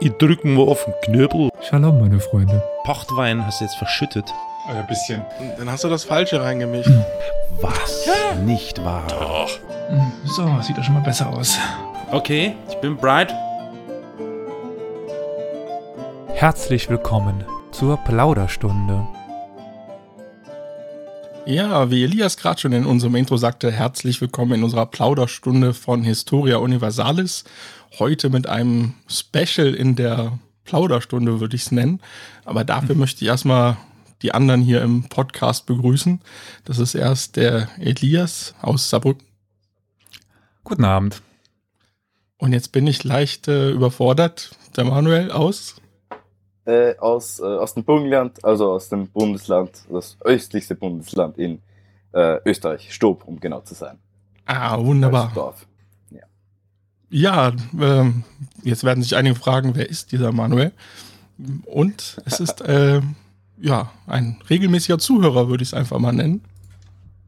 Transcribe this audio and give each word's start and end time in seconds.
Ich 0.00 0.12
drück 0.12 0.44
mal 0.44 0.62
auf 0.66 0.84
den 0.84 0.94
Knöbel. 1.02 1.50
Shalom, 1.68 2.00
meine 2.00 2.20
Freunde. 2.20 2.62
Pochtwein 2.84 3.44
hast 3.44 3.60
du 3.60 3.64
jetzt 3.64 3.76
verschüttet. 3.76 4.32
Ein 4.68 4.86
bisschen. 4.86 5.22
Dann 5.58 5.70
hast 5.70 5.84
du 5.84 5.88
das 5.88 6.04
Falsche 6.04 6.40
reingemischt. 6.42 6.90
Was? 7.60 8.06
Nicht 8.44 8.82
wahr? 8.84 9.06
Doch. 9.08 9.50
Hm, 9.88 10.12
So, 10.24 10.48
sieht 10.62 10.78
doch 10.78 10.84
schon 10.84 10.94
mal 10.94 11.02
besser 11.02 11.28
aus. 11.28 11.58
Okay, 12.10 12.54
ich 12.68 12.76
bin 12.76 12.96
bright. 12.96 13.34
Herzlich 16.34 16.88
willkommen 16.88 17.44
zur 17.72 17.98
Plauderstunde. 17.98 19.06
Ja, 21.46 21.90
wie 21.90 22.04
Elias 22.04 22.36
gerade 22.36 22.60
schon 22.60 22.72
in 22.72 22.86
unserem 22.86 23.16
Intro 23.16 23.36
sagte, 23.36 23.70
herzlich 23.72 24.20
willkommen 24.20 24.52
in 24.52 24.62
unserer 24.64 24.86
Plauderstunde 24.86 25.74
von 25.74 26.02
Historia 26.02 26.58
Universalis. 26.58 27.44
Heute 27.98 28.30
mit 28.30 28.46
einem 28.46 28.94
Special 29.08 29.74
in 29.74 29.96
der 29.96 30.38
Plauderstunde, 30.64 31.40
würde 31.40 31.56
ich 31.56 31.62
es 31.62 31.72
nennen. 31.72 32.00
Aber 32.44 32.64
dafür 32.64 32.94
möchte 32.94 33.24
ich 33.24 33.28
erstmal 33.28 33.76
die 34.22 34.32
anderen 34.32 34.60
hier 34.62 34.82
im 34.82 35.08
Podcast 35.08 35.66
begrüßen. 35.66 36.20
Das 36.64 36.78
ist 36.78 36.94
erst 36.94 37.36
der 37.36 37.68
Elias 37.78 38.54
aus 38.62 38.90
Saarbrücken. 38.90 39.26
Guten 40.64 40.84
Abend. 40.84 41.22
Und 42.38 42.52
jetzt 42.52 42.72
bin 42.72 42.86
ich 42.86 43.02
leicht 43.04 43.48
äh, 43.48 43.70
überfordert. 43.70 44.50
Der 44.76 44.84
Manuel 44.84 45.32
aus. 45.32 45.76
äh, 46.66 46.96
aus, 46.98 47.40
äh, 47.40 47.42
aus 47.44 47.74
dem 47.74 47.84
Burgenland, 47.84 48.44
also 48.44 48.70
aus 48.72 48.88
dem 48.88 49.08
Bundesland, 49.08 49.72
das 49.90 50.16
östlichste 50.24 50.74
Bundesland 50.76 51.36
in 51.38 51.60
äh, 52.12 52.38
Österreich, 52.44 52.92
Stob, 52.94 53.24
um 53.26 53.40
genau 53.40 53.60
zu 53.62 53.74
sein. 53.74 53.98
Ah, 54.46 54.76
Als 54.76 54.84
wunderbar. 54.84 55.32
Dorf. 55.34 55.66
Ja, 57.10 57.52
ähm, 57.78 58.24
jetzt 58.62 58.84
werden 58.84 59.02
sich 59.02 59.16
einige 59.16 59.34
fragen, 59.34 59.74
wer 59.74 59.88
ist 59.88 60.12
dieser 60.12 60.32
Manuel? 60.32 60.72
Und 61.64 62.18
es 62.24 62.38
ist 62.40 62.60
äh, 62.60 63.00
ja 63.60 63.90
ein 64.06 64.38
regelmäßiger 64.48 64.98
Zuhörer, 64.98 65.48
würde 65.48 65.62
ich 65.62 65.70
es 65.70 65.74
einfach 65.74 65.98
mal 65.98 66.12
nennen. 66.12 66.42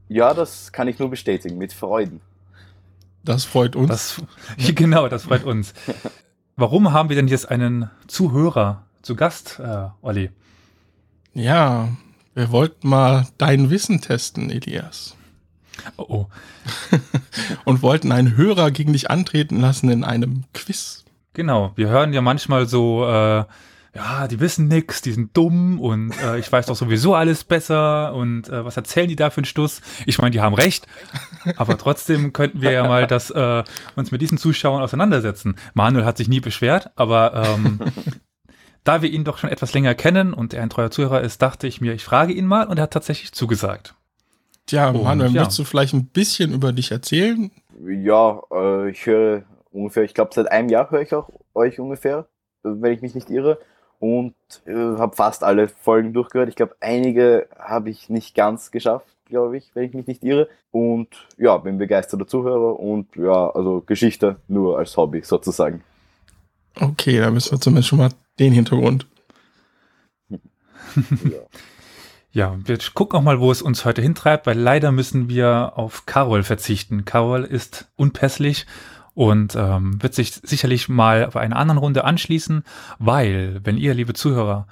Ja, 0.09 0.35
das 0.35 0.73
kann 0.73 0.89
ich 0.89 0.99
nur 0.99 1.11
bestätigen, 1.11 1.59
mit 1.59 1.73
Freuden. 1.73 2.21
Das 3.25 3.45
freut 3.45 3.77
uns. 3.77 3.89
Das, 3.89 4.23
genau, 4.75 5.09
das 5.09 5.25
freut 5.25 5.45
uns. 5.45 5.75
Warum 6.57 6.93
haben 6.93 7.09
wir 7.09 7.17
denn 7.17 7.29
jetzt 7.29 7.51
einen 7.51 7.91
Zuhörer 8.07 8.85
zu 9.03 9.17
Gast, 9.17 9.59
äh, 9.59 9.89
Olli? 10.03 10.31
ja, 11.35 11.89
wir 12.35 12.51
wollten 12.51 12.89
mal 12.89 13.27
dein 13.39 13.71
Wissen 13.71 14.01
testen, 14.01 14.51
Elias. 14.51 15.17
Oh, 15.97 16.07
oh. 16.09 16.27
Und 17.65 17.83
wollten 17.83 18.13
einen 18.13 18.37
Hörer 18.37 18.71
gegen 18.71 18.93
dich 18.93 19.11
antreten 19.11 19.61
lassen 19.61 19.91
in 19.91 20.05
einem 20.05 20.45
Quiz. 20.55 21.05
Genau, 21.35 21.73
wir 21.77 21.89
hören 21.89 22.13
ja 22.13 22.21
manchmal 22.21 22.67
so, 22.67 23.07
äh, 23.07 23.45
ja, 23.95 24.27
die 24.27 24.41
wissen 24.41 24.69
nix, 24.69 25.03
die 25.03 25.13
sind 25.13 25.37
dumm 25.37 25.79
und 25.79 26.13
äh, 26.23 26.39
ich 26.39 26.51
weiß 26.51 26.67
doch 26.67 26.77
sowieso 26.77 27.15
alles 27.15 27.45
besser 27.45 28.15
und 28.15 28.49
äh, 28.49 28.65
was 28.65 28.77
erzählen 28.77 29.09
die 29.09 29.17
da 29.17 29.31
für 29.31 29.39
einen 29.39 29.45
Stuss? 29.45 29.83
Ich 30.07 30.19
meine, 30.19 30.31
die 30.31 30.41
haben 30.41 30.55
recht, 30.55 30.87
aber 31.57 31.77
trotzdem 31.77 32.33
könnten 32.33 32.63
wir 32.63 32.73
ja 32.73 32.87
mal 32.87 33.07
das, 33.07 33.31
äh, 33.31 33.65
uns 33.97 34.11
mit 34.11 34.23
diesen 34.23 34.39
Zuschauern 34.39 34.83
auseinandersetzen. 34.83 35.57
Manuel 35.75 36.07
hat 36.07 36.17
sich 36.17 36.29
nie 36.29 36.41
beschwert, 36.41 36.91
aber 36.97 37.35
ähm, 37.35 37.81
da 38.85 39.03
wir 39.03 39.11
ihn 39.11 39.25
doch 39.25 39.37
schon 39.37 39.51
etwas 39.51 39.75
länger 39.75 39.95
kennen 39.95 40.33
und 40.33 40.55
er 40.55 40.63
ein 40.63 40.71
treuer 40.71 40.91
Zuhörer 40.91 41.21
ist, 41.21 41.43
dachte 41.43 41.67
ich 41.67 41.83
mir, 41.83 41.93
ich 41.93 42.05
frage 42.05 42.33
ihn 42.33 42.47
mal 42.47 42.67
und 42.67 42.79
er 42.79 42.85
hat 42.85 42.93
tatsächlich 42.93 43.33
zugesagt. 43.33 43.95
Tja, 44.67 44.91
Und, 44.91 45.03
Manuel, 45.03 45.31
ja. 45.33 45.41
möchtest 45.41 45.59
du 45.59 45.65
vielleicht 45.65 45.95
ein 45.95 46.07
bisschen 46.07 46.53
über 46.53 46.73
dich 46.73 46.91
erzählen? 46.91 47.51
Ja, 47.85 48.41
äh, 48.53 48.91
ich 48.91 49.07
höre 49.07 49.43
ungefähr, 49.73 50.05
ich 50.05 50.15
glaube 50.15 50.31
seit 50.35 50.51
einem 50.51 50.69
Jahr 50.69 50.91
höre 50.91 51.03
ich 51.03 51.15
auch 51.15 51.31
euch 51.55 51.81
ungefähr, 51.81 52.27
äh, 52.65 52.69
wenn 52.69 52.93
ich 52.93 53.03
mich 53.03 53.15
nicht 53.15 53.31
irre. 53.31 53.59
Und 53.99 54.35
äh, 54.67 54.73
habe 54.73 55.15
fast 55.15 55.45
alle 55.45 55.69
Folgen 55.69 56.13
durchgehört. 56.13 56.49
Ich 56.49 56.57
glaube, 56.57 56.75
einige 56.81 57.47
habe 57.57 57.91
ich 57.91 58.09
nicht 58.09 58.35
ganz 58.35 58.73
geschafft, 58.73 59.07
glaube 59.27 59.57
ich, 59.57 59.71
wenn 59.75 59.85
ich 59.85 59.95
mich 59.95 60.09
nicht 60.09 60.25
irre. 60.25 60.49
Und 60.73 61.09
ja, 61.39 61.57
bin 61.59 61.79
begeisterter 61.79 62.27
Zuhörer 62.27 62.81
und 62.81 63.15
ja, 63.15 63.51
also 63.51 63.81
Geschichte 63.81 64.37
nur 64.49 64.79
als 64.79 64.97
Hobby 64.97 65.23
sozusagen. 65.23 65.85
Okay, 66.81 67.21
da 67.21 67.31
müssen 67.31 67.53
wir 67.53 67.61
zumindest 67.61 67.89
schon 67.89 67.99
mal 67.99 68.11
den 68.39 68.53
Hintergrund. 68.53 69.07
Ja. 71.25 71.39
Ja, 72.35 72.57
wir 72.65 72.79
gucken 72.95 73.19
auch 73.19 73.23
mal, 73.23 73.41
wo 73.41 73.53
es 73.53 73.61
uns 73.61 73.85
heute 73.85 74.01
hintreibt, 74.01 74.47
weil 74.47 74.59
leider 74.59 74.91
müssen 74.91 75.29
wir 75.29 75.75
auf 75.77 76.07
Carol 76.07 76.43
verzichten. 76.43 77.05
Carol 77.05 77.45
ist 77.45 77.91
unpässlich 77.95 78.67
und 79.13 79.55
ähm, 79.55 80.03
wird 80.03 80.15
sich 80.15 80.33
sicherlich 80.43 80.89
mal 80.89 81.29
bei 81.29 81.41
einer 81.41 81.57
anderen 81.57 81.77
Runde 81.77 82.05
anschließen, 82.05 82.65
weil, 82.99 83.61
wenn 83.65 83.77
ihr, 83.77 83.93
liebe 83.93 84.15
Zuhörer, 84.15 84.67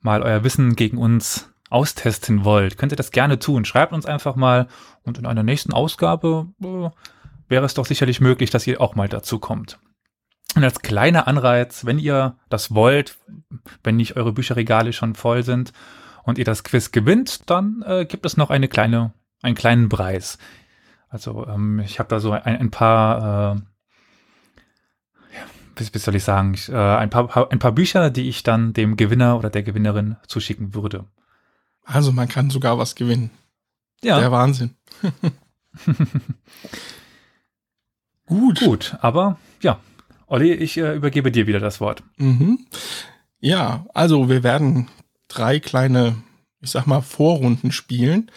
mal 0.00 0.22
euer 0.22 0.44
Wissen 0.44 0.76
gegen 0.76 0.98
uns 0.98 1.50
austesten 1.70 2.44
wollt, 2.44 2.76
könnt 2.76 2.92
ihr 2.92 2.96
das 2.96 3.10
gerne 3.10 3.38
tun. 3.38 3.64
Schreibt 3.64 3.94
uns 3.94 4.04
einfach 4.04 4.36
mal 4.36 4.68
und 5.02 5.16
in 5.16 5.24
einer 5.24 5.42
nächsten 5.42 5.72
Ausgabe 5.72 6.48
äh, 6.62 6.90
wäre 7.48 7.64
es 7.64 7.72
doch 7.72 7.86
sicherlich 7.86 8.20
möglich, 8.20 8.50
dass 8.50 8.66
ihr 8.66 8.82
auch 8.82 8.96
mal 8.96 9.08
dazu 9.08 9.38
kommt. 9.38 9.78
Und 10.56 10.64
als 10.64 10.80
kleiner 10.80 11.26
Anreiz, 11.26 11.86
wenn 11.86 11.98
ihr 11.98 12.36
das 12.50 12.74
wollt, 12.74 13.18
wenn 13.82 13.96
nicht 13.96 14.16
eure 14.16 14.32
Bücherregale 14.32 14.92
schon 14.92 15.14
voll 15.14 15.42
sind 15.42 15.72
und 16.28 16.36
ihr 16.38 16.44
das 16.44 16.62
Quiz 16.62 16.92
gewinnt, 16.92 17.48
dann 17.48 17.82
äh, 17.86 18.04
gibt 18.04 18.26
es 18.26 18.36
noch 18.36 18.50
eine 18.50 18.68
kleine, 18.68 19.14
einen 19.40 19.54
kleinen 19.54 19.88
Preis. 19.88 20.36
Also 21.08 21.46
ähm, 21.46 21.80
ich 21.80 21.98
habe 21.98 22.10
da 22.10 22.20
so 22.20 22.32
ein, 22.32 22.42
ein 22.42 22.70
paar, 22.70 23.56
äh, 23.56 23.60
wie, 25.76 25.88
wie 25.94 25.98
soll 25.98 26.16
ich 26.16 26.24
sagen, 26.24 26.52
ich, 26.52 26.68
äh, 26.68 26.76
ein, 26.76 27.08
paar, 27.08 27.50
ein 27.50 27.58
paar 27.58 27.72
Bücher, 27.72 28.10
die 28.10 28.28
ich 28.28 28.42
dann 28.42 28.74
dem 28.74 28.96
Gewinner 28.96 29.38
oder 29.38 29.48
der 29.48 29.62
Gewinnerin 29.62 30.16
zuschicken 30.26 30.74
würde. 30.74 31.06
Also 31.82 32.12
man 32.12 32.28
kann 32.28 32.50
sogar 32.50 32.76
was 32.76 32.94
gewinnen. 32.94 33.30
Ja, 34.02 34.20
Der 34.20 34.30
Wahnsinn. 34.30 34.76
Gut. 38.26 38.60
gut, 38.60 38.96
aber 39.00 39.38
ja, 39.62 39.80
Olli, 40.26 40.52
ich 40.52 40.76
äh, 40.76 40.94
übergebe 40.94 41.32
dir 41.32 41.46
wieder 41.46 41.60
das 41.60 41.80
Wort. 41.80 42.02
Mhm. 42.18 42.66
Ja, 43.40 43.86
also 43.94 44.28
wir 44.28 44.42
werden 44.42 44.88
drei 45.28 45.60
kleine, 45.60 46.16
ich 46.60 46.70
sag 46.70 46.86
mal, 46.86 47.02
Vorrunden 47.02 47.72
spielen. 47.72 48.30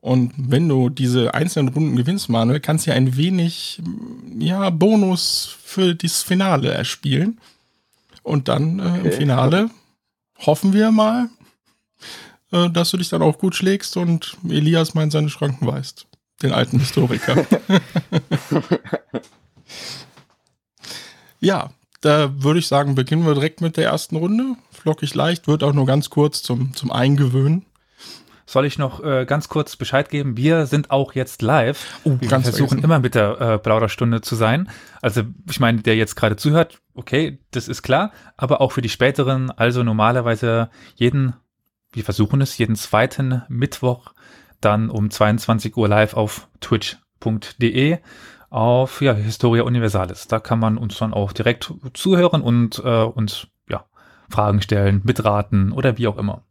Und 0.00 0.32
wenn 0.36 0.68
du 0.68 0.88
diese 0.88 1.34
einzelnen 1.34 1.68
Runden 1.68 1.96
gewinnst, 1.96 2.30
Manuel, 2.30 2.60
kannst 2.60 2.86
du 2.86 2.90
ja 2.90 2.96
ein 2.96 3.16
wenig, 3.16 3.82
ja, 4.38 4.70
Bonus 4.70 5.56
für 5.62 5.94
das 5.94 6.22
Finale 6.22 6.72
erspielen. 6.72 7.38
Und 8.22 8.48
dann 8.48 8.78
äh, 8.78 8.82
im 8.82 9.00
Okay. 9.00 9.12
Finale 9.12 9.70
hoffen 10.38 10.72
wir 10.72 10.90
mal, 10.90 11.28
äh, 12.52 12.70
dass 12.70 12.90
du 12.90 12.96
dich 12.96 13.08
dann 13.08 13.22
auch 13.22 13.38
gut 13.38 13.54
schlägst 13.54 13.96
und 13.96 14.36
Elias 14.48 14.94
mal 14.94 15.02
in 15.02 15.10
seine 15.10 15.28
Schranken 15.28 15.66
weist. 15.66 16.06
Den 16.42 16.52
alten 16.52 16.78
Historiker. 16.78 17.46
ja, 21.40 21.70
da 22.00 22.42
würde 22.42 22.60
ich 22.60 22.66
sagen, 22.66 22.94
beginnen 22.94 23.26
wir 23.26 23.34
direkt 23.34 23.60
mit 23.60 23.76
der 23.76 23.84
ersten 23.84 24.16
Runde. 24.16 24.56
Flockig 24.80 25.14
leicht, 25.14 25.46
wird 25.46 25.62
auch 25.62 25.74
nur 25.74 25.86
ganz 25.86 26.08
kurz 26.08 26.42
zum, 26.42 26.74
zum 26.74 26.90
Eingewöhnen. 26.90 27.66
Soll 28.46 28.64
ich 28.66 28.78
noch 28.78 29.04
äh, 29.04 29.26
ganz 29.26 29.48
kurz 29.48 29.76
Bescheid 29.76 30.08
geben? 30.08 30.36
Wir 30.36 30.66
sind 30.66 30.90
auch 30.90 31.12
jetzt 31.14 31.42
live. 31.42 32.00
Oh, 32.02 32.16
Wir 32.18 32.28
versuchen 32.28 32.52
vergessen. 32.54 32.82
immer 32.82 32.98
mit 32.98 33.14
der 33.14 33.40
äh, 33.40 33.58
Plauderstunde 33.58 34.22
zu 34.22 34.34
sein. 34.34 34.68
Also 35.02 35.22
ich 35.48 35.60
meine, 35.60 35.82
der 35.82 35.94
jetzt 35.96 36.16
gerade 36.16 36.34
zuhört, 36.34 36.80
okay, 36.94 37.38
das 37.52 37.68
ist 37.68 37.82
klar. 37.82 38.10
Aber 38.36 38.60
auch 38.60 38.72
für 38.72 38.82
die 38.82 38.88
späteren, 38.88 39.50
also 39.52 39.84
normalerweise 39.84 40.70
jeden, 40.96 41.34
wir 41.92 42.02
versuchen 42.02 42.40
es, 42.40 42.58
jeden 42.58 42.74
zweiten 42.74 43.42
Mittwoch 43.48 44.14
dann 44.60 44.90
um 44.90 45.10
22 45.10 45.76
Uhr 45.76 45.88
live 45.88 46.14
auf 46.14 46.48
twitch.de 46.60 47.98
auf 48.48 49.00
ja, 49.00 49.12
Historia 49.12 49.62
Universalis. 49.62 50.26
Da 50.26 50.40
kann 50.40 50.58
man 50.58 50.76
uns 50.76 50.98
dann 50.98 51.14
auch 51.14 51.32
direkt 51.32 51.72
zuhören 51.94 52.42
und 52.42 52.82
äh, 52.84 53.04
uns 53.04 53.46
Fragen 54.30 54.62
stellen, 54.62 55.00
mitraten 55.04 55.72
oder 55.72 55.98
wie 55.98 56.06
auch 56.08 56.16
immer. 56.16 56.42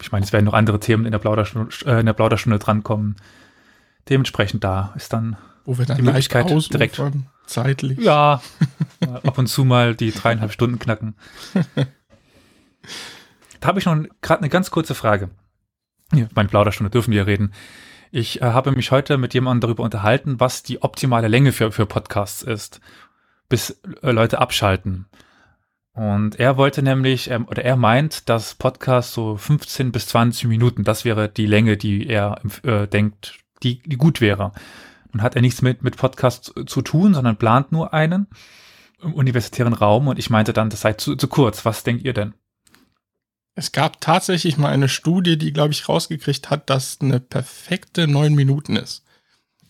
Ich 0.00 0.12
meine, 0.12 0.24
es 0.24 0.32
werden 0.32 0.44
noch 0.46 0.54
andere 0.54 0.80
Themen 0.80 1.04
in 1.04 1.12
der 1.12 1.18
Plauderstunde, 1.18 1.74
äh, 1.86 2.00
in 2.00 2.06
der 2.06 2.12
Plauderstunde 2.12 2.58
drankommen. 2.58 3.16
Dementsprechend 4.08 4.64
da 4.64 4.92
ist 4.96 5.12
dann 5.12 5.36
Wo 5.64 5.78
wir 5.78 5.86
dann 5.86 5.96
Die 5.96 6.02
Möglichkeit 6.02 6.48
direkt. 6.72 7.00
zeitlich. 7.46 7.98
ja 7.98 8.40
ab 9.22 9.38
und 9.38 9.46
zu 9.46 9.64
mal 9.64 9.94
die 9.94 10.10
dreieinhalb 10.10 10.52
Stunden 10.52 10.78
knacken. 10.78 11.14
Da 13.60 13.68
habe 13.68 13.78
ich 13.78 13.86
noch 13.86 13.96
gerade 14.22 14.40
eine 14.40 14.48
ganz 14.48 14.72
kurze 14.72 14.96
Frage. 14.96 15.30
Ja, 16.12 16.26
meine 16.34 16.48
Plauderstunde 16.48 16.90
dürfen 16.90 17.12
wir 17.12 17.28
reden. 17.28 17.52
Ich 18.10 18.42
äh, 18.42 18.46
habe 18.46 18.72
mich 18.72 18.90
heute 18.90 19.18
mit 19.18 19.34
jemandem 19.34 19.60
darüber 19.60 19.84
unterhalten, 19.84 20.40
was 20.40 20.64
die 20.64 20.82
optimale 20.82 21.28
Länge 21.28 21.52
für, 21.52 21.70
für 21.70 21.86
Podcasts 21.86 22.42
ist, 22.42 22.80
bis 23.48 23.80
äh, 24.02 24.10
Leute 24.10 24.40
abschalten. 24.40 25.06
Und 25.94 26.40
er 26.40 26.56
wollte 26.56 26.82
nämlich, 26.82 27.30
ähm, 27.30 27.46
oder 27.48 27.64
er 27.64 27.76
meint, 27.76 28.28
dass 28.28 28.54
Podcasts 28.54 29.12
so 29.12 29.36
15 29.36 29.92
bis 29.92 30.06
20 30.06 30.48
Minuten, 30.48 30.84
das 30.84 31.04
wäre 31.04 31.28
die 31.28 31.46
Länge, 31.46 31.76
die 31.76 32.06
er 32.06 32.40
äh, 32.62 32.86
denkt, 32.86 33.38
die, 33.62 33.82
die 33.82 33.96
gut 33.96 34.20
wäre. 34.20 34.52
Nun 35.12 35.22
hat 35.22 35.36
er 35.36 35.42
nichts 35.42 35.60
mit, 35.60 35.82
mit 35.82 35.98
Podcasts 35.98 36.52
zu 36.66 36.82
tun, 36.82 37.12
sondern 37.12 37.36
plant 37.36 37.72
nur 37.72 37.92
einen. 37.92 38.26
im 39.02 39.12
universitären 39.12 39.74
Raum 39.74 40.08
und 40.08 40.18
ich 40.18 40.30
meinte 40.30 40.52
dann, 40.52 40.70
das 40.70 40.80
sei 40.80 40.94
zu, 40.94 41.16
zu 41.16 41.28
kurz. 41.28 41.64
Was 41.64 41.84
denkt 41.84 42.04
ihr 42.04 42.14
denn? 42.14 42.34
Es 43.54 43.72
gab 43.72 44.00
tatsächlich 44.00 44.56
mal 44.56 44.70
eine 44.70 44.88
Studie, 44.88 45.36
die, 45.36 45.52
glaube 45.52 45.72
ich, 45.72 45.88
rausgekriegt 45.88 46.48
hat, 46.48 46.70
dass 46.70 47.00
eine 47.02 47.20
perfekte 47.20 48.08
neun 48.08 48.34
Minuten 48.34 48.76
ist. 48.76 49.04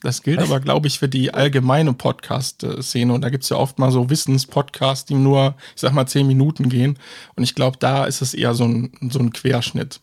Das 0.02 0.22
gilt 0.22 0.38
Was? 0.40 0.50
aber, 0.50 0.60
glaube 0.60 0.88
ich, 0.88 0.98
für 0.98 1.08
die 1.08 1.32
allgemeine 1.32 1.92
Podcast-Szene. 1.92 3.12
Und 3.12 3.20
da 3.22 3.30
gibt's 3.30 3.48
ja 3.48 3.56
oft 3.56 3.78
mal 3.78 3.90
so 3.92 4.10
Wissenspodcasts, 4.10 5.04
die 5.06 5.14
nur, 5.14 5.54
ich 5.74 5.80
sag 5.80 5.92
mal, 5.92 6.06
zehn 6.06 6.26
Minuten 6.26 6.68
gehen. 6.68 6.98
Und 7.36 7.44
ich 7.44 7.54
glaube, 7.54 7.76
da 7.78 8.04
ist 8.04 8.20
es 8.22 8.34
eher 8.34 8.54
so 8.54 8.64
ein, 8.64 8.92
so 9.10 9.18
ein 9.20 9.32
Querschnitt. 9.32 10.00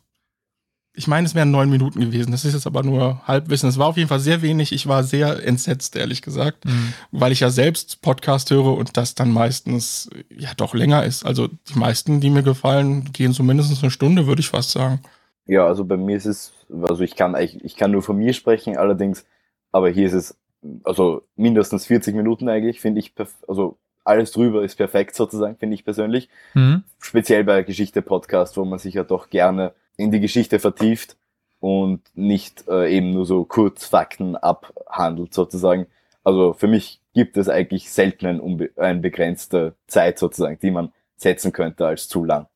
Ich 0.93 1.07
meine, 1.07 1.27
es 1.27 1.35
wären 1.35 1.51
neun 1.51 1.69
Minuten 1.69 1.99
gewesen. 2.01 2.31
Das 2.31 2.43
ist 2.45 2.53
jetzt 2.53 2.67
aber 2.67 2.83
nur 2.83 3.21
Halbwissen. 3.25 3.69
Es 3.69 3.77
war 3.77 3.87
auf 3.87 3.95
jeden 3.97 4.09
Fall 4.09 4.19
sehr 4.19 4.41
wenig. 4.41 4.71
Ich 4.73 4.87
war 4.87 5.03
sehr 5.03 5.45
entsetzt, 5.45 5.95
ehrlich 5.95 6.21
gesagt, 6.21 6.65
Hm. 6.65 6.93
weil 7.11 7.31
ich 7.31 7.41
ja 7.41 7.49
selbst 7.51 8.01
Podcast 8.01 8.51
höre 8.51 8.75
und 8.77 8.97
das 8.97 9.15
dann 9.15 9.31
meistens 9.31 10.09
ja 10.29 10.49
doch 10.57 10.73
länger 10.73 11.05
ist. 11.05 11.25
Also 11.25 11.47
die 11.47 11.77
meisten, 11.77 12.19
die 12.19 12.29
mir 12.29 12.43
gefallen, 12.43 13.11
gehen 13.13 13.31
so 13.33 13.43
mindestens 13.43 13.81
eine 13.81 13.91
Stunde, 13.91 14.27
würde 14.27 14.41
ich 14.41 14.49
fast 14.49 14.71
sagen. 14.71 14.99
Ja, 15.45 15.65
also 15.65 15.85
bei 15.85 15.95
mir 15.95 16.17
ist 16.17 16.25
es, 16.25 16.51
also 16.69 17.01
ich 17.01 17.15
kann 17.15 17.33
eigentlich, 17.35 17.63
ich 17.63 17.75
kann 17.75 17.91
nur 17.91 18.01
von 18.03 18.17
mir 18.17 18.33
sprechen, 18.33 18.75
allerdings, 18.77 19.25
aber 19.71 19.89
hier 19.89 20.07
ist 20.07 20.13
es, 20.13 20.37
also 20.83 21.23
mindestens 21.35 21.85
40 21.85 22.15
Minuten 22.15 22.49
eigentlich, 22.49 22.81
finde 22.81 22.99
ich, 22.99 23.13
also 23.47 23.77
alles 24.03 24.31
drüber 24.31 24.63
ist 24.63 24.75
perfekt 24.75 25.15
sozusagen, 25.15 25.57
finde 25.57 25.75
ich 25.75 25.83
persönlich. 25.83 26.29
Hm? 26.53 26.83
Speziell 26.99 27.43
bei 27.43 27.63
Geschichte-Podcast, 27.63 28.57
wo 28.57 28.65
man 28.65 28.79
sich 28.79 28.95
ja 28.95 29.03
doch 29.03 29.29
gerne 29.29 29.73
in 29.97 30.11
die 30.11 30.19
Geschichte 30.19 30.59
vertieft 30.59 31.17
und 31.59 32.01
nicht 32.15 32.67
äh, 32.67 32.95
eben 32.95 33.11
nur 33.11 33.25
so 33.25 33.43
Kurzfakten 33.43 34.35
abhandelt 34.35 35.33
sozusagen. 35.33 35.87
Also 36.23 36.53
für 36.53 36.67
mich 36.67 37.01
gibt 37.13 37.37
es 37.37 37.49
eigentlich 37.49 37.91
selten 37.91 38.25
eine, 38.25 38.69
eine 38.77 38.99
begrenzte 38.99 39.75
Zeit 39.87 40.19
sozusagen, 40.19 40.57
die 40.59 40.71
man 40.71 40.91
setzen 41.15 41.51
könnte 41.51 41.85
als 41.85 42.07
zu 42.07 42.23
lang. 42.23 42.47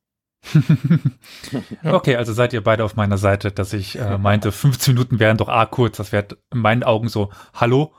Okay, 1.83 2.15
also 2.15 2.33
seid 2.33 2.53
ihr 2.53 2.63
beide 2.63 2.83
auf 2.83 2.95
meiner 2.95 3.17
Seite, 3.17 3.51
dass 3.51 3.73
ich 3.73 3.97
äh, 3.99 4.17
meinte, 4.17 4.51
15 4.51 4.93
Minuten 4.93 5.19
wären 5.19 5.37
doch 5.37 5.49
A 5.49 5.65
kurz. 5.65 5.97
Das 5.97 6.11
wäre 6.11 6.27
in 6.51 6.59
meinen 6.59 6.83
Augen 6.83 7.09
so, 7.09 7.31
hallo? 7.53 7.93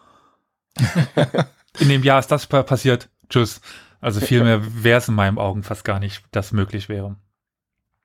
in 1.79 1.89
dem 1.89 2.03
Jahr 2.03 2.19
ist 2.21 2.31
das 2.31 2.47
pa- 2.47 2.63
passiert. 2.63 3.09
Tschüss. 3.29 3.61
Also 4.01 4.21
viel 4.21 4.43
mehr 4.45 4.61
wäre 4.85 4.99
es 4.99 5.09
in 5.09 5.15
meinen 5.15 5.39
Augen 5.39 5.63
fast 5.63 5.85
gar 5.85 5.99
nicht, 5.99 6.23
dass 6.31 6.53
möglich 6.53 6.89
wäre. 6.89 7.17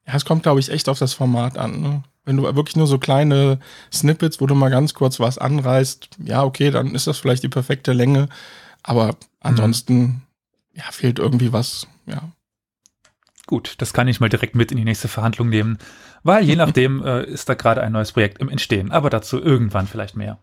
Ja, 0.08 0.16
es 0.16 0.26
kommt, 0.26 0.44
glaube 0.44 0.60
ich, 0.60 0.70
echt 0.70 0.88
auf 0.90 0.98
das 1.00 1.14
Format 1.14 1.58
an. 1.58 1.82
Ne? 1.82 2.04
Wenn 2.24 2.38
du 2.38 2.44
wirklich 2.44 2.76
nur 2.78 2.88
so 2.88 2.98
kleine 3.00 3.60
Snippets, 3.92 4.40
wo 4.40 4.46
du 4.48 4.56
mal 4.56 4.70
ganz 4.70 4.94
kurz 4.94 5.20
was 5.20 5.38
anreißt, 5.38 6.10
ja, 6.24 6.44
okay, 6.44 6.72
dann 6.72 6.96
ist 6.96 7.08
das 7.08 7.18
vielleicht 7.20 7.44
die 7.44 7.50
perfekte 7.50 7.92
Länge. 7.94 8.30
Aber 8.82 9.16
ansonsten, 9.42 10.24
ja, 10.74 10.84
fehlt 10.92 11.20
irgendwie 11.20 11.52
was, 11.52 11.86
ja. 12.06 12.32
Gut, 13.50 13.74
das 13.80 13.94
kann 13.94 14.08
ich 14.08 14.20
mal 14.20 14.30
direkt 14.30 14.54
mit 14.54 14.72
in 14.72 14.78
die 14.78 14.84
nächste 14.84 15.08
Verhandlung 15.08 15.50
nehmen, 15.50 15.80
weil 16.22 16.44
je 16.44 16.56
nachdem 16.56 17.04
äh, 17.04 17.24
ist 17.24 17.50
da 17.50 17.56
gerade 17.56 17.82
ein 17.82 17.92
neues 17.92 18.12
Projekt 18.12 18.38
im 18.38 18.48
Entstehen. 18.48 18.92
Aber 18.92 19.10
dazu 19.10 19.42
irgendwann 19.42 19.88
vielleicht 19.88 20.16
mehr. 20.16 20.38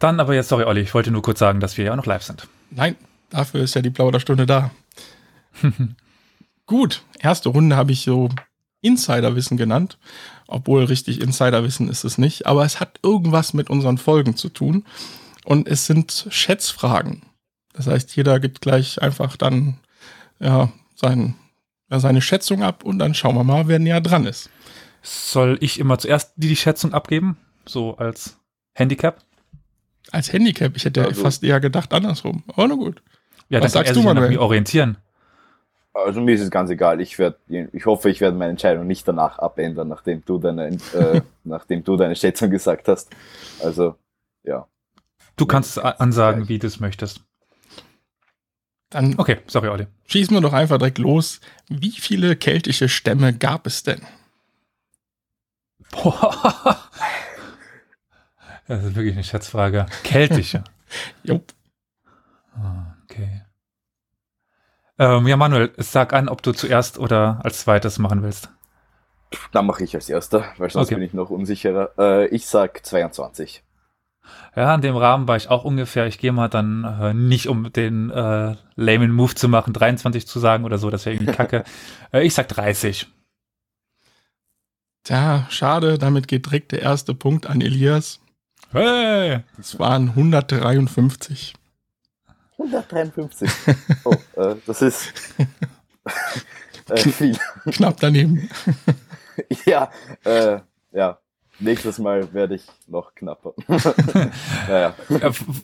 Dann 0.00 0.18
aber 0.18 0.34
jetzt, 0.34 0.48
sorry 0.48 0.64
Olli, 0.64 0.80
ich 0.80 0.94
wollte 0.94 1.12
nur 1.12 1.22
kurz 1.22 1.38
sagen, 1.38 1.60
dass 1.60 1.78
wir 1.78 1.84
ja 1.84 1.92
auch 1.92 1.96
noch 1.96 2.06
live 2.06 2.24
sind. 2.24 2.48
Nein, 2.72 2.96
dafür 3.30 3.62
ist 3.62 3.76
ja 3.76 3.82
die 3.82 3.90
Plauderstunde 3.90 4.46
da. 4.46 4.72
Gut, 6.66 7.04
erste 7.20 7.50
Runde 7.50 7.76
habe 7.76 7.92
ich 7.92 8.02
so 8.02 8.28
Insiderwissen 8.80 9.56
genannt. 9.56 9.98
Obwohl 10.48 10.82
richtig 10.82 11.20
Insiderwissen 11.20 11.88
ist 11.88 12.02
es 12.02 12.18
nicht. 12.18 12.48
Aber 12.48 12.64
es 12.64 12.80
hat 12.80 12.98
irgendwas 13.04 13.54
mit 13.54 13.70
unseren 13.70 13.98
Folgen 13.98 14.34
zu 14.34 14.48
tun. 14.48 14.84
Und 15.44 15.68
es 15.68 15.86
sind 15.86 16.26
Schätzfragen. 16.30 17.22
Das 17.74 17.86
heißt, 17.86 18.16
jeder 18.16 18.40
gibt 18.40 18.60
gleich 18.60 19.00
einfach 19.00 19.36
dann 19.36 19.78
ja, 20.40 20.72
sein, 21.02 21.34
seine 21.90 22.20
Schätzung 22.22 22.62
ab 22.62 22.84
und 22.84 22.98
dann 22.98 23.14
schauen 23.14 23.34
wir 23.34 23.44
mal, 23.44 23.68
wer 23.68 23.78
näher 23.78 24.00
dran 24.00 24.24
ist. 24.26 24.48
Soll 25.02 25.58
ich 25.60 25.78
immer 25.80 25.98
zuerst 25.98 26.32
die, 26.36 26.48
die 26.48 26.56
Schätzung 26.56 26.94
abgeben? 26.94 27.36
So 27.66 27.96
als 27.96 28.38
Handicap? 28.74 29.18
Als 30.10 30.32
Handicap, 30.32 30.76
ich 30.76 30.84
hätte 30.84 31.04
Also- 31.04 31.22
fast 31.22 31.42
eher 31.42 31.60
gedacht 31.60 31.92
andersrum. 31.92 32.44
Aber 32.48 32.68
na 32.68 32.74
gut. 32.74 33.02
Ja, 33.48 33.58
Was 33.60 33.72
dann 33.72 33.84
sagst 33.84 33.92
kann 33.94 34.02
er 34.02 34.02
du, 34.02 34.14
nach 34.14 34.22
Manuel? 34.22 34.38
orientieren. 34.38 34.96
Also 35.94 36.22
mir 36.22 36.34
ist 36.34 36.40
es 36.40 36.50
ganz 36.50 36.70
egal. 36.70 37.02
Ich 37.02 37.18
werde, 37.18 37.36
ich 37.72 37.84
hoffe, 37.84 38.08
ich 38.08 38.20
werde 38.22 38.36
meine 38.38 38.52
Entscheidung 38.52 38.86
nicht 38.86 39.06
danach 39.06 39.38
abändern, 39.38 39.88
nachdem 39.88 40.24
du 40.24 40.38
deine, 40.38 40.68
äh, 40.94 41.20
nachdem 41.44 41.84
du 41.84 41.96
deine 41.96 42.16
Schätzung 42.16 42.48
gesagt 42.50 42.88
hast. 42.88 43.10
Also 43.62 43.96
ja. 44.44 44.66
Du 45.36 45.44
kannst 45.46 45.76
es 45.76 45.78
ansagen, 45.82 46.42
gleich. 46.42 46.48
wie 46.48 46.58
du 46.60 46.66
es 46.66 46.80
möchtest. 46.80 47.20
Dann 48.92 49.18
Okay, 49.18 49.38
sorry, 49.46 49.68
Olli. 49.68 49.86
schießen 50.06 50.34
wir 50.36 50.40
doch 50.40 50.52
einfach 50.52 50.78
direkt 50.78 50.98
los. 50.98 51.40
Wie 51.68 51.90
viele 51.92 52.36
keltische 52.36 52.88
Stämme 52.88 53.32
gab 53.32 53.66
es 53.66 53.82
denn? 53.82 54.00
Boah. 55.90 56.78
Das 58.68 58.84
ist 58.84 58.94
wirklich 58.94 59.14
eine 59.14 59.24
Schätzfrage. 59.24 59.86
Keltische. 60.04 60.62
Jupp. 61.24 61.52
Okay. 63.04 63.42
Ähm, 64.98 65.26
ja, 65.26 65.36
Manuel, 65.36 65.72
sag 65.78 66.12
an, 66.12 66.28
ob 66.28 66.42
du 66.42 66.52
zuerst 66.52 66.96
oder 66.98 67.40
als 67.42 67.62
zweites 67.62 67.98
machen 67.98 68.22
willst. 68.22 68.50
Dann 69.50 69.66
mache 69.66 69.82
ich 69.82 69.94
als 69.96 70.08
erster, 70.08 70.52
weil 70.58 70.70
sonst 70.70 70.86
Okay. 70.86 70.94
bin 70.94 71.04
ich 71.04 71.12
noch 71.12 71.28
unsicherer. 71.30 71.90
Äh, 71.98 72.26
ich 72.28 72.46
sag 72.46 72.86
22. 72.86 73.62
Ja, 74.54 74.74
in 74.74 74.80
dem 74.82 74.96
Rahmen 74.96 75.28
war 75.28 75.36
ich 75.36 75.48
auch 75.48 75.64
ungefähr. 75.64 76.06
Ich 76.06 76.18
gehe 76.18 76.32
mal 76.32 76.48
dann 76.48 76.84
äh, 76.84 77.14
nicht, 77.14 77.48
um 77.48 77.72
den 77.72 78.10
äh, 78.10 78.56
lamen 78.76 79.12
Move 79.12 79.34
zu 79.34 79.48
machen, 79.48 79.72
23 79.72 80.26
zu 80.26 80.38
sagen 80.38 80.64
oder 80.64 80.78
so, 80.78 80.90
das 80.90 81.06
wäre 81.06 81.16
irgendwie 81.16 81.32
kacke. 81.32 81.64
äh, 82.12 82.22
ich 82.22 82.34
sag 82.34 82.48
30. 82.48 83.06
Tja, 85.04 85.46
schade, 85.50 85.98
damit 85.98 86.28
geht 86.28 86.46
direkt 86.46 86.72
der 86.72 86.82
erste 86.82 87.14
Punkt 87.14 87.46
an 87.46 87.60
Elias. 87.60 88.20
Hey! 88.70 89.40
Es 89.58 89.78
waren 89.78 90.10
153. 90.10 91.54
153. 92.58 93.50
Oh, 94.04 94.14
äh, 94.36 94.56
das 94.66 94.82
ist 94.82 95.12
äh, 96.88 96.96
viel. 96.96 97.38
Knapp 97.70 97.98
daneben. 98.00 98.48
Ja, 99.64 99.90
äh, 100.24 100.60
ja. 100.92 101.18
Nächstes 101.62 101.98
Mal 101.98 102.32
werde 102.34 102.56
ich 102.56 102.64
noch 102.88 103.14
knapper. 103.14 103.54
naja. 104.68 104.94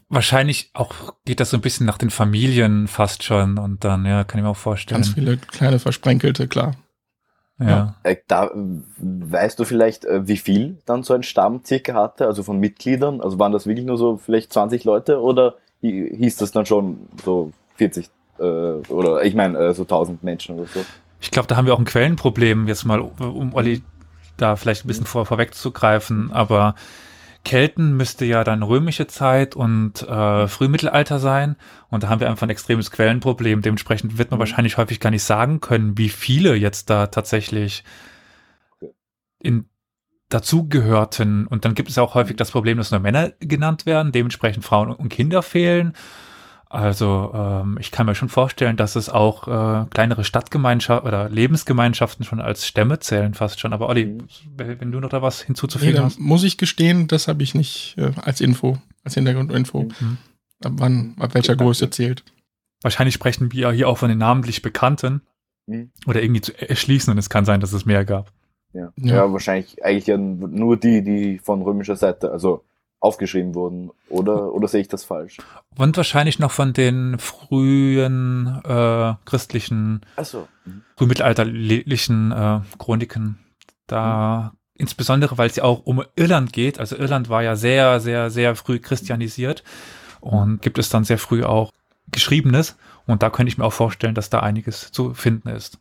Wahrscheinlich 0.08 0.70
auch 0.74 0.94
geht 1.24 1.40
das 1.40 1.50
so 1.50 1.56
ein 1.56 1.60
bisschen 1.60 1.86
nach 1.86 1.98
den 1.98 2.10
Familien 2.10 2.88
fast 2.88 3.22
schon 3.22 3.58
und 3.58 3.84
dann, 3.84 4.04
ja, 4.06 4.24
kann 4.24 4.38
ich 4.38 4.44
mir 4.44 4.50
auch 4.50 4.56
vorstellen. 4.56 5.00
Ganz 5.02 5.14
viele 5.14 5.36
kleine 5.36 5.78
Versprenkelte, 5.78 6.48
klar. 6.48 6.74
ja. 7.58 7.94
Äh, 8.04 8.16
da, 8.28 8.50
weißt 8.98 9.58
du 9.58 9.64
vielleicht, 9.64 10.04
äh, 10.04 10.26
wie 10.28 10.36
viel 10.36 10.78
dann 10.86 11.02
so 11.02 11.14
ein 11.14 11.22
Stamm 11.22 11.62
circa 11.64 11.94
hatte, 11.94 12.26
also 12.26 12.42
von 12.42 12.58
Mitgliedern? 12.60 13.20
Also 13.20 13.38
waren 13.38 13.52
das 13.52 13.66
wirklich 13.66 13.86
nur 13.86 13.98
so 13.98 14.16
vielleicht 14.16 14.52
20 14.52 14.84
Leute 14.84 15.20
oder 15.20 15.54
hi- 15.82 16.14
hieß 16.16 16.36
das 16.36 16.52
dann 16.52 16.66
schon 16.66 17.08
so 17.24 17.52
40 17.76 18.08
äh, 18.38 18.42
oder 18.42 19.24
ich 19.24 19.34
meine 19.34 19.58
äh, 19.58 19.74
so 19.74 19.82
1000 19.82 20.22
Menschen 20.22 20.56
oder 20.58 20.68
so? 20.72 20.84
Ich 21.20 21.32
glaube, 21.32 21.48
da 21.48 21.56
haben 21.56 21.66
wir 21.66 21.74
auch 21.74 21.80
ein 21.80 21.84
Quellenproblem, 21.84 22.68
jetzt 22.68 22.84
mal, 22.84 23.00
um 23.00 23.52
Olli 23.54 23.82
da 24.38 24.56
vielleicht 24.56 24.84
ein 24.84 24.88
bisschen 24.88 25.06
vor, 25.06 25.26
vorwegzugreifen, 25.26 26.32
aber 26.32 26.74
Kelten 27.44 27.96
müsste 27.96 28.24
ja 28.24 28.44
dann 28.44 28.62
römische 28.62 29.06
Zeit 29.06 29.54
und 29.56 30.02
äh, 30.02 30.48
Frühmittelalter 30.48 31.18
sein 31.18 31.56
und 31.88 32.02
da 32.02 32.08
haben 32.08 32.20
wir 32.20 32.28
einfach 32.28 32.46
ein 32.46 32.50
extremes 32.50 32.90
Quellenproblem. 32.90 33.62
Dementsprechend 33.62 34.18
wird 34.18 34.30
man 34.30 34.38
Mhm. 34.38 34.40
wahrscheinlich 34.40 34.76
häufig 34.76 35.00
gar 35.00 35.10
nicht 35.10 35.22
sagen 35.22 35.60
können, 35.60 35.96
wie 35.96 36.08
viele 36.08 36.54
jetzt 36.56 36.90
da 36.90 37.06
tatsächlich 37.06 37.84
in 39.38 39.68
dazugehörten. 40.28 41.46
Und 41.46 41.64
dann 41.64 41.74
gibt 41.74 41.88
es 41.88 41.96
ja 41.96 42.02
auch 42.02 42.14
häufig 42.14 42.36
das 42.36 42.50
Problem, 42.50 42.78
dass 42.78 42.90
nur 42.90 43.00
Männer 43.00 43.32
genannt 43.40 43.86
werden, 43.86 44.12
dementsprechend 44.12 44.64
Frauen 44.64 44.90
und 44.90 45.08
Kinder 45.08 45.42
fehlen. 45.42 45.94
Also 46.70 47.30
ähm, 47.34 47.78
ich 47.80 47.90
kann 47.90 48.04
mir 48.06 48.14
schon 48.14 48.28
vorstellen, 48.28 48.76
dass 48.76 48.94
es 48.94 49.08
auch 49.08 49.48
äh, 49.48 49.86
kleinere 49.88 50.22
Stadtgemeinschaften 50.24 51.08
oder 51.08 51.28
Lebensgemeinschaften 51.30 52.24
schon 52.26 52.40
als 52.40 52.66
Stämme 52.66 52.98
zählen 52.98 53.32
fast 53.34 53.58
schon. 53.60 53.72
Aber 53.72 53.88
Olli, 53.88 54.04
Mhm. 54.04 54.26
wenn 54.56 54.92
du 54.92 55.00
noch 55.00 55.08
da 55.08 55.22
was 55.22 55.40
Nee, 55.40 55.46
hinzuzufügen 55.46 55.96
da 55.96 56.04
hast. 56.04 56.18
muss 56.20 56.44
ich 56.44 56.58
gestehen, 56.58 57.08
das 57.08 57.26
habe 57.26 57.42
ich 57.42 57.54
nicht 57.54 57.94
äh, 57.96 58.10
als 58.22 58.40
Info, 58.42 58.76
als 59.02 59.14
Hintergrundinfo, 59.14 59.84
Mhm. 59.84 60.18
ab 60.62 60.72
wann, 60.76 61.14
ab 61.18 61.32
welcher 61.34 61.52
Danke. 61.52 61.64
Größe 61.64 61.88
zählt. 61.88 62.22
Wahrscheinlich 62.82 63.14
sprechen 63.14 63.50
wir 63.52 63.70
hier 63.72 63.88
auch 63.88 63.98
von 63.98 64.10
den 64.10 64.18
namentlich 64.18 64.60
Bekannten 64.60 65.22
Mhm. 65.66 65.90
oder 66.06 66.22
irgendwie 66.22 66.42
zu 66.42 66.52
erschließen 66.60 67.10
und 67.10 67.18
es 67.18 67.30
kann 67.30 67.46
sein, 67.46 67.60
dass 67.60 67.72
es 67.72 67.86
mehr 67.86 68.04
gab. 68.04 68.30
Ja. 68.74 68.92
Ja. 68.96 69.14
ja, 69.16 69.32
wahrscheinlich 69.32 69.82
eigentlich 69.82 70.06
ja 70.06 70.18
nur 70.18 70.76
die, 70.76 71.02
die 71.02 71.38
von 71.38 71.62
römischer 71.62 71.96
Seite, 71.96 72.30
also 72.30 72.64
aufgeschrieben 73.00 73.54
wurden. 73.54 73.90
Oder, 74.08 74.52
oder 74.52 74.68
sehe 74.68 74.80
ich 74.80 74.88
das 74.88 75.04
falsch? 75.04 75.38
Und 75.76 75.96
wahrscheinlich 75.96 76.38
noch 76.38 76.50
von 76.50 76.72
den 76.72 77.18
frühen 77.18 78.60
äh, 78.64 79.14
christlichen, 79.24 80.00
Achso. 80.16 80.48
frühmittelalterlichen 80.96 82.32
äh, 82.32 82.60
Chroniken. 82.78 83.38
Da 83.86 84.52
insbesondere, 84.74 85.38
weil 85.38 85.48
es 85.48 85.56
ja 85.56 85.64
auch 85.64 85.84
um 85.84 86.04
Irland 86.16 86.52
geht. 86.52 86.78
Also 86.78 86.96
Irland 86.96 87.28
war 87.28 87.42
ja 87.42 87.56
sehr, 87.56 88.00
sehr, 88.00 88.30
sehr 88.30 88.54
früh 88.56 88.78
christianisiert 88.78 89.64
und 90.20 90.62
gibt 90.62 90.78
es 90.78 90.88
dann 90.88 91.04
sehr 91.04 91.18
früh 91.18 91.44
auch 91.44 91.72
Geschriebenes. 92.10 92.76
Und 93.06 93.22
da 93.22 93.30
könnte 93.30 93.50
ich 93.50 93.58
mir 93.58 93.64
auch 93.64 93.72
vorstellen, 93.72 94.14
dass 94.14 94.30
da 94.30 94.40
einiges 94.40 94.92
zu 94.92 95.14
finden 95.14 95.48
ist. 95.48 95.78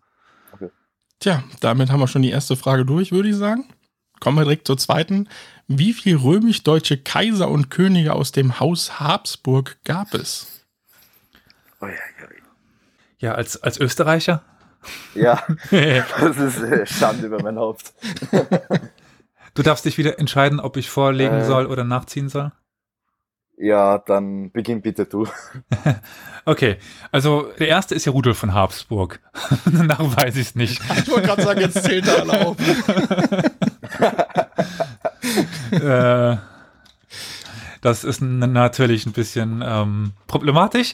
Tja, 1.19 1.43
damit 1.61 1.91
haben 1.91 1.99
wir 1.99 2.07
schon 2.07 2.21
die 2.21 2.29
erste 2.29 2.55
Frage 2.55 2.85
durch, 2.85 3.11
würde 3.11 3.29
ich 3.29 3.35
sagen. 3.35 3.65
Kommen 4.19 4.37
wir 4.37 4.43
direkt 4.43 4.67
zur 4.67 4.77
zweiten. 4.77 5.27
Wie 5.67 5.93
viel 5.93 6.15
römisch-deutsche 6.17 6.97
Kaiser 6.97 7.49
und 7.49 7.69
Könige 7.69 8.13
aus 8.13 8.31
dem 8.31 8.59
Haus 8.59 8.99
Habsburg 8.99 9.77
gab 9.83 10.13
es? 10.13 10.65
Oh, 11.81 11.87
ja, 11.87 11.93
Ja, 13.19 13.31
als, 13.33 13.61
als 13.61 13.77
Österreicher? 13.79 14.43
ja. 15.13 15.43
ja, 15.71 16.05
das 16.19 16.37
ist 16.37 16.61
äh, 16.61 16.85
Schande 16.85 17.27
über 17.27 17.41
mein 17.43 17.57
Haupt. 17.57 17.93
du 19.55 19.63
darfst 19.63 19.83
dich 19.85 19.97
wieder 19.97 20.19
entscheiden, 20.19 20.59
ob 20.61 20.77
ich 20.77 20.89
vorlegen 20.89 21.39
Äh. 21.39 21.45
soll 21.45 21.65
oder 21.65 21.83
nachziehen 21.83 22.29
soll. 22.29 22.51
Ja, 23.59 23.97
dann 23.97 24.51
beginn 24.51 24.81
bitte 24.81 25.05
du. 25.05 25.27
Okay, 26.45 26.77
also 27.11 27.51
der 27.59 27.67
erste 27.67 27.93
ist 27.93 28.05
ja 28.05 28.13
Rudolf 28.13 28.37
von 28.37 28.53
Habsburg. 28.53 29.19
Danach 29.65 29.99
weiß 29.99 30.37
ich 30.37 30.47
es 30.47 30.55
nicht. 30.55 30.81
Ich 30.97 31.09
wollte 31.09 31.27
gerade 31.27 31.41
sagen, 31.41 31.59
jetzt 31.59 31.83
zählt 31.83 32.07
er 32.07 32.21
alle 32.21 32.47
auf. 32.47 32.55
Äh, 35.71 36.37
das 37.81 38.03
ist 38.03 38.21
natürlich 38.21 39.05
ein 39.05 39.13
bisschen 39.13 39.63
ähm, 39.65 40.13
problematisch. 40.27 40.93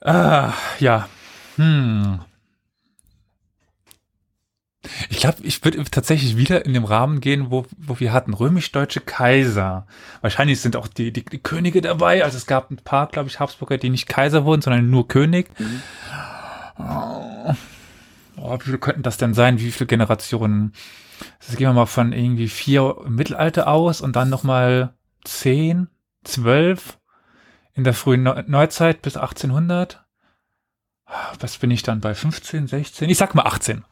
Ah, 0.00 0.52
ja. 0.78 1.08
Hm. 1.56 2.20
Ich 5.10 5.18
glaube, 5.18 5.38
ich 5.42 5.64
würde 5.64 5.82
tatsächlich 5.84 6.36
wieder 6.36 6.64
in 6.64 6.74
dem 6.74 6.84
Rahmen 6.84 7.20
gehen, 7.20 7.50
wo, 7.50 7.66
wo 7.76 7.98
wir 7.98 8.12
hatten 8.12 8.34
römisch-deutsche 8.34 9.00
Kaiser. 9.00 9.86
Wahrscheinlich 10.20 10.60
sind 10.60 10.76
auch 10.76 10.88
die, 10.88 11.12
die, 11.12 11.24
die 11.24 11.38
Könige 11.38 11.80
dabei. 11.80 12.24
Also 12.24 12.36
es 12.36 12.46
gab 12.46 12.70
ein 12.70 12.76
paar, 12.76 13.08
glaube 13.08 13.28
ich, 13.28 13.40
Habsburger, 13.40 13.78
die 13.78 13.90
nicht 13.90 14.08
Kaiser 14.08 14.44
wurden, 14.44 14.62
sondern 14.62 14.88
nur 14.90 15.08
König. 15.08 15.48
Mhm. 15.58 15.82
Oh, 18.38 18.58
wie 18.58 18.64
viele 18.64 18.78
könnten 18.78 19.02
das 19.02 19.16
denn 19.16 19.34
sein? 19.34 19.58
Wie 19.58 19.72
viele 19.72 19.86
Generationen? 19.86 20.72
Also 21.40 21.56
gehen 21.56 21.68
wir 21.68 21.72
mal 21.72 21.86
von 21.86 22.12
irgendwie 22.12 22.48
vier 22.48 22.96
im 23.04 23.14
Mittelalter 23.14 23.68
aus 23.68 24.00
und 24.00 24.16
dann 24.16 24.30
nochmal 24.30 24.94
zehn, 25.24 25.88
zwölf 26.24 26.98
in 27.74 27.84
der 27.84 27.94
frühen 27.94 28.22
Neu 28.22 28.42
Neuzeit 28.46 29.02
bis 29.02 29.16
1800. 29.16 30.04
Was 31.38 31.58
bin 31.58 31.70
ich 31.70 31.82
dann 31.82 32.00
bei 32.00 32.14
15, 32.14 32.66
16? 32.66 33.08
Ich 33.08 33.18
sag 33.18 33.34
mal 33.34 33.44
18. 33.44 33.84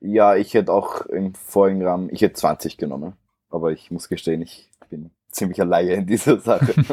Ja, 0.00 0.34
ich 0.34 0.54
hätte 0.54 0.72
auch 0.72 1.02
im 1.06 1.34
vorigen 1.34 1.86
Rahmen, 1.86 2.08
ich 2.10 2.22
hätte 2.22 2.34
20 2.34 2.78
genommen. 2.78 3.12
Aber 3.50 3.72
ich 3.72 3.90
muss 3.90 4.08
gestehen, 4.08 4.40
ich 4.40 4.70
bin 4.88 5.10
ziemlicher 5.30 5.64
Laie 5.64 5.94
in 5.94 6.06
dieser 6.06 6.40
Sache. 6.40 6.74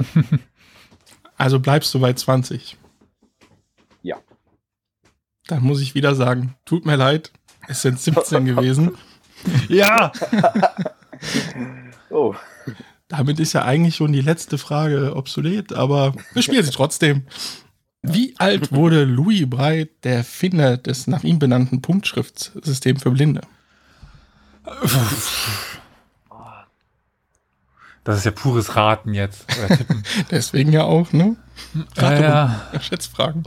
Also 1.39 1.59
bleibst 1.59 1.93
du 1.93 1.99
bei 1.99 2.13
20. 2.13 2.77
Ja. 4.01 4.17
Dann 5.45 5.61
muss 5.61 5.81
ich 5.81 5.93
wieder 5.93 6.15
sagen, 6.15 6.55
tut 6.65 6.87
mir 6.87 6.95
leid, 6.95 7.31
es 7.67 7.81
sind 7.81 7.99
17 7.99 8.45
gewesen. 8.45 8.97
ja! 9.67 10.11
oh, 12.09 12.35
Damit 13.07 13.39
ist 13.39 13.53
ja 13.53 13.63
eigentlich 13.63 13.95
schon 13.95 14.13
die 14.13 14.21
letzte 14.21 14.57
Frage 14.57 15.15
obsolet, 15.15 15.73
aber 15.73 16.13
wir 16.33 16.41
spielen 16.41 16.63
sie 16.63 16.71
trotzdem. 16.71 17.23
Wie 18.01 18.35
alt 18.37 18.71
wurde 18.71 19.03
Louis 19.03 19.49
Braille, 19.49 19.89
der 20.03 20.17
Erfinder 20.17 20.77
des 20.77 21.07
nach 21.07 21.23
ihm 21.23 21.39
benannten 21.39 21.81
Punktschriftsystems 21.81 23.03
für 23.03 23.11
Blinde? 23.11 23.41
Das 28.03 28.19
ist 28.19 28.25
ja 28.25 28.31
pures 28.31 28.75
Raten 28.77 29.13
jetzt. 29.13 29.45
Deswegen 30.31 30.71
ja 30.71 30.83
auch, 30.83 31.11
ne? 31.11 31.35
ja, 31.97 32.19
ja. 32.19 32.79
Schätzfragen. 32.79 33.43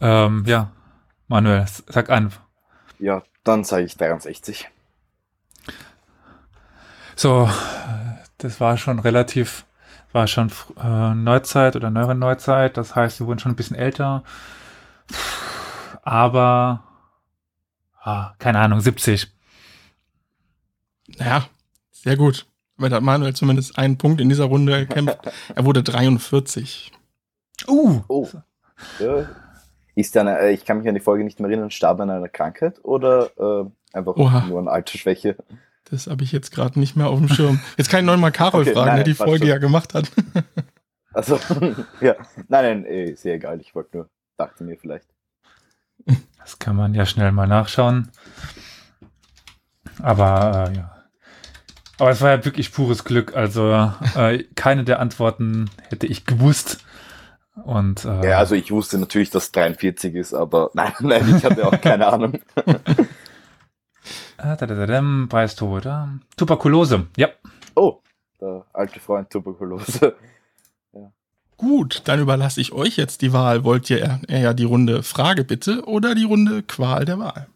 Ähm, 0.00 0.42
ja. 0.46 0.72
Manuel, 1.28 1.66
sag 1.88 2.10
an. 2.10 2.32
ja, 2.98 3.22
dann 3.46 3.64
sage 3.64 3.84
ich 3.84 3.96
63. 3.96 4.68
So, 7.14 7.48
das 8.38 8.60
war 8.60 8.76
schon 8.76 8.98
relativ, 8.98 9.64
war 10.12 10.26
schon 10.26 10.50
äh, 10.78 11.14
Neuzeit 11.14 11.76
oder 11.76 11.90
neuere 11.90 12.14
Neuzeit. 12.14 12.76
Das 12.76 12.94
heißt, 12.94 13.20
wir 13.20 13.26
wurden 13.26 13.38
schon 13.38 13.52
ein 13.52 13.56
bisschen 13.56 13.76
älter. 13.76 14.22
Aber, 16.02 16.84
ah, 18.02 18.34
keine 18.38 18.58
Ahnung, 18.58 18.80
70. 18.80 19.32
Ja, 21.18 21.46
sehr 21.92 22.16
gut. 22.16 22.46
Damit 22.76 22.92
hat 22.92 23.02
Manuel 23.02 23.34
zumindest 23.34 23.78
einen 23.78 23.96
Punkt 23.96 24.20
in 24.20 24.28
dieser 24.28 24.44
Runde 24.44 24.76
erkämpft. 24.76 25.18
Er 25.54 25.64
wurde 25.64 25.82
43. 25.82 26.92
Uh! 27.66 28.02
Oh. 28.08 28.28
Ja. 28.98 29.26
Ist 29.96 30.14
der 30.14 30.22
eine, 30.22 30.38
äh, 30.38 30.52
ich 30.52 30.64
kann 30.64 30.78
mich 30.78 30.86
an 30.88 30.94
die 30.94 31.00
Folge 31.00 31.24
nicht 31.24 31.40
mehr 31.40 31.50
erinnern, 31.50 31.70
starb 31.70 31.98
an 32.00 32.10
einer 32.10 32.28
Krankheit 32.28 32.84
oder 32.84 33.30
äh, 33.38 33.96
einfach 33.96 34.14
Oha. 34.14 34.44
nur 34.46 34.60
an 34.60 34.68
Altersschwäche? 34.68 35.36
Das 35.90 36.06
habe 36.06 36.22
ich 36.22 36.32
jetzt 36.32 36.52
gerade 36.52 36.78
nicht 36.78 36.96
mehr 36.96 37.08
auf 37.08 37.18
dem 37.18 37.28
Schirm. 37.28 37.60
Jetzt 37.78 37.88
kann 37.88 38.00
ich 38.00 38.06
noch 38.06 38.16
mal 38.18 38.30
Karol 38.30 38.62
Okay, 38.62 38.74
fragen, 38.74 38.86
nein, 38.88 38.96
der 38.96 39.04
die 39.04 39.14
Folge 39.14 39.38
schon. 39.38 39.48
ja 39.48 39.58
gemacht 39.58 39.94
hat. 39.94 40.12
Also, 41.14 41.40
ja. 42.02 42.14
Nein, 42.48 42.82
nein, 42.82 42.84
ist 42.84 43.24
ja 43.24 43.32
egal. 43.32 43.58
Ich 43.62 43.74
wollte 43.74 43.96
nur, 43.96 44.10
dachte 44.36 44.64
mir 44.64 44.76
vielleicht. 44.76 45.08
Das 46.38 46.58
kann 46.58 46.76
man 46.76 46.92
ja 46.92 47.06
schnell 47.06 47.32
mal 47.32 47.46
nachschauen. 47.46 48.10
Aber, 50.02 50.68
äh, 50.68 50.76
ja. 50.76 50.94
Aber 51.98 52.10
es 52.10 52.20
war 52.20 52.32
ja 52.32 52.44
wirklich 52.44 52.70
pures 52.70 53.04
Glück. 53.04 53.34
Also, 53.34 53.72
äh, 54.14 54.44
keine 54.56 54.84
der 54.84 55.00
Antworten 55.00 55.70
hätte 55.88 56.06
ich 56.06 56.26
gewusst. 56.26 56.84
Und, 57.64 58.04
äh, 58.04 58.28
Ja, 58.28 58.38
also 58.38 58.54
ich 58.54 58.70
wusste 58.70 58.98
natürlich, 58.98 59.30
dass 59.30 59.50
43 59.52 60.14
ist, 60.14 60.34
aber 60.34 60.70
nein, 60.74 60.92
nein, 61.00 61.36
ich 61.36 61.44
hatte 61.44 61.66
auch 61.66 61.80
keine 61.80 62.06
Ahnung. 62.06 62.38
da, 64.36 65.26
Preistod, 65.28 65.84
oder? 65.84 66.10
Tuberkulose. 66.36 67.06
Ja. 67.16 67.28
Oh, 67.74 68.00
der 68.40 68.64
alte 68.72 69.00
Freund 69.00 69.30
Tuberkulose. 69.30 70.14
Gut, 71.56 72.02
dann 72.04 72.20
überlasse 72.20 72.60
ich 72.60 72.72
euch 72.72 72.98
jetzt 72.98 73.22
die 73.22 73.32
Wahl. 73.32 73.64
Wollt 73.64 73.88
ihr 73.88 74.00
eher, 74.00 74.20
eher 74.28 74.52
die 74.52 74.64
Runde 74.64 75.02
Frage 75.02 75.42
bitte 75.42 75.86
oder 75.86 76.14
die 76.14 76.24
Runde 76.24 76.62
Qual 76.62 77.06
der 77.06 77.18
Wahl? 77.18 77.46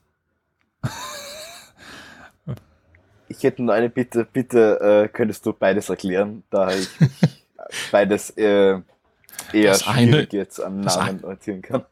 Ich 3.28 3.42
hätte 3.42 3.62
nur 3.62 3.74
eine 3.74 3.90
Bitte, 3.90 4.24
bitte 4.24 4.80
äh, 4.80 5.08
könntest 5.08 5.44
du 5.44 5.52
beides 5.52 5.90
erklären, 5.90 6.44
da 6.48 6.70
ich 6.72 6.88
mich 6.98 7.46
beides 7.92 8.30
äh, 8.38 8.80
eher 9.52 9.72
Das 9.72 9.86
eine- 9.86 10.26
jetzt 10.32 10.60
am 10.62 10.82
das 10.82 10.96
Namen 10.96 11.24
orientieren 11.24 11.62
kann. 11.62 11.84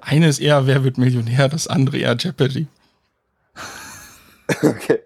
Eine 0.00 0.28
ist 0.28 0.38
eher 0.38 0.66
Wer 0.66 0.84
wird 0.84 0.98
Millionär, 0.98 1.48
das 1.48 1.66
andere 1.68 1.98
eher 1.98 2.16
Jeopardy. 2.16 2.66
Okay. 4.62 5.00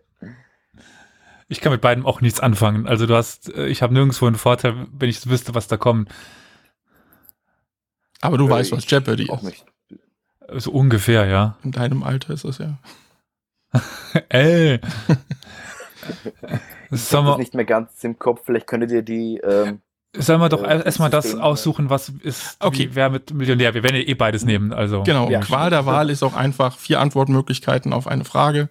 Ich 1.48 1.60
kann 1.62 1.72
mit 1.72 1.80
beidem 1.80 2.04
auch 2.06 2.20
nichts 2.20 2.38
anfangen. 2.40 2.86
Also 2.86 3.06
du 3.06 3.16
hast, 3.16 3.52
äh, 3.54 3.66
ich 3.66 3.82
habe 3.82 3.94
nirgendwo 3.94 4.26
einen 4.26 4.36
Vorteil, 4.36 4.86
wenn 4.92 5.08
ich 5.08 5.26
wüsste, 5.28 5.54
was 5.54 5.66
da 5.66 5.76
kommt. 5.78 6.10
Aber 8.20 8.36
du 8.38 8.46
Äh, 8.46 8.50
weißt, 8.50 8.72
was 8.72 8.84
ich 8.84 8.90
Jeopardy 8.90 9.30
Auch 9.30 9.38
ist. 9.42 9.44
nicht. 9.44 9.66
So 10.62 10.72
ungefähr, 10.72 11.24
ja. 11.26 11.56
In 11.64 11.72
deinem 11.72 12.02
Alter 12.02 12.34
ist 12.34 12.44
das 12.44 12.58
ja. 12.58 12.78
Ey. 14.28 14.80
Ich 16.92 17.12
habe 17.12 17.38
nicht 17.38 17.54
mehr 17.54 17.64
ganz 17.64 18.02
im 18.02 18.18
Kopf. 18.18 18.42
Vielleicht 18.44 18.66
könntet 18.66 18.90
ihr 18.90 19.02
die. 19.02 19.36
Ähm, 19.38 19.80
sollen 20.16 20.40
wir 20.40 20.48
doch 20.48 20.62
äh, 20.62 20.82
erstmal 20.84 21.10
das 21.10 21.24
System, 21.24 21.40
aussuchen, 21.40 21.90
was 21.90 22.08
ist, 22.08 22.56
Okay. 22.60 22.90
wie, 22.90 22.94
wer 22.94 23.10
mit 23.10 23.32
Millionär. 23.32 23.74
Wir 23.74 23.82
werden 23.82 23.96
ja 23.96 24.02
eh 24.02 24.14
beides 24.14 24.44
nehmen, 24.44 24.72
also. 24.72 25.02
Genau, 25.02 25.30
Ja. 25.30 25.40
Qual 25.40 25.70
der 25.70 25.86
Wahl 25.86 26.10
ist 26.10 26.22
auch 26.22 26.34
einfach 26.34 26.76
vier 26.78 27.00
Antwortmöglichkeiten 27.00 27.92
auf 27.92 28.06
eine 28.06 28.24
Frage. 28.24 28.68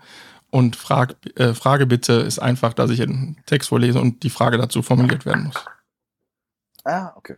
Und 0.52 0.76
Frag, 0.76 1.16
äh, 1.36 1.54
Frage 1.54 1.86
bitte 1.86 2.14
ist 2.14 2.40
einfach, 2.40 2.74
dass 2.74 2.90
ich 2.90 3.02
einen 3.02 3.38
Text 3.46 3.70
vorlese 3.70 4.02
und 4.02 4.24
die 4.24 4.32
Frage 4.32 4.58
dazu 4.58 4.82
formuliert 4.82 5.26
werden 5.26 5.46
muss. 5.46 5.56
ah, 6.86 7.14
okay. 7.16 7.36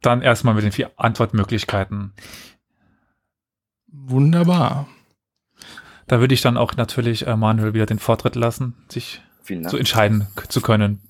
Dann 0.00 0.20
erstmal 0.22 0.54
mit 0.54 0.64
den 0.64 0.72
vier 0.72 0.90
Antwortmöglichkeiten. 0.96 2.12
Wunderbar. 3.86 4.88
Da 6.08 6.18
würde 6.18 6.34
ich 6.34 6.40
dann 6.40 6.56
auch 6.56 6.74
natürlich 6.74 7.26
äh, 7.26 7.36
Manuel 7.36 7.74
wieder 7.74 7.86
den 7.86 8.00
Vortritt 8.00 8.34
lassen, 8.34 8.74
sich 8.88 9.22
so 9.68 9.76
entscheiden 9.76 10.26
zu 10.48 10.60
können. 10.60 11.00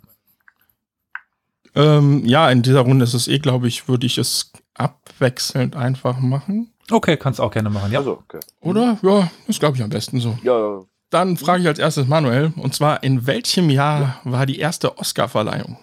Ähm, 1.75 2.25
ja, 2.25 2.50
in 2.50 2.62
dieser 2.62 2.81
Runde 2.81 3.05
ist 3.05 3.14
es 3.14 3.29
eh, 3.29 3.38
glaube 3.38 3.69
ich, 3.69 3.88
würde 3.88 4.07
ich 4.07 4.19
es 4.19 4.52
abwechselnd 4.75 5.76
einfach 5.76 6.19
machen. 6.19 6.73
Okay, 6.91 7.17
kannst 7.17 7.41
auch 7.41 7.50
gerne 7.50 7.71
machen, 7.71 7.93
ja. 7.93 8.00
Also, 8.00 8.19
okay. 8.19 8.41
Oder? 8.61 8.99
Ja, 9.02 9.31
ist, 9.47 9.61
glaube 9.61 9.76
ich, 9.76 9.83
am 9.83 9.91
besten 9.91 10.21
so. 10.21 10.38
Ja, 10.43 10.83
Dann 11.11 11.37
frage 11.37 11.62
ich 11.62 11.69
als 11.69 11.79
erstes 11.79 12.07
Manuel, 12.07 12.52
und 12.57 12.75
zwar, 12.75 13.02
in 13.02 13.26
welchem 13.26 13.71
Jahr 13.71 14.21
war 14.25 14.45
die 14.47 14.59
erste 14.59 14.99
Oscarverleihung? 14.99 15.79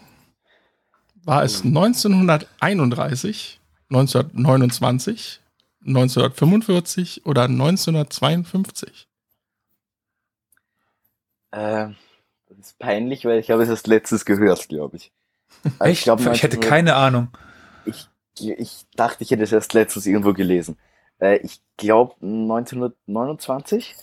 War 1.24 1.44
es 1.44 1.64
1931, 1.64 3.60
1929, 3.90 5.42
1945 5.86 7.26
oder 7.26 7.44
1952? 7.44 9.08
äh, 11.52 11.90
das 12.50 12.58
ist 12.60 12.80
peinlich, 12.80 13.26
weil 13.26 13.40
ich 13.40 13.52
habe 13.52 13.64
es 13.64 13.70
erst 13.70 13.88
letztes 13.88 14.26
gehört, 14.26 14.68
glaube 14.70 14.98
ich. 14.98 15.12
Also 15.64 15.92
Echt? 15.92 16.00
Ich, 16.00 16.04
glaub, 16.04 16.20
hätte 16.20 16.30
1900 16.30 16.62
keine 16.62 16.96
Ahnung. 16.96 17.30
Ich, 17.86 18.08
ich 18.40 18.86
dachte, 18.96 19.24
ich 19.24 19.32
hätte 19.32 19.44
es 19.44 19.52
erst 19.52 19.74
letztens 19.74 20.06
irgendwo 20.06 20.34
gelesen. 20.34 20.78
Äh, 21.20 21.38
ich 21.38 21.62
glaube 21.78 22.16
1929. 22.22 23.96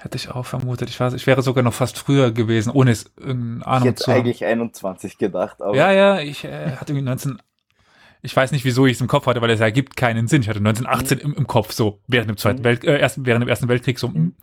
Hätte 0.00 0.16
ich 0.16 0.30
auch 0.30 0.46
vermutet. 0.46 0.88
Ich, 0.88 0.98
weiß, 0.98 1.12
ich 1.12 1.26
wäre 1.26 1.42
sogar 1.42 1.62
noch 1.62 1.74
fast 1.74 1.98
früher 1.98 2.30
gewesen, 2.32 2.70
ohne 2.70 2.90
es 2.90 3.10
irgendeine 3.18 3.66
Ahnung 3.66 3.82
ich 3.82 3.90
hätte 3.92 4.04
zu 4.04 4.10
eigentlich 4.10 4.44
21 4.44 5.18
gedacht, 5.18 5.60
aber 5.60 5.76
Ja, 5.76 5.92
ja, 5.92 6.20
ich 6.20 6.44
äh, 6.44 6.76
hatte 6.76 6.92
irgendwie 6.92 7.04
19. 7.04 7.42
Ich 8.22 8.34
weiß 8.36 8.52
nicht, 8.52 8.64
wieso 8.64 8.86
ich 8.86 8.94
es 8.94 9.00
im 9.00 9.08
Kopf 9.08 9.26
hatte, 9.26 9.40
weil 9.40 9.50
es 9.50 9.60
ergibt 9.60 9.96
keinen 9.96 10.28
Sinn. 10.28 10.42
Ich 10.42 10.48
hatte 10.48 10.58
1918 10.58 11.18
im, 11.18 11.34
im 11.34 11.46
Kopf, 11.46 11.72
so 11.72 12.00
während 12.06 12.28
dem 12.30 12.36
Zweiten 12.36 12.60
Mhm. 12.60 12.64
Welt, 12.64 12.84
äh, 12.84 12.98
ersten, 12.98 13.24
während 13.26 13.42
dem 13.42 13.48
Ersten 13.48 13.68
Weltkrieg 13.68 13.98
so. 13.98 14.08
mm. 14.08 14.34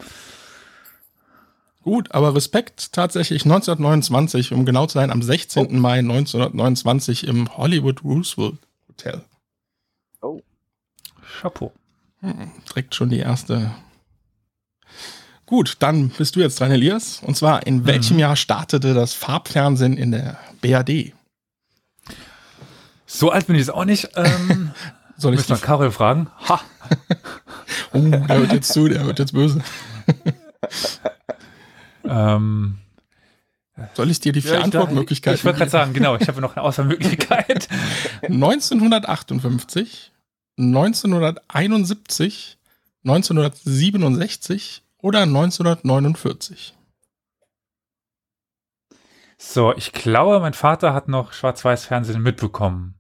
Gut, 1.88 2.12
aber 2.12 2.36
Respekt 2.36 2.92
tatsächlich 2.92 3.46
1929, 3.46 4.52
um 4.52 4.66
genau 4.66 4.88
zu 4.88 4.96
sein, 4.96 5.10
am 5.10 5.22
16. 5.22 5.80
Mai 5.80 6.00
1929 6.00 7.26
im 7.26 7.56
Hollywood 7.56 8.04
Roosevelt 8.04 8.58
Hotel. 8.90 9.22
Chapeau. 11.40 11.72
Hm, 12.20 12.52
direkt 12.68 12.94
schon 12.94 13.08
die 13.08 13.20
erste. 13.20 13.72
Gut, 15.46 15.78
dann 15.80 16.10
bist 16.10 16.36
du 16.36 16.42
jetzt 16.42 16.60
dran, 16.60 16.72
Elias. 16.72 17.22
Und 17.24 17.38
zwar, 17.38 17.66
in 17.66 17.86
welchem 17.86 18.16
Mhm. 18.16 18.20
Jahr 18.20 18.36
startete 18.36 18.94
das 18.94 19.14
Farbfernsehen 19.14 19.96
in 19.96 20.12
der 20.12 20.38
BRD? 20.60 21.14
So 23.06 23.30
alt 23.30 23.48
bin 23.48 23.56
ich 23.56 23.62
jetzt 23.62 23.74
auch 23.74 23.86
nicht. 23.86 24.10
Ähm, 24.16 24.72
Soll 25.16 25.36
ich 25.36 25.46
dich, 25.46 25.62
Karel 25.62 25.92
fragen. 25.92 26.28
Ha! 26.50 26.60
oh, 27.94 28.00
der 28.00 28.28
hört 28.28 28.52
jetzt 28.52 28.74
zu, 28.74 28.90
der 28.90 29.06
wird 29.06 29.20
jetzt 29.20 29.32
böse. 29.32 29.64
Ähm, 32.10 32.78
Soll 33.94 34.10
ich 34.10 34.20
dir 34.20 34.32
die 34.34 34.42
vier 34.42 34.54
ja, 34.54 34.58
ich- 34.60 34.64
Antwortmöglichkeiten 34.66 35.38
Ich 35.38 35.46
wollte 35.46 35.60
gerade 35.60 35.72
sagen, 35.72 35.94
genau, 35.94 36.16
ich 36.16 36.28
habe 36.28 36.42
noch 36.42 36.56
eine 36.56 36.66
Auswahlmöglichkeit. 36.66 37.68
1958, 38.24 40.12
1971, 40.58 42.58
1967 43.04 44.84
oder 45.00 45.22
1949? 45.22 46.74
So, 49.38 49.76
ich 49.76 49.94
glaube, 49.94 50.40
mein 50.40 50.54
Vater 50.56 50.94
hat 50.96 51.08
noch 51.08 51.34
Schwarz-Weiß-Fernsehen 51.34 52.22
mitbekommen. 52.22 52.96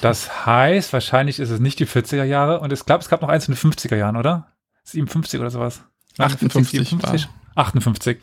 Das 0.00 0.46
heißt, 0.46 0.92
wahrscheinlich 0.94 1.38
ist 1.38 1.50
es 1.50 1.60
nicht 1.60 1.78
die 1.78 1.86
40er 1.86 2.24
Jahre 2.24 2.60
und 2.60 2.72
ich 2.72 2.84
glaube, 2.84 3.02
es 3.02 3.08
gab 3.08 3.22
noch 3.22 3.28
eins 3.28 3.48
in 3.48 3.54
den 3.54 3.58
50er 3.72 3.96
Jahren, 3.96 4.16
oder? 4.16 4.52
57 4.84 5.40
oder 5.40 5.50
sowas? 5.50 5.82
58 6.18 6.88
57? 6.88 7.28
58. 7.56 8.18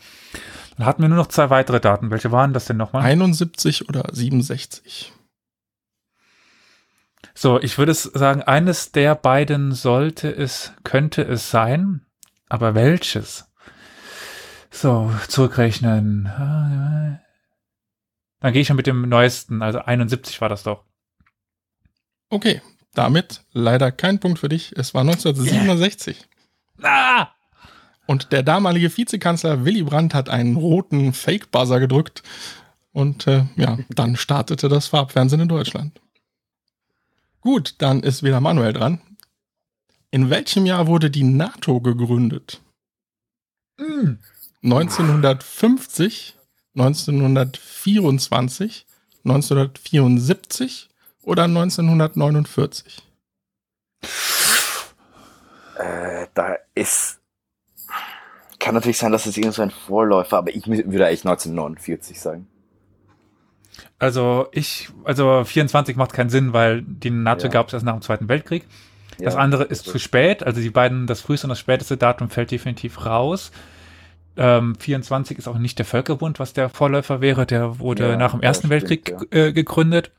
Dann 0.78 0.86
hatten 0.86 1.02
wir 1.02 1.10
nur 1.10 1.18
noch 1.18 1.28
zwei 1.28 1.50
weitere 1.50 1.80
Daten. 1.80 2.12
Welche 2.12 2.32
waren 2.32 2.54
das 2.54 2.66
denn 2.66 2.78
nochmal? 2.78 3.04
71 3.04 3.90
oder 3.90 4.06
67? 4.12 5.14
So, 7.36 7.60
ich 7.60 7.78
würde 7.78 7.94
sagen, 7.94 8.44
eines 8.44 8.92
der 8.92 9.16
beiden 9.16 9.72
sollte 9.74 10.30
es, 10.30 10.74
könnte 10.84 11.24
es 11.24 11.50
sein, 11.50 12.06
aber 12.48 12.76
welches? 12.76 13.52
So, 14.70 15.12
zurückrechnen. 15.28 16.26
Dann 18.40 18.54
gehe 18.54 18.62
ich 18.62 18.68
schon 18.68 18.76
mit 18.76 18.88
dem 18.88 19.08
neuesten, 19.08 19.62
also 19.62 19.80
71 19.80 20.42
war 20.42 20.50
das 20.50 20.64
doch. 20.64 20.84
Okay, 22.30 22.62
damit 22.94 23.44
leider 23.52 23.92
kein 23.92 24.20
Punkt 24.20 24.40
für 24.40 24.50
dich. 24.50 24.74
Es 24.76 24.94
war 24.94 25.02
1967. 25.02 26.28
Ah! 26.82 27.30
Und 28.06 28.32
der 28.32 28.44
damalige 28.44 28.96
Vizekanzler 28.96 29.66
Willy 29.66 29.84
Brandt 29.84 30.14
hat 30.14 30.30
einen 30.30 30.56
roten 30.56 31.14
Fake-Buzzer 31.14 31.80
gedrückt. 31.80 32.24
Und 32.92 33.28
äh, 33.28 33.46
ja, 33.56 33.80
dann 33.90 34.16
startete 34.16 34.70
das 34.70 34.88
Farbfernsehen 34.88 35.42
in 35.42 35.48
Deutschland. 35.48 36.00
Gut, 37.42 37.76
dann 37.80 38.04
ist 38.04 38.24
wieder 38.24 38.40
Manuel 38.40 38.74
dran. 38.74 39.02
In 40.12 40.30
welchem 40.30 40.66
Jahr 40.66 40.88
wurde 40.88 41.10
die 41.10 41.24
NATO 41.24 41.82
gegründet? 41.82 42.62
Mm. 43.78 44.14
1950, 44.64 46.36
1924, 46.76 48.86
1974 49.24 50.90
oder 51.24 51.46
1949? 51.46 53.02
äh, 55.78 56.28
da 56.34 56.58
ist. 56.76 57.23
Kann 58.64 58.76
natürlich 58.76 58.98
sein, 58.98 59.12
dass 59.12 59.26
es 59.26 59.36
irgend 59.36 59.54
so 59.54 59.62
ein 59.62 59.72
Vorläufer, 59.72 60.38
aber 60.38 60.56
ich 60.56 60.66
würde 60.68 61.06
eigentlich 61.06 61.26
1949 61.26 62.20
sagen. 62.20 62.48
Also 64.00 64.48
ich, 64.52 64.90
also 65.04 65.44
24 65.44 65.96
macht 65.98 66.14
keinen 66.14 66.30
Sinn, 66.30 66.54
weil 66.54 66.82
die 66.82 67.10
NATO 67.10 67.46
Ja. 67.48 67.52
gab 67.52 67.68
es 67.68 67.74
erst 67.74 67.86
nach 67.86 67.94
dem 67.94 68.02
Zweiten 68.02 68.30
Weltkrieg. 68.30 68.66
Das 69.20 69.34
Ja, 69.34 69.40
andere 69.40 69.66
ist 69.66 69.86
zu 69.86 70.00
spät, 70.00 70.44
also 70.44 70.62
die 70.62 70.70
beiden, 70.70 71.08
das 71.08 71.22
früheste 71.22 71.48
und 71.48 71.50
das 71.50 71.60
späteste 71.60 71.98
Datum 71.98 72.30
fällt 72.30 72.52
definitiv 72.52 73.06
raus. 73.06 73.52
Ähm, 74.38 74.76
24 74.76 75.38
ist 75.38 75.48
auch 75.48 75.58
nicht 75.58 75.78
der 75.78 75.86
Völkerbund, 75.86 76.40
was 76.40 76.54
der 76.54 76.70
Vorläufer 76.70 77.22
wäre, 77.22 77.46
der 77.46 77.80
wurde 77.80 78.10
Ja, 78.12 78.18
nach 78.18 78.32
dem 78.32 78.42
Ersten 78.42 78.68
stimmt, 78.68 78.90
Weltkrieg 78.90 79.34
äh, 79.36 79.52
gegründet. 79.54 80.12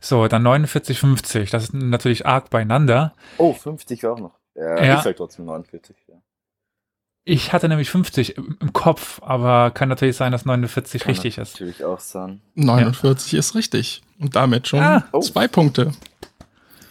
So, 0.00 0.26
dann 0.26 0.42
49, 0.42 0.98
50, 0.98 1.50
das 1.50 1.62
ist 1.64 1.74
natürlich 1.74 2.26
arg 2.26 2.50
beieinander. 2.50 3.14
Oh, 3.38 3.52
50 3.52 4.04
auch 4.06 4.18
noch. 4.18 4.32
Ja, 4.56 4.82
Ja. 4.84 4.96
ich 4.96 5.02
sag 5.02 5.16
trotzdem 5.16 5.44
49. 5.44 5.94
Ja. 7.24 7.34
Ich 7.34 7.52
hatte 7.52 7.68
nämlich 7.68 7.90
50 7.90 8.36
im, 8.36 8.72
Kopf, 8.72 9.20
aber 9.22 9.70
kann 9.70 9.88
natürlich 9.88 10.16
sein, 10.16 10.32
dass 10.32 10.44
49 10.44 11.02
Kann 11.02 11.10
richtig 11.10 11.38
ist. 11.38 11.54
Natürlich 11.54 11.84
auch 11.84 12.00
sein. 12.00 12.40
49 12.54 13.34
ist 13.34 13.54
richtig. 13.54 14.02
Und 14.18 14.34
damit 14.34 14.68
schon 14.68 14.80
Ah. 14.80 15.04
Oh. 15.12 15.20
zwei 15.20 15.48
Punkte 15.48 15.92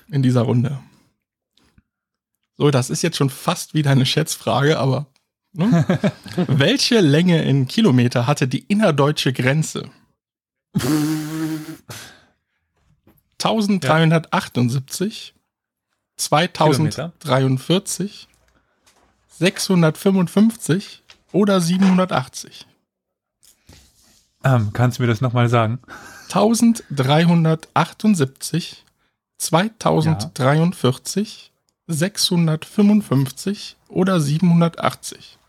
in 0.09 0.23
dieser 0.23 0.41
Runde. 0.41 0.79
So, 2.57 2.71
das 2.71 2.89
ist 2.89 3.01
jetzt 3.01 3.17
schon 3.17 3.29
fast 3.29 3.73
wieder 3.73 3.91
eine 3.91 4.05
Schätzfrage, 4.05 4.79
aber 4.79 5.07
ne? 5.53 5.85
welche 6.47 6.99
Länge 6.99 7.43
in 7.43 7.67
Kilometer 7.67 8.27
hatte 8.27 8.47
die 8.47 8.65
innerdeutsche 8.67 9.33
Grenze? 9.33 9.89
1378, 13.39 15.33
2043, 16.17 18.27
655 19.41 21.03
oder 21.31 21.59
780? 21.59 22.67
Ähm, 24.43 24.69
kannst 24.71 24.99
du 24.99 25.03
mir 25.03 25.07
das 25.07 25.19
nochmal 25.19 25.49
sagen? 25.49 25.79
1378, 26.25 28.85
2043, 29.39 31.51
655 31.87 33.77
oder 33.87 34.19
780. 34.19 35.39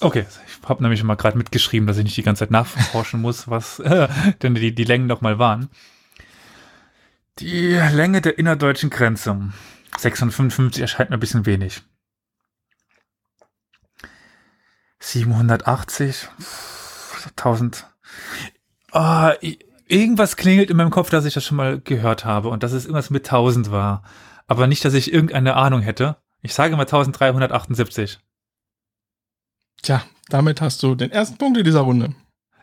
Okay, 0.00 0.24
ich 0.46 0.58
habe 0.66 0.82
nämlich 0.82 1.02
mal 1.02 1.16
gerade 1.16 1.36
mitgeschrieben, 1.36 1.86
dass 1.86 1.98
ich 1.98 2.04
nicht 2.04 2.16
die 2.16 2.22
ganze 2.22 2.40
Zeit 2.40 2.50
nachforschen 2.50 3.20
muss, 3.20 3.46
was 3.48 3.76
denn 4.42 4.54
die, 4.54 4.74
die 4.74 4.84
Längen 4.84 5.06
nochmal 5.06 5.38
waren. 5.38 5.68
Die 7.40 7.74
Länge 7.74 8.22
der 8.22 8.38
innerdeutschen 8.38 8.88
Grenze. 8.88 9.52
655 9.98 10.80
erscheint 10.80 11.10
mir 11.10 11.18
ein 11.18 11.20
bisschen 11.20 11.44
wenig. 11.44 11.82
780, 15.00 16.28
1000. 17.36 17.86
Ah, 18.92 19.34
i- 19.42 19.58
irgendwas 19.86 20.36
klingelt 20.36 20.70
in 20.70 20.76
meinem 20.76 20.90
Kopf, 20.90 21.10
dass 21.10 21.24
ich 21.24 21.34
das 21.34 21.44
schon 21.44 21.56
mal 21.56 21.80
gehört 21.80 22.24
habe 22.24 22.48
und 22.48 22.62
dass 22.62 22.72
es 22.72 22.84
irgendwas 22.84 23.10
mit 23.10 23.24
1000 23.26 23.70
war. 23.70 24.02
Aber 24.46 24.66
nicht, 24.66 24.84
dass 24.84 24.94
ich 24.94 25.12
irgendeine 25.12 25.56
Ahnung 25.56 25.80
hätte. 25.80 26.16
Ich 26.42 26.54
sage 26.54 26.76
mal 26.76 26.82
1378. 26.86 28.18
Tja, 29.82 30.02
damit 30.28 30.60
hast 30.60 30.82
du 30.82 30.94
den 30.94 31.10
ersten 31.10 31.38
Punkt 31.38 31.58
in 31.58 31.64
dieser 31.64 31.80
Runde. 31.80 32.14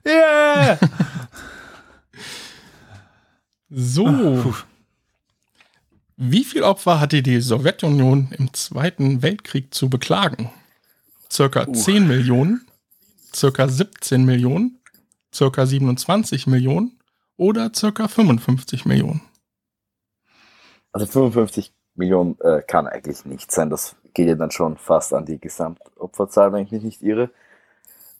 Yeah! 0.05 0.77
So, 3.69 4.05
Puh. 4.05 4.53
wie 6.15 6.45
viel 6.45 6.63
Opfer 6.63 7.01
hatte 7.01 7.21
die 7.21 7.41
Sowjetunion 7.41 8.29
im 8.37 8.53
Zweiten 8.53 9.21
Weltkrieg 9.21 9.73
zu 9.73 9.89
beklagen? 9.89 10.49
Circa 11.29 11.67
Uh. 11.67 11.73
10 11.73 12.07
Millionen, 12.07 12.67
circa 13.33 13.67
17 13.67 14.23
Millionen, 14.23 14.79
circa 15.33 15.65
27 15.65 16.47
Millionen 16.47 16.97
oder 17.35 17.71
circa 17.73 18.07
55 18.07 18.85
Millionen? 18.85 19.21
Also 20.91 21.05
55 21.05 21.71
Millionen 21.95 22.39
äh, 22.41 22.61
kann 22.65 22.87
eigentlich 22.87 23.25
nicht 23.25 23.51
sein. 23.51 23.69
Das 23.69 23.95
geht 24.13 24.27
ja 24.27 24.35
dann 24.35 24.51
schon 24.51 24.77
fast 24.77 25.13
an 25.13 25.25
die 25.25 25.39
Gesamtopferzahl, 25.39 26.53
wenn 26.53 26.63
ich 26.63 26.71
mich 26.71 26.83
nicht 26.83 27.01
irre. 27.03 27.29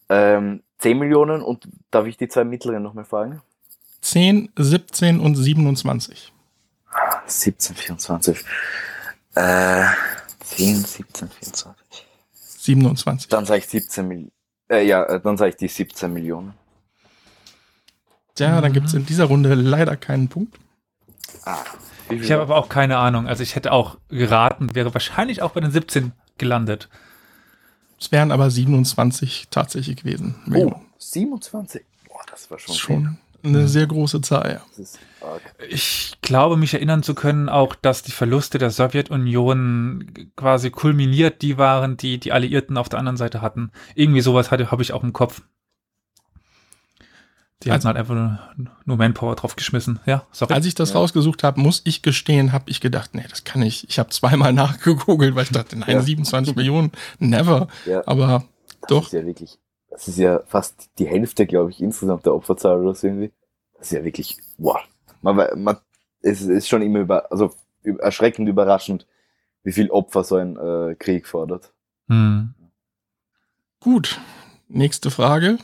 Ähm, 0.08 0.62
10 0.78 0.98
Millionen 0.98 1.42
und 1.42 1.68
darf 1.90 2.06
ich 2.06 2.16
die 2.16 2.28
zwei 2.28 2.44
mittleren 2.44 2.82
nochmal 2.82 3.04
fragen? 3.04 3.42
10, 4.02 4.50
17 4.56 5.18
und 5.20 5.34
27. 5.34 6.32
17, 7.26 7.76
24. 7.76 8.44
Äh, 9.34 9.84
10, 10.44 10.76
17, 10.84 11.28
24. 11.28 12.07
27. 12.72 13.28
Dann 13.28 13.46
sage 13.46 13.60
ich 13.60 13.66
17 13.68 14.06
Millionen. 14.06 14.32
Äh, 14.70 14.86
ja, 14.86 15.02
äh, 15.04 15.20
dann 15.20 15.36
sage 15.38 15.50
ich 15.50 15.56
die 15.56 15.68
17 15.68 16.12
Millionen. 16.12 16.52
Tja, 18.34 18.60
dann 18.60 18.72
gibt 18.72 18.86
es 18.88 18.94
in 18.94 19.06
dieser 19.06 19.24
Runde 19.24 19.54
leider 19.54 19.96
keinen 19.96 20.28
Punkt. 20.28 20.58
Ah, 21.44 21.56
Ich 22.10 22.30
habe 22.30 22.42
aber 22.42 22.56
auch 22.56 22.68
keine 22.68 22.98
Ahnung. 22.98 23.26
Also 23.26 23.42
ich 23.42 23.56
hätte 23.56 23.72
auch 23.72 23.96
geraten, 24.08 24.74
wäre 24.74 24.92
wahrscheinlich 24.94 25.42
auch 25.42 25.52
bei 25.52 25.60
den 25.60 25.70
17 25.70 26.12
gelandet. 26.36 26.88
Es 27.98 28.12
wären 28.12 28.30
aber 28.30 28.50
27 28.50 29.48
tatsächlich 29.50 29.96
gewesen. 29.96 30.36
Oh, 30.54 30.72
27. 30.98 31.82
Boah, 32.06 32.20
das 32.30 32.50
war 32.50 32.58
schon, 32.58 32.74
ist 32.74 32.80
viel. 32.82 33.10
Eine 33.42 33.68
sehr 33.68 33.86
große 33.86 34.20
Zahl. 34.20 34.60
Ich 35.68 36.16
glaube, 36.22 36.56
mich 36.56 36.74
erinnern 36.74 37.02
zu 37.02 37.14
können 37.14 37.48
auch, 37.48 37.74
dass 37.74 38.02
die 38.02 38.12
Verluste 38.12 38.58
der 38.58 38.70
Sowjetunion 38.70 40.30
quasi 40.36 40.70
kulminiert 40.70 41.42
die 41.42 41.58
waren, 41.58 41.96
die 41.96 42.18
die 42.18 42.32
Alliierten 42.32 42.76
auf 42.76 42.88
der 42.88 42.98
anderen 42.98 43.16
Seite 43.16 43.40
hatten. 43.40 43.70
Irgendwie 43.94 44.20
sowas 44.20 44.50
hatte 44.50 44.70
habe 44.70 44.82
ich 44.82 44.92
auch 44.92 45.02
im 45.02 45.12
Kopf. 45.12 45.42
Die 47.64 47.72
hatten 47.72 47.86
halt 47.86 47.96
einfach 47.96 48.14
nur, 48.14 48.38
nur 48.84 48.96
Manpower 48.96 49.34
draufgeschmissen. 49.34 49.98
Ja, 50.06 50.24
sorry. 50.30 50.54
Als 50.54 50.64
ich 50.64 50.76
das 50.76 50.90
Ja. 50.90 50.96
rausgesucht 50.96 51.42
habe, 51.42 51.60
muss 51.60 51.82
ich 51.84 52.02
gestehen, 52.02 52.52
habe 52.52 52.70
ich 52.70 52.80
gedacht, 52.80 53.14
nee, 53.16 53.24
das 53.28 53.42
kann 53.42 53.62
ich. 53.62 53.88
Ich 53.88 53.98
habe 53.98 54.10
zweimal 54.10 54.52
nachgegoogelt, 54.52 55.34
weil 55.34 55.42
ich 55.42 55.50
dachte, 55.50 55.76
nein, 55.76 55.90
Ja. 55.90 56.00
27 56.02 56.54
Millionen, 56.54 56.92
never. 57.18 57.66
Ja, 57.84 58.02
Aber 58.06 58.44
das 58.82 58.88
doch. 58.88 59.06
ist 59.06 59.12
ja 59.12 59.26
wirklich, 59.26 59.58
das 59.98 60.06
ist 60.06 60.18
ja 60.18 60.40
fast 60.46 60.90
die 61.00 61.08
Hälfte, 61.08 61.44
glaube 61.44 61.72
ich, 61.72 61.82
insgesamt 61.82 62.24
der 62.24 62.32
Opferzahl 62.32 62.80
oder 62.80 62.94
so 62.94 63.08
irgendwie. 63.08 63.32
Das 63.76 63.88
ist 63.88 63.92
ja 63.98 64.04
wirklich, 64.04 64.38
wow. 64.56 64.78
Man, 65.22 65.60
man, 65.60 65.76
es 66.20 66.40
ist 66.42 66.68
schon 66.68 66.82
immer 66.82 67.00
über, 67.00 67.32
also 67.32 67.52
erschreckend 67.98 68.48
überraschend, 68.48 69.08
wie 69.64 69.72
viel 69.72 69.90
Opfer 69.90 70.22
so 70.22 70.36
ein 70.36 70.56
äh, 70.56 70.94
Krieg 70.94 71.26
fordert. 71.26 71.72
Hm. 72.06 72.54
gut. 73.80 74.20
Nächste 74.68 75.10
Frage. 75.10 75.58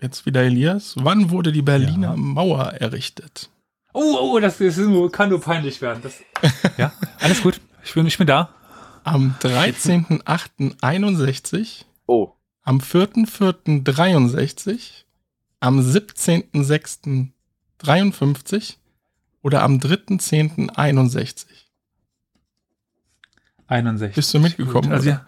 Jetzt 0.00 0.26
wieder 0.26 0.42
Elias. 0.42 0.96
Wann 0.98 1.30
wurde 1.30 1.52
die 1.52 1.62
Berliner 1.62 2.10
Ja. 2.10 2.16
Mauer 2.16 2.72
errichtet? 2.72 3.50
Oh, 3.92 4.16
oh, 4.20 4.40
das 4.40 4.58
nur, 4.58 5.12
kann 5.12 5.28
nur 5.28 5.40
peinlich 5.40 5.80
werden. 5.80 6.02
Das, 6.02 6.20
ja, 6.76 6.92
alles 7.20 7.40
gut. 7.40 7.60
Ich 7.84 7.94
bin, 7.94 8.04
ich 8.06 8.18
bin 8.18 8.26
da. 8.26 8.52
Am 9.04 9.36
13.08.61, 9.40 11.84
Oh, 12.06 12.32
am 12.62 12.78
4.04.63, 12.78 15.04
am 15.60 15.80
17.06.53 15.80 18.76
oder 19.42 19.62
am 19.62 19.78
3.10.61? 19.78 21.46
61. 23.66 24.14
Bist 24.14 24.32
du 24.34 24.40
mitgekommen, 24.40 24.88
Gut, 24.88 24.92
Also 24.92 25.08
ja, 25.10 25.26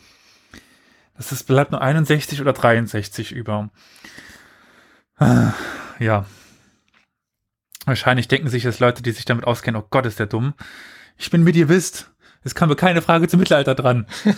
Das 1.17 1.31
ist, 1.33 1.45
bleibt 1.45 1.71
nur 1.71 1.81
61 1.81 2.41
oder 2.41 2.53
63 2.53 3.33
über. 3.33 3.71
Ah, 5.17 5.53
Ja. 5.99 6.27
Wahrscheinlich 7.87 8.29
denken 8.29 8.49
sich 8.49 8.65
jetzt 8.65 8.81
Leute, 8.81 9.03
die 9.03 9.13
sich 9.13 9.25
damit 9.25 9.47
auskennen, 9.47 9.81
oh 9.81 9.87
Gott, 9.89 10.05
ist 10.05 10.19
der 10.19 10.27
dumm. 10.27 10.53
Ich 11.17 11.31
bin 11.31 11.43
Medievist. 11.43 12.11
Es 12.45 12.55
kam 12.55 12.69
mir 12.69 12.77
keine 12.77 13.03
Frage 13.03 13.29
zum 13.29 13.41
Mittelalter 13.41 13.75
dran. 13.75 14.07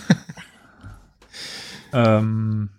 ähm. 1.93 2.71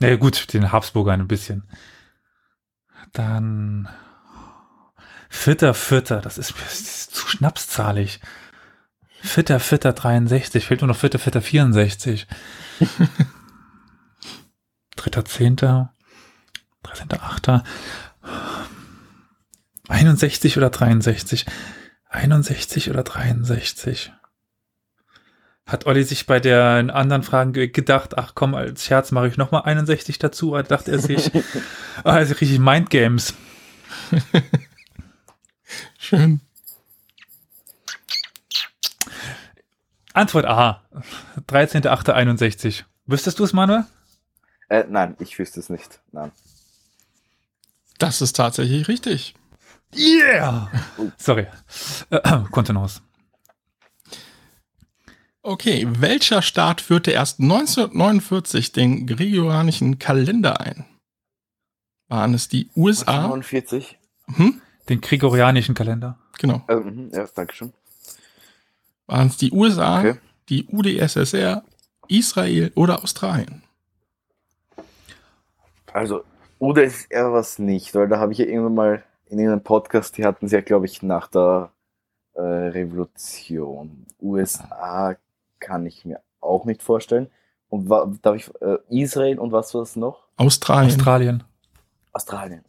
Naja, 0.00 0.16
gut, 0.16 0.52
den 0.52 0.72
Habsburgern 0.72 1.20
ein 1.20 1.28
bisschen. 1.28 1.64
Dann. 3.12 3.88
Vierter, 5.28 5.74
vierter, 5.74 6.20
das 6.20 6.38
ist, 6.38 6.54
das 6.64 6.80
ist 6.80 7.14
zu 7.14 7.28
schnapszahlig. 7.28 8.20
Vierter, 9.20 9.58
vierter, 9.58 9.92
63, 9.92 10.64
fehlt 10.64 10.82
nur 10.82 10.88
noch 10.88 10.96
vierter, 10.96 11.18
vierter, 11.18 11.40
64. 11.40 12.26
Dritter, 14.96 15.24
zehnter, 15.24 15.92
13.8. 16.84 17.64
61 19.88 20.56
oder 20.56 20.70
63? 20.70 21.46
61 22.14 22.90
oder 22.90 23.02
63? 23.02 24.12
Hat 25.66 25.86
Olli 25.86 26.04
sich 26.04 26.26
bei 26.26 26.40
den 26.40 26.90
anderen 26.90 27.22
Fragen 27.22 27.52
ge- 27.54 27.68
gedacht, 27.68 28.18
ach 28.18 28.32
komm, 28.34 28.54
als 28.54 28.84
Scherz 28.84 29.12
mache 29.12 29.28
ich 29.28 29.36
nochmal 29.38 29.62
61 29.62 30.18
dazu, 30.18 30.52
oder 30.52 30.62
dachte 30.62 30.92
er 30.92 30.98
sich, 30.98 31.30
also 32.04 32.34
richtig 32.34 32.58
Mindgames. 32.58 33.34
Schön. 35.98 36.40
Antwort 40.12 40.44
A. 40.44 40.82
13.8.61. 41.48 42.84
Wüsstest 43.06 43.38
du 43.38 43.44
es, 43.44 43.52
Manuel? 43.52 43.84
äh, 44.68 44.84
nein, 44.88 45.16
ich 45.18 45.38
wüsste 45.38 45.60
es 45.60 45.68
nicht. 45.70 46.00
Nein. 46.12 46.30
Das 47.98 48.20
ist 48.22 48.34
tatsächlich 48.36 48.86
richtig. 48.88 49.34
Yeah! 49.94 50.68
Sorry. 51.16 51.46
Äh, 52.10 52.20
Kontenance. 52.50 53.00
Okay, 55.42 55.86
welcher 55.98 56.40
Staat 56.40 56.80
führte 56.80 57.10
erst 57.10 57.38
1949 57.38 58.72
den 58.72 59.06
gregorianischen 59.06 59.98
Kalender 59.98 60.60
ein? 60.60 60.86
Waren 62.08 62.32
es 62.34 62.48
die 62.48 62.70
USA? 62.74 63.28
49. 63.28 63.98
Hm? 64.36 64.60
Den 64.88 65.00
gregorianischen 65.00 65.74
Kalender. 65.74 66.18
Genau. 66.38 66.62
Also, 66.66 66.82
mhm, 66.84 67.10
ja, 67.12 67.26
danke 67.34 67.54
schön. 67.54 67.72
Waren 69.06 69.28
es 69.28 69.36
die 69.36 69.52
USA, 69.52 69.98
Okay. 70.00 70.14
die 70.48 70.66
UdSSR, 70.66 71.62
Israel 72.08 72.72
oder 72.74 73.02
Australien? 73.02 73.62
Also, 75.92 76.24
UdSSR 76.58 77.32
was 77.32 77.58
nicht, 77.58 77.94
weil 77.94 78.08
da 78.08 78.18
habe 78.18 78.32
ich 78.32 78.38
ja 78.38 78.46
irgendwann 78.46 78.74
mal 78.74 79.04
in 79.34 79.40
irgendeinem 79.40 79.64
Podcast, 79.64 80.16
die 80.16 80.24
hatten 80.24 80.48
sie 80.48 80.54
ja, 80.54 80.62
glaube 80.62 80.86
ich, 80.86 81.02
nach 81.02 81.28
der 81.28 81.70
äh, 82.34 82.40
Revolution. 82.40 84.06
USA 84.20 85.16
kann 85.58 85.86
ich 85.86 86.04
mir 86.04 86.20
auch 86.40 86.64
nicht 86.64 86.82
vorstellen. 86.82 87.28
Und 87.68 87.90
wa 87.90 88.10
darf 88.22 88.36
ich 88.36 88.50
äh, 88.60 88.78
Israel 88.88 89.38
und 89.38 89.50
was 89.52 89.74
war 89.74 89.82
das 89.82 89.96
noch? 89.96 90.28
Australien. 90.36 90.90
Australien. 90.92 91.44
Australien. 92.12 92.64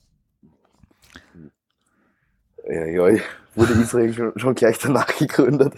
Ja, 2.68 2.86
ja, 2.86 3.20
wurde 3.54 3.74
Israel 3.74 4.14
schon, 4.14 4.34
schon 4.36 4.56
gleich 4.56 4.80
danach 4.80 5.16
gegründet. 5.18 5.74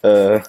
Äh, 0.00 0.40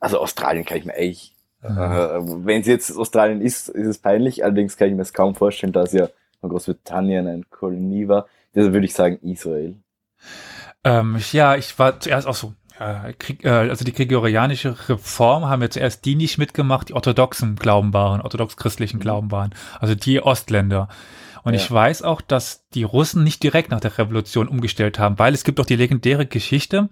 also 0.00 0.20
Australien 0.20 0.64
kann 0.64 0.78
ich 0.78 0.86
mir 0.86 0.94
eigentlich, 0.94 1.34
äh, 1.62 1.68
wenn 1.68 2.62
es 2.62 2.66
jetzt 2.66 2.96
Australien 2.96 3.42
ist, 3.42 3.68
ist 3.68 3.86
es 3.86 3.98
peinlich. 3.98 4.42
Allerdings 4.42 4.78
kann 4.78 4.88
ich 4.88 4.94
mir 4.94 5.02
es 5.02 5.12
kaum 5.12 5.34
vorstellen, 5.34 5.74
dass 5.74 5.92
ja 5.92 6.08
von 6.40 6.48
Großbritannien 6.48 7.26
eine 7.26 7.44
Kolonie 7.44 8.08
war. 8.08 8.26
Deshalb 8.56 8.72
würde 8.72 8.86
ich 8.86 8.94
sagen 8.94 9.18
Israel. 9.22 9.76
Ähm, 10.82 11.18
ja, 11.32 11.54
ich 11.56 11.78
war 11.78 12.00
zuerst 12.00 12.26
auch 12.26 12.34
so. 12.34 12.54
Äh, 12.78 13.12
Krieg, 13.14 13.44
äh, 13.44 13.48
also 13.48 13.84
die 13.84 13.92
gregorianische 13.92 14.88
Reform 14.88 15.44
haben 15.46 15.62
ja 15.62 15.70
zuerst 15.70 16.04
die 16.04 16.14
nicht 16.14 16.36
mitgemacht, 16.38 16.88
die 16.88 16.94
orthodoxen 16.94 17.56
Glauben 17.56 17.92
waren, 17.94 18.20
orthodox-christlichen 18.20 18.96
Mhm. 18.98 19.02
Glauben 19.02 19.30
waren, 19.30 19.54
also 19.80 19.94
die 19.94 20.20
Ostländer. 20.22 20.88
Und 21.42 21.54
Ja. 21.54 21.60
ich 21.60 21.70
weiß 21.70 22.02
auch, 22.02 22.20
dass 22.20 22.66
die 22.70 22.82
Russen 22.82 23.24
nicht 23.24 23.42
direkt 23.42 23.70
nach 23.70 23.80
der 23.80 23.96
Revolution 23.96 24.48
umgestellt 24.48 24.98
haben, 24.98 25.18
weil 25.18 25.32
es 25.32 25.44
gibt 25.44 25.58
doch 25.58 25.64
die 25.66 25.76
legendäre 25.76 26.26
Geschichte. 26.26 26.88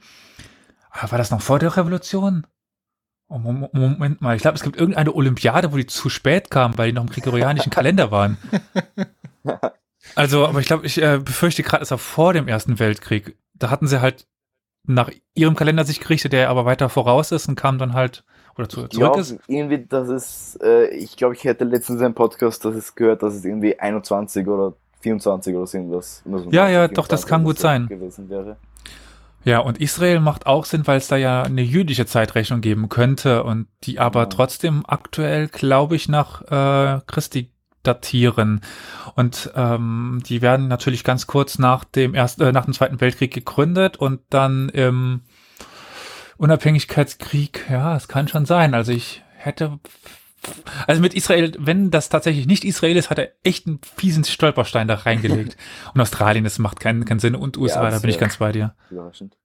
War 0.92 1.18
das 1.18 1.30
noch 1.30 1.42
vor 1.42 1.58
der 1.58 1.76
Revolution? 1.76 2.46
Oh, 3.28 3.38
Mom- 3.38 3.68
Moment 3.72 4.20
mal, 4.22 4.36
ich 4.36 4.42
glaube, 4.42 4.56
es 4.56 4.62
gibt 4.62 4.76
irgendeine 4.76 5.14
Olympiade, 5.14 5.72
wo 5.72 5.76
die 5.76 5.86
zu 5.86 6.08
spät 6.08 6.50
kamen, 6.50 6.78
weil 6.78 6.88
die 6.88 6.92
noch 6.94 7.02
im 7.04 7.10
gregorianischen 7.10 7.70
Kalender 7.72 8.10
waren. 8.10 8.36
Also, 10.16 10.46
aber 10.46 10.60
ich 10.60 10.66
glaube, 10.66 10.86
ich 10.86 11.00
äh, 11.02 11.18
befürchte 11.18 11.62
gerade, 11.62 11.82
es 11.82 11.90
war 11.90 11.98
vor 11.98 12.32
dem 12.32 12.48
Ersten 12.48 12.78
Weltkrieg. 12.78 13.36
Da 13.54 13.70
hatten 13.70 13.86
sie 13.86 14.00
halt 14.00 14.26
nach 14.86 15.10
ihrem 15.34 15.56
Kalender 15.56 15.84
sich 15.84 16.00
gerichtet, 16.00 16.32
der 16.32 16.50
aber 16.50 16.64
weiter 16.66 16.88
voraus 16.88 17.32
ist 17.32 17.48
und 17.48 17.56
kam 17.56 17.78
dann 17.78 17.94
halt 17.94 18.24
oder 18.56 18.68
zu, 18.68 18.86
zurück 18.88 19.16
Ja, 19.16 19.20
ist. 19.20 19.36
irgendwie, 19.48 19.84
das 19.86 20.08
ist, 20.08 20.62
äh, 20.62 20.88
ich 20.90 21.16
glaube, 21.16 21.34
ich 21.34 21.44
hätte 21.44 21.64
letztens 21.64 22.00
einen 22.02 22.14
Podcast, 22.14 22.64
das 22.64 22.76
ist 22.76 22.94
gehört, 22.94 23.22
dass 23.22 23.34
es 23.34 23.44
irgendwie 23.44 23.78
21 23.78 24.46
oder 24.46 24.74
24 25.00 25.54
oder 25.54 25.66
so 25.66 25.78
irgendwas. 25.78 26.22
Ja, 26.50 26.68
ja, 26.68 26.88
24 26.88 26.94
doch, 26.94 27.08
das 27.08 27.26
kann 27.26 27.44
gut 27.44 27.58
sein. 27.58 27.88
Gewesen 27.88 28.28
wäre. 28.28 28.56
Ja, 29.44 29.58
und 29.58 29.78
Israel 29.78 30.20
macht 30.20 30.46
auch 30.46 30.64
Sinn, 30.64 30.86
weil 30.86 30.98
es 30.98 31.08
da 31.08 31.16
ja 31.16 31.42
eine 31.42 31.60
jüdische 31.62 32.06
Zeitrechnung 32.06 32.60
geben 32.62 32.88
könnte 32.88 33.44
und 33.44 33.66
die 33.82 33.98
aber 33.98 34.20
Ja. 34.20 34.26
trotzdem 34.26 34.84
aktuell, 34.86 35.48
glaube 35.48 35.96
ich, 35.96 36.08
nach 36.08 36.42
äh, 36.42 37.00
Christi 37.06 37.50
datieren. 37.86 38.60
Und 39.14 39.50
ähm, 39.54 40.22
die 40.26 40.42
werden 40.42 40.68
natürlich 40.68 41.04
ganz 41.04 41.26
kurz 41.26 41.58
nach 41.58 41.84
dem 41.84 42.14
ersten, 42.14 42.42
äh, 42.42 42.52
nach 42.52 42.64
dem 42.64 42.74
Zweiten 42.74 43.00
Weltkrieg 43.00 43.32
gegründet 43.32 43.96
und 43.96 44.20
dann 44.30 44.68
im 44.70 45.22
Unabhängigkeitskrieg, 46.36 47.66
ja, 47.70 47.96
es 47.96 48.08
kann 48.08 48.28
schon 48.28 48.44
sein. 48.44 48.74
Also 48.74 48.92
ich 48.92 49.22
hätte 49.36 49.78
also 50.86 51.00
mit 51.00 51.14
Israel, 51.14 51.52
wenn 51.58 51.90
das 51.90 52.10
tatsächlich 52.10 52.46
nicht 52.46 52.64
Israel 52.64 52.96
ist, 52.96 53.08
hat 53.08 53.18
er 53.18 53.32
echt 53.44 53.66
einen 53.66 53.80
fiesen 53.96 54.24
Stolperstein 54.24 54.88
da 54.88 54.94
reingelegt. 54.94 55.56
und 55.94 56.00
Australien, 56.00 56.44
das 56.44 56.58
macht 56.58 56.80
keinen, 56.80 57.04
keinen 57.04 57.20
Sinn. 57.20 57.34
Und 57.34 57.56
USA, 57.56 57.84
Ja, 57.84 57.90
da 57.90 57.98
bin 58.00 58.10
ich 58.10 58.18
ganz 58.18 58.36
bei 58.36 58.52
dir. 58.52 58.74
Überraschend. 58.90 59.36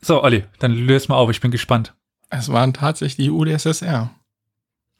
So, 0.00 0.22
Olli, 0.22 0.44
dann 0.60 0.72
löse 0.72 1.08
mal 1.08 1.16
auf, 1.16 1.30
ich 1.30 1.40
bin 1.40 1.50
gespannt. 1.50 1.94
Es 2.30 2.52
waren 2.52 2.72
tatsächlich 2.72 3.16
die 3.16 3.30
UdSSR. 3.30 4.10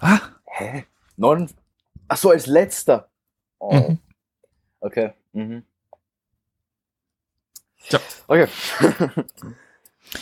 Ah, 0.00 0.20
Hä? 0.44 0.84
Neun? 1.16 1.50
Ach 2.09 2.16
so, 2.16 2.31
als 2.31 2.47
letzter. 2.47 3.09
Oh. 3.59 3.75
Mhm. 3.75 3.99
Okay. 4.81 5.12
Mhm. 5.33 5.64
Ja. 7.90 8.01
Okay. 8.27 8.49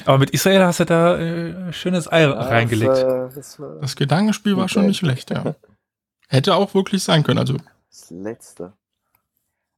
aber 0.05 0.19
mit 0.19 0.31
Israel 0.31 0.65
hast 0.65 0.81
du 0.81 0.85
da 0.85 1.19
äh, 1.19 1.73
schönes 1.73 2.11
Ei 2.11 2.25
reingelegt. 2.27 2.91
Das, 2.91 3.03
äh, 3.03 3.35
das 3.35 3.61
war 3.61 3.81
Das 3.81 3.97
Gedankenspiel 3.97 4.57
war 4.57 4.69
schon 4.69 4.87
nicht 4.87 4.99
schlecht, 4.99 5.31
ja. 5.31 5.55
Hätte 6.29 6.55
auch 6.55 6.75
wirklich 6.75 7.03
sein 7.05 7.23
können. 7.23 7.39
Also 7.39 7.57
das 7.89 8.11
letzte. 8.11 8.73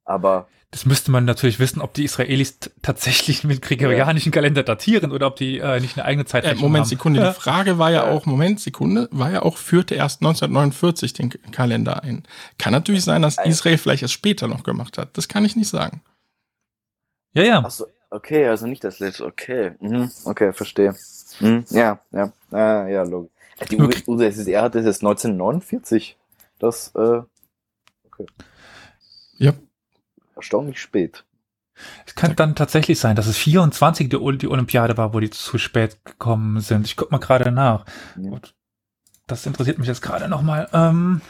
Aber 0.08 0.48
Das 0.70 0.84
müsste 0.86 1.10
man 1.10 1.24
natürlich 1.24 1.58
wissen, 1.60 1.80
ob 1.80 1.94
die 1.94 2.04
Israelis 2.04 2.58
tatsächlich 2.82 3.44
mit 3.44 3.62
gregorianischen 3.62 4.32
Kalender 4.32 4.62
datieren 4.62 5.12
oder 5.12 5.26
ob 5.28 5.36
die 5.36 5.58
äh, 5.58 5.80
nicht 5.80 5.96
eine 5.96 6.04
eigene 6.06 6.24
äh, 6.24 6.26
Zeitrechnung 6.26 6.62
Moment, 6.62 6.82
haben. 6.84 6.88
Sekunde. 6.90 7.20
Ja. 7.20 7.32
Die 7.32 7.40
Frage 7.40 7.78
war 7.78 7.90
ja 7.90 8.06
Ja. 8.06 8.10
auch, 8.12 8.26
Moment, 8.26 8.60
Sekunde, 8.60 9.08
war 9.12 9.30
ja 9.30 9.42
auch, 9.42 9.56
führte 9.58 9.94
erst 9.94 10.20
1949 10.22 11.12
den 11.12 11.30
Kalender 11.52 12.02
ein. 12.02 12.22
Kann 12.58 12.72
natürlich 12.72 13.04
sein, 13.04 13.22
dass 13.22 13.38
Israel 13.44 13.78
vielleicht 13.78 14.02
erst 14.02 14.14
später 14.14 14.48
noch 14.48 14.62
gemacht 14.62 14.98
hat. 14.98 15.16
Das 15.16 15.28
kann 15.28 15.44
ich 15.44 15.56
nicht 15.56 15.68
sagen. 15.68 16.02
Ja, 17.34 17.42
ja. 17.44 17.58
Achso, 17.64 17.86
okay, 18.10 18.46
also 18.48 18.66
nicht 18.66 18.82
das 18.84 18.98
letzte. 18.98 19.24
Okay. 19.26 19.72
Mhm. 19.80 20.10
Okay, 20.24 20.52
verstehe. 20.52 20.94
Mhm. 21.40 21.64
Ja, 21.70 22.00
ja. 22.12 22.32
Ah, 22.50 22.86
ja, 22.88 23.02
logisch. 23.04 23.30
Die 23.70 23.80
Okay. 23.80 24.02
UdSSR 24.06 24.62
hatte 24.62 24.78
es 24.78 24.86
erst 24.86 25.02
1949. 25.02 26.16
Das, 26.58 26.92
äh, 26.94 27.20
okay. 28.06 28.26
Ja. 29.36 29.52
Erstaunlich 30.38 30.80
spät. 30.80 31.24
Es 32.06 32.14
kann 32.14 32.34
dann 32.34 32.56
tatsächlich 32.56 32.98
sein, 32.98 33.14
dass 33.14 33.26
es 33.26 33.36
24 33.36 34.08
die, 34.08 34.16
Ol- 34.16 34.38
die 34.38 34.48
Olympiade 34.48 34.96
war, 34.96 35.12
wo 35.14 35.20
die 35.20 35.30
zu 35.30 35.58
spät 35.58 36.04
gekommen 36.04 36.60
sind. 36.60 36.86
Ich 36.86 36.96
guck 36.96 37.12
mal 37.12 37.18
gerade 37.18 37.52
nach. 37.52 37.84
Ja. 38.16 38.32
Das 39.26 39.46
interessiert 39.46 39.78
mich 39.78 39.86
jetzt 39.86 40.00
gerade 40.02 40.26
nochmal. 40.28 40.68
Ähm, 40.72 41.20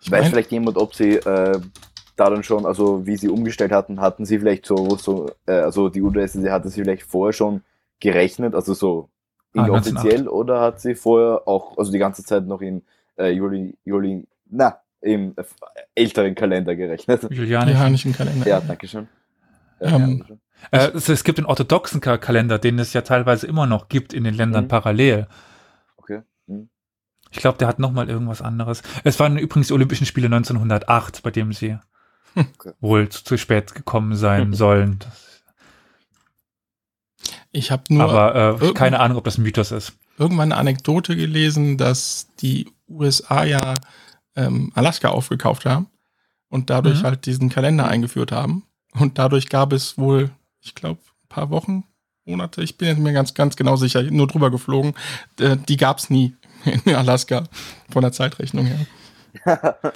Ich 0.00 0.10
Weiß 0.10 0.28
vielleicht 0.28 0.50
jemand, 0.50 0.76
ob 0.76 0.94
sie 0.94 1.16
äh, 1.16 1.60
da 2.16 2.30
dann 2.30 2.42
schon, 2.42 2.66
also 2.66 3.06
wie 3.06 3.16
sie 3.16 3.28
umgestellt 3.28 3.72
hatten, 3.72 4.00
hatten 4.00 4.24
sie 4.24 4.38
vielleicht 4.38 4.66
so, 4.66 4.96
so 4.96 5.30
äh, 5.46 5.52
also 5.60 5.88
die 5.88 6.02
UdSSR 6.02 6.52
hatte 6.52 6.70
sie 6.70 6.82
vielleicht 6.82 7.02
vorher 7.04 7.32
schon 7.32 7.62
gerechnet, 8.00 8.54
also 8.54 8.74
so 8.74 9.08
Ah, 9.56 9.66
inoffiziell, 9.66 10.26
oder 10.28 10.60
hat 10.60 10.80
sie 10.80 10.96
vorher 10.96 11.46
auch, 11.46 11.78
also 11.78 11.92
die 11.92 11.98
ganze 11.98 12.24
Zeit 12.24 12.44
noch 12.46 12.60
im 12.60 12.82
äh, 13.16 13.28
Juli, 13.30 13.76
Juli, 13.84 14.26
na, 14.50 14.78
im 15.04 15.34
älteren 15.94 16.34
Kalender 16.34 16.74
gerechnet? 16.74 17.22
Julianisch. 17.30 17.74
Jahanischen 17.74 18.12
Kalender. 18.12 18.46
Ja, 18.48 18.60
danke 18.60 18.88
schön. 18.88 19.08
Ja, 19.80 19.88
Ähm, 19.96 20.18
dankeschön. 20.18 20.40
Äh, 20.70 20.90
es, 20.94 21.08
es 21.08 21.24
gibt 21.24 21.38
den 21.38 21.44
orthodoxen 21.46 22.00
Ka- 22.00 22.16
Kalender, 22.18 22.58
den 22.58 22.78
es 22.78 22.92
ja 22.94 23.02
teilweise 23.02 23.46
immer 23.46 23.66
noch 23.66 23.88
gibt 23.88 24.14
in 24.14 24.24
den 24.24 24.34
Ländern 24.34 24.64
Mhm. 24.64 24.68
parallel. 24.68 25.26
Okay. 25.96 26.22
Hm. 26.48 26.68
Ich 27.30 27.38
glaube, 27.38 27.58
der 27.58 27.68
hat 27.68 27.78
nochmal 27.78 28.08
irgendwas 28.08 28.40
anderes. 28.40 28.82
Es 29.02 29.18
waren 29.20 29.36
übrigens 29.36 29.66
die 29.68 29.74
Olympischen 29.74 30.06
Spiele 30.06 30.26
1908, 30.26 31.22
bei 31.22 31.30
dem 31.30 31.52
sie 31.52 31.76
Okay. 32.36 32.72
wohl 32.80 33.08
zu, 33.10 33.22
zu 33.24 33.36
spät 33.36 33.74
gekommen 33.74 34.16
sein 34.16 34.52
sollen. 34.54 34.98
Das, 35.00 35.42
Ich 37.52 37.70
habe 37.70 37.84
nur 37.92 38.04
aber 38.04 38.60
äh, 38.60 38.72
keine 38.72 39.00
Ahnung, 39.00 39.18
ob 39.18 39.24
das 39.24 39.38
ein 39.38 39.42
Mythos 39.42 39.70
ist. 39.70 39.92
irgendwann 40.18 40.50
eine 40.52 40.56
Anekdote 40.60 41.14
gelesen, 41.16 41.76
dass 41.78 42.28
die 42.40 42.68
USA 42.88 43.44
ja 43.44 43.74
ähm, 44.36 44.72
Alaska 44.74 45.08
aufgekauft 45.08 45.64
haben 45.66 45.88
und 46.48 46.70
dadurch 46.70 47.00
Mhm. 47.00 47.04
halt 47.06 47.26
diesen 47.26 47.48
Kalender 47.50 47.86
eingeführt 47.88 48.32
haben. 48.32 48.64
Und 48.98 49.18
dadurch 49.18 49.48
gab 49.48 49.72
es 49.72 49.98
wohl, 49.98 50.30
ich 50.60 50.74
glaube, 50.74 51.00
ein 51.24 51.28
paar 51.28 51.50
Wochen, 51.50 51.84
Monate, 52.26 52.62
ich 52.62 52.78
bin 52.78 52.88
jetzt 52.88 52.98
mir 53.00 53.12
ganz, 53.12 53.34
ganz 53.34 53.54
genau 53.56 53.76
sicher, 53.76 54.02
nur 54.02 54.26
drüber 54.26 54.50
geflogen. 54.50 54.94
Äh, 55.38 55.56
die 55.68 55.76
gab 55.76 55.98
es 55.98 56.08
nie 56.10 56.34
in 56.84 56.94
Alaska 56.94 57.44
von 57.90 58.02
der 58.02 58.12
Zeitrechnung 58.12 58.66
her. 58.66 58.86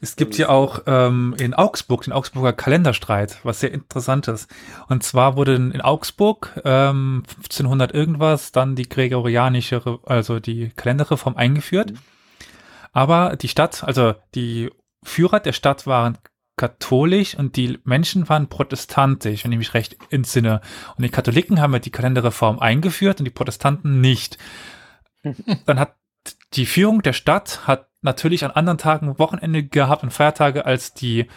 Es 0.00 0.14
gibt 0.14 0.38
ja 0.38 0.48
auch 0.48 0.82
ähm, 0.86 1.34
in 1.40 1.54
Augsburg 1.54 2.02
den 2.04 2.12
Augsburger 2.12 2.52
Kalenderstreit, 2.52 3.38
was 3.44 3.60
sehr 3.60 3.72
interessant 3.72 4.28
ist. 4.28 4.48
Und 4.88 5.02
zwar 5.02 5.36
wurde 5.36 5.56
in 5.56 5.80
Augsburg 5.80 6.52
ähm, 6.64 7.24
1500 7.26 7.92
irgendwas 7.94 8.52
dann 8.52 8.76
die 8.76 8.88
gregorianische, 8.88 9.84
Re- 9.84 9.98
also 10.06 10.38
die 10.38 10.70
Kalenderreform 10.76 11.36
eingeführt. 11.36 11.92
Mhm. 11.92 11.98
Aber 12.92 13.36
die 13.36 13.48
Stadt, 13.48 13.84
also 13.84 14.14
die 14.34 14.70
Führer 15.02 15.40
der 15.40 15.52
Stadt 15.52 15.86
waren 15.86 16.18
katholisch 16.56 17.36
und 17.36 17.56
die 17.56 17.78
Menschen 17.84 18.28
waren 18.28 18.48
protestantisch, 18.48 19.44
wenn 19.44 19.52
ich 19.52 19.58
mich 19.58 19.74
recht 19.74 19.96
entsinne. 20.10 20.60
Und 20.96 21.04
die 21.04 21.08
Katholiken 21.08 21.60
haben 21.60 21.72
ja 21.72 21.78
die 21.78 21.90
Kalenderreform 21.90 22.58
eingeführt 22.58 23.20
und 23.20 23.24
die 23.24 23.30
Protestanten 23.30 24.00
nicht. 24.00 24.36
Dann 25.66 25.78
hat 25.78 25.94
die 26.54 26.66
Führung 26.66 27.02
der 27.02 27.12
Stadt 27.12 27.66
hat 27.66 27.88
natürlich 28.02 28.44
an 28.44 28.50
anderen 28.50 28.78
Tagen 28.78 29.18
Wochenende 29.18 29.62
gehabt 29.62 30.02
und 30.02 30.12
Feiertage 30.12 30.66
als 30.66 30.94
die 30.94 31.28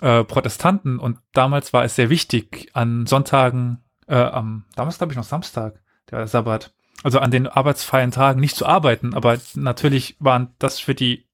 äh, 0.00 0.24
Protestanten 0.24 0.98
und 0.98 1.18
damals 1.32 1.72
war 1.72 1.84
es 1.84 1.94
sehr 1.94 2.10
wichtig, 2.10 2.70
an 2.72 3.06
Sonntagen, 3.06 3.78
äh, 4.08 4.16
am, 4.16 4.64
damals 4.74 4.98
glaube 4.98 5.12
ich 5.12 5.16
noch 5.16 5.24
Samstag, 5.24 5.80
der 6.10 6.26
Sabbat, 6.26 6.72
also 7.02 7.18
an 7.18 7.30
den 7.30 7.46
arbeitsfreien 7.46 8.10
Tagen 8.10 8.40
nicht 8.40 8.56
zu 8.56 8.66
arbeiten, 8.66 9.14
aber 9.14 9.38
natürlich 9.54 10.16
waren 10.18 10.54
das 10.58 10.78
für 10.78 10.94
die 10.94 11.26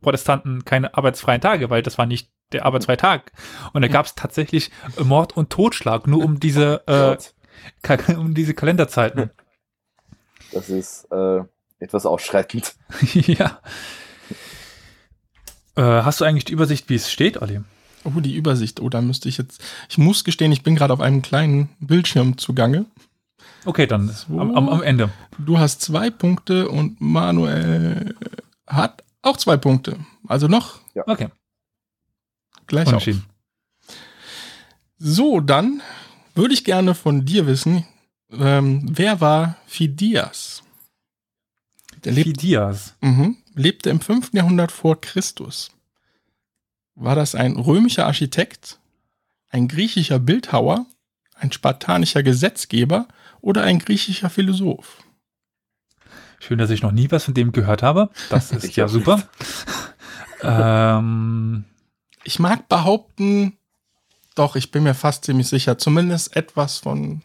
Protestanten 0.00 0.64
keine 0.64 0.94
arbeitsfreien 0.94 1.40
Tage, 1.40 1.68
weil 1.70 1.82
das 1.82 1.98
war 1.98 2.06
nicht 2.06 2.30
der 2.52 2.64
arbeitsfreie 2.66 2.96
Tag. 2.96 3.32
Und 3.72 3.82
da 3.82 3.88
gab 3.88 4.06
es 4.06 4.14
tatsächlich 4.14 4.70
Mord 5.02 5.36
und 5.36 5.50
Totschlag, 5.50 6.06
nur 6.06 6.24
um 6.24 6.40
diese, 6.40 6.82
äh, 6.86 7.10
Gott, 7.10 7.34
Ka- 7.82 8.14
um 8.18 8.34
diese 8.34 8.54
Kalenderzeiten. 8.54 9.30
das 10.52 10.68
ist 10.70 11.06
äh, 11.12 11.42
etwas 11.78 12.06
ausschreitend. 12.06 12.74
ja. 13.12 13.60
Äh, 15.76 15.82
hast 15.82 16.20
du 16.20 16.24
eigentlich 16.24 16.44
die 16.46 16.52
Übersicht, 16.52 16.88
wie 16.88 16.96
es 16.96 17.10
steht, 17.10 17.40
Olli? 17.40 17.60
Oh, 18.04 18.20
die 18.20 18.34
Übersicht. 18.34 18.80
Oh, 18.80 18.88
da 18.88 19.02
müsste 19.02 19.28
ich 19.28 19.36
jetzt. 19.38 19.62
Ich 19.88 19.98
muss 19.98 20.24
gestehen, 20.24 20.52
ich 20.52 20.62
bin 20.62 20.74
gerade 20.74 20.92
auf 20.94 21.00
einem 21.00 21.20
kleinen 21.22 21.68
Bildschirm 21.80 22.38
zugange. 22.38 22.86
Okay, 23.64 23.86
dann 23.86 24.08
So. 24.08 24.38
am, 24.40 24.54
am, 24.56 24.68
am 24.68 24.82
Ende. 24.82 25.10
Du 25.38 25.58
hast 25.58 25.82
zwei 25.82 26.10
Punkte 26.10 26.68
und 26.68 27.00
Manuel 27.00 28.14
hat 28.66 29.02
auch 29.22 29.36
zwei 29.36 29.56
Punkte. 29.56 29.98
Also 30.26 30.48
noch 30.48 30.80
Okay, 31.06 31.28
gleich 32.66 32.92
auf. 32.92 33.06
So, 34.98 35.40
dann 35.40 35.82
würde 36.34 36.54
ich 36.54 36.64
gerne 36.64 36.94
von 36.94 37.24
dir 37.24 37.46
wissen, 37.46 37.86
ähm, 38.32 38.86
wer 38.90 39.20
war 39.20 39.56
Phidias? 39.66 40.62
Der 42.04 42.12
lebt, 42.12 42.28
Phidias. 42.28 42.94
mhm, 43.00 43.36
lebte 43.54 43.90
im 43.90 44.00
5. 44.00 44.32
Jahrhundert 44.32 44.72
vor 44.72 45.00
Christus. 45.00 45.70
War 46.94 47.14
das 47.14 47.34
ein 47.34 47.56
römischer 47.56 48.06
Architekt, 48.06 48.78
ein 49.48 49.68
griechischer 49.68 50.18
Bildhauer, 50.18 50.86
ein 51.34 51.50
spartanischer 51.52 52.22
Gesetzgeber 52.22 53.08
oder 53.40 53.62
ein 53.62 53.78
griechischer 53.78 54.30
Philosoph? 54.30 55.02
Schön, 56.38 56.58
dass 56.58 56.70
ich 56.70 56.82
noch 56.82 56.92
nie 56.92 57.10
was 57.10 57.24
von 57.24 57.34
dem 57.34 57.52
gehört 57.52 57.82
habe. 57.82 58.10
Das 58.30 58.50
ist 58.52 58.74
ja 58.76 58.88
super. 58.88 59.22
ähm, 60.42 61.64
Ich 62.24 62.38
mag 62.38 62.68
behaupten, 62.68 63.58
doch, 64.34 64.56
ich 64.56 64.70
bin 64.70 64.82
mir 64.84 64.94
fast 64.94 65.24
ziemlich 65.24 65.48
sicher, 65.48 65.76
zumindest 65.78 66.34
etwas 66.36 66.78
von. 66.78 67.22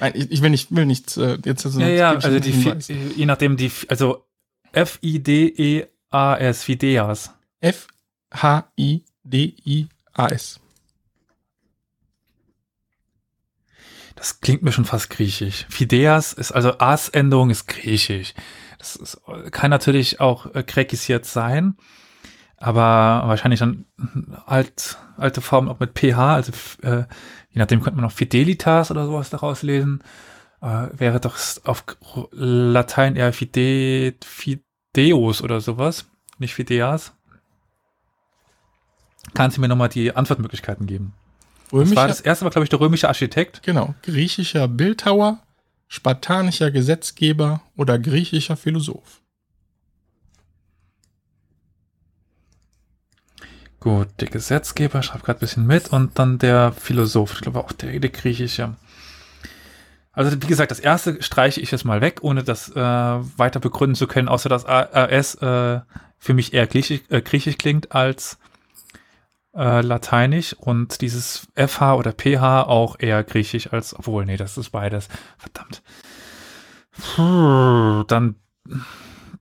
Nein, 0.00 0.12
ich, 0.14 0.42
will 0.42 0.50
nicht, 0.50 0.74
will 0.74 0.84
nichts 0.84 1.16
äh, 1.16 1.38
jetzt. 1.44 1.62
so 1.62 1.80
ja, 1.80 1.88
ja, 1.88 2.12
also 2.12 2.38
die, 2.40 2.50
Hinweis. 2.52 2.88
Je 2.88 3.24
nachdem 3.24 3.56
die, 3.56 3.70
also 3.88 4.26
F-I-D-E-A-S, 4.72 6.62
Phidias. 6.64 7.30
F-H-I-D-I-A-S. 7.60 9.00
Das 14.16 14.40
klingt 14.40 14.62
mir 14.62 14.72
schon 14.72 14.86
fast 14.86 15.10
griechisch. 15.10 15.66
Phidias 15.68 16.32
ist, 16.32 16.50
also 16.50 16.78
As-Endung 16.78 17.50
ist 17.50 17.68
griechisch. 17.68 18.34
Das 18.78 18.96
ist, 18.96 19.20
kann 19.52 19.70
natürlich 19.70 20.20
auch 20.20 20.52
äh, 20.54 20.64
grekisiert 20.64 21.26
sein, 21.26 21.76
aber 22.56 23.28
wahrscheinlich 23.28 23.60
dann 23.60 23.84
alt, 24.46 24.98
alte 25.18 25.42
Form 25.42 25.68
auch 25.68 25.78
mit 25.78 25.98
PH, 25.98 26.34
also 26.34 26.52
äh, 26.82 27.04
je 27.50 27.58
nachdem 27.60 27.82
könnte 27.82 27.96
man 27.96 28.04
noch 28.04 28.12
Fidelitas 28.12 28.90
oder 28.90 29.06
sowas 29.06 29.30
daraus 29.30 29.62
lesen. 29.62 30.02
Äh, 30.62 30.88
wäre 30.94 31.20
doch 31.20 31.36
auf 31.64 31.84
Latein 32.32 33.16
eher 33.16 33.34
Fide, 33.34 34.14
Fideus 34.24 35.42
oder 35.42 35.60
sowas, 35.60 36.06
nicht 36.38 36.54
Fideas. 36.54 37.12
Kannst 39.34 39.58
du 39.58 39.60
mir 39.60 39.68
nochmal 39.68 39.90
die 39.90 40.16
Antwortmöglichkeiten 40.16 40.86
geben? 40.86 41.12
Das 41.66 41.72
Römischer, 41.72 41.96
war 41.96 42.08
das 42.08 42.20
erste 42.20 42.44
war, 42.44 42.50
glaube 42.50 42.64
ich, 42.64 42.70
der 42.70 42.80
römische 42.80 43.08
Architekt. 43.08 43.62
genau, 43.62 43.94
griechischer 44.02 44.68
Bildhauer, 44.68 45.38
spartanischer 45.88 46.70
Gesetzgeber 46.70 47.62
oder 47.76 47.98
griechischer 47.98 48.56
Philosoph. 48.56 49.22
Gut, 53.80 54.08
der 54.20 54.28
Gesetzgeber 54.28 55.02
schreibt 55.02 55.24
gerade 55.24 55.38
ein 55.38 55.40
bisschen 55.40 55.66
mit 55.66 55.92
und 55.92 56.18
dann 56.18 56.38
der 56.38 56.72
Philosoph, 56.72 57.34
ich 57.34 57.40
glaube 57.42 57.60
auch 57.60 57.72
der, 57.72 57.98
der 58.00 58.10
griechische. 58.10 58.74
Also 60.12 60.42
wie 60.42 60.46
gesagt, 60.46 60.70
das 60.70 60.80
erste 60.80 61.22
streiche 61.22 61.60
ich 61.60 61.70
jetzt 61.70 61.84
mal 61.84 62.00
weg, 62.00 62.18
ohne 62.22 62.42
das 62.42 62.70
äh, 62.70 62.74
weiter 62.80 63.60
begründen 63.60 63.94
zu 63.94 64.06
können, 64.06 64.28
außer 64.28 64.48
dass 64.48 64.64
AS 64.64 65.34
äh, 65.36 65.80
für 66.18 66.34
mich 66.34 66.54
eher 66.54 66.66
griechisch, 66.66 67.02
äh, 67.10 67.20
griechisch 67.20 67.58
klingt 67.58 67.92
als 67.92 68.38
äh, 69.56 69.80
lateinisch 69.80 70.52
und 70.54 71.00
dieses 71.00 71.48
FH 71.54 71.94
oder 71.94 72.12
PH 72.12 72.64
auch 72.64 72.96
eher 72.98 73.24
griechisch 73.24 73.72
als, 73.72 73.94
obwohl, 73.94 74.26
nee, 74.26 74.36
das 74.36 74.58
ist 74.58 74.70
beides. 74.70 75.08
Verdammt. 75.38 75.82
Puh, 76.92 78.04
dann 78.04 78.36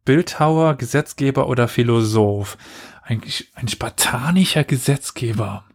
Bildhauer, 0.05 0.75
Gesetzgeber 0.75 1.47
oder 1.47 1.67
Philosoph. 1.67 2.57
Ein, 3.01 3.21
ein 3.53 3.67
spartanischer 3.67 4.63
Gesetzgeber. 4.63 5.65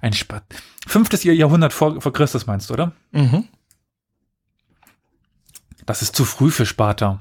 Ein 0.00 0.12
Spat 0.12 0.44
Fünftes 0.86 1.22
Jahrhundert 1.24 1.72
vor, 1.72 2.00
vor 2.00 2.12
Christus 2.12 2.46
meinst 2.46 2.70
du, 2.70 2.74
oder? 2.74 2.92
Mhm. 3.12 3.48
Das 5.86 6.02
ist 6.02 6.16
zu 6.16 6.24
früh 6.24 6.50
für 6.50 6.66
Sparta. 6.66 7.20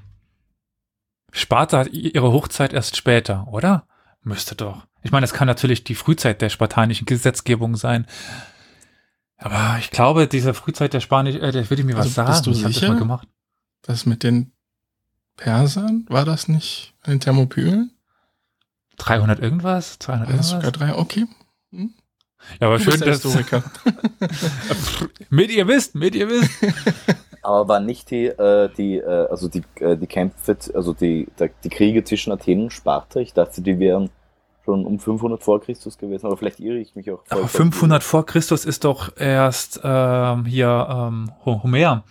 Sparta 1.31 1.79
hat 1.79 1.89
ihre 1.89 2.31
Hochzeit 2.31 2.73
erst 2.73 2.97
später, 2.97 3.47
oder? 3.49 3.85
Müsste 4.21 4.55
doch. 4.55 4.85
Ich 5.01 5.11
meine, 5.11 5.23
es 5.25 5.33
kann 5.33 5.47
natürlich 5.47 5.83
die 5.83 5.95
Frühzeit 5.95 6.41
der 6.41 6.49
spartanischen 6.49 7.05
Gesetzgebung 7.05 7.75
sein. 7.77 8.05
Aber 9.37 9.77
ich 9.79 9.91
glaube, 9.91 10.27
diese 10.27 10.53
Frühzeit 10.53 10.93
der 10.93 10.99
Spanisch, 10.99 11.35
äh, 11.35 11.51
der 11.51 11.69
würde 11.69 11.83
mir 11.85 11.95
was 11.95 12.07
Also, 12.07 12.15
sagen. 12.15 12.29
bist 12.31 12.45
du 12.45 12.51
ich 12.51 12.57
sicher? 12.57 12.81
das 12.81 12.89
mal 12.89 12.99
gemacht. 12.99 13.27
Das 13.81 14.05
mit 14.05 14.23
den 14.23 14.51
Persern, 15.37 16.05
war 16.09 16.25
das 16.25 16.49
nicht 16.49 16.93
an 17.01 17.11
den 17.11 17.19
Thermopylen? 17.21 17.91
300 18.97 19.39
irgendwas? 19.39 19.97
200 19.99 20.27
War 20.29 20.35
das 20.37 20.51
irgendwas? 20.51 20.71
sogar 20.71 20.71
drei? 20.89 20.99
Okay. 20.99 21.25
Ja, 21.71 21.87
aber 22.67 22.77
Du 22.79 22.83
schön, 22.91 22.99
dass 22.99 23.21
Historiker. 23.23 23.63
mit 25.29 25.49
ihr 25.51 25.67
wisst, 25.69 25.95
mit 25.95 26.15
ihr 26.15 26.27
wisst. 26.29 26.51
Aber 27.41 27.67
waren 27.67 27.85
nicht 27.85 28.11
die, 28.11 28.25
äh, 28.27 28.69
die, 28.77 28.97
äh, 28.97 29.27
also 29.29 29.47
die, 29.47 29.63
äh, 29.79 29.95
die 29.97 30.07
Kämpfe, 30.07 30.57
also 30.73 30.93
die, 30.93 31.27
der, 31.39 31.49
die 31.63 31.69
Kriege 31.69 32.03
zwischen 32.03 32.31
Athen 32.31 32.63
und 32.63 32.73
Sparta, 32.73 33.19
ich 33.19 33.33
dachte, 33.33 33.61
die 33.61 33.79
wären 33.79 34.09
schon 34.65 34.85
um 34.85 34.99
500 34.99 35.41
vor 35.41 35.61
Christus 35.61 35.97
gewesen, 35.97 36.25
aber 36.27 36.37
vielleicht 36.37 36.59
irre 36.59 36.77
ich 36.77 36.95
mich 36.95 37.09
auch. 37.11 37.19
Aber 37.29 37.47
vollkommen. 37.47 37.71
500 37.71 38.03
vor 38.03 38.25
Christus 38.25 38.65
ist 38.65 38.83
doch 38.83 39.15
erst 39.17 39.79
ähm, 39.83 40.45
hier 40.45 40.87
ähm, 40.89 41.31
Ho- 41.45 41.63
Homer. 41.63 42.03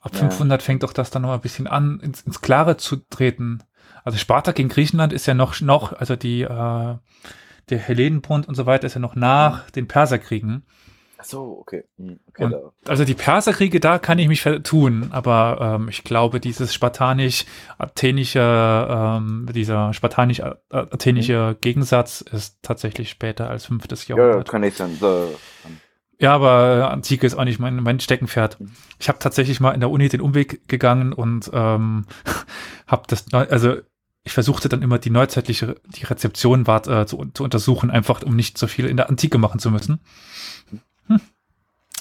Ab 0.00 0.12
Ja. 0.14 0.20
500 0.20 0.62
fängt 0.62 0.82
doch 0.82 0.92
das 0.92 1.10
dann 1.10 1.22
noch 1.22 1.32
ein 1.32 1.40
bisschen 1.40 1.66
an, 1.66 1.98
ins, 2.00 2.20
ins 2.22 2.40
Klare 2.40 2.76
zu 2.76 2.96
treten. 3.10 3.62
Also 4.04 4.18
Sparta 4.18 4.52
gegen 4.52 4.68
Griechenland 4.68 5.12
ist 5.12 5.26
ja 5.26 5.34
noch, 5.34 5.60
noch 5.60 5.92
also 5.92 6.14
die, 6.14 6.42
äh, 6.42 6.48
der 6.48 7.78
Hellenenbund 7.78 8.46
und 8.46 8.54
so 8.54 8.66
weiter 8.66 8.86
ist 8.86 8.94
ja 8.94 9.00
noch 9.00 9.16
nach 9.16 9.68
den 9.70 9.88
Perserkriegen. 9.88 10.64
So, 11.26 11.58
okay. 11.60 11.84
Hm, 11.98 12.20
okay 12.28 12.44
Und-. 12.44 12.54
Also 12.86 13.04
die 13.04 13.14
Perserkriege, 13.14 13.80
da 13.80 13.98
kann 13.98 14.20
ich 14.20 14.28
mich 14.28 14.42
vertun, 14.42 15.08
aber 15.10 15.78
ähm, 15.80 15.88
ich 15.88 16.04
glaube, 16.04 16.38
dieses 16.38 16.72
spartanisch-athenische, 16.72 18.86
ähm, 18.88 19.48
dieser 19.52 19.92
spartanisch-athenische 19.92 21.56
Gegensatz 21.60 22.20
ist 22.20 22.58
tatsächlich 22.62 23.10
später 23.10 23.50
als 23.50 23.66
fünftes 23.66 24.06
Ja, 24.06 24.16
ja, 24.16 24.22
Jahrhundert. 24.22 24.48
kann 24.48 24.60
nicht 24.60 24.76
sein. 24.76 24.96
Da, 25.00 25.26
Ja, 26.20 26.32
aber 26.32 26.78
äh, 26.78 26.82
Antike 26.82 27.26
ist 27.26 27.34
auch 27.34 27.44
nicht 27.44 27.58
mein, 27.58 27.82
mein 27.82 27.98
Steckenpferd. 27.98 28.58
Ich 29.00 29.08
habe 29.08 29.18
tatsächlich 29.18 29.58
mal 29.58 29.72
in 29.72 29.80
der 29.80 29.90
Uni 29.90 30.08
den 30.08 30.20
Umweg 30.20 30.68
gegangen 30.68 31.12
und 31.12 31.50
ähm, 31.52 32.06
habe 32.86 33.02
das, 33.08 33.32
also 33.32 33.78
ich 34.22 34.32
versuchte 34.32 34.68
dann 34.68 34.82
immer 34.82 34.98
die 34.98 35.10
neuzeitliche, 35.10 35.76
die 35.86 36.04
Rezeption 36.04 36.68
wart, 36.68 36.86
äh, 36.86 37.06
zu, 37.06 37.24
zu 37.34 37.44
untersuchen, 37.44 37.90
einfach 37.90 38.22
um 38.22 38.36
nicht 38.36 38.58
so 38.58 38.66
viel 38.66 38.86
in 38.86 38.96
der 38.96 39.08
Antike 39.08 39.38
machen 39.38 39.58
zu 39.58 39.70
müssen. 39.70 40.00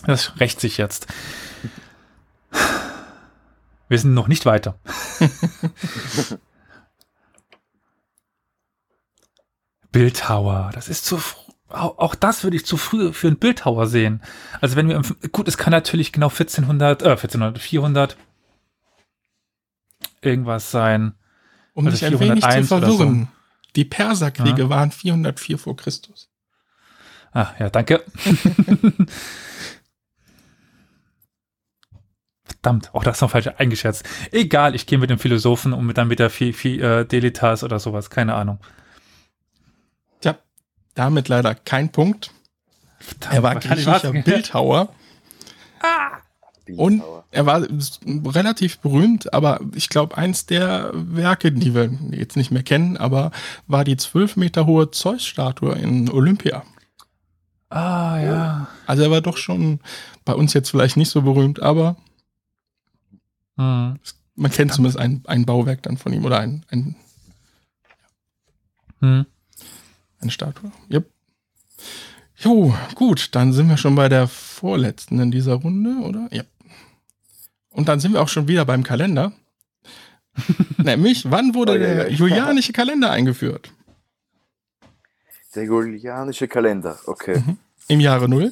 Das 0.06 0.40
rächt 0.40 0.60
sich 0.60 0.78
jetzt. 0.78 1.08
Wir 3.88 4.00
sind 4.00 4.14
noch 4.14 4.28
nicht 4.28 4.46
weiter. 4.46 4.80
Bildhauer, 9.92 10.72
das 10.74 10.90
ist 10.90 11.06
zu 11.06 11.18
früh. 11.18 11.42
Auch 11.70 12.16
das 12.16 12.44
würde 12.44 12.58
ich 12.58 12.66
zu 12.66 12.78
früh 12.78 13.12
für 13.12 13.28
einen 13.28 13.38
Bildhauer 13.38 13.88
sehen. 13.88 14.22
Also 14.62 14.76
wenn 14.76 14.88
wir, 14.88 15.02
gut, 15.32 15.48
es 15.48 15.58
kann 15.58 15.72
natürlich 15.72 16.12
genau 16.12 16.28
1400, 16.28 17.02
äh, 17.02 17.10
1400, 17.10 17.62
400 17.62 18.14
Um 18.14 18.20
irgendwas 20.22 20.72
sein. 20.72 21.16
Also 21.76 21.90
dich 21.90 22.06
ein 22.06 22.20
wenig 22.20 22.44
zu 22.44 22.50
401 22.50 22.72
oder 22.72 22.88
so. 22.88 22.98
verwirren. 22.98 23.28
Die 23.76 23.86
Perserkriege 23.86 24.70
waren 24.70 24.92
404 24.92 25.58
vor 25.58 25.76
Christus. 25.76 26.30
Ah, 27.34 27.54
ja, 27.60 27.70
danke. 27.70 28.04
Verdammt, 32.66 32.96
auch 32.96 33.04
das 33.04 33.18
ist 33.18 33.22
noch 33.22 33.30
falsch 33.30 33.48
eingeschätzt. 33.60 34.04
Egal, 34.32 34.74
ich 34.74 34.88
gehe 34.88 34.98
mit 34.98 35.12
dem 35.12 35.20
Philosophen 35.20 35.72
und 35.72 35.86
mit 35.86 36.00
dann 36.00 36.08
mit 36.08 36.18
der 36.18 36.32
Fi 36.32 36.52
Fi 36.52 36.80
äh, 36.80 37.06
Delitas 37.06 37.64
oder 37.64 37.78
sowas, 37.78 38.10
keine 38.10 38.34
Ahnung. 38.34 38.58
Tja, 40.20 40.36
damit 40.96 41.28
leider 41.28 41.54
kein 41.54 41.92
Punkt. 41.92 42.32
Verdammt, 42.98 43.36
Er 43.36 43.44
war 43.44 43.56
griechischer 43.58 44.12
Bildhauer 44.24 44.90
und 46.76 46.98
Bildhauer. 46.98 47.24
er 47.30 47.46
war 47.46 47.68
relativ 48.34 48.80
berühmt, 48.80 49.32
aber 49.32 49.60
ich 49.76 49.90
glaube, 49.90 50.18
eins 50.18 50.48
der 50.48 50.90
Werke, 50.92 51.52
die 51.52 51.76
wir 51.76 51.92
jetzt 52.10 52.36
nicht 52.36 52.50
mehr 52.50 52.64
kennen, 52.64 52.98
aber 52.98 53.30
war 53.68 53.84
die 53.84 53.98
zwölf 53.98 54.38
Meter 54.38 54.66
hohe 54.66 54.90
Zeus-Statue 54.90 55.76
in 55.76 56.10
Olympia. 56.10 56.64
Ah, 57.70 58.20
ja. 58.20 58.68
Also 58.88 59.04
er 59.04 59.12
war 59.12 59.22
doch 59.22 59.38
schon 59.38 59.82
bei 60.24 60.34
uns 60.34 60.54
jetzt 60.56 60.72
vielleicht 60.72 60.98
nicht 60.98 61.12
so 61.12 61.22
berühmt, 61.22 61.62
aber 61.62 61.98
Hm. 63.58 64.00
man 64.36 64.52
kennt 64.52 64.74
zumindest 64.74 65.00
ein, 65.00 65.22
ein 65.26 65.46
Bauwerk 65.46 65.82
dann 65.84 65.98
von 65.98 66.12
ihm 66.14 66.26
oder 66.26 66.40
ein, 66.40 66.66
ein, 66.72 66.96
Hm. 69.00 69.26
eine 70.20 70.32
Statue. 70.32 70.72
Yep. 70.92 71.10
Jo, 72.38 72.76
gut, 72.96 73.30
dann 73.34 73.54
sind 73.54 73.70
wir 73.70 73.78
schon 73.78 73.96
bei 73.96 74.10
der 74.10 74.28
vorletzten 74.28 75.20
in 75.20 75.32
dieser 75.32 75.54
Runde, 75.56 76.06
oder? 76.06 76.28
Ja. 76.32 76.44
Und 77.70 77.88
dann 77.88 78.00
sind 78.00 78.14
wir 78.14 78.22
auch 78.22 78.30
schon 78.30 78.48
wieder 78.48 78.66
beim 78.66 78.84
Kalender. 78.84 79.32
Nämlich, 80.78 81.30
wann 81.32 81.54
wurde 81.54 81.74
Oh, 81.74 81.76
ja, 81.76 81.80
der 81.80 82.12
ja. 82.12 82.16
julianische 82.18 82.74
Kalender 82.74 83.12
eingeführt? 83.12 83.72
Der 85.56 85.64
julianische 85.64 86.48
Kalender, 86.50 87.00
okay. 87.06 87.42
Im 87.88 88.02
Jahre 88.02 88.28
0, 88.28 88.52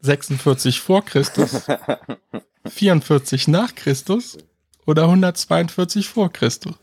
46 0.00 0.80
vor 0.80 1.02
Christus, 1.04 1.66
44 2.68 3.48
nach 3.48 3.74
Christus 3.74 4.38
oder 4.86 5.04
142 5.04 6.08
vor 6.08 6.32
Christus? 6.32 6.74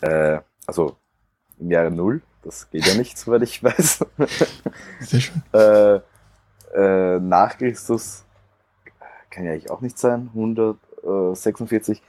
Äh, 0.00 0.40
also 0.66 0.96
im 1.58 1.70
Jahre 1.70 1.90
Null, 1.90 2.22
das 2.42 2.70
geht 2.70 2.86
ja 2.86 2.94
nicht, 2.94 3.16
soweit 3.18 3.42
ich 3.42 3.62
weiß. 3.62 4.04
Sehr 5.00 5.20
schön. 5.20 5.42
äh, 5.52 6.00
äh, 6.74 7.20
nach 7.20 7.58
Christus 7.58 8.24
kann 9.30 9.44
ja 9.44 9.52
eigentlich 9.52 9.70
auch 9.70 9.80
nicht 9.80 9.98
sein. 9.98 10.28
146. 10.34 12.02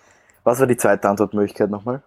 Was 0.44 0.60
war 0.60 0.68
die 0.68 0.78
zweite 0.78 1.10
Antwortmöglichkeit 1.10 1.70
nochmal? 1.70 2.04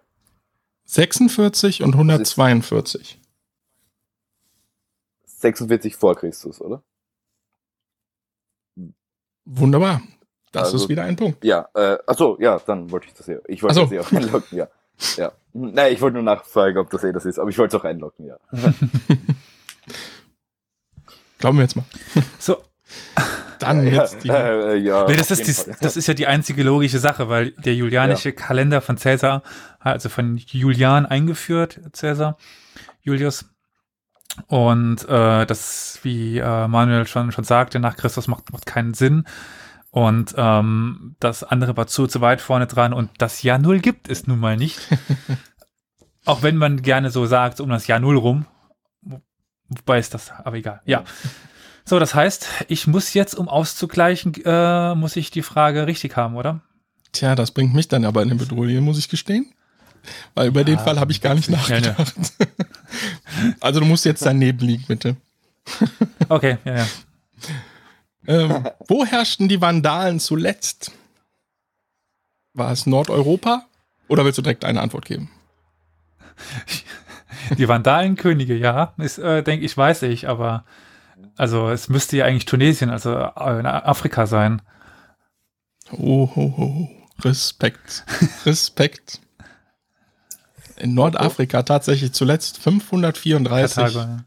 46 0.85 1.83
und 1.83 1.93
142. 1.93 3.19
46 5.25 5.95
vor 5.95 6.15
Christus, 6.15 6.61
oder? 6.61 6.83
Wunderbar. 9.49 10.01
Das 10.51 10.65
Also- 10.65 10.77
ist 10.77 10.89
wieder 10.89 11.03
ein 11.03 11.15
Punkt. 11.15 11.43
Ja, 11.43 11.67
äh, 11.73 11.97
achso, 12.05 12.37
ja, 12.39 12.59
dann 12.65 12.91
wollte 12.91 13.07
ich 13.07 13.13
das 13.13 13.27
ja. 13.27 13.37
Ich 13.47 13.63
wollte 13.63 13.75
so. 13.75 13.81
das 13.83 13.91
ja 13.91 14.01
auch 14.01 14.11
einloggen, 14.13 14.57
ja. 14.57 14.67
ja. 15.15 15.31
Nein, 15.53 15.93
ich 15.93 16.01
wollte 16.01 16.15
nur 16.15 16.23
nachfragen, 16.23 16.77
ob 16.77 16.89
das 16.89 17.03
eh 17.03 17.11
das 17.13 17.25
ist, 17.25 17.39
aber 17.39 17.49
ich 17.49 17.57
wollte 17.57 17.77
es 17.77 17.81
auch 17.81 17.85
einloggen, 17.85 18.25
ja. 18.25 18.37
Glauben 21.39 21.57
wir 21.57 21.63
jetzt 21.63 21.75
mal. 21.75 21.85
So, 22.39 22.57
Dann 23.59 23.85
ja, 23.85 24.01
jetzt 24.03 24.23
die. 24.23 24.29
äh, 24.29 24.73
äh, 24.73 24.75
ja, 24.77 25.05
Nee, 25.07 25.15
das, 25.17 25.29
ist 25.31 25.45
die, 25.47 25.71
das 25.81 25.97
ist 25.97 26.07
ja 26.07 26.13
die 26.13 26.27
einzige 26.27 26.63
logische 26.63 26.99
Sache, 26.99 27.29
weil 27.29 27.51
der 27.51 27.75
julianische 27.75 28.31
Kalender 28.33 28.81
von 28.81 28.97
Cäsar, 28.97 29.43
also 29.79 30.09
von 30.09 30.37
Julian 30.37 31.05
eingeführt, 31.05 31.79
Cäsar, 31.93 32.37
Julius. 33.01 33.45
Und 34.47 35.07
äh, 35.09 35.45
das, 35.45 35.99
wie 36.03 36.37
äh, 36.37 36.67
Manuel 36.67 37.07
schon, 37.07 37.31
schon 37.31 37.43
sagte, 37.43 37.79
nach 37.79 37.95
Christus 37.95 38.27
macht, 38.27 38.51
macht 38.53 38.65
keinen 38.65 38.93
Sinn. 38.93 39.25
Und 39.89 40.35
ähm, 40.37 41.15
das 41.19 41.43
andere 41.43 41.75
war 41.75 41.87
zu, 41.87 42.07
zu 42.07 42.21
weit 42.21 42.39
vorne 42.41 42.67
dran 42.67 42.93
und 42.93 43.09
das 43.17 43.41
Jahr 43.41 43.57
Null 43.57 43.79
gibt 43.79 44.09
es 44.09 44.27
nun 44.27 44.39
mal 44.39 44.57
nicht. 44.57 44.79
Auch 46.25 46.43
wenn 46.43 46.57
man 46.57 46.81
gerne 46.81 47.09
so 47.09 47.25
sagt, 47.25 47.59
um 47.61 47.69
das 47.69 47.87
Jahr 47.87 47.99
Null 47.99 48.17
rum. 48.17 48.45
Wo- 49.01 49.21
Wobei 49.69 49.97
ist 49.99 50.13
das, 50.13 50.31
aber 50.31 50.57
egal. 50.57 50.81
Ja. 50.85 51.03
So, 51.83 51.99
das 51.99 52.13
heißt, 52.13 52.47
ich 52.67 52.85
muss 52.85 53.13
jetzt, 53.13 53.33
um 53.33 53.47
auszugleichen, 53.47 54.33
äh, 54.45 54.93
muss 54.93 55.15
ich 55.15 55.31
die 55.31 55.41
Frage 55.41 55.87
richtig 55.87 56.15
haben, 56.17 56.35
oder? 56.35 56.61
Tja, 57.13 57.33
das 57.33 57.51
bringt 57.51 57.73
mich 57.73 57.87
dann 57.87 58.03
aber 58.05 58.21
in 58.21 58.29
eine 58.29 58.39
Bedrohung, 58.39 58.81
muss 58.81 58.99
ich 58.99 59.07
gestehen. 59.09 59.51
Weil 60.35 60.47
über 60.49 60.63
den 60.63 60.79
Fall 60.79 60.99
habe 60.99 61.11
ich 61.11 61.21
gar 61.21 61.33
nicht 61.33 61.49
Ja, 61.49 61.79
ne. 61.79 61.95
Also 63.59 63.79
du 63.79 63.85
musst 63.85 64.05
jetzt 64.05 64.25
daneben 64.25 64.59
liegen, 64.59 64.85
bitte. 64.87 65.15
Okay, 66.29 66.57
ja, 66.65 66.77
ja. 66.77 66.87
Ähm, 68.27 68.67
wo 68.87 69.05
herrschten 69.05 69.47
die 69.47 69.61
Vandalen 69.61 70.19
zuletzt? 70.19 70.91
War 72.53 72.71
es 72.71 72.85
Nordeuropa? 72.85 73.65
Oder 74.07 74.25
willst 74.25 74.37
du 74.37 74.41
direkt 74.41 74.65
eine 74.65 74.81
Antwort 74.81 75.05
geben? 75.05 75.29
Die 77.57 77.67
Vandalenkönige, 77.67 78.55
ja, 78.55 78.93
ist, 78.97 79.17
äh, 79.19 79.43
denke 79.43 79.65
ich, 79.65 79.77
weiß 79.77 80.03
ich, 80.03 80.27
aber 80.27 80.65
also 81.35 81.69
es 81.69 81.87
müsste 81.89 82.17
ja 82.17 82.25
eigentlich 82.25 82.45
Tunesien, 82.45 82.89
also 82.89 83.13
äh, 83.13 83.21
Afrika 83.29 84.25
sein. 84.25 84.61
Oh, 85.91 86.29
ho, 86.35 86.53
ho. 86.57 86.89
Respekt. 87.21 88.05
Respekt. 88.45 89.21
In 90.77 90.93
Nordafrika 90.93 91.63
tatsächlich 91.63 92.13
zuletzt 92.13 92.59
534 92.59 93.75
Karthago, 93.75 93.99
ja. 93.99 94.17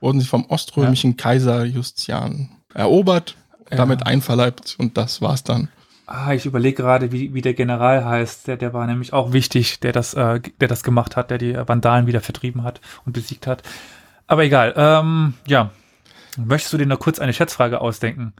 wurden 0.00 0.20
sie 0.20 0.26
vom 0.26 0.46
oströmischen 0.48 1.16
Kaiser 1.16 1.64
Justian 1.64 2.50
erobert, 2.74 3.36
Ja. 3.70 3.76
damit 3.78 4.06
einverleibt 4.06 4.76
und 4.78 4.96
das 4.96 5.20
war's 5.20 5.42
dann. 5.42 5.68
Ah, 6.06 6.32
ich 6.32 6.46
überlege 6.46 6.76
gerade, 6.82 7.10
wie, 7.10 7.34
wie 7.34 7.42
der 7.42 7.54
General 7.54 8.04
heißt. 8.04 8.46
Der, 8.46 8.56
der 8.56 8.72
war 8.72 8.86
nämlich 8.86 9.12
auch 9.12 9.32
wichtig, 9.32 9.80
der 9.80 9.90
das, 9.92 10.14
äh, 10.14 10.40
der 10.60 10.68
das 10.68 10.84
gemacht 10.84 11.16
hat, 11.16 11.30
der 11.30 11.38
die 11.38 11.56
Vandalen 11.56 12.06
wieder 12.06 12.20
vertrieben 12.20 12.62
hat 12.62 12.80
und 13.04 13.12
besiegt 13.12 13.48
hat. 13.48 13.64
Aber 14.28 14.44
egal. 14.44 14.72
Ähm, 14.76 15.34
ja. 15.48 15.70
Möchtest 16.36 16.72
du 16.72 16.78
dir 16.78 16.86
noch 16.86 17.00
kurz 17.00 17.18
eine 17.18 17.32
Schätzfrage 17.32 17.80
ausdenken? 17.80 18.34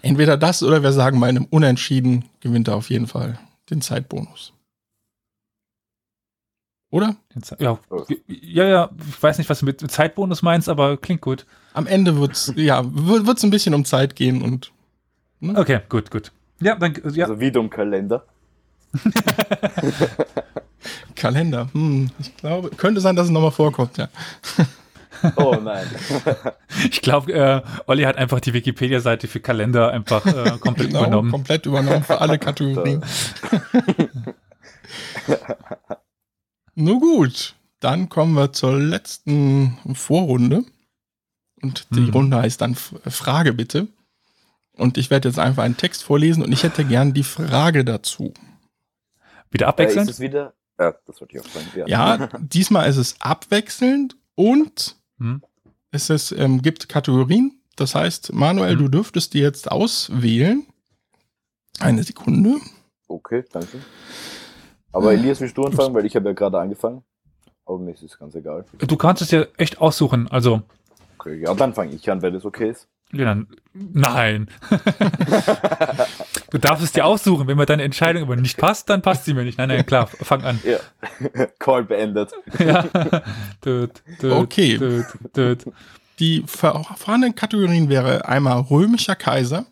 Entweder 0.00 0.36
das 0.38 0.62
oder 0.62 0.82
wir 0.82 0.92
sagen, 0.92 1.20
bei 1.20 1.28
einem 1.28 1.44
Unentschieden 1.44 2.24
gewinnt 2.40 2.68
er 2.68 2.76
auf 2.76 2.88
jeden 2.88 3.06
Fall 3.06 3.38
den 3.68 3.82
Zeitbonus. 3.82 4.52
Oder? 6.92 7.16
Ja, 7.58 7.78
ja, 8.28 8.64
ja, 8.66 8.90
ich 9.08 9.20
weiß 9.22 9.38
nicht, 9.38 9.48
was 9.48 9.60
du 9.60 9.64
mit 9.64 9.90
Zeitbonus 9.90 10.42
meinst, 10.42 10.68
aber 10.68 10.98
klingt 10.98 11.22
gut. 11.22 11.46
Am 11.72 11.86
Ende 11.86 12.18
wird's, 12.18 12.52
ja, 12.54 12.82
wird 12.84 13.38
es 13.38 13.42
ein 13.44 13.50
bisschen 13.50 13.72
um 13.74 13.84
Zeit 13.86 14.14
gehen 14.14 14.42
und 14.42 14.70
Okay, 15.56 15.80
gut, 15.88 16.10
gut. 16.10 16.30
Ja, 16.60 16.76
dann, 16.76 16.94
ja, 17.14 17.24
Also 17.24 17.40
wieder 17.40 17.60
um 17.60 17.70
Kalender. 17.70 18.24
Kalender. 21.16 21.68
Hm, 21.72 22.10
ich 22.20 22.36
glaube, 22.36 22.68
könnte 22.70 23.00
sein, 23.00 23.16
dass 23.16 23.24
es 23.26 23.32
nochmal 23.32 23.50
vorkommt, 23.52 23.96
ja. 23.96 24.08
Oh 25.36 25.54
nein. 25.62 25.86
ich 26.90 27.00
glaube, 27.00 27.32
äh, 27.32 27.62
Olli 27.86 28.02
hat 28.02 28.18
einfach 28.18 28.40
die 28.40 28.52
Wikipedia-Seite 28.52 29.28
für 29.28 29.40
Kalender 29.40 29.90
einfach 29.92 30.26
äh, 30.26 30.58
komplett 30.60 30.88
Genau, 30.88 31.00
übernommen. 31.04 31.30
komplett 31.30 31.64
übernommen 31.64 32.02
für 32.04 32.20
alle 32.20 32.38
Kategorien. 32.38 33.02
Nun 36.74 37.00
gut, 37.00 37.54
dann 37.80 38.08
kommen 38.08 38.34
wir 38.34 38.52
zur 38.52 38.78
letzten 38.78 39.78
Vorrunde. 39.94 40.64
Und 41.60 41.86
die 41.90 42.00
Mhm. 42.00 42.10
Runde 42.10 42.36
heißt 42.38 42.60
dann 42.60 42.72
F- 42.72 42.94
Frage 43.06 43.52
bitte. 43.52 43.88
Und 44.72 44.96
ich 44.98 45.10
werde 45.10 45.28
jetzt 45.28 45.38
einfach 45.38 45.62
einen 45.64 45.76
Text 45.76 46.02
vorlesen 46.02 46.42
und 46.42 46.50
ich 46.52 46.62
hätte 46.62 46.84
gern 46.84 47.12
die 47.14 47.22
Frage 47.22 47.84
dazu. 47.84 48.32
Wieder 49.50 49.66
Äh, 49.66 49.68
ist 49.68 49.72
abwechselnd? 49.74 50.10
es 50.10 50.20
wieder? 50.20 50.54
Ja, 50.80 50.94
das 51.06 51.20
wollte 51.20 51.36
ich 51.36 51.42
auch 51.44 51.48
sagen. 51.48 51.66
Ja. 51.76 51.86
Ja, 51.86 52.26
diesmal 52.40 52.88
ist 52.88 52.96
es 52.96 53.20
abwechselnd 53.20 54.16
und 54.34 54.96
Hm? 55.18 55.42
es 55.90 56.08
ist, 56.10 56.32
ähm, 56.32 56.62
gibt 56.62 56.88
Kategorien. 56.88 57.60
Das 57.76 57.94
heißt, 57.94 58.32
Manuel, 58.32 58.74
Mhm. 58.74 58.78
du 58.80 58.88
dürftest 58.88 59.34
dir 59.34 59.42
jetzt 59.42 59.70
auswählen. 59.70 60.66
Eine 61.78 62.02
Sekunde. 62.02 62.56
Okay, 63.08 63.44
danke. 63.52 63.78
Aber 64.92 65.12
Elias, 65.12 65.40
willst 65.40 65.56
du 65.56 65.64
anfangen? 65.64 65.94
Weil 65.94 66.04
ich 66.06 66.14
habe 66.16 66.28
ja 66.28 66.32
gerade 66.34 66.58
angefangen. 66.60 67.02
Aber 67.64 67.78
mir 67.78 67.92
ist 67.92 68.02
es 68.02 68.18
ganz 68.18 68.34
egal. 68.34 68.64
Du 68.78 68.96
kannst 68.96 69.22
es 69.22 69.30
ja 69.30 69.44
echt 69.56 69.80
aussuchen. 69.80 70.28
Also, 70.30 70.62
Okay, 71.18 71.40
ja, 71.40 71.54
dann 71.54 71.72
fange 71.72 71.94
ich 71.94 72.10
an, 72.10 72.20
wenn 72.20 72.34
das 72.34 72.44
okay 72.44 72.70
ist. 72.70 72.88
ja, 73.12 73.24
dann, 73.26 73.46
nein. 73.72 74.48
du 76.50 76.58
darfst 76.58 76.82
es 76.84 76.90
dir 76.92 77.04
aussuchen. 77.06 77.46
Wenn 77.46 77.56
mir 77.56 77.64
deine 77.66 77.84
Entscheidung 77.84 78.24
aber 78.24 78.34
nicht 78.34 78.58
passt, 78.58 78.90
dann 78.90 79.02
passt 79.02 79.24
sie 79.24 79.34
mir 79.34 79.44
nicht. 79.44 79.56
Nein, 79.58 79.68
nein, 79.68 79.86
klar, 79.86 80.08
fang 80.08 80.42
an. 80.42 80.60
Ja. 80.64 80.78
Call 81.60 81.84
beendet. 81.84 82.32
Ja. 82.58 82.82
Tut, 83.60 84.02
tut, 84.20 84.32
Okay. 84.32 85.04
Tut. 85.32 85.64
Die 86.18 86.42
vorhandenen 86.46 87.34
Kategorien 87.34 87.88
wäre 87.88 88.26
einmal 88.28 88.60
römischer 88.62 89.14
Kaiser, 89.16 89.66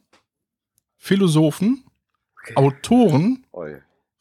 Philosophen, 0.97 1.85
Okay. 2.43 2.57
Autoren, 2.57 3.45
Oh, 3.53 3.67
ja. 3.67 3.77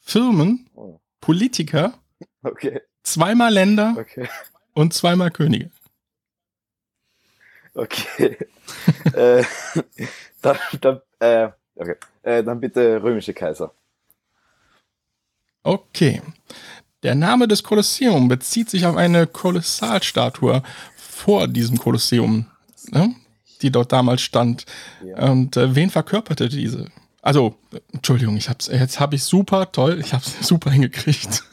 Firmen, 0.09 0.67
Oh. 0.75 0.99
Politiker, 1.21 1.93
Okay, 2.41 2.81
zweimal 3.03 3.53
Länder 3.53 3.95
okay, 3.97 4.27
und 4.73 4.93
zweimal 4.93 5.29
Könige. 5.29 5.69
okay. 7.75 8.37
äh, 9.13 9.43
dann, 10.41 10.57
dann, 10.81 11.01
äh, 11.19 11.49
okay. 11.75 11.95
Äh, 12.23 12.43
dann 12.43 12.59
bitte 12.59 13.01
römische 13.03 13.33
Kaiser. 13.33 13.71
Okay. 15.63 16.21
Der 17.03 17.15
Name 17.15 17.47
des 17.47 17.63
Kolosseum 17.63 18.27
bezieht 18.27 18.69
sich 18.69 18.85
auf 18.85 18.95
eine 18.95 19.27
Kolossalstatue 19.27 20.63
vor 20.95 21.47
diesem 21.47 21.77
Kolosseum, 21.77 22.47
ne, 22.91 23.15
die 23.61 23.71
dort 23.71 23.91
damals 23.91 24.21
stand. 24.21 24.65
Ja. 25.05 25.29
Und 25.29 25.55
äh, 25.55 25.75
wen 25.75 25.89
verkörperte 25.89 26.49
diese? 26.49 26.87
Also, 27.21 27.55
äh, 27.73 27.79
Entschuldigung, 27.93 28.37
ich 28.37 28.49
hab's, 28.49 28.67
jetzt 28.67 28.99
habe 28.99 29.15
ich 29.15 29.23
super 29.23 29.71
toll, 29.71 29.99
ich 29.99 30.13
habe 30.13 30.23
es 30.23 30.39
super 30.47 30.71
hingekriegt. 30.71 31.43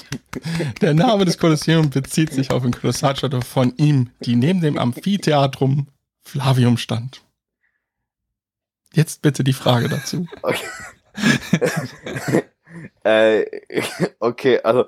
Der 0.80 0.94
Name 0.94 1.24
des 1.24 1.38
Kolosseum 1.38 1.90
bezieht 1.90 2.32
sich 2.32 2.50
auf 2.50 2.62
eine 2.62 2.72
Kolossalstatue 2.72 3.42
von 3.42 3.74
ihm, 3.76 4.10
die 4.20 4.36
neben 4.36 4.60
dem 4.60 4.78
Amphitheatrum 4.78 5.88
Flavium 6.22 6.78
stand. 6.78 7.22
Jetzt 8.92 9.22
bitte 9.22 9.44
die 9.44 9.52
Frage 9.52 9.88
dazu. 9.88 10.26
Okay. 11.14 12.42
äh, 13.04 13.44
okay, 14.18 14.58
also 14.64 14.86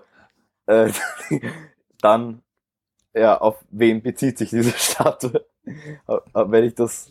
äh, 0.67 0.91
dann 2.01 2.43
ja, 3.17 3.41
auf 3.41 3.65
wen 3.71 4.03
bezieht 4.03 4.39
sich 4.39 4.51
diese 4.51 4.73
Statue? 4.73 5.47
Äh, 5.65 6.19
Wenn 6.35 6.65
ich 6.65 6.75
das 6.75 7.11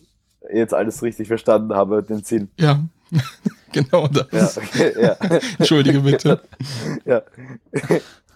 jetzt 0.53 0.74
alles 0.74 1.01
richtig 1.01 1.28
verstanden 1.28 1.74
habe, 1.74 2.03
den 2.03 2.24
Sinn. 2.24 2.51
Ja, 2.60 2.80
genau 3.72 4.03
Ja, 4.14 4.24
das. 4.24 4.58
okay, 4.58 4.93
ja. 5.01 5.14
Entschuldige 5.60 5.99
bitte. 6.01 6.41
ja. 7.06 7.22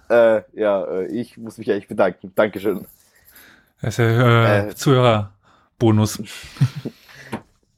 äh, 0.10 0.42
ja, 0.54 0.84
äh, 0.86 1.06
ich 1.08 1.38
muss 1.38 1.58
mich 1.58 1.72
eigentlich 1.72 1.88
bedanken. 1.88 2.32
Dankeschön. 2.36 2.86
Das 3.82 3.94
ist 3.94 3.98
ja 4.00 4.06
äh, 4.66 4.70
Äh. 4.70 4.76
Zuhörerbonus. 4.76 6.22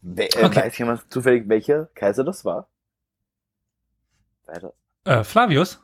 We 0.02 0.24
äh, 0.24 0.46
Okay. 0.46 0.56
Weiß 0.66 0.78
jemand 0.78 1.12
zufällig, 1.12 1.48
welcher 1.48 1.86
Kaiser 1.94 2.24
das 2.24 2.44
war? 2.44 2.68
Weiter. 4.46 4.74
Äh, 5.06 5.24
Flavius? 5.24 5.80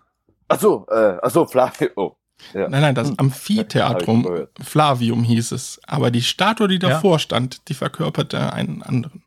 Achso, 0.48 0.86
äh, 0.90 1.18
achso, 1.22 1.46
Flavio. 1.46 1.90
Oh. 1.96 2.16
Ja. 2.54 2.70
Nein, 2.70 2.82
nein, 2.82 2.96
das 2.96 3.10
Hm. 3.10 3.16
Amphitheatrum. 3.18 4.48
Flavium 4.62 5.24
hieß 5.24 5.52
es. 5.54 5.80
Aber 5.88 6.12
die 6.12 6.22
Statue, 6.22 6.68
die 6.68 6.76
Ja. 6.76 6.90
davor 6.90 7.18
stand, 7.20 7.68
die 7.70 7.74
verkörperte 7.74 8.54
einen 8.54 8.84
anderen. 8.84 9.24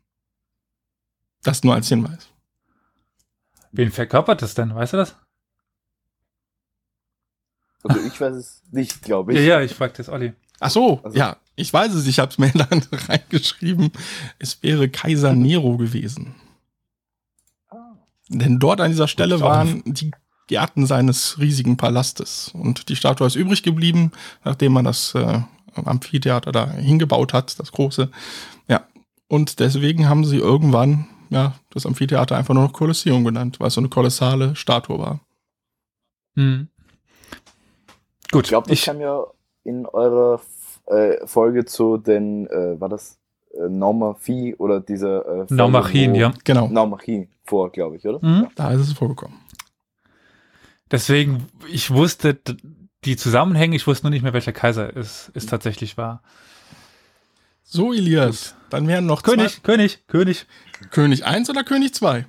Das 1.43 1.63
nur 1.63 1.73
als 1.73 1.87
Hinweis. 1.89 2.27
Wen 3.71 3.91
verkörpert 3.91 4.41
das 4.41 4.53
denn? 4.53 4.75
Weißt 4.75 4.93
du 4.93 4.97
das? 4.97 5.15
Also 7.83 7.99
ich 8.05 8.19
weiß 8.19 8.35
es 8.35 8.61
nicht, 8.71 9.01
glaube 9.01 9.33
ich. 9.33 9.39
Ja, 9.39 9.45
ja, 9.45 9.61
ich 9.61 9.73
frag 9.73 9.93
das 9.95 10.09
Olli. 10.09 10.33
Ach 10.59 10.69
so, 10.69 10.99
Also- 11.03 11.17
ja, 11.17 11.37
ich 11.55 11.73
weiß 11.73 11.93
es, 11.93 12.05
ich 12.05 12.19
habe 12.19 12.31
es 12.31 12.37
mir 12.37 12.51
dann 12.53 12.81
reingeschrieben. 12.91 13.91
Es 14.39 14.61
wäre 14.61 14.89
Kaiser 14.89 15.33
Nero 15.33 15.77
gewesen. 15.77 16.35
Ah. 17.69 17.95
Denn 18.29 18.59
dort 18.59 18.81
an 18.81 18.91
dieser 18.91 19.07
Stelle 19.07 19.39
waren 19.41 19.81
die 19.85 20.11
Gärten 20.47 20.85
seines 20.85 21.39
riesigen 21.39 21.77
Palastes. 21.77 22.51
Und 22.53 22.89
die 22.89 22.95
Statue 22.95 23.25
ist 23.25 23.35
übrig 23.35 23.63
geblieben, 23.63 24.11
nachdem 24.43 24.73
man 24.73 24.85
das 24.85 25.15
äh, 25.15 25.41
Amphitheater 25.73 26.51
da 26.51 26.69
hingebaut 26.71 27.33
hat, 27.33 27.57
das 27.59 27.71
große. 27.71 28.11
Ja. 28.67 28.85
Und 29.27 29.59
deswegen 29.59 30.07
haben 30.09 30.25
sie 30.25 30.37
irgendwann 30.37 31.07
ja, 31.31 31.55
das 31.71 31.85
Amphitheater 31.85 32.35
einfach 32.35 32.53
nur 32.53 32.63
noch 32.63 32.73
Kolosseum 32.73 33.23
genannt, 33.23 33.59
weil 33.59 33.69
es 33.69 33.73
so 33.73 33.81
eine 33.81 33.89
kolossale 33.89 34.55
Statue 34.55 34.99
war. 34.99 35.21
Hm. 36.35 36.67
Gut, 38.31 38.45
Ich 38.45 38.49
glaube, 38.49 38.67
das 38.67 38.77
ich, 38.77 38.85
kam 38.85 38.99
ja 38.99 39.23
in 39.63 39.85
eurer 39.85 40.41
äh, 40.87 41.25
Folge 41.25 41.65
zu 41.65 41.97
den, 41.97 42.47
äh, 42.47 42.79
war 42.79 42.89
das 42.89 43.17
äh, 43.53 43.69
Naumachie 43.69 44.55
oder 44.55 44.81
dieser 44.81 45.43
äh, 45.43 45.45
Naumachien, 45.49 46.15
ja. 46.15 46.33
Genau, 46.43 46.67
Naumachie 46.67 47.29
vor, 47.45 47.71
glaube 47.71 47.95
ich, 47.95 48.05
oder? 48.05 48.19
Mhm. 48.21 48.47
da 48.55 48.71
ist 48.71 48.81
es 48.81 48.93
vorgekommen. 48.93 49.39
Deswegen, 50.91 51.47
ich 51.71 51.91
wusste, 51.91 52.37
die 53.05 53.15
Zusammenhänge, 53.15 53.77
ich 53.77 53.87
wusste 53.87 54.05
nur 54.05 54.11
nicht 54.11 54.23
mehr, 54.23 54.33
welcher 54.33 54.51
Kaiser 54.51 54.95
es 54.97 55.29
ist 55.33 55.49
tatsächlich 55.49 55.97
war. 55.97 56.21
So, 57.63 57.93
Elias, 57.93 58.55
dann 58.73 58.87
wären 58.87 59.05
noch 59.05 59.23
König, 59.23 59.53
zwei. 59.55 59.61
König, 59.61 59.99
König. 60.07 60.45
König 60.89 61.25
1 61.25 61.49
oder 61.49 61.63
König 61.63 61.93
2? 61.93 62.25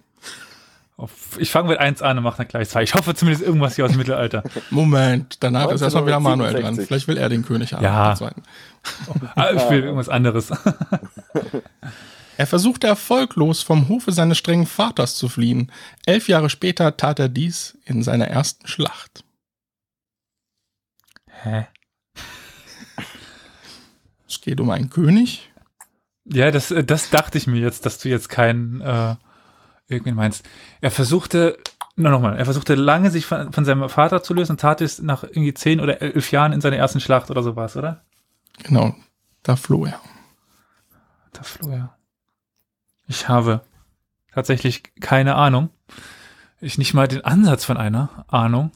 Auf- 0.98 1.38
Ich 1.38 1.50
fange 1.50 1.68
mit 1.70 1.78
1 1.78 2.02
an 2.02 2.18
und 2.18 2.24
mache 2.24 2.36
dann 2.38 2.48
gleich 2.48 2.68
2. 2.68 2.82
Ich 2.82 2.94
hoffe 2.94 3.14
zumindest 3.14 3.44
irgendwas 3.44 3.76
hier 3.76 3.84
aus 3.86 3.92
dem 3.92 3.98
Mittelalter. 3.98 4.42
Moment, 4.70 5.38
danach 5.40 5.70
ist 5.70 5.80
erstmal 5.80 6.06
wieder 6.06 6.20
Manuel 6.20 6.52
dran. 6.52 6.64
1967. 6.78 6.86
Vielleicht 6.88 7.08
will 7.08 7.16
er 7.16 7.28
den 7.28 7.44
König 7.44 7.72
haben. 7.72 7.82
Ja. 7.82 8.14
Ah, 9.34 9.50
ich 9.52 9.70
will 9.70 9.82
irgendwas 9.84 10.08
anderes. 10.08 10.50
Er 12.38 12.46
versuchte 12.46 12.86
erfolglos 12.86 13.62
vom 13.62 13.88
Hofe 13.90 14.10
seines 14.10 14.38
strengen 14.38 14.66
Vaters 14.66 15.16
zu 15.16 15.28
fliehen. 15.28 15.70
Elf 16.06 16.28
Jahre 16.28 16.48
später 16.48 16.96
tat 16.96 17.18
er 17.18 17.28
dies 17.28 17.76
in 17.84 18.02
seiner 18.02 18.26
ersten 18.26 18.66
Schlacht. 18.66 19.22
Hä? 21.42 21.66
Es 24.26 24.40
geht 24.40 24.60
um 24.60 24.70
einen 24.70 24.88
König. 24.88 25.51
Ja, 26.32 26.50
das, 26.50 26.70
äh, 26.70 26.84
das 26.84 27.10
dachte 27.10 27.38
ich 27.38 27.46
mir 27.46 27.60
jetzt, 27.60 27.86
dass 27.86 27.98
du 27.98 28.08
jetzt 28.08 28.28
keinen 28.28 28.80
äh, 28.80 29.16
irgendwie 29.88 30.12
meinst. 30.12 30.48
Er 30.80 30.90
versuchte, 30.90 31.58
na 31.96 32.10
nochmal, 32.10 32.38
er 32.38 32.44
versuchte 32.44 32.74
lange 32.74 33.10
sich 33.10 33.26
von, 33.26 33.52
von 33.52 33.64
seinem 33.64 33.88
Vater 33.88 34.22
zu 34.22 34.34
lösen 34.34 34.52
und 34.52 34.60
tat 34.60 34.80
es 34.80 35.00
nach 35.00 35.24
irgendwie 35.24 35.54
zehn 35.54 35.80
oder 35.80 36.00
elf 36.00 36.30
Jahren 36.32 36.52
in 36.52 36.60
seiner 36.60 36.76
ersten 36.76 37.00
Schlacht 37.00 37.30
oder 37.30 37.42
sowas, 37.42 37.76
oder? 37.76 38.02
Genau, 38.62 38.94
da 39.42 39.56
floh 39.56 39.86
er. 39.86 40.00
Da 41.32 41.42
floh 41.42 41.70
er. 41.70 41.96
Ich 43.08 43.28
habe 43.28 43.60
tatsächlich 44.32 44.82
keine 45.00 45.34
Ahnung. 45.34 45.70
Ich 46.60 46.78
nicht 46.78 46.94
mal 46.94 47.08
den 47.08 47.24
Ansatz 47.24 47.64
von 47.64 47.76
einer 47.76 48.24
Ahnung. 48.28 48.70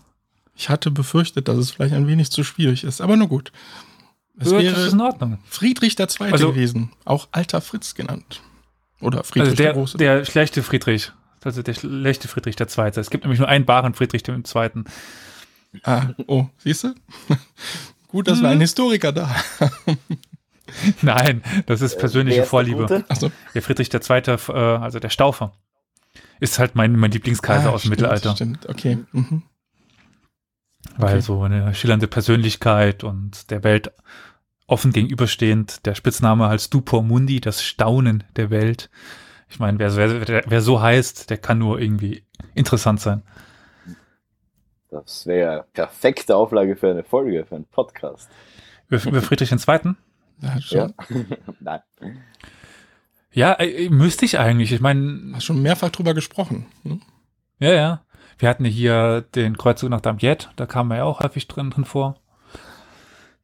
Ich 0.55 0.69
hatte 0.69 0.91
befürchtet, 0.91 1.49
dass 1.49 1.57
es 1.57 1.71
vielleicht 1.71 1.95
ein 1.95 2.07
wenig 2.07 2.31
zu 2.31 2.43
schwierig 2.43 2.85
ist, 2.85 3.01
aber 3.01 3.17
nur 3.17 3.29
gut. 3.29 3.53
Es 4.39 4.51
das 4.51 4.53
ist 4.63 4.65
wäre 4.77 4.89
in 4.89 5.01
Ordnung. 5.01 5.39
Friedrich 5.49 5.99
II. 5.99 6.07
Also- 6.33 6.53
gewesen, 6.53 6.93
auch 7.05 7.29
Alter 7.33 7.61
Fritz 7.61 7.95
genannt. 7.95 8.43
Oder 9.01 9.25
Friedrich 9.25 9.51
Also 9.51 9.57
der, 9.57 9.67
der 9.67 9.75
Große. 9.75 9.99
der 9.99 10.25
schlechte 10.25 10.63
Friedrich. 10.63 11.13
Also 11.45 11.63
der 11.63 11.75
schlechte 11.75 12.29
Friedrich 12.29 12.57
der 12.57 12.67
Zweite. 12.69 13.01
Es 13.01 13.11
gibt 13.11 13.25
nämlich 13.25 13.39
nur 13.39 13.49
einen 13.49 13.69
wahren 13.69 13.95
Friedrich 13.95 14.23
dem 14.25 14.45
Zweiten. 14.45 14.85
ah, 15.85 16.09
oh, 16.27 16.47
siehst 16.59 16.85
du? 16.85 16.95
Gut, 18.09 18.27
dass 18.29 18.39
wir 18.39 18.45
Mhm. 18.49 18.53
einen 18.53 18.61
Historiker 18.63 19.13
da 19.13 19.29
haben. 19.61 19.99
Nein, 21.03 21.43
das 21.67 21.81
ist 21.83 21.99
persönliche 21.99 22.39
Wer 22.39 22.43
ist 22.45 22.47
der 22.47 22.51
Vorliebe. 22.51 23.05
Achso, 23.09 23.31
Der 23.55 23.63
Friedrich 23.63 23.89
der 23.91 24.01
Zweite, 24.01 24.39
äh, 24.49 24.53
also 24.53 24.99
der 24.99 25.11
Staufer, 25.11 25.53
ist 26.41 26.59
halt 26.59 26.75
mein, 26.75 26.97
mein 26.97 27.11
Lieblingskaiser 27.13 27.69
ah, 27.71 27.73
aus 27.73 27.83
dem 27.83 27.93
stimmt, 27.93 28.01
Mittelalter. 28.01 28.35
Stimmt, 28.35 28.69
okay. 28.69 28.99
Mhm. 29.13 29.43
Weil 30.97 31.15
Okay. 31.15 31.21
so 31.21 31.43
eine 31.43 31.75
schillernde 31.75 32.07
Persönlichkeit 32.09 33.05
und 33.05 33.51
der 33.51 33.63
Welt 33.65 33.93
offen 34.67 34.93
gegenüberstehend, 34.93 35.87
der 35.87 35.95
Spitzname 35.95 36.49
halt 36.49 36.61
Stupor 36.61 37.03
Mundi, 37.03 37.41
das 37.41 37.63
Staunen 37.63 38.25
der 38.37 38.51
Welt. 38.51 38.91
Ich 39.49 39.59
meine, 39.59 39.79
wer, 39.79 39.97
wer, 39.97 40.43
wer 40.47 40.61
so 40.61 40.81
heißt, 40.81 41.31
der 41.31 41.39
kann 41.39 41.59
nur 41.59 41.81
irgendwie 41.81 42.25
interessant 42.55 43.01
sein. 43.01 43.23
Das 44.91 45.27
wäre 45.27 45.67
perfekte 45.73 46.37
Auflage 46.37 46.77
für 46.77 46.91
eine 46.91 47.05
Folge, 47.05 47.45
für 47.45 47.57
einen 47.57 47.67
Podcast. 47.67 48.29
Über, 48.89 49.05
über 49.05 49.23
Friedrich 49.23 49.51
den 49.51 49.59
Zweiten? 49.59 49.97
Ja, 50.41 50.61
schon, 50.61 50.95
Nein. 51.61 51.81
Ja, 53.33 53.53
äh, 53.55 53.89
müsste 53.89 54.25
ich 54.25 54.39
eigentlich. 54.39 54.73
Ich 54.73 54.81
meine, 54.81 55.33
Hast 55.35 55.45
schon 55.45 55.63
mehrfach 55.63 55.91
drüber 55.91 56.15
gesprochen. 56.15 56.67
Ne? 56.83 57.01
ja, 57.59 57.73
ja. 57.73 58.03
Wir 58.39 58.49
hatten 58.49 58.65
ja 58.65 58.71
hier 58.71 59.21
den 59.35 59.57
Kreuzzug 59.57 59.89
nach 59.89 60.03
Damiette, 60.03 60.49
da 60.57 60.67
kam 60.67 60.91
er 60.91 60.99
ja 60.99 61.05
auch 61.05 61.21
häufig 61.21 61.49
drin, 61.49 61.71
drin 61.71 61.87
vor. 61.87 62.21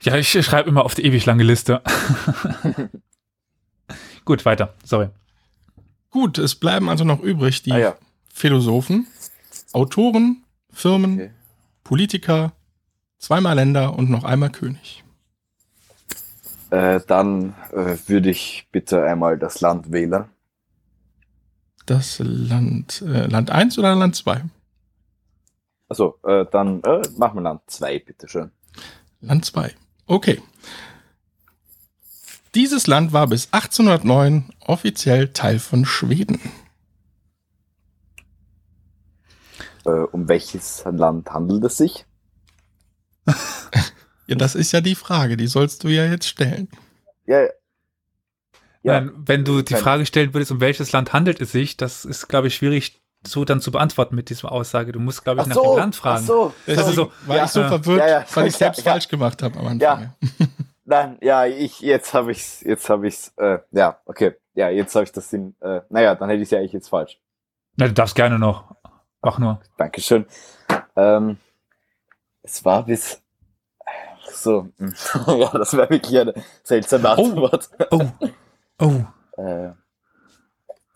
Ja, 0.03 0.17
ich 0.17 0.31
schreibe 0.45 0.69
immer 0.69 0.85
auf 0.85 0.95
die 0.95 1.05
ewig 1.05 1.27
lange 1.27 1.45
Liste. 1.45 1.83
Gut, 4.25 4.45
weiter. 4.45 4.75
Sorry. 4.85 5.09
Gut, 6.11 6.39
es 6.39 6.55
bleiben 6.55 6.89
also 6.89 7.05
noch 7.05 7.21
übrig 7.21 7.63
die 7.63 7.73
Ah 7.73 7.79
ja. 7.79 7.97
Philosophen, 8.33 9.07
Autoren, 9.73 10.45
Firmen, 10.73 11.15
Okay. 11.15 11.31
Politiker, 11.85 12.53
zweimal 13.19 13.57
Länder 13.57 13.95
und 13.97 14.11
noch 14.11 14.25
einmal 14.25 14.51
König. 14.51 15.03
Äh, 16.71 17.01
dann 17.07 17.55
äh, 17.73 17.97
würde 18.07 18.31
ich 18.31 18.67
bitte 18.73 19.05
einmal 19.05 19.39
das 19.39 19.61
Land 19.61 19.93
wählen. 19.93 20.25
Das 21.87 22.19
Land, 22.21 23.03
äh, 23.03 23.27
Land 23.27 23.51
1 23.51 23.79
oder 23.79 23.95
Land 23.95 24.17
2? 24.17 24.43
Also, 25.89 26.19
äh, 26.25 26.47
dann 26.51 26.83
äh, 26.85 27.03
machen 27.17 27.37
wir 27.37 27.43
Land 27.43 27.63
2, 27.67 27.99
bitteschön. 27.99 28.51
Land 29.21 29.45
2. 29.45 29.75
Okay. 30.13 30.43
Dieses 32.55 32.87
Land 32.87 33.15
war 33.15 33.29
bis 33.29 33.49
1809 33.51 34.51
offiziell 34.61 35.29
Teil 35.33 35.59
von 35.59 35.87
Schweden. 35.87 36.39
Äh, 39.87 39.89
um 39.89 40.29
welches 40.29 40.85
Land 40.85 41.31
handelt 41.31 41.65
es 41.65 41.79
sich? 41.79 42.05
Ja, 44.29 44.37
das 44.37 44.55
ist 44.55 44.71
ja 44.71 44.81
die 44.81 44.95
Frage, 44.95 45.37
die 45.37 45.49
sollst 45.49 45.83
du 45.83 45.89
ja 45.89 46.07
jetzt 46.07 46.29
stellen. 46.29 46.69
Ja, 47.27 47.43
ja. 48.83 49.01
Nein, 49.01 49.11
wenn 49.17 49.45
du 49.45 49.63
die. 49.63 49.75
Frage 49.75 50.07
stellen 50.07 50.33
würdest, 50.33 50.53
um 50.53 50.61
welches 50.61 50.93
Land 50.93 51.13
handelt 51.13 51.41
es 51.41 51.51
sich, 51.51 51.77
das 51.77 52.05
ist, 52.05 52.29
glaube 52.29 52.47
ich, 52.47 52.55
schwierig 52.55 53.02
so 53.27 53.45
dann 53.45 53.61
zu 53.61 53.71
beantworten 53.71 54.15
mit 54.15 54.31
dieser 54.31 54.51
Aussage. 54.53 54.93
Du 54.93 54.99
musst, 55.01 55.25
glaube 55.25 55.41
ich, 55.41 55.45
Ach 55.45 55.49
nach 55.49 55.57
so, 55.57 55.63
dem 55.75 55.79
Land 55.79 55.97
fragen. 55.97 56.23
Ach 56.23 56.27
so, 56.27 56.55
Das 56.67 56.89
ist 56.89 56.95
so, 56.95 57.13
War 57.27 57.37
ja, 57.37 57.45
ich 57.45 57.51
so 57.51 57.63
verwirrt, 57.63 57.99
ja, 58.01 58.09
ja. 58.09 58.25
weil 58.35 58.47
ich 58.47 58.57
selbst 58.57 58.83
falsch 58.83 59.09
gemacht 59.09 59.43
habe 59.43 59.59
am 59.59 59.67
Anfang. 59.67 59.81
Ja. 59.81 60.47
Nein, 60.85 61.19
ja, 61.21 61.47
ich, 61.47 61.81
jetzt 61.81 62.13
habe 62.13 62.33
ich's, 62.33 62.61
jetzt 62.63 62.91
habe 62.91 63.07
ich's, 63.07 63.33
äh, 63.37 63.59
ja, 63.71 63.99
okay, 64.05 64.35
ja, 64.55 64.69
jetzt 64.69 64.95
habe 64.95 65.05
ich 65.05 65.13
das 65.13 65.33
in, 65.33 65.55
äh, 65.61 65.81
naja, 65.89 66.15
dann 66.17 66.29
hätte 66.29 66.43
ich 66.43 66.51
ja 66.51 66.59
eigentlich 66.59 66.73
jetzt 66.73 66.89
falsch. 66.89 67.21
Na, 67.77 67.87
du 67.87 67.93
darfst 67.95 68.17
gerne 68.17 68.39
noch. 68.39 68.75
Mach 69.23 69.39
nur. 69.39 69.61
Dankeschön. 69.77 70.27
Ähm, 70.97 71.39
es 72.43 72.65
war 72.65 72.85
bis, 72.85 73.23
ach 73.87 74.33
so, 74.33 74.69
hm. 74.79 74.95
ja, 75.39 75.49
das 75.51 75.73
wäre 75.75 75.89
wirklich 75.89 76.19
eine 76.19 76.35
seltsame 76.65 77.15
Oh. 77.17 77.25
Antwort. 77.25 77.71
Oh. 77.91 78.05
Oh. 78.81 79.41
Äh, 79.41 79.71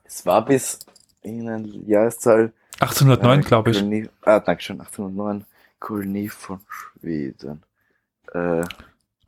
es 0.05 0.27
war 0.27 0.45
bis 0.45 0.81
in 1.27 1.49
einer 1.49 1.67
Jahreszahl. 1.87 2.53
1809, 2.81 3.41
äh, 3.41 3.43
glaube 3.43 3.71
ich. 3.71 3.79
Kolonie, 3.79 4.09
ah, 4.23 4.41
Dankeschön, 4.41 4.81
1809, 4.81 5.45
Kolonie 5.81 6.29
von 6.29 6.61
Schweden. 6.69 7.63
Äh, 8.33 8.63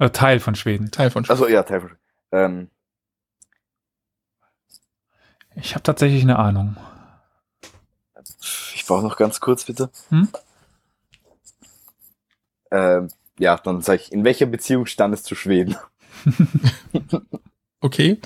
Äh, 0.01 0.11
Teil 0.11 0.39
von 0.41 0.55
Schweden. 0.55 0.91
Teil 0.91 1.11
von 1.11 1.25
Schweden. 1.25 1.41
also 1.41 1.49
ja, 1.53 1.63
Teil 1.65 1.81
von 1.81 1.91
ähm, 2.33 2.69
Ich 5.57 5.75
habe 5.75 5.83
tatsächlich 5.83 6.23
eine 6.23 6.39
Ahnung. 6.39 6.77
Ich 8.75 8.85
brauche 8.87 9.03
noch 9.03 9.17
ganz 9.17 9.41
kurz, 9.41 9.65
bitte. 9.65 9.91
Hm? 10.11 10.29
Ähm, 12.71 13.09
ja, 13.39 13.57
dann 13.57 13.83
sage 13.83 14.03
ich, 14.03 14.13
in 14.13 14.25
welcher 14.25 14.47
Beziehung 14.47 14.87
stand 14.87 15.15
es 15.15 15.23
zu 15.23 15.35
Schweden? 15.35 15.77
Okay. 17.81 18.19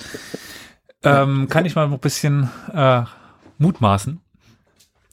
Ähm, 1.03 1.47
kann 1.51 1.67
ich 1.67 1.75
mal 1.75 1.85
ein 1.87 1.99
bisschen 1.99 2.49
äh, 2.73 3.05
mutmaßen? 3.63 4.21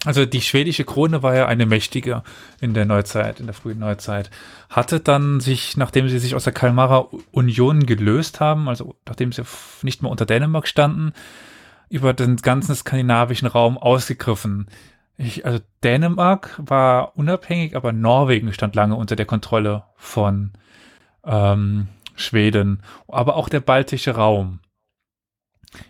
Also 0.06 0.26
die 0.26 0.41
schwedische 0.41 0.86
Krone 0.86 1.24
war 1.24 1.36
ja 1.36 1.47
eine 1.47 1.66
mächtige 1.66 2.24
in 2.62 2.74
der 2.74 2.86
Neuzeit, 2.86 3.41
in 3.41 3.47
der 3.47 3.54
frühen 3.54 3.80
Neuzeit. 3.80 4.32
Hatte 4.70 5.02
dann 5.02 5.41
sich, 5.41 5.76
nachdem 5.76 6.08
sie 6.08 6.20
sich 6.20 6.36
aus 6.36 6.45
der 6.45 6.54
Kalmarer 6.54 7.10
Union 7.32 7.86
gelöst 7.86 8.39
haben, 8.39 8.70
also 8.70 8.95
nachdem 9.06 9.34
sie 9.34 9.43
nicht 9.82 10.02
mehr 10.02 10.12
unter 10.12 10.26
Dänemark 10.26 10.68
standen, 10.68 11.12
über 11.89 12.14
den 12.14 12.38
ganzen 12.38 12.76
skandinavischen 12.76 13.47
Raum 13.47 13.78
ausgegriffen. 13.78 14.68
Ich, 15.18 15.45
also 15.45 15.60
Dänemark 15.84 16.58
war 16.58 17.18
unabhängig, 17.18 17.76
aber 17.76 17.91
Norwegen 17.91 18.54
stand 18.54 18.76
lange 18.76 18.95
unter 18.95 19.18
der 19.18 19.26
Kontrolle 19.26 19.84
von 19.95 20.52
ähm, 21.26 21.89
Schweden, 22.16 22.84
aber 23.10 23.36
auch 23.36 23.50
der 23.50 23.60
baltische 23.60 24.12
Raum. 24.12 24.60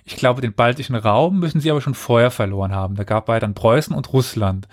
Ich 0.04 0.16
glaube, 0.16 0.42
den 0.42 0.54
baltischen 0.54 0.96
Raum 0.96 1.40
müssen 1.40 1.62
sie 1.62 1.72
aber 1.72 1.82
schon 1.82 1.94
vorher 1.94 2.32
verloren 2.32 2.74
haben. 2.74 2.96
Da 2.96 3.04
gab 3.04 3.28
bei 3.28 3.40
dann 3.40 3.54
Preußen 3.54 3.96
und 3.96 4.12
Russland. 4.14 4.68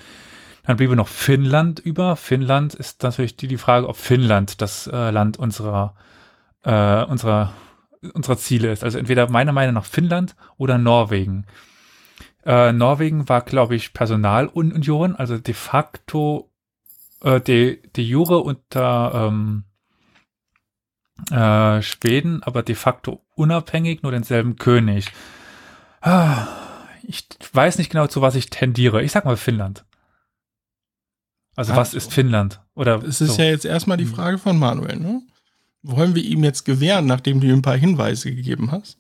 Dann 0.65 0.77
bliebe 0.77 0.97
noch 0.97 1.09
Finnland 1.09 1.79
über. 1.79 2.17
Finnland 2.17 2.75
ist 2.75 3.03
natürlich 3.03 3.37
die, 3.37 3.47
die 3.47 3.57
Frage, 3.57 3.89
ob 3.89 3.97
Finnland 3.97 4.61
das 4.61 4.89
äh, 4.89 5.11
Land 5.11 5.39
unserer, 5.39 5.95
äh, 6.65 7.05
unserer, 7.05 7.53
unserer 8.15 8.37
Ziele 8.37 8.73
ist. 8.73 8.83
Also 8.83 8.99
entweder 8.99 9.31
meiner 9.31 9.53
Meinung 9.53 9.75
nach 9.75 9.85
Finnland 9.85 10.35
oder 10.57 10.77
Norwegen. 10.77 11.47
Äh, 12.45 12.73
Norwegen 12.73 13.29
war, 13.29 13.43
glaube 13.43 13.77
ich, 13.77 13.93
Personalunion, 13.93 15.15
also 15.15 15.39
de 15.39 15.55
facto 15.55 16.51
äh, 17.23 17.41
de, 17.41 17.81
de 17.91 18.05
jure 18.05 18.39
unter 18.39 19.29
ähm, 19.29 19.65
äh, 21.31 21.83
Schweden, 21.83 22.43
aber 22.43 22.63
de 22.63 22.75
facto 22.75 23.23
unabhängig, 23.35 24.03
nur 24.03 24.13
denselben 24.13 24.57
König. 24.57 25.07
Ah, 26.01 26.47
Ich 27.03 27.27
weiß 27.53 27.79
nicht 27.79 27.91
genau, 27.91 28.07
zu 28.09 28.21
was 28.21 28.35
ich 28.35 28.51
tendiere. 28.51 29.03
Ich 29.03 29.13
sag 29.13 29.25
mal 29.25 29.37
Finnland. 29.37 29.85
Also, 31.55 31.73
Ach 31.73 31.77
was 31.79 31.95
ist 31.95 32.13
Finnland? 32.13 32.61
Oder 32.75 33.03
Es 33.03 33.21
ist 33.21 33.37
so. 33.37 33.43
ja 33.43 33.49
jetzt 33.49 33.65
erstmal 33.65 33.97
die 33.97 34.05
Hm. 34.05 34.15
Frage 34.15 34.39
von 34.39 34.59
Manuel, 34.59 34.97
ne? 34.97 35.23
Wollen 35.83 36.15
wir 36.15 36.23
ihm 36.23 36.43
jetzt 36.45 36.65
gewähren, 36.65 37.07
nachdem 37.07 37.41
du 37.41 37.47
ihm 37.47 37.59
ein 37.59 37.63
paar 37.63 37.77
Hinweise 37.77 38.35
gegeben 38.35 38.73
hast? 38.73 38.99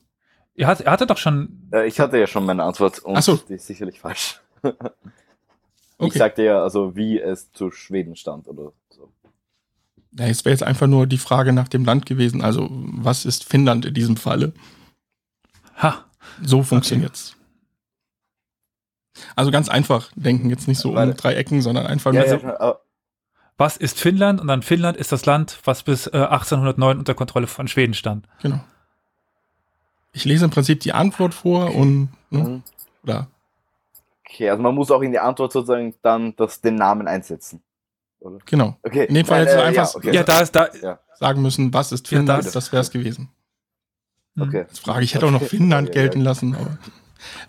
er, 0.54 0.68
hat, 0.68 0.80
er 0.80 0.92
hatte 0.92 1.06
doch 1.06 1.18
schon. 1.18 1.68
Äh, 1.72 1.86
ich 1.86 2.00
hatte 2.00 2.16
ja 2.18 2.26
schon 2.26 2.46
meine 2.46 2.62
Antwort 2.62 3.00
und 3.00 3.16
Ach 3.16 3.22
so. 3.22 3.36
die 3.36 3.54
ist 3.54 3.66
sicherlich 3.66 4.00
falsch. 4.00 4.40
Ich 5.98 6.04
Okay. 6.08 6.18
sagte 6.18 6.42
ja, 6.42 6.62
also 6.62 6.94
wie 6.94 7.18
es 7.18 7.52
zu 7.52 7.70
Schweden 7.70 8.16
stand 8.16 8.48
oder. 8.48 8.72
Ja, 10.18 10.26
es 10.26 10.44
wäre 10.44 10.52
jetzt 10.52 10.62
einfach 10.62 10.86
nur 10.86 11.06
die 11.06 11.18
Frage 11.18 11.52
nach 11.52 11.68
dem 11.68 11.84
Land 11.84 12.06
gewesen. 12.06 12.42
Also, 12.42 12.68
was 12.70 13.24
ist 13.24 13.44
Finnland 13.44 13.84
in 13.84 13.94
diesem 13.94 14.16
Falle? 14.16 14.52
Ha, 15.82 16.04
So 16.42 16.62
funktioniert's. 16.62 17.36
Also 19.34 19.50
ganz 19.50 19.68
einfach 19.68 20.10
denken, 20.14 20.50
jetzt 20.50 20.68
nicht 20.68 20.78
so 20.78 20.90
um 20.90 20.94
Warte. 20.96 21.14
drei 21.14 21.34
Ecken, 21.34 21.62
sondern 21.62 21.86
einfach 21.86 22.12
Ja, 22.12 22.20
nur 22.20 22.28
ja, 22.28 22.38
so. 22.40 22.46
aber, 22.46 22.80
was 23.58 23.76
ist 23.76 23.98
Finnland? 23.98 24.40
Und 24.40 24.48
dann 24.48 24.62
Finnland 24.62 24.96
ist 24.98 25.12
das 25.12 25.24
Land, 25.24 25.60
was 25.64 25.82
bis 25.82 26.06
äh, 26.08 26.16
1809 26.16 26.98
unter 26.98 27.14
Kontrolle 27.14 27.46
von 27.46 27.68
Schweden 27.68 27.94
stand. 27.94 28.26
Genau. 28.42 28.60
Ich 30.12 30.24
lese 30.24 30.44
im 30.46 30.50
Prinzip 30.50 30.80
die 30.80 30.92
Antwort 30.92 31.34
vor 31.34 31.74
und 31.74 32.08
ne, 32.30 32.38
mhm. 32.38 32.62
oder 33.02 33.28
okay, 34.24 34.50
also 34.50 34.62
man 34.62 34.74
muss 34.74 34.90
auch 34.90 35.02
in 35.02 35.12
die 35.12 35.18
Antwort 35.18 35.52
sozusagen 35.52 35.94
dann 36.02 36.34
das, 36.36 36.60
den 36.60 36.74
Namen 36.74 37.06
einsetzen. 37.08 37.62
Oder? 38.20 38.38
genau 38.46 38.76
Okay. 38.82 39.04
In 39.06 39.14
dem 39.14 39.26
Fall 39.26 39.40
hättest 39.42 39.56
du 39.56 39.60
äh, 39.60 39.64
einfach- 39.64 39.90
ja, 39.92 39.96
okay. 39.96 40.14
Ja, 40.14 40.22
da 40.24 40.40
ist 40.40 40.52
da. 40.52 40.68
sagen 41.18 41.42
müssen, 41.42 41.72
was 41.72 41.92
ist 41.92 42.10
Ja, 42.10 42.18
Finnland, 42.18 42.44
das- 42.46 42.52
das 42.52 42.72
wäre 42.72 42.80
es 42.82 42.90
gewesen. 42.90 43.30
hm. 44.36 44.42
okay. 44.42 44.58
Jetzt 44.68 44.80
frage 44.80 45.04
ich, 45.04 45.14
hätte 45.14 45.26
auch 45.26 45.30
noch. 45.30 45.42
Finnland 45.42 45.88
Ja, 45.88 45.94
ja, 45.94 46.00
gelten 46.02 46.20
lassen, 46.22 46.54
aber 46.54 46.78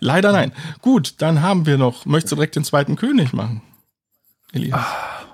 leider 0.00 0.32
nein. 0.32 0.52
Gut, 0.82 1.20
dann 1.22 1.42
haben 1.42 1.66
wir 1.66 1.78
noch, 1.78 2.06
möchtest 2.06 2.32
du 2.32 2.36
direkt 2.36 2.56
den 2.56 2.64
zweiten 2.64 2.96
König 2.96 3.32
machen? 3.32 3.62
Elias. 4.52 4.80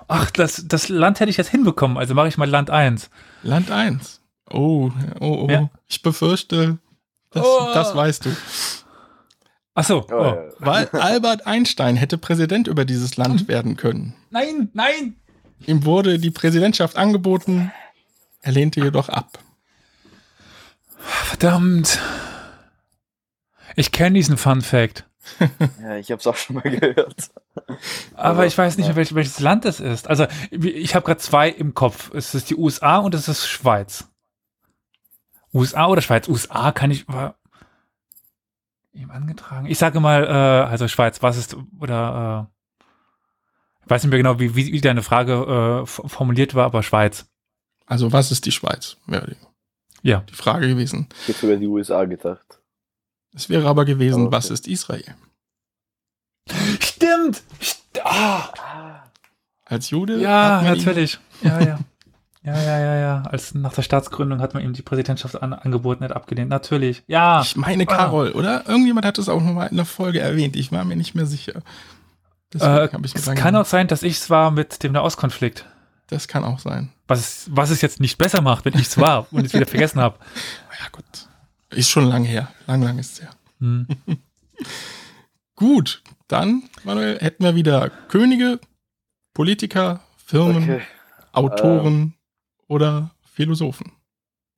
Ach, 0.08 0.30
das, 0.32 0.64
das 0.66 0.88
Land 0.88 1.20
hätte 1.20 1.30
ich 1.30 1.36
jetzt 1.36 1.48
hinbekommen, 1.50 1.96
also 1.96 2.14
mache 2.14 2.28
ich 2.28 2.36
mal 2.36 2.48
Land 2.48 2.70
1. 2.70 3.08
Land 3.42 3.70
1. 3.70 4.20
Oh, 4.50 4.90
oh, 5.20 5.44
oh. 5.44 5.46
Ja. 5.50 5.70
Ich 5.88 6.02
befürchte, 6.02 6.78
das, 7.30 7.44
Oh. 7.46 7.70
das 7.72 7.94
weißt 7.94 8.26
du. 8.26 8.30
Ach 9.74 9.84
so. 9.84 10.06
Oh, 10.10 10.14
Oh. 10.14 10.22
ja. 10.24 10.42
Weil 10.58 10.88
Albert 10.92 11.46
Einstein 11.46 11.96
hätte 11.96 12.18
Präsident 12.18 12.68
über 12.68 12.84
dieses 12.84 13.16
Land 13.16 13.48
werden 13.48 13.76
können. 13.76 14.14
Nein, 14.30 14.68
nein. 14.74 15.16
Ihm 15.66 15.84
wurde 15.84 16.18
die 16.18 16.30
Präsidentschaft 16.30 16.96
angeboten, 16.96 17.72
er 18.40 18.52
lehnte 18.52 18.80
jedoch 18.80 19.08
ab. 19.08 19.38
Verdammt. 20.98 21.98
Ich 23.76 23.92
kenne 23.92 24.14
diesen 24.14 24.36
Fun 24.36 24.62
Fact, 24.62 25.04
ja, 25.80 25.96
ich 25.96 26.10
habe 26.10 26.20
es 26.20 26.26
auch 26.26 26.36
schon 26.36 26.56
mal 26.56 26.62
gehört. 26.62 27.30
aber 28.14 28.46
ich 28.46 28.56
weiß 28.56 28.76
nicht, 28.76 28.88
ja. 28.88 28.96
welch, 28.96 29.14
welches 29.14 29.40
Land 29.40 29.64
es 29.64 29.80
ist. 29.80 30.08
Also, 30.08 30.26
ich 30.50 30.94
habe 30.94 31.04
gerade 31.04 31.20
zwei 31.20 31.48
im 31.48 31.74
Kopf. 31.74 32.12
Es 32.14 32.34
ist 32.34 32.50
die 32.50 32.56
USA 32.56 32.98
und 32.98 33.14
es 33.14 33.28
ist 33.28 33.46
Schweiz. 33.46 34.06
USA 35.52 35.86
oder 35.86 36.02
Schweiz? 36.02 36.28
USA 36.28 36.72
kann 36.72 36.90
ich. 36.90 37.08
War, 37.08 37.36
ihm 38.92 39.10
angetragen. 39.10 39.66
Ich 39.66 39.78
sage 39.78 40.00
mal, 40.00 40.24
äh, 40.24 40.68
also 40.68 40.88
Schweiz, 40.88 41.22
was 41.22 41.36
ist, 41.36 41.56
oder, 41.80 42.48
äh, 42.48 42.54
ich 43.84 43.90
weiß 43.90 44.02
nicht 44.04 44.10
mehr 44.10 44.18
genau, 44.18 44.38
wie, 44.40 44.54
wie, 44.56 44.72
wie 44.72 44.80
deine 44.80 45.02
Frage 45.02 45.82
äh, 45.82 45.86
formuliert 45.86 46.54
war, 46.54 46.64
aber 46.66 46.82
Schweiz. 46.82 47.26
Also 47.86 48.12
was 48.12 48.30
ist 48.32 48.46
die 48.46 48.52
Schweiz? 48.52 48.96
Wäre 49.06 49.26
die, 49.28 50.08
Ja. 50.08 50.24
die 50.28 50.34
Frage 50.34 50.68
gewesen. 50.68 51.08
Ich 51.22 51.28
hätte 51.28 51.40
sogar 51.40 51.56
die 51.56 51.66
USA 51.66 52.04
gedacht. 52.04 52.60
Es 53.34 53.48
wäre 53.48 53.68
aber 53.68 53.84
gewesen, 53.84 54.22
Okay. 54.26 54.32
was 54.32 54.50
ist 54.50 54.66
Israel? 54.68 55.14
Stimmt! 56.80 57.42
St 57.62 57.82
ah, 58.04 59.02
Als 59.64 59.90
Jude? 59.90 60.20
ja, 60.20 60.56
hat 60.56 60.62
man 60.64 60.74
ihm- 60.74 60.78
natürlich. 60.84 61.18
Ja, 61.42 61.60
ja. 61.60 61.78
Ja, 62.46 62.60
ja, 62.62 62.78
ja, 62.78 62.94
ja. 62.96 63.22
Als 63.22 63.54
nach 63.54 63.72
der 63.72 63.80
Staatsgründung 63.80 64.42
hat 64.42 64.52
man 64.52 64.62
ihm 64.62 64.74
die 64.74 64.82
Präsidentschaft 64.82 65.40
an, 65.42 65.54
angeboten, 65.54 66.04
hat 66.04 66.12
abgelehnt. 66.12 66.50
Natürlich. 66.50 67.02
Ja. 67.06 67.40
Ich 67.40 67.56
meine 67.56 67.86
Karol, 67.86 68.32
oder? 68.32 68.68
Irgendjemand 68.68 69.06
hat 69.06 69.16
es 69.16 69.30
auch 69.30 69.40
nochmal 69.42 69.68
in 69.68 69.76
der 69.76 69.86
Folge 69.86 70.20
erwähnt. 70.20 70.54
Ich 70.54 70.70
war 70.70 70.84
mir 70.84 70.94
nicht 70.94 71.14
mehr 71.14 71.24
sicher. 71.24 71.62
Deswegen 72.54 72.72
Äh, 72.72 73.04
es 73.14 73.34
kann 73.34 73.56
auch 73.56 73.66
sein, 73.66 73.88
dass 73.88 74.02
ich 74.02 74.14
es 74.14 74.30
war 74.30 74.50
mit 74.50 74.82
dem 74.82 74.92
Nahostkonflikt. 74.92 75.66
Das 76.06 76.28
kann 76.28 76.44
auch 76.44 76.58
sein. 76.58 76.92
Was, 77.08 77.48
was 77.50 77.70
es 77.70 77.80
jetzt 77.80 78.00
nicht 78.00 78.18
besser 78.18 78.40
macht, 78.40 78.64
wenn 78.64 78.74
ich 78.74 78.86
es 78.88 78.98
war 78.98 79.26
und 79.32 79.44
es 79.44 79.52
wieder 79.54 79.66
vergessen 79.66 80.00
habe. 80.00 80.18
Ja, 80.80 80.88
gut. 80.90 81.04
Ist 81.70 81.88
schon 81.88 82.06
lang 82.06 82.24
her. 82.24 82.52
Lang, 82.66 82.82
lang 82.82 82.98
ist 82.98 83.12
es 83.12 83.22
her. 83.22 83.30
Hm. 83.60 83.86
Gut, 85.56 86.02
dann, 86.26 86.64
Manuel, 86.82 87.20
hätten 87.20 87.44
wir 87.44 87.54
wieder 87.54 87.90
Könige, 88.08 88.58
Politiker, 89.34 90.00
Firmen, 90.16 90.64
Okay. 90.64 90.80
Autoren 91.32 92.14
oder 92.66 93.10
Philosophen. 93.22 93.92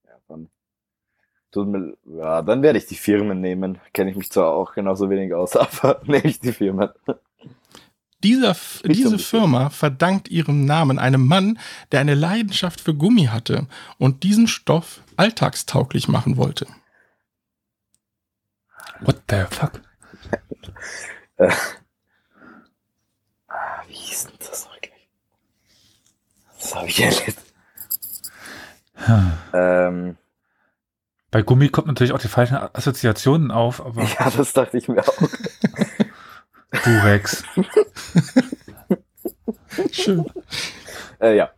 Ja, 0.05 0.19
dann, 0.29 1.71
mir, 1.71 1.97
ja, 2.05 2.43
dann 2.43 2.63
werde 2.63 2.79
ich 2.79 2.87
die 2.87 2.95
Firmen 2.97 3.41
nehmen. 3.41 3.79
Kenne 3.93 4.11
ich 4.11 4.17
mich 4.17 4.31
zwar 4.31 4.53
auch 4.53 4.73
genauso 4.75 5.09
wenig 5.11 5.33
aus, 5.35 5.55
aber 5.57 6.01
nehme 6.05 6.25
ich 6.25 6.41
die 6.41 6.53
Firmen. 6.53 6.91
Dieser, 8.25 8.57
diese. 8.85 9.19
Firma 9.19 9.71
verdankt 9.71 10.29
ihrem 10.29 10.65
Namen 10.65 10.99
einem 10.99 11.27
Mann, 11.27 11.59
der 11.93 12.01
eine 12.01 12.15
Leidenschaft 12.15 12.81
für 12.81 12.95
Gummi 12.95 13.27
hatte 13.27 13.67
und 13.99 14.23
diesen 14.23 14.49
Stoff 14.49 15.03
alltagstauglich 15.17 16.09
machen 16.09 16.37
wollte. 16.37 16.67
What 19.01 19.23
the 19.31 19.45
fuck? 19.51 19.81
Ah, 23.49 23.83
wie 23.87 23.95
hieß 23.95 24.27
denn 24.27 24.37
das 24.39 24.69
gleich? 24.81 24.93
Das 26.59 26.75
habe 26.75 26.89
ich 26.89 27.01
erlebt. 27.01 27.39
Hm. 28.95 29.33
Ähm, 29.53 30.17
Bei 31.31 31.43
Gummi 31.43 31.69
kommt 31.69 31.87
natürlich 31.87 32.13
auch 32.13 32.19
die 32.19 32.29
falschen 32.29 32.57
Assoziationen 32.57 33.51
auf, 33.51 33.85
aber 33.85 34.03
ja, 34.19 34.31
das 34.31 34.53
dachte 34.55 34.79
ich 34.79 34.89
mir 34.89 35.07
auch. 35.07 35.19
Durex. 36.85 37.45
Schön. 39.93 40.25
Äh, 41.21 41.37
ja. 41.37 41.51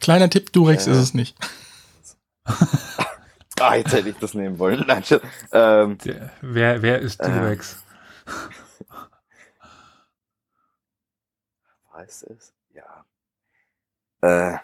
Kleiner 0.00 0.30
Tipp, 0.30 0.52
Durex 0.52 0.86
Äh. 0.86 0.92
ist 0.92 0.98
es 0.98 1.14
nicht. 1.14 1.36
Ah, 3.58 3.74
jetzt 3.74 3.94
hätte 3.94 4.10
ich 4.10 4.18
das 4.18 4.34
nehmen 4.34 4.58
wollen. 4.58 4.84
Nein, 4.86 5.02
ähm, 5.50 5.96
Der, 6.04 6.30
wer, 6.42 6.82
wer 6.82 6.98
ist 6.98 7.20
Äh. 7.20 7.30
Durex? 7.30 7.82
weiß 11.92 12.24
es? 12.24 12.52
Ja. 12.74 13.06
Äh, 14.20 14.58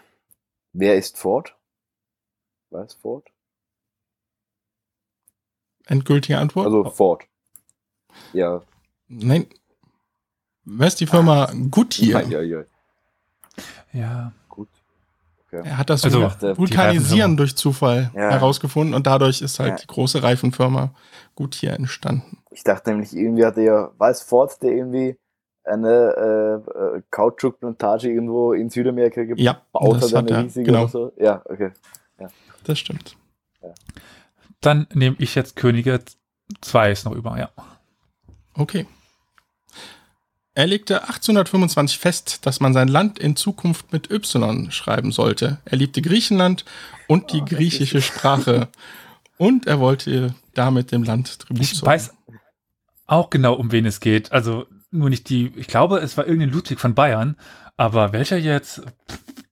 wer 0.73 0.95
ist 0.95 1.17
Ford? 1.17 1.55
Weiß 2.69 2.93
Ford? 2.93 3.27
Endgültige 5.87 6.37
Antwort? 6.37 6.67
Also 6.67 6.87
Ford. 6.91 7.23
Ja. 8.31 8.61
Nein. 9.21 9.47
Wer 10.65 10.87
ist 10.87 10.99
die 10.99 11.07
Firma 11.07 11.51
Goodyear? 11.69 12.23
Ja, 12.23 12.41
ja, 12.41 12.59
ja. 12.59 12.63
Ja. 13.91 14.31
Gut. 14.49 14.69
Okay. 15.47 15.61
Er 15.65 15.77
hat 15.77 15.89
das 15.89 16.03
Also, 16.03 16.21
Vulkanisieren 16.21 17.37
durch 17.37 17.55
Zufall 17.55 18.11
Ja. 18.15 18.31
herausgefunden 18.31 18.93
und 18.95 19.05
dadurch 19.05 19.41
ist 19.41 19.59
halt 19.59 19.69
Ja. 19.71 19.75
die 19.77 19.87
große 19.87 20.23
Reifenfirma 20.23 20.93
Goodyear 21.35 21.75
entstanden. 21.75 22.37
Ich 22.51 22.63
dachte 22.63 22.91
nämlich, 22.91 23.13
irgendwie 23.15 23.45
hatte 23.45 23.61
ja, 23.61 23.91
weiß 23.97 24.21
Ford, 24.23 24.61
der 24.61 24.71
irgendwie 24.71 25.17
eine 25.65 26.63
äh, 26.67 26.97
äh, 26.97 27.01
Kautschukplantage 27.11 28.09
irgendwo 28.09 28.53
in 28.53 28.69
Südamerika 28.69 29.23
gebaut 29.23 29.39
Ja, 29.39 29.61
das 29.73 30.11
hat, 30.11 30.13
hat 30.13 30.27
eine 30.27 30.37
er, 30.37 30.43
riesige 30.45 30.65
genau. 30.65 30.79
oder 30.81 30.87
so. 30.89 31.11
Ja, 31.17 31.41
okay. 31.45 31.71
Das 32.63 32.79
stimmt. 32.79 33.17
Dann 34.61 34.87
nehme 34.93 35.15
ich 35.19 35.35
jetzt 35.35 35.55
Könige 35.57 35.99
2 36.61 36.91
ist 36.91 37.05
noch 37.05 37.13
über, 37.13 37.37
ja. 37.37 37.49
Okay. 38.55 38.85
Er 40.55 40.67
legte 40.67 41.01
1825 41.01 41.97
fest, 41.97 42.45
dass 42.45 42.59
man 42.59 42.73
sein 42.73 42.87
Land 42.87 43.17
in 43.17 43.35
Zukunft 43.35 43.91
mit 43.91 44.11
Y 44.11 44.71
schreiben 44.71 45.11
sollte. 45.11 45.59
Er 45.65 45.77
liebte 45.77 46.01
Griechenland 46.01 46.63
und 47.07 47.33
die 47.33 47.39
das 47.39 47.49
griechische 47.49 48.01
Sprache. 48.01 48.67
Und 49.37 49.65
er 49.65 49.79
wollte 49.79 50.35
damit 50.53 50.91
dem 50.91 51.03
Land 51.03 51.39
Tribut 51.39 51.63
Ich 51.63 51.83
weiß 51.83 52.13
auch 53.07 53.31
genau, 53.31 53.53
um 53.53 53.71
wen 53.71 53.85
es 53.85 53.99
geht. 53.99 54.31
Also 54.31 54.67
nur 54.91 55.09
nicht 55.09 55.27
die, 55.29 55.51
ich 55.55 55.67
glaube, 55.67 55.97
es 55.97 56.17
war 56.17 56.27
irgendein 56.27 56.51
Ludwig 56.51 56.79
von 56.79 56.93
Bayern, 56.93 57.35
aber 57.75 58.13
welcher 58.13 58.37
jetzt? 58.37 58.83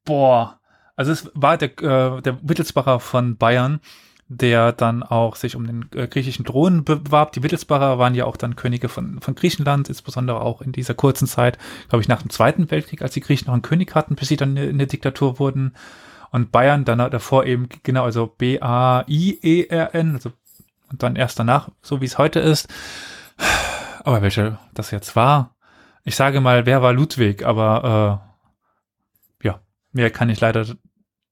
Boah. 0.05 0.59
Also 0.95 1.11
es 1.11 1.31
war 1.33 1.57
der, 1.57 1.69
äh, 1.81 2.21
der 2.21 2.37
Wittelsbacher 2.47 2.99
von 2.99 3.37
Bayern, 3.37 3.79
der 4.33 4.71
dann 4.71 5.03
auch 5.03 5.35
sich 5.35 5.57
um 5.57 5.67
den 5.67 5.89
äh, 5.93 6.07
griechischen 6.07 6.45
Thron 6.45 6.85
bewarb. 6.85 7.33
Die 7.33 7.43
Wittelsbacher 7.43 7.99
waren 7.99 8.15
ja 8.15 8.25
auch 8.25 8.37
dann 8.37 8.55
Könige 8.55 8.87
von, 8.87 9.19
von 9.19 9.35
Griechenland, 9.35 9.89
insbesondere 9.89 10.39
auch 10.39 10.61
in 10.61 10.71
dieser 10.71 10.93
kurzen 10.93 11.27
Zeit, 11.27 11.57
glaube 11.89 12.01
ich, 12.01 12.07
nach 12.07 12.21
dem 12.21 12.29
Zweiten 12.29 12.71
Weltkrieg, 12.71 13.01
als 13.01 13.13
die 13.13 13.19
Griechen 13.19 13.47
noch 13.47 13.53
einen 13.53 13.61
König 13.61 13.93
hatten, 13.93 14.15
bis 14.15 14.29
sie 14.29 14.37
dann 14.37 14.55
in 14.55 14.69
eine 14.69 14.87
Diktatur 14.87 15.37
wurden. 15.37 15.75
Und 16.31 16.53
Bayern 16.53 16.85
dann 16.85 16.99
davor 16.99 17.45
eben, 17.45 17.67
genau, 17.83 18.05
also 18.05 18.27
B-A-I-E-R-N, 18.27 20.13
also 20.15 20.31
und 20.91 21.03
dann 21.03 21.15
erst 21.15 21.39
danach, 21.39 21.69
so 21.81 22.01
wie 22.01 22.05
es 22.05 22.17
heute 22.17 22.39
ist. 22.39 22.67
Aber 24.03 24.21
welche 24.21 24.59
das 24.73 24.91
jetzt 24.91 25.15
war, 25.15 25.55
Ich 26.03 26.15
sage 26.15 26.41
mal, 26.41 26.65
wer 26.65 26.81
war 26.81 26.93
Ludwig, 26.93 27.45
aber 27.45 28.21
äh, 29.43 29.47
ja, 29.47 29.61
mehr 29.91 30.09
kann 30.09 30.29
ich 30.29 30.39
leider, 30.39 30.65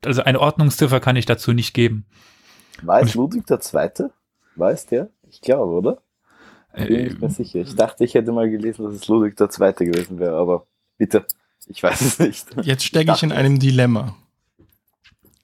also 0.05 0.23
eine 0.23 0.39
Ordnungsziffer 0.39 0.99
kann 0.99 1.15
ich 1.15 1.25
dazu 1.25 1.53
nicht 1.53 1.73
geben. 1.73 2.05
War 2.81 3.01
es 3.01 3.15
Ludwig 3.15 3.45
der 3.47 3.59
Zweite? 3.59 4.11
War 4.55 4.71
es 4.71 4.85
der? 4.85 5.09
Ich 5.29 5.41
glaube, 5.41 5.71
oder? 5.73 6.01
Bin 6.73 6.87
Äh, 6.87 7.03
nicht 7.05 7.21
mehr 7.21 7.29
sicher. 7.29 7.59
Ich 7.59 7.75
dachte, 7.75 8.03
ich 8.03 8.13
hätte 8.13 8.31
mal 8.31 8.49
gelesen, 8.49 8.85
dass 8.85 8.93
es 8.93 9.07
Ludwig 9.07 9.35
der 9.37 9.49
Zweite 9.49 9.85
gewesen 9.85 10.19
wäre, 10.19 10.37
aber 10.37 10.67
bitte, 10.97 11.25
ich 11.67 11.81
weiß 11.81 12.01
es 12.01 12.19
nicht. 12.19 12.47
Jetzt 12.63 12.83
stecke 12.83 13.11
ich 13.13 13.23
in 13.23 13.31
einem 13.31 13.59
Dilemma. 13.59 14.15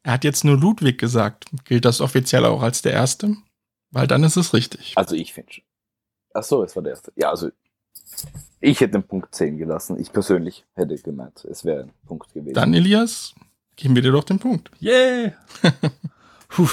Er 0.04 0.14
hat 0.14 0.24
jetzt 0.24 0.44
nur 0.44 0.58
Ludwig 0.58 1.00
gesagt. 1.00 1.46
Gilt 1.66 1.86
das 1.86 2.00
offiziell 2.00 2.46
auch 2.46 2.62
als 2.62 2.82
der 2.84 2.94
Erste? 2.94 3.36
Weil 3.92 4.08
dann 4.08 4.24
ist 4.24 4.36
es 4.38 4.54
richtig. 4.54 4.94
Also 4.96 5.16
ich 5.16 5.34
finde 5.34 5.54
schon. 5.54 5.64
Ach 6.34 6.44
so, 6.44 6.64
es 6.64 6.76
war 6.76 6.84
der 6.84 6.92
erste. 6.92 7.12
Ja, 7.16 7.30
also 7.30 7.50
ich 8.60 8.82
hätte 8.82 8.94
den 8.94 9.04
Punkt 9.04 9.34
10 9.34 9.58
gelassen. 9.58 10.00
Ich 10.00 10.12
persönlich 10.12 10.66
hätte 10.76 10.96
gemeint, 10.98 11.46
es 11.46 11.66
wäre 11.66 11.84
ein 11.84 11.92
Punkt 12.06 12.34
gewesen. 12.34 12.54
Dann, 12.54 12.74
Elias, 12.74 13.34
geben 13.76 13.96
wir 13.96 14.02
dir 14.02 14.12
doch 14.12 14.24
den 14.24 14.40
Punkt. 14.40 14.70
Yay! 14.80 15.34
Puh. 16.50 16.68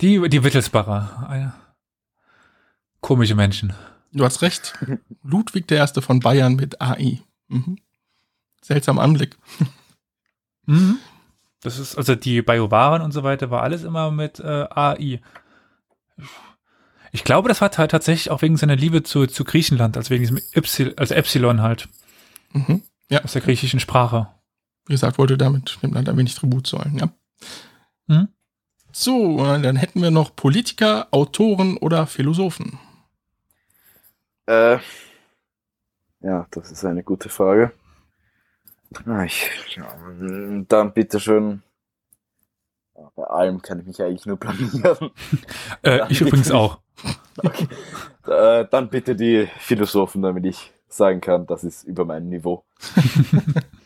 Die, 0.00 0.28
die 0.28 0.44
Wittelsbacher. 0.44 1.26
Eine- 1.28 1.54
Komische 3.00 3.34
Menschen. 3.34 3.72
Du 4.12 4.24
hast 4.24 4.42
recht. 4.42 4.74
Ludwig 5.22 5.66
der 5.68 5.78
Erste 5.78 6.02
von 6.02 6.20
Bayern 6.20 6.54
mit 6.56 6.80
AI. 6.82 7.20
Mhm. 7.48 7.78
Seltsamer 8.62 9.02
Anblick. 9.02 9.38
Mhm. 10.66 10.98
Das 11.62 11.78
ist, 11.78 11.96
also 11.96 12.14
die 12.14 12.42
Biowaren 12.42 13.02
und 13.02 13.12
so 13.12 13.22
weiter 13.22 13.50
war 13.50 13.62
alles 13.62 13.82
immer 13.84 14.10
mit 14.10 14.38
äh, 14.40 14.66
AI. 14.70 15.20
Ich 17.12 17.24
glaube, 17.24 17.48
das 17.48 17.60
war 17.60 17.70
ta- 17.70 17.86
tatsächlich 17.86 18.30
auch 18.30 18.42
wegen 18.42 18.56
seiner 18.56 18.76
Liebe 18.76 19.02
zu, 19.02 19.26
zu 19.26 19.44
Griechenland, 19.44 19.96
also 19.96 20.10
wegen 20.10 20.22
diesem 20.22 20.40
Epsilon, 20.52 20.94
also 20.96 21.14
Epsilon 21.14 21.62
halt, 21.62 21.88
Mhm. 22.52 22.82
Ja, 23.08 23.22
aus 23.24 23.32
der 23.32 23.42
griechischen 23.42 23.78
Sprache. 23.80 24.28
wie 24.86 24.92
gesagt, 24.94 25.18
wollte 25.18 25.38
damit 25.38 25.78
dem 25.82 25.92
Land 25.92 26.08
ein 26.08 26.16
wenig 26.16 26.34
Tribut 26.34 26.66
zollen. 26.66 26.98
Ja. 26.98 27.12
Mhm. 28.08 28.28
So, 28.92 29.38
dann 29.38 29.76
hätten 29.76 30.02
wir 30.02 30.10
noch 30.10 30.34
Politiker, 30.34 31.08
Autoren 31.10 31.76
oder 31.76 32.06
Philosophen. 32.06 32.78
Äh, 34.46 34.78
ja, 36.20 36.46
das 36.50 36.70
ist 36.70 36.84
eine 36.84 37.02
gute 37.02 37.28
Frage. 37.28 37.72
Ah, 39.06 39.24
Ich, 39.24 39.48
dann 40.68 40.92
bitte 40.92 41.20
schön. 41.20 41.62
Ja, 42.96 43.10
Bei 43.14 43.24
allem 43.24 43.62
kann 43.62 43.80
ich 43.80 43.86
mich 43.86 44.02
eigentlich 44.02 44.26
nur 44.26 44.36
blamieren. 44.36 45.10
Äh, 45.82 46.00
ich 46.10 46.20
übrigens 46.20 46.50
auch. 46.50 46.78
Äh, 48.26 48.66
dann 48.70 48.90
bitte 48.90 49.16
die 49.16 49.48
Philosophen, 49.58 50.20
damit 50.20 50.44
ich 50.44 50.72
sagen 50.88 51.22
kann, 51.22 51.46
das 51.46 51.64
ist 51.64 51.84
über 51.84 52.04
mein 52.04 52.28
Niveau. 52.28 52.64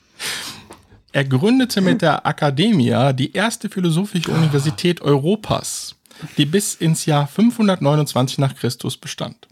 Er 1.15 1.25
gründete 1.25 1.81
mit 1.81 2.03
der 2.03 2.27
Academia 2.27 3.13
die 3.13 3.33
erste 3.33 3.71
philosophische 3.71 4.33
Universität 4.33 5.01
Europas, 5.01 5.95
die 6.37 6.45
bis 6.45 6.75
ins 6.75 7.07
Jahr 7.07 7.29
529 7.29 8.39
nach 8.39 8.57
Christus 8.57 8.97
bestand. 8.97 9.47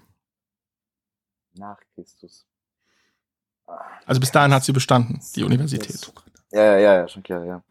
Nach 1.54 1.78
Christus. 1.94 2.44
Also 4.04 4.20
bis 4.20 4.32
dahin 4.32 4.52
hat 4.52 4.64
sie 4.64 4.72
bestanden, 4.72 5.20
die 5.36 5.44
Universität. 5.44 6.12
Ja, 6.50 6.64
ja, 6.64 6.78
ja, 6.78 6.94
ja, 6.96 7.08
schon 7.08 7.22
klar, 7.22 7.44
ja. 7.44 7.62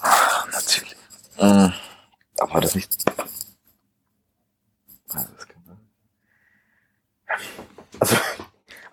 Ah, 0.00 0.44
natürlich. 0.50 0.96
Mhm. 1.40 1.72
Aber 2.38 2.60
das 2.60 2.74
nicht. 2.74 2.92
Ah. 5.10 5.24
Also, 8.00 8.16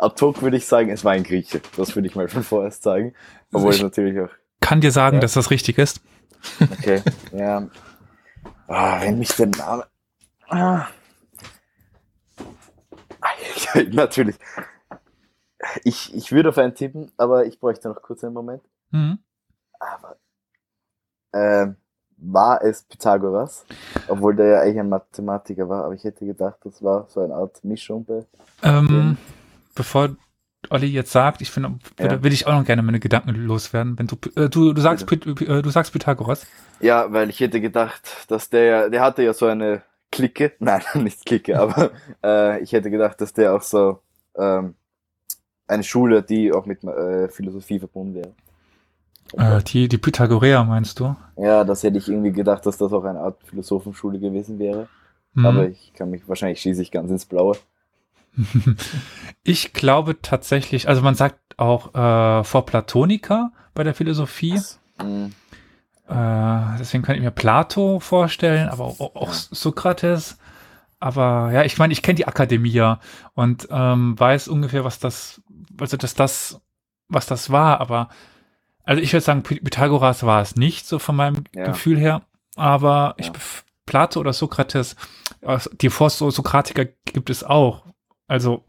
ad 0.04 0.22
hoc 0.22 0.42
würde 0.42 0.58
ich 0.58 0.66
sagen, 0.68 0.90
es 0.90 1.04
war 1.06 1.14
ein 1.14 1.24
Grieche. 1.24 1.62
Das 1.78 1.96
würde 1.96 2.08
ich 2.08 2.16
mal 2.16 2.30
schon 2.30 2.44
vorerst 2.44 2.84
sagen. 2.84 3.14
Obwohl 3.52 3.72
Ich- 3.72 3.78
es 3.78 3.84
natürlich 3.84 4.20
auch. 4.20 4.30
Kann 4.62 4.82
dir 4.82 4.92
sagen, 4.92 5.16
Ja. 5.18 5.22
dass 5.22 5.34
das 5.34 5.50
richtig 5.52 5.78
ist. 5.78 6.02
Okay, 6.60 7.02
ja. 7.32 7.68
Ah, 8.68 9.02
wenn 9.02 9.20
mich 9.20 9.36
der 9.36 9.48
Name. 9.48 9.86
Ah. 10.50 10.88
Ja, 13.76 13.84
natürlich. 13.92 14.36
Ich, 15.84 16.14
ich 16.14 16.32
würde 16.32 16.50
auf 16.50 16.58
einen 16.58 16.76
tippen, 16.76 17.12
aber 17.18 17.46
ich 17.46 17.60
bräuchte 17.60 17.88
noch 17.90 18.02
kurz 18.02 18.24
einen 18.24 18.34
Moment. 18.34 18.62
Mhm. 18.92 19.20
Aber 19.80 20.18
ähm, 21.34 21.76
war 22.18 22.62
es 22.62 22.84
Pythagoras? 22.84 23.66
Obwohl 24.08 24.36
der 24.36 24.46
ja 24.48 24.60
eigentlich 24.62 24.80
ein 24.80 24.90
Mathematiker 24.90 25.68
war, 25.70 25.86
aber 25.86 25.94
ich 25.94 26.04
hätte 26.04 26.26
gedacht, 26.26 26.58
das 26.64 26.84
war 26.84 27.08
so 27.10 27.22
eine 27.22 27.34
Art 27.34 27.64
Mischung 27.64 28.06
bei. 28.06 28.26
Ähm, 28.62 29.18
bevor 29.76 30.16
Olli 30.70 30.88
jetzt 30.88 31.12
sagt, 31.12 31.42
ich 31.42 31.52
finde, 31.52 31.78
Ja. 32.00 32.24
will 32.24 32.32
ich 32.32 32.48
auch 32.48 32.54
noch 32.54 32.66
gerne 32.66 32.82
meine 32.82 33.00
Gedanken 33.00 33.32
loswerden. 33.36 34.00
Wenn 34.00 34.08
du, 34.08 34.16
äh, 34.36 34.50
du, 34.50 34.74
du 34.74 34.82
sagst, 34.82 35.12
äh, 35.12 35.62
du 35.62 35.70
sagst 35.70 35.92
Pythagoras. 35.92 36.48
Ja, 36.80 37.12
weil 37.12 37.30
ich 37.30 37.40
hätte 37.40 37.60
gedacht, 37.62 38.26
dass 38.30 38.50
der, 38.50 38.64
ja- 38.64 38.90
der 38.90 39.02
hatte 39.02 39.24
ja 39.24 39.34
so 39.34 39.46
eine 39.46 39.84
Clique, 40.12 40.54
nein, 40.60 40.82
nicht 40.96 41.26
Clique, 41.26 41.60
aber 41.60 41.92
äh, 42.24 42.62
ich 42.64 42.72
hätte 42.72 42.90
gedacht, 42.90 43.20
dass 43.20 43.34
der 43.34 43.54
auch 43.56 43.62
so 43.62 44.00
ähm, 44.38 44.76
eine 45.68 45.84
Schule, 45.84 46.24
die 46.24 46.52
auch 46.54 46.66
mit 46.66 46.84
äh, 46.84 47.28
Philosophie 47.30 47.80
verbunden 47.80 48.16
wäre. 48.16 48.34
Äh, 49.38 49.64
die, 49.64 49.88
die 49.88 49.98
Pythagoreer 49.98 50.64
meinst 50.64 51.00
du? 51.00 51.16
Ja, 51.38 51.64
das 51.64 51.84
hätte 51.84 51.98
ich 51.98 52.08
irgendwie 52.08 52.32
gedacht, 52.32 52.66
dass 52.66 52.78
das 52.78 52.94
auch 52.94 53.04
eine 53.04 53.20
Art 53.20 53.42
Philosophenschule 53.44 54.20
gewesen 54.20 54.60
wäre. 54.60 54.88
Mhm. 55.34 55.46
Aber 55.46 55.68
ich 55.68 55.94
kann 55.94 56.10
mich, 56.10 56.28
wahrscheinlich 56.30 56.62
schieße 56.62 56.82
ich 56.82 56.92
ganz 56.92 57.10
ins 57.10 57.26
Blaue. 57.26 57.58
Ich 59.44 59.74
glaube 59.74 60.22
tatsächlich, 60.22 60.88
also 60.88 61.02
man 61.02 61.16
sagt 61.16 61.38
auch 61.58 61.94
äh, 61.94 62.44
vor 62.46 62.66
Platoniker 62.66 63.52
bei 63.74 63.84
der 63.84 63.94
Philosophie. 63.94 64.60
Mhm. 65.02 65.34
Äh, 66.08 66.78
deswegen 66.80 67.04
kann 67.04 67.16
ich 67.16 67.22
mir 67.22 67.32
Plato 67.32 68.00
vorstellen, 68.00 68.70
aber 68.70 68.86
auch, 68.86 69.00
auch 69.16 69.34
Sokrates. 69.34 70.38
Aber 71.00 71.52
ja, 71.52 71.64
ich 71.64 71.78
meine, 71.78 71.92
ich 71.92 72.02
kenne 72.02 72.16
die 72.16 72.28
Akademie 72.28 72.72
ja 72.72 73.00
und 73.34 73.68
ähm, 73.70 74.18
weiß 74.18 74.48
ungefähr, 74.48 74.86
was 74.86 75.00
das, 75.00 75.42
also 75.80 75.98
dass 75.98 76.14
das, 76.14 76.62
was 77.10 77.26
das 77.26 77.50
war. 77.52 77.82
Aber 77.82 78.08
also 78.86 79.02
ich 79.02 79.12
würde 79.12 79.26
sagen, 79.26 79.42
Py- 79.42 79.62
Pythagoras 79.62 80.24
war 80.24 80.42
es 80.42 80.56
nicht, 80.56 80.86
so 80.88 81.00
von 81.00 81.18
meinem 81.18 81.44
Ja. 81.54 81.66
Gefühl 81.66 81.98
her. 82.00 82.22
Aber 82.56 83.16
ich 83.18 83.28
Ja. 83.28 83.34
bef- 83.34 83.64
Plato 83.86 84.22
oder 84.22 84.32
Sokrates, 84.32 84.96
die 85.82 85.90
Vor-Sokratiker 85.90 86.86
gibt 87.06 87.30
es 87.30 87.44
auch. 87.44 87.84
Also 88.34 88.64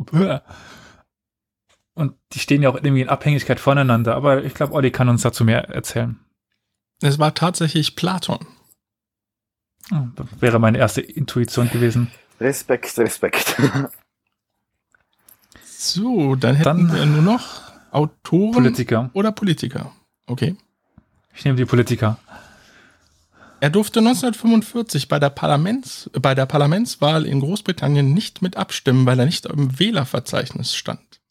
und 1.95 2.13
die 2.33 2.39
stehen 2.39 2.63
ja 2.63 2.69
auch 2.69 2.75
irgendwie 2.75 3.01
in 3.01 3.09
Abhängigkeit 3.09 3.59
voneinander. 3.59 4.15
Aber 4.15 4.45
ich 4.45 4.53
glaube, 4.53 4.75
Olli 4.75 4.91
kann 4.91 5.09
uns 5.09 5.23
dazu 5.23 5.43
mehr 5.43 5.71
erzählen. 5.71 6.19
Es 7.01 7.19
war 7.19 7.35
tatsächlich 7.35 7.97
Platon. 7.97 8.47
Ah, 9.91 10.09
Das 10.17 10.27
wäre 10.41 10.59
meine 10.59 10.77
erste 10.77 11.01
Intuition 11.01 11.71
gewesen. 11.71 12.11
Respekt, 12.41 12.99
Respekt. 12.99 13.57
So, 15.67 16.35
dann 16.35 16.57
hätten 16.57 16.89
Dann- 16.89 16.95
wir 16.95 17.07
nur 17.07 17.23
noch 17.23 17.63
Autoren 17.91 18.53
Politiker. 18.53 19.11
oder 19.13 19.33
Politiker. 19.33 19.93
Okay. 20.27 20.57
Ich 21.35 21.45
nehme 21.45 21.57
die 21.57 21.65
Politiker. 21.67 22.19
Er 23.65 23.71
durfte 23.71 24.01
1945 24.01 25.09
bei 25.09 25.19
der, 25.19 25.31
Parlaments, 25.31 26.11
bei 26.13 26.35
der 26.35 26.45
Parlamentswahl 26.45 27.25
in 27.25 27.41
Großbritannien 27.41 28.13
nicht 28.13 28.43
mit 28.43 28.59
abstimmen, 28.59 29.07
weil 29.07 29.19
er 29.19 29.25
nicht 29.25 29.47
im 29.47 29.79
Wählerverzeichnis 29.79 30.77
stand. 30.77 31.23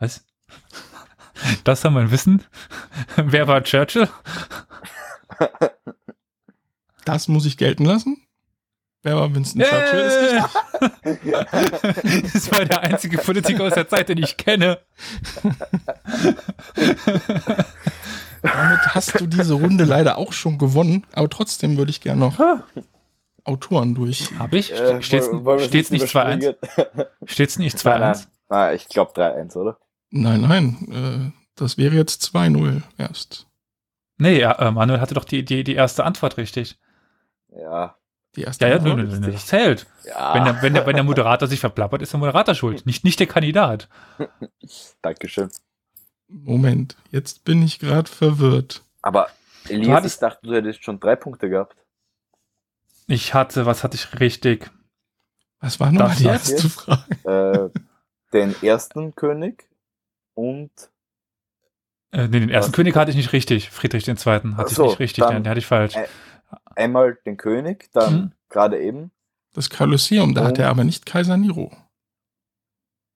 Was? 0.00 0.24
Das 1.62 1.82
soll 1.82 1.92
man 1.92 2.10
wissen. 2.10 2.42
Wer 3.14 3.46
war 3.46 3.62
Churchill? 3.62 4.08
Das 7.04 7.28
muss 7.28 7.46
ich 7.46 7.56
gelten 7.56 7.84
lassen. 7.84 8.20
Wer 9.04 9.14
war 9.14 9.32
Winston 9.32 9.62
Churchill? 9.62 10.00
Ist 10.00 10.18
richtig. 11.04 11.32
Das 12.32 12.50
war 12.50 12.64
der 12.64 12.80
einzige 12.80 13.18
Politiker 13.18 13.62
aus 13.66 13.74
der 13.74 13.88
Zeit, 13.88 14.08
den 14.08 14.18
ich 14.18 14.36
kenne. 14.36 14.80
Damit 18.42 18.80
hast 18.94 19.20
du 19.20 19.26
diese 19.26 19.54
Runde 19.54 19.84
leider 19.84 20.18
auch 20.18 20.32
schon 20.32 20.58
gewonnen, 20.58 21.06
aber 21.12 21.28
trotzdem 21.28 21.76
würde 21.76 21.90
ich 21.90 22.00
gerne 22.00 22.20
noch 22.20 22.38
Autoren 23.44 23.94
durch. 23.94 24.30
Hab 24.38 24.52
ich? 24.52 24.72
Äh, 24.72 25.02
Steht's, 25.02 25.28
wollen- 25.30 25.60
steht's 25.60 25.90
nicht 25.90 26.04
2-1? 26.06 26.36
überspringen? 26.36 26.54
Steht's 27.24 27.58
nicht 27.58 27.84
Nein, 27.84 27.94
2-1? 27.94 28.00
nein. 28.00 28.26
Ah, 28.48 28.72
ich 28.72 28.88
glaube 28.88 29.12
3-1, 29.12 29.56
oder? 29.56 29.78
Nein, 30.10 30.40
nein, 30.42 31.32
äh, 31.34 31.40
das 31.54 31.78
wäre 31.78 31.94
jetzt 31.94 32.22
2-0 32.34 32.82
erst. 32.98 33.46
Nee, 34.18 34.38
ja, 34.40 34.52
äh, 34.52 34.70
Manuel 34.70 35.00
hatte 35.00 35.14
doch 35.14 35.24
die, 35.24 35.44
die, 35.44 35.64
die 35.64 35.74
erste 35.74 36.04
Antwort 36.04 36.36
richtig. 36.36 36.78
Ja. 37.56 37.96
Die 38.36 38.42
erste 38.42 38.64
Ja, 38.66 38.70
ja, 38.72 38.76
Antwort. 38.78 38.96
nö, 38.98 39.04
nö, 39.04 39.18
nö, 39.20 39.32
das 39.32 39.46
zählt. 39.46 39.86
Ja. 40.06 40.34
Wenn, 40.34 40.44
der, 40.44 40.62
wenn, 40.62 40.74
der, 40.74 40.86
wenn 40.86 40.94
der 40.96 41.04
Moderator 41.04 41.48
sich 41.48 41.60
verplappert, 41.60 42.02
ist 42.02 42.12
der 42.12 42.20
Moderator 42.20 42.54
schuld, 42.54 42.84
nicht, 42.86 43.04
nicht 43.04 43.18
der 43.20 43.26
Kandidat. 43.26 43.88
Dankeschön. 45.02 45.50
Moment, 46.30 46.96
jetzt 47.10 47.44
bin 47.44 47.62
ich 47.62 47.78
gerade 47.78 48.08
verwirrt. 48.10 48.82
Aber 49.02 49.28
Elias, 49.68 49.86
Du 49.86 49.92
hattest- 49.94 50.14
ich 50.16 50.20
dachte, 50.20 50.46
du 50.46 50.54
hättest 50.54 50.84
schon 50.84 51.00
drei 51.00 51.16
Punkte 51.16 51.48
gehabt. 51.50 51.76
Ich 53.06 53.34
hatte, 53.34 53.66
was 53.66 53.82
hatte 53.82 53.96
ich 53.96 54.20
richtig? 54.20 54.70
Was 55.60 55.80
war 55.80 55.90
nochmal 55.92 56.08
Das 56.10 56.18
die 56.18 56.24
erste 56.26 56.52
jetzt? 56.52 56.72
Frage? 56.72 57.72
Äh, 57.74 57.80
den 58.32 58.54
ersten 58.62 59.14
König 59.14 59.68
und 60.34 60.70
Äh, 62.12 62.28
nee, 62.28 62.40
den 62.40 62.50
ersten 62.50 62.72
Was? 62.72 62.76
König 62.76 62.96
hatte 62.96 63.10
ich 63.10 63.16
nicht 63.16 63.32
richtig. 63.32 63.70
Friedrich 63.70 64.06
II. 64.08 64.14
hatte 64.16 64.42
Ach 64.56 64.66
ich 64.68 64.74
so, 64.74 64.86
nicht 64.86 64.98
richtig, 65.00 65.24
dann- 65.24 65.34
den, 65.34 65.42
den 65.44 65.50
hatte 65.50 65.58
ich 65.58 65.66
falsch. 65.66 65.94
Einmal 66.76 67.18
den 67.26 67.36
König, 67.36 67.90
dann 67.92 68.14
Mhm. 68.14 68.32
gerade 68.48 68.80
eben. 68.80 69.10
Das 69.52 69.68
Kolosseum, 69.70 70.34
da 70.34 70.44
hat 70.44 70.58
Oh. 70.58 70.62
er 70.62 70.70
aber 70.70 70.84
nicht 70.84 71.06
Kaiser 71.06 71.36
Nero. 71.36 71.72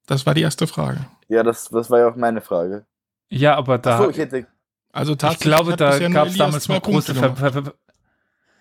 Das 0.07 0.27
war 0.27 0.35
die 0.35 0.43
erste 0.43 0.67
Frage. 0.67 1.07
Ja, 1.29 1.43
das, 1.43 1.69
das 1.71 1.89
war 1.91 2.01
ja 2.01 2.09
auch 2.09 2.17
meine 2.17 2.41
Frage. 2.41 2.85
Ja, 3.31 3.57
aber 3.57 3.79
da, 3.79 3.99
Achso, 3.99 4.11
ich 4.11 4.18
hätte. 4.18 4.47
Also 4.93 5.12
ich 5.12 5.18
tatsächlich 5.18 5.55
glaube, 5.55 5.72
hat 5.72 5.81
da 5.81 5.99
gab 6.09 6.29
es 6.29 6.37
damals 6.37 6.68
noch 6.68 6.81
große 6.83 7.14
Ver. 7.14 7.35
Ver 7.37 7.53
Ver 7.53 7.75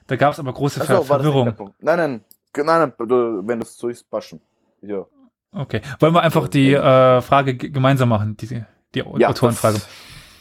Da 0.08 0.16
gab 0.16 0.34
es 0.34 0.40
aber 0.40 0.54
große 0.54 0.80
nicht 0.80 0.90
der 0.90 1.02
Verwirrung. 1.04 1.48
Nein, 1.80 1.98
nein, 1.98 2.24
nein, 2.56 2.66
nein, 2.66 2.94
du- 3.08 3.42
wenn 3.48 3.60
das 3.60 3.78
so 3.78 3.88
ist, 3.90 4.10
passen. 4.10 4.42
Ja. 4.82 5.06
Okay. 5.52 5.82
Wollen 6.00 6.14
wir 6.16 6.22
einfach 6.24 6.48
die 6.48 6.74
äh, 6.74 7.22
Frage 7.22 7.56
ge- 7.56 7.70
gemeinsam 7.70 8.10
machen, 8.10 8.36
die, 8.38 8.48
die 8.96 9.00
Ja, 9.20 9.30
Autorenfrage? 9.30 9.76
Das, 9.76 9.88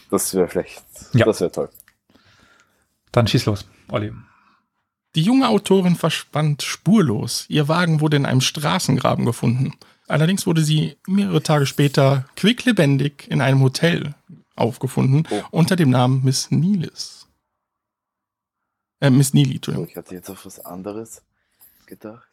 das 0.09 0.33
wäre 0.33 0.49
schlecht. 0.49 0.83
Ja. 1.13 1.25
Das 1.25 1.39
wäre 1.41 1.51
toll. 1.51 1.69
Dann 3.11 3.27
schieß 3.27 3.45
los, 3.45 3.67
Olli. 3.89 4.11
Die 5.15 5.21
junge 5.21 5.47
Autorin 5.47 5.95
verschwand 5.95 6.63
spurlos. 6.63 7.45
Ihr 7.47 7.67
Wagen 7.67 8.01
wurde 8.01 8.17
in 8.17 8.25
einem 8.25 8.41
Straßengraben 8.41 9.25
gefunden. 9.25 9.73
Allerdings 10.07 10.45
wurde 10.45 10.61
sie 10.63 10.97
mehrere 11.07 11.41
Tage 11.41 11.65
später 11.65 12.25
quicklebendig 12.35 13.27
in 13.29 13.41
einem 13.41 13.61
Hotel 13.61 14.13
aufgefunden 14.55 15.27
Oh. 15.31 15.41
unter 15.51 15.75
dem 15.75 15.89
Namen 15.89 16.23
Miss 16.23 16.51
Neelis. 16.51 17.27
Äh, 18.99 19.09
Miss 19.09 19.33
Neely, 19.33 19.55
Entschuldigung. 19.55 19.87
Ich 19.89 19.95
hatte 19.97 20.13
jetzt 20.15 20.29
auf 20.29 20.45
was 20.45 20.59
anderes 20.63 21.23
gedacht. 21.85 22.27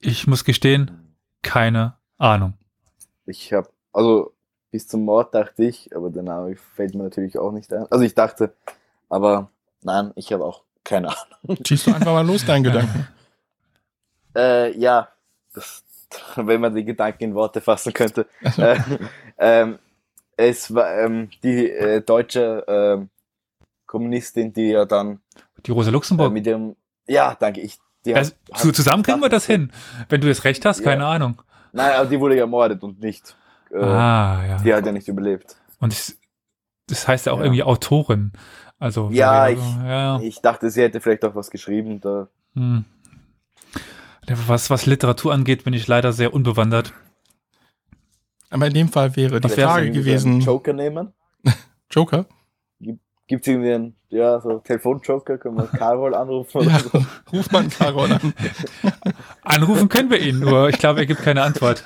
Ich 0.00 0.26
muss 0.26 0.44
gestehen, 0.44 1.14
keine 1.42 1.94
Ahnung. 2.18 2.54
Ich 3.26 3.52
habe, 3.52 3.70
also 3.92 4.34
bis 4.70 4.88
zum 4.88 5.04
Mord 5.04 5.34
dachte 5.34 5.64
ich, 5.64 5.94
aber 5.94 6.10
der 6.10 6.22
Name 6.24 6.56
fällt 6.56 6.94
mir 6.94 7.04
natürlich 7.04 7.38
auch 7.38 7.52
nicht 7.52 7.72
ein. 7.72 7.86
Also 7.90 8.04
ich 8.04 8.14
dachte, 8.14 8.54
aber 9.08 9.50
nein, 9.82 10.12
ich 10.16 10.32
habe 10.32 10.44
auch 10.44 10.62
keine 10.82 11.08
Ahnung. 11.08 11.58
Schießt 11.66 11.86
du 11.86 11.94
einfach 11.94 12.12
mal 12.12 12.26
los, 12.26 12.44
deinen 12.44 12.64
Gedanken. 12.64 13.06
Äh, 14.34 14.76
ja, 14.78 15.08
das, 15.54 15.83
wenn 16.36 16.60
man 16.60 16.74
die 16.74 16.84
Gedanken 16.84 17.24
in 17.24 17.34
Worte 17.34 17.60
fassen 17.60 17.92
könnte. 17.92 18.26
äh, 18.58 18.76
ähm, 19.38 19.78
es 20.36 20.74
war 20.74 20.92
ähm, 20.98 21.30
die 21.42 21.70
äh, 21.70 22.00
deutsche 22.00 22.64
ähm, 22.66 23.08
Kommunistin, 23.86 24.52
die 24.52 24.70
ja 24.70 24.84
dann 24.84 25.20
Die 25.66 25.70
Rosa 25.70 25.90
äh, 25.90 25.92
Luxemburg. 25.92 26.32
mit 26.32 26.46
ihrem, 26.46 26.76
ja, 27.06 27.36
danke, 27.38 27.60
ich. 27.60 27.78
Die 28.04 28.14
also, 28.14 28.32
hat- 28.52 28.58
zu, 28.58 28.72
zusammen 28.72 29.02
kriegen 29.02 29.20
wir 29.20 29.28
das 29.28 29.46
hin. 29.46 29.72
Wenn 30.08 30.20
du 30.20 30.26
jetzt 30.28 30.44
recht 30.44 30.64
hast, 30.64 30.80
Ja. 30.80 30.84
keine 30.84 31.06
Ahnung. 31.06 31.40
Nein, 31.72 31.92
aber 31.96 32.08
die 32.08 32.20
wurde 32.20 32.34
ja 32.36 32.42
ermordet 32.42 32.82
und 32.82 33.00
nicht. 33.00 33.36
Äh, 33.70 33.78
ah, 33.78 34.44
ja. 34.46 34.56
Die 34.58 34.74
hat 34.74 34.84
ja 34.86 34.92
nicht 34.92 35.08
überlebt. 35.08 35.56
Und 35.80 35.92
es, 35.92 36.18
das 36.88 37.08
heißt 37.08 37.26
ja 37.26 37.32
auch 37.32 37.38
Ja. 37.38 37.44
irgendwie 37.44 37.62
Autorin. 37.62 38.32
Also, 38.78 39.08
Ja, 39.10 39.48
ich- 39.48 39.58
ja. 39.84 40.20
Ich 40.20 40.40
dachte, 40.42 40.68
sie 40.70 40.82
hätte 40.82 41.00
vielleicht 41.00 41.24
auch 41.24 41.34
was 41.34 41.50
geschrieben. 41.50 42.00
Da. 42.00 42.28
Hm. 42.54 42.84
Was, 44.28 44.70
was 44.70 44.86
Literatur 44.86 45.32
angeht, 45.32 45.64
bin 45.64 45.74
ich 45.74 45.86
leider 45.86 46.12
sehr 46.12 46.32
unbewandert. 46.32 46.92
Aber 48.50 48.66
in 48.66 48.74
dem 48.74 48.88
Fall 48.88 49.16
wäre 49.16 49.40
die 49.40 49.48
Was 49.48 49.54
Frage 49.54 49.90
gewesen, 49.90 50.32
einen 50.34 50.40
Joker 50.40 50.72
nehmen. 50.72 51.12
Joker? 51.90 52.26
Gibt 53.26 53.46
es 53.46 53.48
irgendwie 53.52 53.72
einen, 53.72 53.96
ja, 54.10 54.38
so 54.40 54.58
Telefonjoker? 54.58 55.38
Können 55.38 55.56
wir 55.56 55.66
Carol 55.66 56.14
anrufen? 56.14 56.58
Oder 56.58 56.70
Ja, 56.70 56.78
so? 56.78 57.04
ruf 57.32 57.50
mal 57.50 57.60
einen 57.60 57.70
Carol 57.70 58.12
an. 58.12 58.34
Anrufen 59.42 59.88
können 59.88 60.10
wir 60.10 60.20
ihn, 60.20 60.40
nur 60.40 60.68
ich 60.68 60.78
glaube, 60.78 61.00
er 61.00 61.06
gibt 61.06 61.22
keine 61.22 61.42
Antwort. 61.42 61.84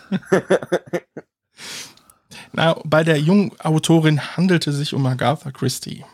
Na, 2.52 2.76
bei 2.84 3.04
der 3.04 3.18
jungen 3.18 3.52
Autorin 3.60 4.36
handelte 4.36 4.70
es 4.70 4.76
sich 4.76 4.94
um 4.94 5.06
Agatha 5.06 5.50
Christie. 5.52 6.04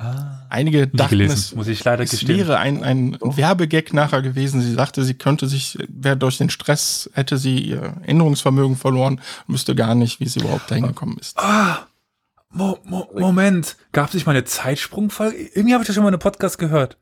Ah. 0.00 0.46
Einige 0.48 0.86
dachten, 0.86 1.20
es, 1.22 1.54
muss 1.56 1.66
ich 1.66 1.82
leider 1.82 2.04
es 2.04 2.10
gestehen. 2.10 2.38
wäre 2.38 2.58
ein, 2.58 2.84
ein 2.84 3.12
Doch. 3.18 3.36
Werbegag 3.36 3.92
nachher 3.92 4.22
gewesen. 4.22 4.60
Sie 4.60 4.72
sagte, 4.72 5.02
sie 5.02 5.14
könnte 5.14 5.48
sich, 5.48 5.76
wäre 5.88 6.16
durch 6.16 6.38
den 6.38 6.50
Stress, 6.50 7.10
hätte 7.14 7.36
sie 7.36 7.58
ihr 7.58 7.82
Erinnerungsvermögen 8.02 8.76
verloren, 8.76 9.20
wüsste 9.48 9.74
gar 9.74 9.96
nicht, 9.96 10.20
wie 10.20 10.28
sie 10.28 10.38
überhaupt 10.40 10.70
dahin 10.70 10.86
gekommen 10.86 11.18
ist. 11.20 11.36
Ah, 11.36 11.88
Mo 12.50 12.78
Mo 12.84 13.08
Moment, 13.12 13.76
gab 13.92 14.08
es 14.08 14.14
nicht 14.14 14.24
mal 14.24 14.32
eine 14.32 14.44
Zeitsprungfolge? 14.44 15.36
Irgendwie 15.36 15.74
habe 15.74 15.82
ich 15.82 15.88
das 15.88 15.94
schon 15.94 16.04
mal 16.04 16.08
in 16.10 16.14
einem 16.14 16.20
Podcast 16.20 16.58
gehört. 16.58 16.96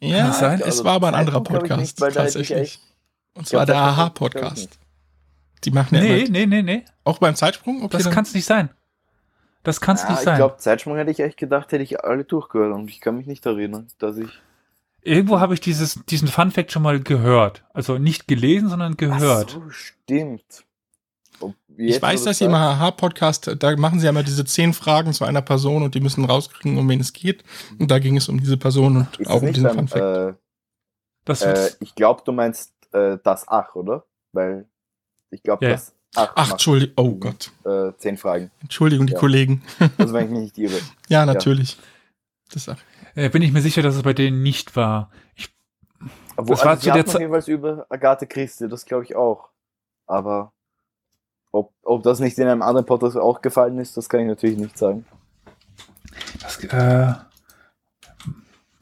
Ja, 0.00 0.26
das 0.26 0.40
sein? 0.40 0.58
es 0.58 0.66
Also 0.66 0.84
war 0.84 0.94
aber 0.94 1.08
ein 1.08 1.14
anderer 1.14 1.42
Podcast, 1.44 1.80
nicht, 1.80 2.02
da 2.02 2.10
tatsächlich. 2.10 2.80
Und 3.34 3.46
zwar 3.46 3.66
der 3.66 3.76
Aha-Podcast. 3.76 4.78
Die 5.62 5.70
machen 5.70 5.94
ja 5.94 6.00
Nee, 6.02 6.20
immer, 6.22 6.30
nee, 6.30 6.46
nee, 6.46 6.62
nee. 6.62 6.84
auch 7.04 7.18
beim 7.18 7.36
Zeitsprung? 7.36 7.84
Okay, 7.84 7.98
Das 7.98 8.10
kann 8.10 8.24
es 8.24 8.34
nicht 8.34 8.44
sein. 8.46 8.68
Das 9.62 9.80
kann 9.80 9.96
es 9.96 10.02
Ja, 10.02 10.10
nicht 10.10 10.18
ich 10.18 10.24
sein. 10.24 10.36
glaube, 10.36 10.56
Zeitsprung 10.58 10.96
hätte 10.96 11.10
ich 11.10 11.20
echt 11.20 11.36
gedacht, 11.36 11.70
hätte 11.72 11.84
ich 11.84 12.02
alle 12.04 12.24
durchgehört 12.24 12.74
und 12.74 12.88
ich 12.88 13.00
kann 13.00 13.16
mich 13.16 13.26
nicht 13.26 13.46
erinnern, 13.46 13.86
dass 13.98 14.16
ich. 14.16 14.30
Irgendwo 15.04 15.40
habe 15.40 15.54
ich 15.54 15.60
dieses, 15.60 16.00
diesen 16.06 16.28
Fun-Fact 16.28 16.70
schon 16.72 16.82
mal 16.82 17.00
gehört. 17.00 17.64
Also 17.72 17.98
nicht 17.98 18.28
gelesen, 18.28 18.68
sondern 18.68 18.96
gehört. 18.96 19.48
Ach 19.50 19.62
so, 19.64 19.70
stimmt. 19.70 20.64
Ich 21.76 22.00
weiß, 22.00 22.24
dass 22.24 22.38
sie 22.38 22.44
im 22.44 22.54
Aha-Podcast, 22.54 23.56
da 23.58 23.76
machen 23.76 23.98
sie 23.98 24.04
ja 24.04 24.10
immer 24.10 24.22
diese 24.22 24.44
zehn 24.44 24.74
Fragen 24.74 25.12
zu 25.12 25.24
einer 25.24 25.42
Person 25.42 25.82
und 25.82 25.94
die 25.94 26.00
müssen 26.00 26.24
rauskriegen, 26.24 26.78
um 26.78 26.88
wen 26.88 27.00
es 27.00 27.12
geht. 27.12 27.42
Und 27.78 27.90
da 27.90 27.98
ging 27.98 28.16
es 28.16 28.28
um 28.28 28.38
diese 28.38 28.56
Person 28.58 28.98
und 28.98 29.16
Ist 29.18 29.28
auch 29.30 29.40
um 29.42 29.48
diesen 29.52 29.64
dann, 29.64 29.88
Fun-Fact. 29.88 30.34
äh, 30.34 30.34
Das 31.24 31.42
äh, 31.42 31.70
ich 31.80 31.94
glaube, 31.94 32.22
du 32.24 32.30
meinst 32.32 32.72
äh, 32.92 33.18
das 33.24 33.48
Ach, 33.48 33.74
oder? 33.74 34.04
Weil 34.32 34.68
ich 35.30 35.42
glaube, 35.42 35.64
Ja. 35.64 35.72
das 35.72 35.94
Ach, 36.14 36.30
Ach, 36.34 36.50
Entschuldigung, 36.52 36.94
oh 36.96 37.14
Gott. 37.16 37.50
äh, 37.64 37.92
zehn 37.98 38.16
Fragen. 38.18 38.50
Entschuldigung, 38.60 39.06
die 39.06 39.14
Ja. 39.14 39.18
Kollegen. 39.18 39.62
Also 39.98 40.12
wenn 40.12 40.26
ich 40.26 40.30
mich 40.30 40.40
nicht 40.40 40.58
irre. 40.58 40.78
Ja, 41.08 41.24
natürlich. 41.24 41.78
Das 42.52 42.68
auch. 42.68 42.76
äh, 43.14 43.28
bin 43.30 43.40
ich 43.42 43.52
mir 43.52 43.62
sicher, 43.62 43.80
dass 43.82 43.94
es 43.96 44.02
bei 44.02 44.12
denen 44.12 44.42
nicht 44.42 44.76
war. 44.76 45.10
Ich, 45.36 45.48
Wo, 46.36 46.44
Das 46.54 46.60
war 46.64 46.70
also, 46.72 46.80
zu 46.80 46.84
sie 46.84 46.90
der 46.90 46.98
hatten 47.00 47.10
Ze- 47.10 47.16
auf 47.16 47.20
jeden 47.20 47.32
Fall 47.32 47.50
über 47.50 47.86
Agathe 47.88 48.26
Christie, 48.26 48.68
das 48.68 48.84
glaube 48.84 49.04
ich 49.04 49.16
auch. 49.16 49.48
Aber 50.06 50.52
ob, 51.50 51.72
ob 51.82 52.02
das 52.02 52.20
nicht 52.20 52.36
in 52.38 52.46
einem 52.48 52.60
anderen 52.62 52.84
Podcast 52.86 53.16
auch 53.16 53.40
gefallen 53.40 53.78
ist, 53.78 53.96
das 53.96 54.08
kann 54.08 54.20
ich 54.20 54.26
natürlich 54.26 54.58
nicht 54.58 54.76
sagen. 54.76 55.06
das 56.42 56.62
äh, 56.64 57.14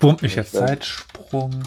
wurmt 0.01 0.23
mich 0.23 0.35
jetzt. 0.35 0.55
Ich 0.55 0.61
weiß. 0.61 0.69
Zeitsprung. 0.69 1.63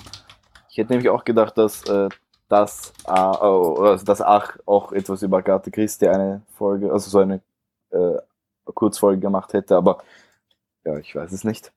Ich 0.69 0.77
hätte 0.77 0.91
nämlich 0.91 1.09
auch 1.09 1.23
gedacht, 1.23 1.57
dass 1.57 1.83
äh, 1.85 2.09
das, 2.53 2.93
äh, 3.07 3.11
oh, 3.11 3.77
also 3.81 4.05
das 4.05 4.21
Ach 4.21 4.57
auch 4.67 4.91
etwas 4.91 5.23
über 5.23 5.37
Agathe 5.39 5.71
Christie 5.71 6.07
eine 6.07 6.43
Folge, 6.55 6.91
also 6.91 7.09
so 7.09 7.17
eine 7.17 7.41
äh, 7.89 8.17
Kurzfolge 8.73 9.19
gemacht 9.19 9.53
hätte, 9.53 9.75
aber 9.75 10.03
ja, 10.85 10.97
ich 10.97 11.15
weiß 11.15 11.31
es 11.31 11.43
nicht. 11.43 11.73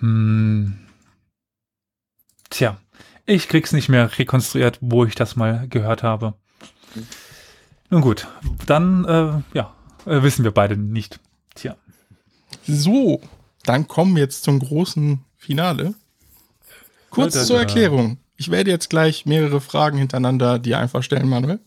Hm. 0.00 0.78
Tja, 2.50 2.76
ich 3.24 3.48
krieg's 3.48 3.72
nicht 3.72 3.88
mehr 3.88 4.18
rekonstruiert, 4.18 4.78
wo 4.80 5.04
ich 5.04 5.14
das 5.14 5.36
mal 5.36 5.68
gehört 5.68 6.02
habe. 6.02 6.34
Nun 7.88 8.00
gut, 8.00 8.26
dann 8.66 9.04
äh, 9.04 9.56
ja, 9.56 9.74
äh, 10.06 10.22
wissen 10.22 10.42
wir 10.44 10.50
beide 10.52 10.76
nicht. 10.76 11.20
Tja. 11.54 11.76
So, 12.66 13.20
dann 13.62 13.86
kommen 13.86 14.16
wir 14.16 14.22
jetzt 14.24 14.42
zum 14.42 14.58
großen 14.58 15.24
Finale. 15.36 15.94
Kurz 17.10 17.46
zur 17.46 17.56
da- 17.56 17.62
Erklärung. 17.62 18.18
Ich 18.36 18.50
werde 18.50 18.70
jetzt 18.70 18.90
gleich 18.90 19.26
mehrere 19.26 19.60
Fragen 19.60 19.98
hintereinander 19.98 20.58
dir 20.58 20.78
einfach 20.78 21.02
stellen, 21.02 21.28
Manuel. 21.28 21.60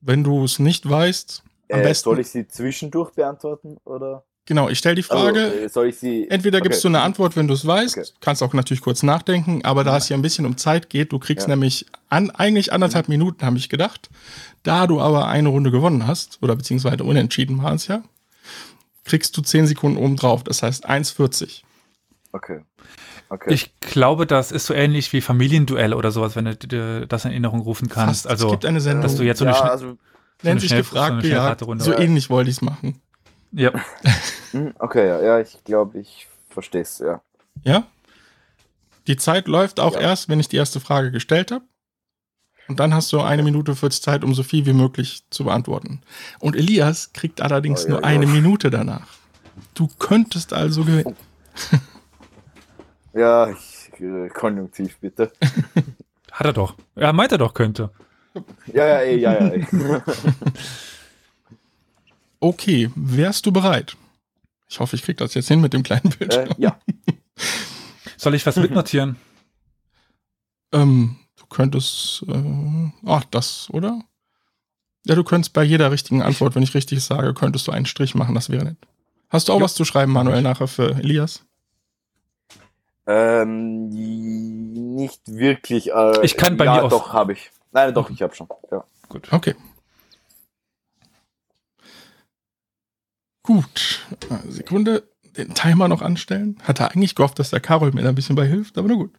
Wenn 0.00 0.22
du 0.24 0.44
es 0.44 0.58
nicht 0.58 0.88
weißt, 0.88 1.42
am 1.72 1.80
Äh, 1.80 1.82
besten. 1.82 2.04
soll 2.10 2.20
ich 2.20 2.28
sie 2.28 2.46
zwischendurch 2.46 3.10
beantworten 3.12 3.78
oder? 3.84 4.24
genau, 4.46 4.68
ich 4.68 4.78
stelle 4.78 4.94
die 4.96 5.02
Frage. 5.02 5.40
Also, 5.44 5.68
soll 5.68 5.88
ich 5.88 5.96
sie? 5.98 6.28
Entweder 6.28 6.60
gibst 6.60 6.80
Okay. 6.84 6.92
du 6.92 6.96
eine 6.98 7.04
Antwort, 7.04 7.34
wenn 7.36 7.48
du 7.48 7.54
es 7.54 7.66
weißt, 7.66 7.96
Okay. 7.98 8.08
kannst 8.20 8.42
auch 8.42 8.52
natürlich 8.52 8.82
kurz 8.82 9.02
nachdenken, 9.02 9.64
aber 9.64 9.82
da 9.82 9.96
es 9.96 10.06
hier 10.08 10.16
ein 10.16 10.22
bisschen 10.22 10.44
um 10.46 10.56
Zeit 10.58 10.90
geht, 10.90 11.10
du 11.12 11.18
kriegst 11.18 11.48
Ja. 11.48 11.54
nämlich 11.54 11.86
an, 12.10 12.30
eigentlich 12.30 12.72
anderthalb 12.72 13.08
Minuten, 13.08 13.44
habe 13.44 13.56
ich 13.56 13.68
gedacht. 13.70 14.10
Da 14.62 14.86
du 14.86 15.00
aber 15.00 15.26
eine 15.28 15.48
Runde 15.48 15.70
gewonnen 15.70 16.06
hast, 16.06 16.38
oder 16.42 16.54
beziehungsweise 16.54 17.02
unentschieden 17.04 17.62
war 17.62 17.72
es 17.72 17.86
ja, 17.86 18.02
kriegst 19.04 19.36
du 19.36 19.42
zehn 19.42 19.66
Sekunden 19.66 19.96
oben 19.98 20.16
drauf, 20.16 20.44
das 20.44 20.62
heißt 20.62 20.88
1,40. 20.88 21.62
Okay. 22.32 22.60
Okay. 23.30 23.52
Ich 23.52 23.78
glaube, 23.80 24.26
das 24.26 24.52
ist 24.52 24.66
so 24.66 24.74
ähnlich 24.74 25.12
wie 25.12 25.20
Familienduell 25.20 25.94
oder 25.94 26.10
sowas, 26.10 26.36
wenn 26.36 26.44
du 26.44 26.56
dir 26.56 27.06
das 27.06 27.24
in 27.24 27.30
Erinnerung 27.32 27.60
rufen 27.62 27.88
kannst. 27.88 28.22
Fast. 28.22 28.30
Also, 28.30 28.46
es 28.46 28.52
gibt 28.52 28.64
eine 28.66 28.80
Sendung, 28.80 29.02
dass 29.02 29.16
du 29.16 29.22
jetzt 29.24 29.38
so 29.38 29.44
eine 29.44 29.52
ja, 29.54 29.58
Schnell- 29.58 29.70
also, 29.70 29.86
eine 29.86 29.96
nennt 30.42 30.60
sich 30.60 30.70
so 30.70 30.76
gefragt. 30.76 31.22
So 31.78 31.92
Ja. 31.92 31.98
ähnlich 31.98 32.30
wollte 32.30 32.50
ich 32.50 32.56
es 32.56 32.62
machen. 32.62 33.00
ja. 33.52 33.72
hm, 34.52 34.74
okay, 34.78 35.06
ja, 35.08 35.20
ja, 35.22 35.40
ich 35.40 35.62
glaube, 35.64 35.98
ich 35.98 36.26
verstehe 36.50 36.82
es, 36.82 36.98
ja. 36.98 37.20
Ja? 37.64 37.84
Die 39.06 39.16
Zeit 39.16 39.48
läuft 39.48 39.80
auch 39.80 39.94
Ja. 39.94 40.00
erst, 40.00 40.28
wenn 40.28 40.38
ich 40.40 40.48
die 40.48 40.56
erste 40.56 40.80
Frage 40.80 41.10
gestellt 41.10 41.50
habe. 41.50 41.64
Und 42.68 42.80
dann 42.80 42.94
hast 42.94 43.12
du 43.12 43.20
eine 43.20 43.42
Minute 43.42 43.74
40 43.76 44.02
Zeit, 44.02 44.24
um 44.24 44.34
so 44.34 44.42
viel 44.42 44.64
wie 44.64 44.72
möglich 44.72 45.22
zu 45.30 45.44
beantworten. 45.44 46.00
Und 46.40 46.56
Elias 46.56 47.12
kriegt 47.12 47.42
allerdings 47.42 47.82
Oh, 47.84 47.88
ja, 47.88 47.90
nur 47.94 48.00
ja. 48.02 48.06
eine 48.06 48.26
Minute 48.26 48.70
danach. 48.70 49.06
Du 49.74 49.88
könntest 49.98 50.52
also 50.52 50.84
gewinnen. 50.84 51.16
Ja, 53.14 53.50
ich, 53.50 53.90
äh, 54.00 54.28
konjunktiv 54.28 54.98
bitte. 54.98 55.32
Hat 56.32 56.46
er 56.46 56.52
doch. 56.52 56.74
Er 56.96 57.12
meint 57.12 57.32
er 57.32 57.38
doch 57.38 57.54
könnte. 57.54 57.90
Ja, 58.72 58.86
ja, 58.86 59.00
eh, 59.02 59.16
ja, 59.16 59.32
ja. 59.32 59.52
eh. 59.52 59.66
Okay, 62.40 62.90
wärst 62.94 63.46
du 63.46 63.52
bereit? 63.52 63.96
Ich 64.68 64.78
hoffe, 64.80 64.96
ich 64.96 65.02
krieg 65.02 65.16
das 65.16 65.32
jetzt 65.34 65.48
hin 65.48 65.60
mit 65.62 65.72
dem 65.72 65.82
kleinen 65.82 66.10
Bildschirm. 66.10 66.50
äh, 66.50 66.54
ja. 66.58 66.78
Soll 68.18 68.34
ich 68.34 68.44
was 68.44 68.56
mitnotieren? 68.56 69.16
Ähm, 70.72 71.16
du 71.38 71.46
könntest, 71.46 72.24
äh, 72.28 72.90
ach, 73.06 73.24
das, 73.30 73.68
oder? 73.70 74.02
Ja, 75.06 75.14
du 75.14 75.24
könntest 75.24 75.52
bei 75.54 75.62
jeder 75.62 75.90
richtigen 75.90 76.22
Antwort, 76.22 76.54
wenn 76.54 76.62
ich 76.62 76.74
richtig 76.74 77.02
sage, 77.02 77.32
könntest 77.34 77.66
du 77.66 77.72
einen 77.72 77.86
Strich 77.86 78.14
machen, 78.14 78.34
das 78.34 78.50
wäre 78.50 78.64
nett. 78.64 78.76
Hast 79.30 79.48
du 79.48 79.52
auch 79.52 79.58
Jo. 79.60 79.64
was 79.64 79.74
zu 79.74 79.84
schreiben, 79.84 80.12
Manuel, 80.12 80.42
nachher 80.42 80.68
für 80.68 80.90
Elias? 80.96 81.44
Ähm, 83.06 83.88
nicht 84.94 85.20
wirklich. 85.26 85.92
Äh, 85.92 86.24
Ich 86.24 86.36
kann 86.36 86.56
bei 86.56 86.64
ja, 86.64 86.74
mir 86.76 86.82
aus- 86.84 86.90
doch, 86.90 87.12
habe 87.12 87.32
ich. 87.34 87.50
Nein, 87.72 87.92
doch, 87.92 88.08
ich 88.10 88.22
habe 88.22 88.34
schon. 88.34 88.48
Ja. 88.70 88.84
Gut. 89.08 89.32
Okay. 89.32 89.54
Gut. 93.42 94.00
Eine 94.30 94.50
Sekunde. 94.52 95.08
Den 95.36 95.52
Timer 95.52 95.88
noch 95.88 96.00
anstellen. 96.00 96.56
Hatte 96.62 96.90
eigentlich 96.92 97.14
gehofft, 97.16 97.38
dass 97.40 97.50
der 97.50 97.58
Karol 97.60 97.90
mir 97.92 98.02
da 98.02 98.08
ein 98.10 98.14
bisschen 98.14 98.36
bei 98.36 98.46
hilft, 98.46 98.78
aber 98.78 98.88
na 98.88 98.94
gut. 98.94 99.12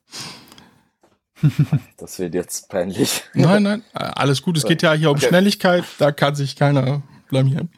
Das 1.98 2.18
wird 2.20 2.34
jetzt 2.34 2.70
peinlich. 2.70 3.24
Nein, 3.34 3.64
nein, 3.64 3.84
alles 3.94 4.42
gut. 4.42 4.56
Es 4.58 4.64
geht 4.64 4.82
ja 4.82 4.94
hier 4.94 5.12
um 5.12 5.18
Okay. 5.18 5.28
Schnelligkeit. 5.28 5.84
Da 6.00 6.12
kann 6.14 6.34
sich 6.34 6.56
keiner 6.56 7.04
blamieren. 7.28 7.70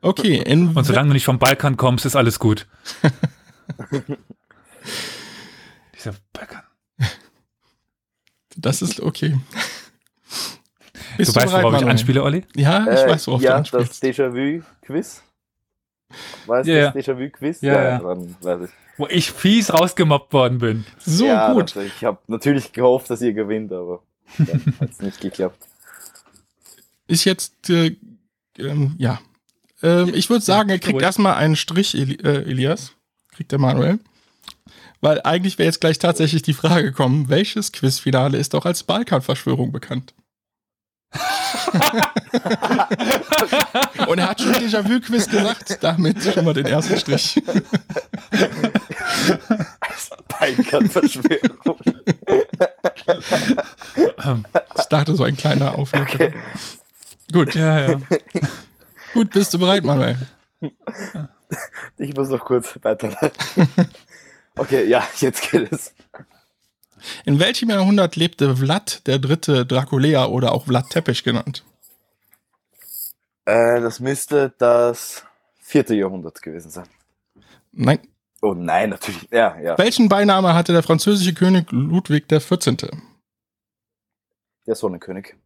Okay, 0.00 0.36
in 0.36 0.68
Und 0.76 0.84
solange 0.84 1.08
du 1.08 1.14
nicht 1.14 1.24
vom 1.24 1.40
Balkan 1.40 1.76
kommst, 1.76 2.06
ist 2.06 2.14
alles 2.14 2.38
gut. 2.38 2.66
Dieser 5.96 6.14
Balkan. 6.32 6.62
das 8.56 8.82
ist 8.82 9.00
okay. 9.00 9.38
Bist 11.16 11.34
Du 11.34 11.40
weißt, 11.40 11.46
worauf 11.52 11.64
ich 11.66 11.72
Manuel? 11.72 11.88
anspiele, 11.90 12.22
Olli? 12.22 12.44
Ja, 12.54 12.82
ich 12.82 13.00
Äh, 13.00 13.08
weiß, 13.08 13.26
worauf 13.28 13.40
ja, 13.42 13.52
du 13.52 13.56
anspielst. 13.58 13.90
das 13.90 14.02
Déjà-vu-Quiz. 14.02 15.22
Weißt 16.46 16.68
du 16.68 16.72
Ja, 16.72 16.78
ja. 16.78 16.90
das 16.90 17.06
Déjà-vu-Quiz? 17.06 17.60
Ja, 17.62 17.82
ja. 17.82 17.98
Dann 17.98 18.36
weiß 18.42 18.68
ich. 18.68 18.70
Wo 18.98 19.06
ich 19.08 19.30
fies 19.32 19.72
rausgemobbt 19.72 20.32
worden 20.32 20.58
bin. 20.58 20.84
So 20.98 21.26
ja, 21.26 21.52
gut. 21.52 21.74
Das, 21.74 21.84
ich 21.84 22.04
habe 22.04 22.18
natürlich 22.28 22.72
gehofft, 22.72 23.08
dass 23.10 23.20
ihr 23.22 23.32
gewinnt, 23.32 23.72
aber 23.72 24.02
ja, 24.38 24.46
hat 24.80 25.02
nicht 25.02 25.20
geklappt. 25.20 25.66
Ist 27.06 27.24
jetzt, 27.24 27.70
äh, 27.70 27.96
ähm, 28.58 28.94
ja. 28.98 29.20
Ähm, 29.82 30.12
ich 30.14 30.28
würde 30.28 30.44
sagen, 30.44 30.68
er 30.70 30.78
kriegt 30.78 31.00
erstmal 31.00 31.34
einen 31.34 31.56
Strich, 31.56 31.94
Eli 31.94 32.14
äh, 32.22 32.42
Elias. 32.42 32.92
Kriegt 33.32 33.52
der 33.52 33.58
Manuel. 33.58 33.98
Weil 35.00 35.20
eigentlich 35.22 35.58
wäre 35.58 35.66
jetzt 35.66 35.80
gleich 35.80 35.98
tatsächlich 35.98 36.42
die 36.42 36.54
Frage 36.54 36.84
gekommen, 36.84 37.28
welches 37.28 37.72
Quizfinale 37.72 38.38
ist 38.38 38.54
doch 38.54 38.64
als 38.66 38.82
Balkanverschwörung 38.82 39.72
bekannt? 39.72 40.14
Und 44.08 44.18
er 44.18 44.30
hat 44.30 44.40
schon 44.40 44.52
Déjà-vu-Quiz 44.52 45.28
gesagt, 45.28 45.78
damit 45.82 46.22
schon 46.22 46.44
mal 46.44 46.54
den 46.54 46.66
ersten 46.66 46.98
Strich. 46.98 47.42
Balkan-Verschwörung. 50.28 51.78
Ich 54.78 54.84
dachte, 54.86 55.14
so 55.16 55.24
ein 55.24 55.36
kleiner 55.36 55.78
Auflöser. 55.78 56.04
Okay. 56.04 56.34
Gut, 57.32 57.54
Ja, 57.54 57.88
ja. 57.90 58.00
gut, 59.14 59.30
bist 59.30 59.54
du 59.54 59.58
bereit, 59.58 59.84
Manuel? 59.84 60.16
Ich 61.98 62.14
muss 62.14 62.28
noch 62.28 62.44
kurz 62.44 62.78
weiterleiten. 62.82 63.30
Okay, 64.56 64.86
ja, 64.86 65.06
jetzt 65.20 65.50
geht 65.50 65.70
es. 65.70 65.94
In 67.24 67.38
welchem 67.38 67.70
Jahrhundert 67.70 68.16
lebte 68.16 68.56
Vlad 68.56 69.06
der 69.06 69.18
dritte 69.18 69.66
Draculea 69.66 70.26
oder 70.26 70.52
auch 70.52 70.66
Vlad 70.66 70.90
Tepes 70.90 71.22
genannt? 71.22 71.64
Äh, 73.44 73.80
das 73.80 74.00
müsste 74.00 74.54
das 74.58 75.24
vierte 75.60 75.94
Jahrhundert 75.94 76.42
gewesen 76.42 76.70
sein. 76.70 76.88
Nein. 77.72 78.00
Oh 78.42 78.54
nein, 78.54 78.90
natürlich. 78.90 79.28
Ja, 79.30 79.58
ja. 79.60 79.78
Welchen 79.78 80.08
Beiname 80.08 80.54
hatte 80.54 80.72
der 80.72 80.82
französische 80.82 81.34
König 81.34 81.70
Ludwig 81.70 82.28
XIV.? 82.28 82.90
Der 84.66 84.74
Sonnenkönig. 84.74 85.36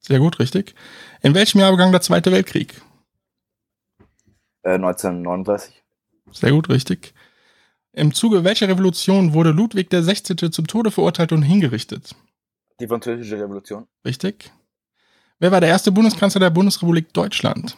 Sehr 0.00 0.18
gut, 0.18 0.38
richtig. 0.38 0.74
In 1.22 1.34
welchem 1.34 1.60
Jahr 1.60 1.70
begann 1.70 1.92
der 1.92 2.00
Zweite 2.00 2.30
Weltkrieg? 2.32 2.80
Äh, 4.62 4.74
1939. 4.74 5.82
Sehr 6.32 6.52
gut, 6.52 6.68
richtig. 6.68 7.14
Im 7.92 8.14
Zuge 8.14 8.42
welcher 8.42 8.68
Revolution 8.68 9.34
wurde 9.34 9.50
Ludwig 9.50 9.90
XVI. 9.90 10.50
zum 10.50 10.66
Tode 10.66 10.90
verurteilt 10.90 11.32
und 11.32 11.42
hingerichtet? 11.42 12.14
Die 12.80 12.88
französische 12.88 13.38
Revolution. 13.38 13.86
Richtig. 14.04 14.50
Wer 15.38 15.52
war 15.52 15.60
der 15.60 15.68
erste 15.68 15.92
Bundeskanzler 15.92 16.40
der 16.40 16.50
Bundesrepublik 16.50 17.12
Deutschland? 17.12 17.76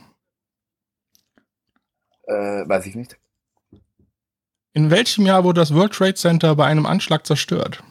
Äh, 2.27 2.69
weiß 2.69 2.87
ich 2.87 2.95
nicht. 2.95 3.19
In 4.73 4.91
welchem 4.91 5.27
Jahr 5.27 5.45
wurde 5.45 5.61
das 5.61 5.75
World 5.75 5.93
Trade 5.93 6.15
Center 6.15 6.55
bei 6.55 6.67
einem 6.67 6.87
Anschlag 6.87 7.27
zerstört? 7.27 7.83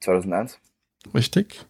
2001. 0.00 0.58
Richtig. 1.14 1.64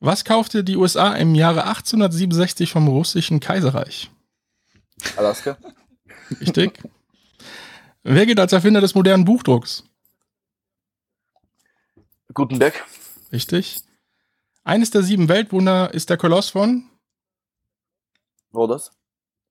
Was 0.00 0.24
kaufte 0.24 0.64
die 0.64 0.76
USA 0.76 1.14
im 1.14 1.34
Jahre 1.34 1.64
1867 1.64 2.70
vom 2.70 2.88
russischen 2.88 3.40
Kaiserreich? 3.40 4.10
Alaska. 5.16 5.56
Richtig. 6.40 6.78
Wer 8.04 8.26
gilt 8.26 8.38
als 8.38 8.52
Erfinder 8.52 8.82
des 8.82 8.94
modernen 8.94 9.24
Buchdrucks? 9.24 9.82
Gutenberg. 12.34 12.84
Richtig. 13.32 13.82
Eines 14.62 14.90
der 14.90 15.02
sieben 15.02 15.28
Weltwunder 15.30 15.92
ist 15.94 16.10
der 16.10 16.18
Koloss 16.18 16.50
von? 16.50 16.90
Rodos. 18.52 18.92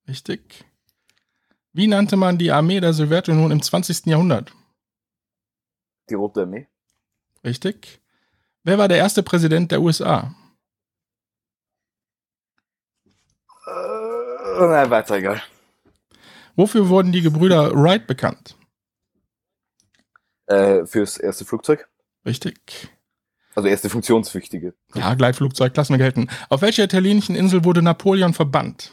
Richtig. 0.06 0.64
Wie 1.72 1.88
nannte 1.88 2.16
man 2.16 2.38
die 2.38 2.52
Armee 2.52 2.78
der 2.78 2.92
Sowjetunion 2.92 3.50
im 3.50 3.60
20. 3.60 4.06
Jahrhundert? 4.06 4.52
Die 6.08 6.14
Rote 6.14 6.42
Armee. 6.42 6.68
Richtig. 7.42 8.00
Wer 8.62 8.78
war 8.78 8.86
der 8.86 8.98
erste 8.98 9.24
Präsident 9.24 9.72
der 9.72 9.82
USA? 9.82 10.32
Äh, 13.66 14.60
nein, 14.60 14.90
weiter 14.90 15.16
egal. 15.16 15.42
Wofür 16.56 16.88
wurden 16.88 17.12
die 17.12 17.22
Gebrüder 17.22 17.72
Wright 17.74 18.06
bekannt? 18.06 18.56
Äh, 20.46 20.86
fürs 20.86 21.16
erste 21.16 21.44
Flugzeug. 21.44 21.88
Richtig. 22.26 22.88
Also 23.54 23.68
erste 23.68 23.88
funktionsflüchtige. 23.88 24.74
Ja, 24.94 25.14
Gleitflugzeugklassen 25.14 25.96
gelten. 25.98 26.28
Auf 26.48 26.62
welcher 26.62 26.84
italienischen 26.84 27.36
Insel 27.36 27.64
wurde 27.64 27.82
Napoleon 27.82 28.34
verbannt? 28.34 28.92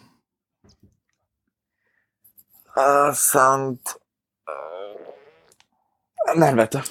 Äh, 2.75 3.13
Sound. 3.13 3.81
Äh, 4.47 6.37
nein, 6.37 6.57
weiter. 6.57 6.83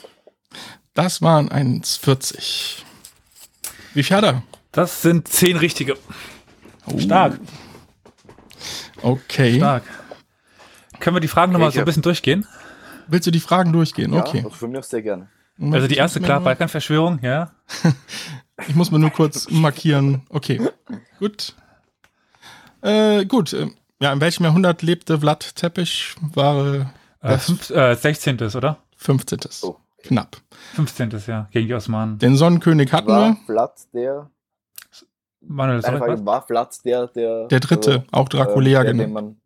Das 0.95 1.23
waren 1.23 1.49
1,40. 1.49 2.83
Wie 3.95 4.03
viel 4.03 4.17
hat 4.17 4.25
er? 4.25 4.43
Das 4.73 5.03
sind 5.03 5.29
zehn 5.29 5.57
richtige. 5.57 5.97
Oh. 6.87 6.99
Stark. 6.99 7.41
Okay. 9.03 9.57
Stark. 9.57 9.85
Können 11.01 11.17
wir 11.17 11.21
die 11.21 11.29
Fragen 11.29 11.53
nochmal 11.53 11.73
so 11.73 11.79
ein 11.81 11.85
bisschen 11.85 12.03
durchgehen? 12.03 12.47
Willst 13.09 13.27
du 13.27 13.31
die 13.31 13.41
Fragen 13.41 13.73
durchgehen? 13.73 14.13
Ja, 14.13 14.21
Okay. 14.21 14.39
also 14.39 14.51
von 14.51 14.71
mir 14.71 14.79
aus 14.79 14.89
sehr 14.91 15.03
gerne. 15.03 15.29
Also 15.61 15.89
die 15.89 15.97
erste, 15.97 16.19
Ich 16.19 16.23
muss 16.23 16.27
klar, 16.27 16.41
Balkanverschwörung, 16.41 17.19
ja. 17.23 17.51
Ich 18.69 18.75
muss 18.75 18.91
mir 18.91 18.99
nur 18.99 19.11
kurz 19.11 19.51
markieren. 19.51 20.23
Okay. 20.29 20.61
Gut. 21.19 21.55
Äh, 22.83 23.25
gut. 23.27 23.53
äh, 23.53 23.67
Ja, 24.01 24.13
in 24.15 24.21
welchem 24.21 24.45
Jahrhundert 24.45 24.81
lebte 24.83 25.19
Vlad 25.21 25.55
Tepes? 25.57 26.15
War 26.35 26.75
Äh, 26.75 26.85
Das- 27.21 27.45
fünf, 27.47 27.69
äh, 27.71 27.95
16. 27.97 28.57
oder? 28.57 28.79
15. 28.97 29.41
Oh. 29.63 29.77
Knapp. 30.05 30.39
15. 30.75 31.11
ja, 31.27 31.49
gegen 31.51 31.67
die 31.69 31.75
Osmanen. 31.75 32.19
Den 32.19 32.37
Sonnenkönig 32.37 32.91
hatten 32.95 33.09
War 33.09 33.29
wir. 33.33 33.37
Vlad 33.45 33.75
der. 33.93 34.31
Manuel, 35.43 35.83
sorry, 35.83 35.99
Frage, 35.99 36.25
war 36.25 36.47
Vlad 36.47 36.83
der, 36.85 37.07
der. 37.09 37.49
Der 37.49 37.61
dritte, 37.61 37.91
also, 37.91 38.05
auch 38.13 38.29
Draculea 38.31 38.81
äh, 38.81 38.85
der, 38.85 38.93
den 38.95 39.09
genannt. 39.09 39.37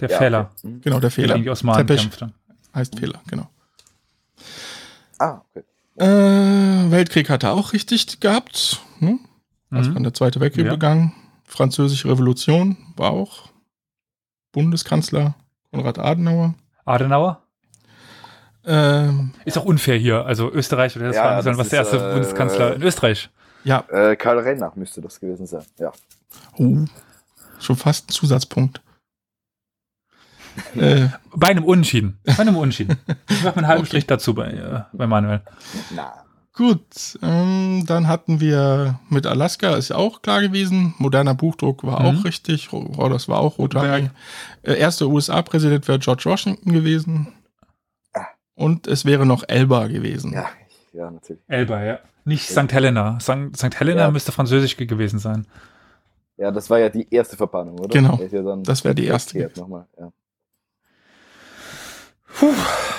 Der 0.00 0.08
ja, 0.10 0.18
Fehler, 0.18 0.50
Okay. 0.58 0.66
Mhm. 0.68 0.80
Genau, 0.80 0.96
der 0.96 1.00
der 1.00 1.10
Fehler. 1.10 1.38
die 1.38 1.50
Osmanen 1.50 1.86
Tepesch. 1.86 2.02
kämpfte. 2.02 2.32
Heißt 2.74 2.98
Fehler, 2.98 3.20
genau. 3.28 3.48
Ah, 5.18 5.40
okay. 5.50 5.64
Äh, 5.96 6.90
Weltkrieg 6.90 7.28
hat 7.30 7.42
er 7.44 7.52
auch 7.52 7.72
richtig 7.72 8.18
gehabt. 8.20 8.80
Ne? 9.00 9.18
Als 9.70 9.88
Mhm. 9.88 9.94
dann 9.94 10.02
der 10.04 10.14
Zweite 10.14 10.40
Weltkrieg 10.40 10.66
Ja. 10.66 10.72
begann. 10.72 11.12
Französische 11.44 12.08
Revolution 12.08 12.76
war 12.96 13.10
auch 13.10 13.50
Bundeskanzler 14.52 15.34
Konrad 15.70 15.98
Adenauer. 15.98 16.54
Adenauer? 16.84 17.42
Ähm, 18.64 19.32
Ist 19.44 19.58
auch 19.58 19.64
unfair 19.64 19.96
hier. 19.96 20.24
Also 20.24 20.50
Österreich 20.52 20.96
oder 20.96 21.08
das 21.08 21.16
Ja, 21.16 21.24
war, 21.24 21.42
das 21.42 21.58
was 21.58 21.68
der 21.68 21.80
erste 21.80 21.96
äh, 21.98 22.12
Bundeskanzler 22.14 22.76
in 22.76 22.82
Österreich. 22.82 23.28
ja, 23.64 23.84
Äh, 23.88 24.16
Karl 24.16 24.38
Renner 24.38 24.72
müsste 24.76 25.00
das 25.00 25.18
gewesen 25.20 25.46
sein. 25.46 25.64
Ja. 25.78 25.92
oh, 26.58 26.84
schon 27.58 27.76
fast 27.76 28.08
ein 28.08 28.12
Zusatzpunkt. 28.12 28.80
Äh, 30.76 31.08
Bei 31.34 31.48
einem 31.48 31.64
Unentschieden. 31.64 32.18
Bei 32.24 32.38
einem 32.38 32.56
Unentschieden. 32.56 32.96
Ich 33.30 33.42
mache 33.44 33.56
einen 33.56 33.66
halben 33.66 33.80
Okay. 33.80 33.88
Strich 33.88 34.06
dazu 34.06 34.34
bei, 34.34 34.50
äh, 34.52 34.80
bei 34.92 35.06
Manuel. 35.06 35.40
Na. 35.94 36.12
Gut, 36.54 37.18
ähm, 37.22 37.84
dann 37.86 38.08
hatten 38.08 38.38
wir 38.40 39.00
mit 39.08 39.26
Alaska, 39.26 39.74
ist 39.76 39.88
ja 39.88 39.96
auch 39.96 40.20
klar 40.20 40.42
gewesen. 40.42 40.94
Moderner 40.98 41.34
Buchdruck 41.34 41.82
war 41.82 42.00
Mhm. 42.00 42.18
auch 42.20 42.24
richtig. 42.26 42.70
Oh, 42.72 43.08
das 43.08 43.26
war 43.28 43.38
auch 43.38 43.56
Rotrang. 43.58 44.10
Äh, 44.62 44.74
erster 44.74 45.06
USA-Präsident 45.06 45.88
wäre 45.88 45.98
George 45.98 46.24
Washington 46.26 46.72
gewesen. 46.72 47.28
Und 48.54 48.86
es 48.86 49.04
wäre 49.06 49.24
noch 49.24 49.44
Elba 49.48 49.86
gewesen. 49.86 50.32
Ja, 50.34 50.46
ja, 50.92 51.10
natürlich. 51.10 51.42
Elba, 51.48 51.82
ja. 51.82 51.98
Nicht 52.24 52.48
St. 52.50 52.70
Helena. 52.70 53.18
St. 53.18 53.56
St. 53.56 53.80
Helena 53.80 54.02
Ja. 54.02 54.10
müsste 54.10 54.30
französisch 54.30 54.76
ge- 54.76 54.86
gewesen 54.86 55.18
sein. 55.18 55.46
Ja, 56.36 56.50
das 56.50 56.68
war 56.70 56.78
ja 56.78 56.88
die 56.90 57.08
erste 57.12 57.36
Verbannung, 57.36 57.78
oder? 57.78 57.88
Genau. 57.88 58.20
Ja 58.30 58.42
dann 58.42 58.62
Das 58.62 58.84
wäre 58.84 58.94
die 58.94 59.06
erste. 59.06 59.50
nochmal. 59.56 59.86
Ja. 59.98 60.10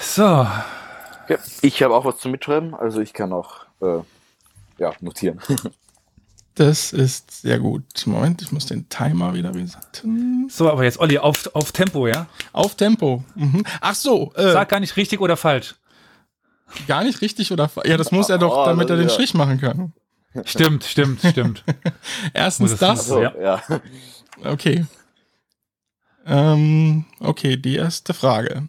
So, 0.01 0.47
Okay. 1.25 1.37
Ich 1.61 1.81
habe 1.81 1.95
auch 1.95 2.03
was 2.05 2.17
zum 2.17 2.31
Mitschreiben, 2.31 2.75
also 2.75 2.99
ich 2.99 3.13
kann 3.13 3.31
auch 3.31 3.61
äh, 3.81 3.99
ja, 4.77 4.93
notieren. 5.01 5.39
Das 6.55 6.93
ist 6.93 7.41
sehr 7.41 7.57
gut. 7.57 7.81
Moment, 8.05 8.43
ich 8.43 8.51
muss 8.51 8.67
den 8.67 8.87
Timer 8.87 9.33
wieder 9.33 9.55
resetten. 9.55 10.47
so, 10.51 10.69
aber 10.69 10.83
jetzt 10.83 10.99
Olli, 10.99 11.17
auf, 11.17 11.49
auf 11.55 11.71
Tempo, 11.71 12.05
ja? 12.05 12.27
Auf 12.51 12.75
Tempo. 12.75 13.23
Mhm. 13.33 13.63
Ach 13.81 13.95
so, 13.95 14.31
äh, 14.35 14.51
Sag 14.51 14.69
gar 14.69 14.79
nicht 14.79 14.95
richtig 14.95 15.19
oder 15.19 15.35
falsch. 15.35 15.73
gar 16.87 17.03
nicht 17.03 17.21
richtig 17.21 17.51
oder 17.51 17.69
fa- 17.69 17.81
Ja, 17.87 17.97
das 17.97 18.11
muss 18.11 18.29
er 18.29 18.37
doch, 18.37 18.55
Oh, 18.55 18.65
damit 18.67 18.87
er 18.91 18.97
den 18.97 19.07
ja. 19.07 19.09
Strich 19.13 19.33
machen 19.33 19.59
kann. 19.59 19.93
Stimmt, 20.45 20.83
stimmt, 20.83 21.21
stimmt. 21.25 21.63
Erstens 22.35 22.77
das. 22.77 23.07
So, 23.07 23.15
Also, 23.21 23.39
ja. 23.41 23.59
Okay. 24.43 24.85
Ähm, 26.27 27.05
okay, 27.19 27.57
die 27.57 27.77
erste 27.77 28.13
Frage. 28.13 28.67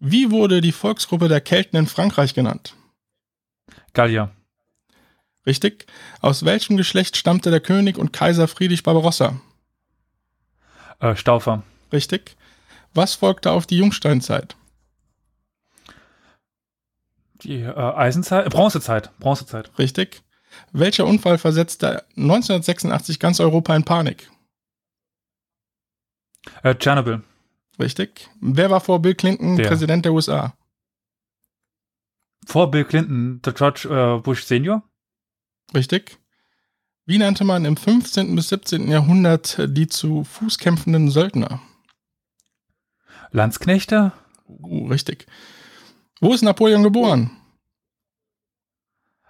Wie 0.00 0.30
wurde 0.30 0.60
die 0.60 0.72
Volksgruppe 0.72 1.28
der 1.28 1.40
Kelten 1.40 1.76
in 1.76 1.86
Frankreich 1.86 2.34
genannt? 2.34 2.74
Gallier. 3.94 4.30
Richtig. 5.44 5.86
Aus 6.20 6.44
welchem 6.44 6.76
Geschlecht 6.76 7.16
stammte 7.16 7.50
der 7.50 7.60
König 7.60 7.98
und 7.98 8.12
Kaiser 8.12 8.48
Friedrich 8.48 8.82
Barbarossa? 8.82 9.40
Äh, 11.00 11.16
Staufer. 11.16 11.62
Richtig. 11.92 12.36
Was 12.94 13.14
folgte 13.14 13.50
auf 13.50 13.66
die 13.66 13.78
Jungsteinzeit? 13.78 14.56
Die 17.42 17.60
äh, 17.60 17.72
Eisenzeit, 17.72 18.46
äh, 18.46 18.50
Bronzezeit. 18.50 19.10
Bronzezeit. 19.18 19.70
Richtig. 19.78 20.22
Welcher 20.72 21.06
Unfall 21.06 21.38
versetzte 21.38 22.04
1986 22.16 23.18
ganz 23.18 23.40
Europa 23.40 23.74
in 23.74 23.84
Panik? 23.84 24.30
Äh, 26.62 26.74
Tschernobyl. 26.74 27.22
Richtig. 27.78 28.28
Wer 28.40 28.70
war 28.70 28.80
vor 28.80 29.00
Bill 29.00 29.14
Clinton 29.14 29.56
Der. 29.56 29.68
Präsident 29.68 30.04
der 30.04 30.12
USA? 30.12 30.54
Vor 32.46 32.70
Bill 32.70 32.84
Clinton, 32.84 33.40
der 33.42 33.52
George 33.52 33.88
äh, 33.88 34.20
Bush 34.20 34.44
Senior. 34.44 34.82
Richtig. 35.74 36.18
Wie 37.04 37.18
nannte 37.18 37.44
man 37.44 37.64
im 37.64 37.76
15. 37.76 38.34
bis 38.34 38.48
17. 38.48 38.90
Jahrhundert 38.90 39.58
die 39.68 39.86
zu 39.86 40.24
Fuß 40.24 40.58
kämpfenden 40.58 41.10
Söldner? 41.10 41.60
Landsknechte. 43.30 44.12
Uh, 44.46 44.88
richtig. 44.88 45.26
Wo 46.20 46.34
ist 46.34 46.42
Napoleon 46.42 46.82
geboren? 46.82 47.30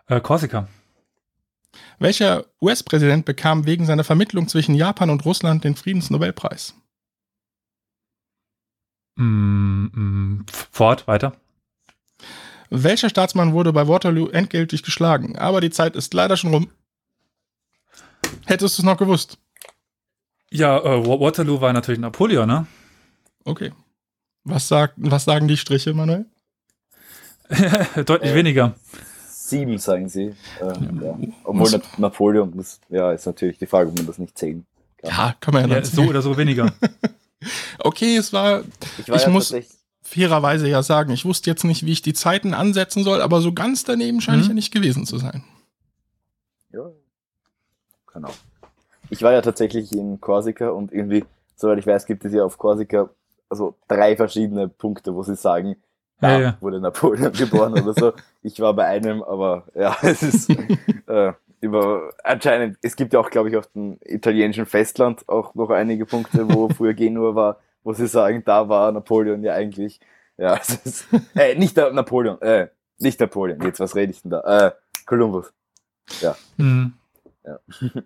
Äh, 0.07 0.21
Korsika. 0.21 0.69
Welcher 1.99 2.47
US-Präsident 2.63 3.25
bekam 3.25 3.67
wegen 3.67 3.85
seiner 3.85 4.05
Vermittlung 4.05 4.49
zwischen 4.49 4.75
Japan 4.75 5.11
und 5.11 5.25
Russland 5.25 5.65
den 5.65 5.75
Friedensnobelpreis? 5.75 6.75
Mm, 9.23 9.91
mm, 9.93 10.47
Ford, 10.71 11.07
weiter. 11.09 11.33
Welcher 12.71 13.09
Staatsmann 13.09 13.53
wurde 13.53 13.73
bei 13.73 13.89
Waterloo 13.89 14.29
endgültig 14.29 14.83
geschlagen? 14.83 15.37
Aber 15.39 15.61
die 15.61 15.71
Zeit 15.71 15.97
ist 15.97 16.13
leider 16.15 16.37
schon 16.37 16.53
rum. 16.55 16.71
Hättest 18.47 18.79
du 18.79 18.83
es 18.83 18.87
noch 18.87 18.97
gewusst? 18.99 19.39
Ja, 20.51 20.79
äh, 20.79 21.07
Wa- 21.07 21.21
Waterloo 21.21 21.61
war 21.61 21.73
natürlich 21.73 22.01
Napoleon, 22.01 22.47
ne? 22.47 22.67
Okay. 23.45 23.73
Was, 24.45 24.69
sagt, 24.69 24.95
was 24.97 25.25
sagen 25.25 25.49
die 25.49 25.57
Striche, 25.57 25.93
Manuel? 25.95 26.27
Deutlich 28.07 28.33
Äh, 28.33 28.35
weniger. 28.35 28.75
Sieben, 29.29 29.79
sagen 29.79 30.09
sie. 30.09 30.35
Äh, 30.61 30.67
ja. 31.03 31.19
Obwohl 31.45 31.71
Na 31.73 31.81
Napoleon 31.97 32.55
muss, 32.55 32.81
ja, 32.91 33.13
ist 33.13 33.27
natürlich 33.27 33.59
die 33.59 33.67
Frage, 33.67 33.89
ob 33.91 33.97
man 33.97 34.07
das 34.07 34.19
nicht 34.19 34.37
zählen 34.39 34.67
kann. 34.99 35.11
Ja, 35.11 35.35
kann 35.41 35.55
man 35.55 35.69
ja, 35.71 35.77
Ja, 35.79 35.85
so 35.85 36.03
oder 36.03 36.21
so 36.23 36.37
weniger. 36.37 36.73
Okay, 37.79 38.17
es 38.17 38.33
war 38.33 38.63
Ich, 38.99 39.09
war 39.09 39.17
ich 39.17 39.23
ja 39.23 39.29
muss- 39.31 39.55
fairerweise 40.03 40.69
ja 40.69 40.83
sagen, 40.83 41.13
ich 41.13 41.25
wusste 41.25 41.51
jetzt 41.51 41.65
nicht, 41.65 41.85
wie 41.85 41.93
ich 41.93 42.03
die 42.03 42.15
Zeiten 42.15 42.55
ansetzen 42.55 43.05
soll, 43.05 43.21
aber 43.21 43.41
so 43.41 43.53
ganz 43.53 43.85
daneben 43.85 44.21
scheine 44.21 44.39
ich 44.39 44.45
Mhm. 44.45 44.51
ja 44.51 44.55
nicht 44.55 44.73
gewesen 44.73 45.05
zu 45.07 45.19
sein. 45.19 45.45
Ja. 46.73 46.91
Genau. 48.13 48.31
Ich 49.11 49.23
war 49.23 49.33
ja 49.33 49.43
tatsächlich 49.43 49.93
in 49.93 50.21
Korsika 50.21 50.71
und 50.71 50.93
irgendwie, 50.93 51.25
soweit 51.57 51.79
ich 51.79 51.87
weiß, 51.87 52.07
gibt 52.07 52.25
es 52.25 52.33
ja 52.33 52.45
auf 52.45 52.59
Korsika 52.59 53.11
also 53.51 53.75
drei 53.89 54.15
verschiedene 54.17 54.69
Punkte, 54.69 55.15
wo 55.15 55.23
sie 55.23 55.35
sagen, 55.37 55.77
da 56.21 56.33
Ja, 56.33 56.41
ja. 56.41 56.57
wurde 56.61 56.81
Napoleon 56.81 57.33
geboren 57.35 57.73
oder 57.75 57.95
so. 57.95 58.13
Ich 58.43 58.61
war 58.61 58.75
bei 58.75 58.85
einem, 58.87 59.23
aber 59.23 59.65
ja, 59.75 59.97
es 60.03 60.23
ist 60.23 60.51
äh, 61.07 61.33
über 61.61 62.11
anscheinend, 62.25 62.79
es 62.83 62.97
gibt 62.97 63.13
ja 63.13 63.21
auch, 63.21 63.31
glaube 63.31 63.49
ich, 63.51 63.57
auf 63.57 63.67
dem 63.69 63.99
italienischen 64.03 64.67
Festland 64.67 65.29
auch 65.29 65.55
noch 65.55 65.71
einige 65.71 66.07
Punkte, 66.07 66.49
wo 66.53 66.69
früher 66.77 66.95
Genua 66.95 67.35
war, 67.35 67.61
wo 67.83 67.93
sie 67.93 68.07
sagen, 68.07 68.43
da 68.45 68.69
war 68.69 68.93
Napoleon 68.93 69.43
ja 69.43 69.55
eigentlich, 69.55 70.01
ja, 70.37 70.57
es 70.57 70.71
ist, 70.85 71.07
äh, 71.35 71.55
nicht 71.55 71.77
der 71.77 71.93
Napoleon, 71.93 72.41
äh, 72.43 72.69
nicht 72.99 73.21
Napoleon, 73.21 73.61
jetzt 73.63 73.81
was 73.81 73.95
rede 73.95 74.13
ich 74.13 74.23
denn 74.23 74.31
da? 74.31 74.69
Äh, 74.69 74.73
Kolumbus, 75.07 75.53
Hm. 76.57 76.95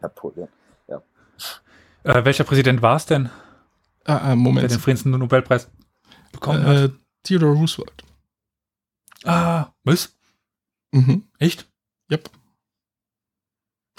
Napoleon. 0.00 0.48
Äh, 2.04 2.24
welcher 2.24 2.44
Präsident 2.44 2.80
war 2.80 2.96
es 2.96 3.06
denn, 3.06 3.28
Ah, 4.04 4.16
ah, 4.16 4.26
der 4.28 4.36
Moment. 4.36 4.70
den 4.70 4.78
Friedensnobelpreis 4.78 5.68
bekommen 6.32 6.64
hat? 6.64 6.76
Äh, 6.76 6.88
Theodore 7.24 7.52
Roosevelt. 7.54 8.04
Ah, 9.24 9.66
was? 9.84 10.16
Mhm. 10.92 11.28
Echt? 11.38 11.68
Yep. 12.10 12.30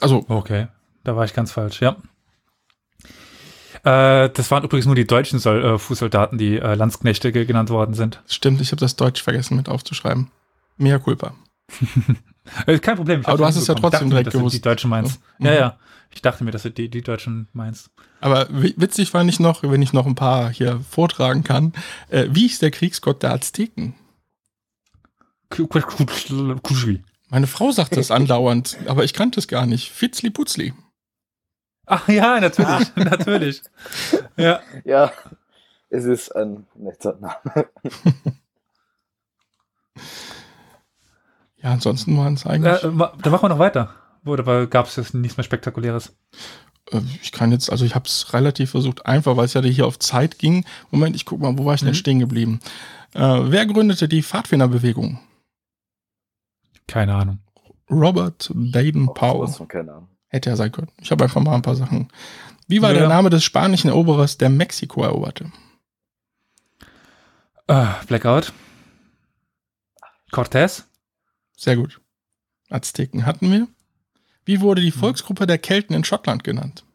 Also, 0.01 0.25
Okay, 0.27 0.67
da 1.03 1.15
war 1.15 1.25
ich 1.25 1.33
ganz 1.33 1.51
falsch, 1.51 1.81
ja. 1.81 1.97
Äh, 3.83 4.29
das 4.29 4.51
waren 4.51 4.63
übrigens 4.63 4.85
nur 4.87 4.95
die 4.95 5.07
deutschen 5.07 5.39
Sol 5.39 5.63
äh, 5.63 5.77
Fußsoldaten, 5.79 6.37
die 6.37 6.57
äh, 6.57 6.75
Landsknechte 6.75 7.31
ge- 7.31 7.45
genannt 7.45 7.69
worden 7.69 7.93
sind. 7.93 8.21
stimmt, 8.27 8.59
ich 8.61 8.71
habe 8.71 8.79
das 8.79 8.95
Deutsch 8.95 9.21
vergessen 9.23 9.55
mit 9.55 9.69
aufzuschreiben. 9.69 10.31
Mea 10.77 10.99
culpa. 10.99 11.33
Äh, 12.65 12.79
kein 12.79 12.95
Problem. 12.95 13.23
Aber 13.27 13.37
du 13.37 13.45
hast 13.45 13.57
es 13.57 13.67
ja 13.67 13.75
trotzdem 13.75 13.91
dachte 13.91 14.09
direkt 14.09 14.27
dass 14.27 14.31
du 14.33 14.39
gewusst. 14.39 14.55
Die 14.55 14.61
Deutschen 14.61 14.89
meinst. 14.89 15.19
Mhm. 15.37 15.45
Ja, 15.45 15.53
ja. 15.53 15.77
Ich 16.11 16.23
dachte 16.23 16.43
mir, 16.43 16.49
dass 16.49 16.63
du 16.63 16.71
die, 16.71 16.89
die 16.89 17.03
Deutschen 17.03 17.47
meinst. 17.53 17.91
Aber 18.21 18.47
wi- 18.49 18.73
witzig 18.75 19.11
fand 19.11 19.29
ich 19.29 19.39
noch, 19.39 19.61
wenn 19.61 19.83
ich 19.83 19.93
noch 19.93 20.07
ein 20.07 20.15
paar 20.15 20.49
hier 20.49 20.81
vortragen 20.89 21.43
kann, 21.43 21.73
äh, 22.09 22.25
wie 22.31 22.47
ist 22.47 22.63
der 22.63 22.71
Kriegsgott 22.71 23.21
der 23.21 23.33
Azteken? 23.33 23.93
Kuschwi. 26.63 27.03
Meine 27.29 27.47
Frau 27.47 27.71
sagt 27.71 27.95
das 27.97 28.11
andauernd, 28.19 28.77
aber 28.87 29.03
ich 29.03 29.13
kannte 29.13 29.39
es 29.39 29.47
gar 29.47 29.65
nicht. 29.65 29.91
Fitzli 29.91 30.29
Putzli. 30.29 30.73
Ach 31.85 32.07
ja, 32.07 32.39
natürlich, 32.39 32.87
natürlich. 32.95 33.61
Ja. 34.37 34.59
Ja, 34.85 35.11
es 35.89 36.05
ist 36.05 36.35
ein 36.35 36.67
netter 36.75 37.17
Name. 37.19 37.65
Ja, 41.61 41.71
ansonsten 41.71 42.15
waren 42.17 42.35
es 42.35 42.45
eigentlich. 42.45 42.83
Äh, 42.83 42.87
ma- 42.87 43.13
da 43.21 43.29
machen 43.29 43.43
wir 43.43 43.49
noch 43.49 43.59
weiter. 43.59 43.93
Oder 44.25 44.67
gab 44.67 44.87
es 44.87 44.95
jetzt 44.95 45.13
nichts 45.13 45.37
mehr 45.37 45.43
Spektakuläres? 45.43 46.13
Äh, 46.91 47.01
ich 47.21 47.31
kann 47.31 47.51
jetzt, 47.51 47.71
also 47.71 47.85
ich 47.85 47.95
habe 47.95 48.05
es 48.05 48.33
relativ 48.33 48.71
versucht, 48.71 49.05
einfach, 49.05 49.35
weil 49.35 49.45
es 49.45 49.53
ja 49.53 49.61
hier 49.61 49.85
auf 49.87 49.99
Zeit 49.99 50.39
ging. 50.39 50.65
Moment, 50.91 51.15
ich 51.15 51.25
guck 51.25 51.39
mal, 51.41 51.57
wo 51.57 51.65
war 51.65 51.73
ich 51.73 51.81
denn 51.81 51.89
Mhm. 51.89 51.93
stehen 51.95 52.19
geblieben? 52.19 52.59
Äh, 53.13 53.19
wer 53.21 53.65
gründete 53.65 54.07
die 54.07 54.23
Pfadfinderbewegung? 54.23 55.19
Keine 56.89 57.15
Ahnung. 57.15 57.39
Robert 57.89 58.51
Baden 58.53 59.13
Powell. 59.13 59.49
Hätte 60.27 60.49
ja 60.49 60.55
sein 60.55 60.71
können. 60.71 60.91
Ich 61.01 61.11
habe 61.11 61.23
einfach 61.23 61.41
mal 61.41 61.55
ein 61.55 61.61
paar 61.61 61.75
Sachen. 61.75 62.09
Wie 62.67 62.81
war 62.81 62.91
Ja. 62.93 62.99
der 62.99 63.07
Name 63.09 63.29
des 63.29 63.43
spanischen 63.43 63.87
Eroberers, 63.89 64.37
der 64.37 64.49
Mexiko 64.49 65.03
eroberte? 65.03 65.51
Äh, 67.67 67.85
Blackout. 68.07 68.53
Cortez. 70.31 70.85
Sehr 71.57 71.75
gut. 71.75 71.99
Azteken 72.69 73.25
hatten 73.25 73.51
wir. 73.51 73.67
Wie 74.45 74.61
wurde 74.61 74.81
die 74.81 74.91
Volksgruppe 74.91 75.47
der 75.47 75.57
Kelten 75.57 75.93
in 75.95 76.03
Schottland 76.03 76.43
genannt? 76.43 76.85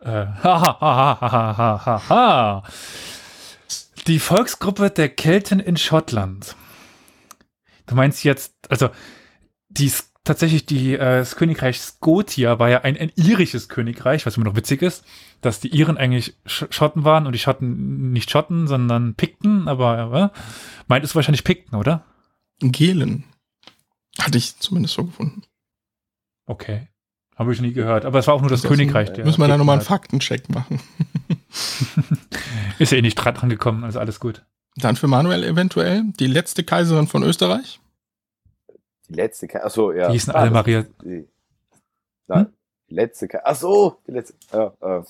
Äh, 0.00 0.06
ha, 0.26 0.26
ha, 0.42 0.80
ha, 0.80 1.20
ha, 1.20 1.56
ha, 1.56 1.86
ha, 1.86 2.08
ha. 2.08 2.62
Die 4.06 4.18
Volksgruppe 4.20 4.90
der 4.90 5.08
Kelten 5.08 5.58
in 5.60 5.76
Schottland. 5.76 6.54
Du 7.86 7.94
meinst 7.94 8.24
jetzt, 8.24 8.54
also 8.68 8.90
die 9.68 9.92
tatsächlich 10.24 10.66
die 10.66 10.94
äh, 10.94 10.98
das 11.18 11.36
Königreich 11.36 11.80
Scotia 11.80 12.58
war 12.58 12.68
ja 12.68 12.82
ein, 12.82 12.96
ein 12.96 13.12
irisches 13.14 13.68
Königreich, 13.68 14.26
was 14.26 14.36
immer 14.36 14.46
noch 14.46 14.56
witzig 14.56 14.82
ist, 14.82 15.04
dass 15.40 15.60
die 15.60 15.68
Iren 15.68 15.96
eigentlich 15.96 16.36
Sch 16.44 16.66
Schotten 16.70 17.04
waren 17.04 17.26
und 17.26 17.32
die 17.32 17.38
Schotten 17.38 18.12
nicht 18.12 18.30
Schotten, 18.30 18.66
sondern 18.66 19.14
Pikten, 19.14 19.68
aber 19.68 20.32
äh, 20.34 20.40
meint 20.88 21.04
es 21.04 21.14
wahrscheinlich 21.14 21.44
Pikten, 21.44 21.76
oder? 21.76 22.04
Gelen. 22.60 23.24
Hatte 24.18 24.38
ich 24.38 24.58
zumindest 24.58 24.94
so 24.94 25.04
gefunden. 25.04 25.42
Okay. 26.46 26.88
Habe 27.36 27.52
ich 27.52 27.60
nie 27.60 27.74
gehört. 27.74 28.06
Aber 28.06 28.18
es 28.18 28.26
war 28.26 28.34
auch 28.34 28.40
nur 28.40 28.48
das 28.48 28.62
Das 28.62 28.70
Königreich. 28.70 29.12
der 29.12 29.24
Müssen 29.26 29.40
wir 29.42 29.48
da 29.48 29.58
nochmal 29.58 29.76
einen. 29.76 29.84
Faktencheck 29.84 30.48
machen. 30.48 30.80
Ist 32.78 32.92
ja 32.92 32.98
eh 32.98 33.02
nicht 33.02 33.16
dran 33.16 33.50
gekommen, 33.50 33.84
also 33.84 34.00
alles 34.00 34.20
gut. 34.20 34.44
Dann 34.76 34.96
für 34.96 35.06
Manuel 35.08 35.42
eventuell 35.44 36.04
die 36.18 36.26
letzte 36.26 36.62
Kaiserin 36.64 37.06
von 37.06 37.22
Österreich. 37.22 37.80
Die 39.08 39.14
letzte, 39.14 39.46
Ka- 39.48 39.60
achso, 39.60 39.92
ja. 39.92 40.08
Die 40.08 40.14
hießen 40.14 40.34
Ah, 40.34 40.40
alle 40.40 40.50
Maria. 40.50 40.80
ist 40.80 40.90
Die, 41.02 41.26
na, 42.26 42.46
die 42.90 42.94
letzte, 42.94 43.28
Ka- 43.28 43.40
achso, 43.44 43.98
die 44.06 44.12
letzte, 44.12 44.34
ja, 44.52 44.72
äh, 44.82 45.00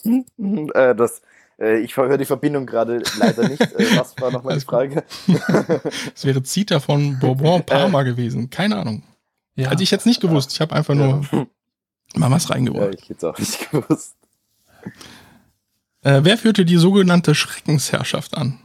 äh, 0.90 0.94
das, 0.94 1.22
äh, 1.59 1.78
ich 1.80 1.97
höre 1.97 2.16
die 2.18 2.24
Verbindung 2.26 2.66
gerade 2.66 3.02
leider 3.18 3.48
nicht. 3.48 3.60
Äh, 3.62 3.97
was 3.98 4.14
war 4.20 4.30
nochmal 4.30 4.59
die. 4.59 4.64
Frage? 4.64 5.02
Es 6.14 6.24
wäre 6.24 6.43
Zita 6.43 6.78
von 6.80 7.18
Bourbon 7.18 7.64
Parma 7.64 8.02
gewesen. 8.02 8.51
Keine 8.51 8.76
Ahnung. 8.76 9.02
Ja. 9.56 9.70
Also 9.70 9.82
ich 9.82 9.90
hätte 9.90 10.01
es 10.01 10.06
nicht 10.06 10.20
gewusst. 10.20 10.52
Ich 10.52 10.60
habe 10.60 10.74
einfach 10.74 10.94
nur 10.94 11.22
mal 12.14 12.30
was 12.30 12.48
ja, 12.48 12.55
reingebracht. 12.55 12.94
ich 12.94 13.09
hätte 13.09 13.14
es 13.14 13.24
auch 13.24 13.38
nicht 13.38 13.70
gewusst. 13.70 14.14
Äh, 16.02 16.20
wer 16.22 16.36
führte 16.38 16.64
die 16.66 16.76
sogenannte 16.76 17.34
Schreckensherrschaft 17.34 18.36
an? 18.36 18.59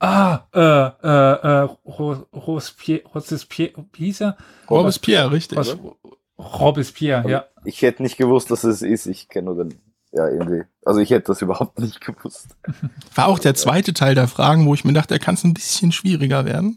Ah, 0.00 0.40
äh, 0.52 0.60
äh, 0.60 1.62
äh, 1.64 1.68
Ro- 1.86 2.26
Robespierre, 2.34 3.02
Robespierre, 3.14 3.84
wie 3.92 4.06
hieß 4.06 4.22
er? 4.22 4.36
Robespierre, 4.70 5.30
richtig. 5.32 5.58
Ros- 5.58 5.76
Robespierre, 6.38 7.28
ja. 7.30 7.44
Ich 7.64 7.82
hätte 7.82 8.02
nicht 8.02 8.16
gewusst, 8.16 8.50
dass 8.50 8.64
es 8.64 8.82
ist. 8.82 9.06
Ich 9.06 9.28
kenne 9.28 9.46
nur 9.52 9.64
den, 9.64 9.80
ja, 10.12 10.28
irgendwie. 10.28 10.62
Also 10.84 11.00
ich 11.00 11.10
hätte 11.10 11.26
das 11.26 11.42
überhaupt 11.42 11.78
nicht 11.80 12.00
gewusst. 12.00 12.48
War 13.14 13.26
auch 13.28 13.38
der 13.38 13.54
zweite 13.54 13.92
Teil 13.92 14.14
der 14.14 14.28
Fragen, 14.28 14.66
wo 14.66 14.74
ich 14.74 14.84
mir 14.84 14.92
dachte, 14.92 15.14
da 15.14 15.18
kann 15.18 15.34
es 15.34 15.44
ein 15.44 15.54
bisschen 15.54 15.92
schwieriger 15.92 16.44
werden. 16.44 16.76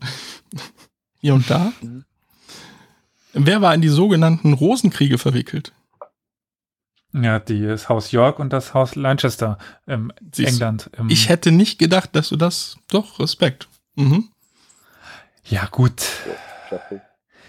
Hier 1.22 1.35
und 1.35 1.49
da. 1.49 1.72
Mhm. 1.81 2.03
Wer 3.34 3.61
war 3.61 3.73
in 3.73 3.81
die 3.81 3.88
sogenannten 3.89 4.53
Rosenkriege 4.53 5.18
verwickelt? 5.18 5.72
Ja, 7.14 7.40
die, 7.40 7.66
das 7.66 7.90
Haus 7.90 8.12
York 8.12 8.40
und 8.40 8.54
das 8.54 8.74
Haus 8.74 8.96
Lancaster 8.96 9.58
im 9.86 10.14
Siehst 10.34 10.54
England. 10.54 10.90
Im, 10.98 11.10
Ich 11.10 11.30
hätte 11.30 11.52
nicht 11.52 11.78
gedacht, 11.78 12.16
dass 12.16 12.30
du 12.30 12.38
das. 12.38 12.78
Doch, 12.90 13.20
Respekt. 13.20 13.68
Mhm. 13.96 14.30
ja, 15.46 15.68
gut. 15.70 16.02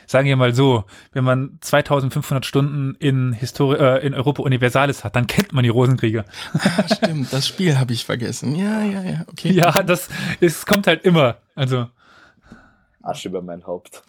Sagen 0.06 0.26
wir 0.26 0.36
mal 0.36 0.54
so, 0.54 0.84
wenn 1.12 1.24
man 1.24 1.58
2500 1.60 2.44
Stunden 2.44 2.96
in, 2.96 3.32
Histori 3.32 3.78
äh, 3.78 4.06
in 4.06 4.14
Europa 4.14 4.42
Universalis 4.42 5.04
hat, 5.04 5.16
dann 5.16 5.26
kennt 5.26 5.52
man 5.52 5.62
die 5.62 5.70
Rosenkriege. 5.70 6.24
Ah, 6.52 6.84
stimmt, 6.94 7.32
das 7.32 7.46
Spiel 7.46 7.78
habe 7.78 7.92
ich 7.92 8.04
vergessen. 8.04 8.54
Ja, 8.54 8.82
ja, 8.82 9.02
ja. 9.02 9.24
Okay. 9.28 9.52
Ja, 9.52 9.82
das 9.82 10.08
es 10.40 10.66
kommt 10.66 10.86
halt 10.86 11.04
immer. 11.04 11.36
Also, 11.54 11.86
Asche 13.00 13.28
über 13.28 13.42
mein 13.42 13.64
Haupt. 13.66 14.02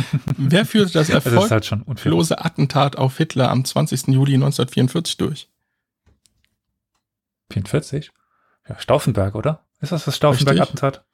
Wer 0.36 0.64
führte 0.66 0.92
das 0.92 1.08
das 1.08 1.26
ist 1.26 1.50
halt 1.50 1.70
erfolglose 1.72 2.44
Attentat 2.44 2.96
auf 2.96 3.16
Hitler 3.16 3.50
am 3.50 3.64
20. 3.64 4.08
Juli 4.08 4.34
1944 4.34 5.16
durch? 5.16 5.48
44? 7.50 8.10
Ja, 8.68 8.78
Stauffenberg, 8.78 9.34
oder? 9.34 9.64
Ist 9.80 9.92
das 9.92 10.04
das 10.04 10.16
Stauffenberg-Attentat? 10.16 11.04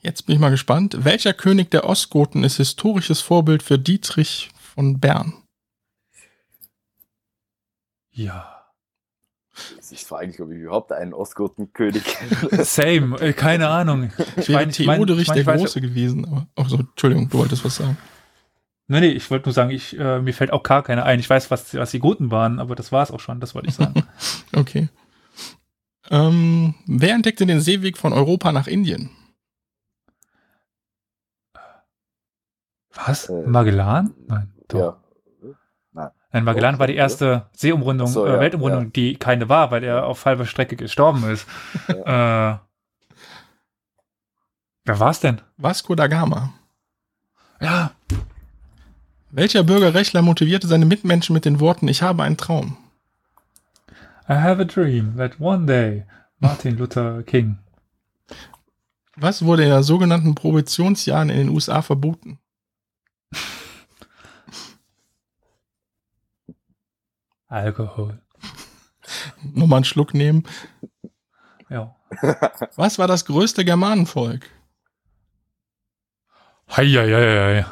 Jetzt 0.00 0.26
bin 0.26 0.34
ich 0.34 0.40
mal 0.40 0.50
gespannt. 0.50 0.96
Welcher 1.04 1.32
König 1.32 1.70
der 1.70 1.84
Ostgoten 1.84 2.44
ist 2.44 2.58
historisches 2.58 3.20
Vorbild 3.20 3.62
für 3.62 3.78
Dietrich 3.78 4.50
von 4.74 5.00
Bern? 5.00 5.34
Ja. 8.12 8.50
Ich 9.90 10.04
frage 10.04 10.26
mich, 10.28 10.40
ob 10.40 10.50
ich 10.50 10.58
überhaupt 10.58 10.92
einen 10.92 11.12
Ostgotenkönig 11.14 12.02
kenne. 12.50 12.64
Same, 12.64 13.20
äh, 13.20 13.32
keine 13.32 13.68
Ahnung. 13.68 14.12
Ich 14.36 14.48
wäre 14.48 14.60
mein- 14.60 14.70
ich 14.70 14.86
mein- 14.86 14.96
Theoderich 14.98 15.22
ich 15.22 15.28
mein, 15.28 15.44
der 15.44 15.56
Große 15.56 15.80
gewesen. 15.80 16.24
Aber, 16.26 16.46
oh, 16.56 16.64
so, 16.66 16.78
Entschuldigung, 16.78 17.28
du 17.28 17.38
wolltest 17.38 17.64
was 17.64 17.76
sagen. 17.76 17.96
Nee, 18.86 19.00
nee, 19.00 19.08
ich 19.08 19.30
wollte 19.30 19.48
nur 19.48 19.54
sagen, 19.54 19.70
ich, 19.70 19.98
äh, 19.98 20.20
mir 20.20 20.34
fällt 20.34 20.52
auch 20.52 20.62
gar 20.62 20.82
keine 20.82 21.04
ein. 21.04 21.18
Ich 21.18 21.30
weiß, 21.30 21.50
was, 21.50 21.74
was 21.74 21.90
die 21.90 22.00
Guten 22.00 22.30
waren, 22.30 22.58
aber 22.58 22.74
das 22.74 22.92
war 22.92 23.02
es 23.02 23.10
auch 23.10 23.20
schon, 23.20 23.40
das 23.40 23.54
wollte 23.54 23.68
ich 23.68 23.74
sagen. 23.74 24.04
Okay. 24.54 24.88
Ähm, 26.10 26.74
wer 26.86 27.14
entdeckte 27.14 27.46
den 27.46 27.60
Seeweg 27.60 27.96
von 27.96 28.12
Europa 28.12 28.52
nach 28.52 28.66
Indien? 28.66 29.10
was? 32.94 33.28
Äh, 33.28 33.42
Magellan? 33.46 34.14
Nein, 34.28 34.52
doch. 34.68 34.78
ja. 34.78 34.96
Nein, 36.34 36.42
Magellan 36.42 36.74
Doch, 36.74 36.80
war 36.80 36.86
die 36.88 36.96
erste 36.96 37.48
Seeumrundung, 37.52 38.08
so, 38.08 38.26
äh, 38.26 38.40
Weltumrundung, 38.40 38.86
ja. 38.86 38.90
die 38.90 39.14
keine 39.14 39.48
war, 39.48 39.70
weil 39.70 39.84
er 39.84 40.06
auf 40.06 40.26
halber 40.26 40.46
Strecke 40.46 40.76
gestorben 40.76 41.28
ist. 41.30 41.46
Äh, 41.88 42.58
wer 44.84 45.00
war's 45.00 45.20
denn? 45.20 45.40
Vasco 45.56 45.94
da 45.94 46.08
Gama. 46.08 46.52
Ja, 47.60 47.92
Welcher 49.36 49.64
Bürgerrechtler 49.64 50.22
motivierte 50.22 50.68
seine 50.68 50.86
Mitmenschen 50.86 51.34
mit 51.34 51.44
den 51.44 51.58
Worten 51.58 51.88
Ich 51.88 52.02
habe 52.02 52.22
einen 52.22 52.36
Traum? 52.36 52.76
I 54.28 54.34
have 54.34 54.62
a 54.62 54.64
dream 54.64 55.16
that 55.16 55.40
one 55.40 55.66
day 55.66 56.04
Martin 56.38 56.78
Luther 56.78 57.24
King. 57.24 57.58
Was 59.16 59.44
wurde 59.44 59.64
in 59.64 59.70
den 59.70 59.82
sogenannten 59.82 60.36
Prohibitionsjahren 60.36 61.30
in 61.30 61.38
den 61.38 61.48
USA 61.48 61.82
verboten? 61.82 62.38
Alkohol. 67.48 68.22
Nochmal 69.42 69.78
einen 69.78 69.84
Schluck 69.84 70.14
nehmen. 70.14 70.44
Ja. 71.68 71.96
Was 72.76 73.00
war 73.00 73.08
das 73.08 73.24
größte 73.24 73.64
Germanenvolk? 73.64 74.48
Heieiei. 76.70 77.66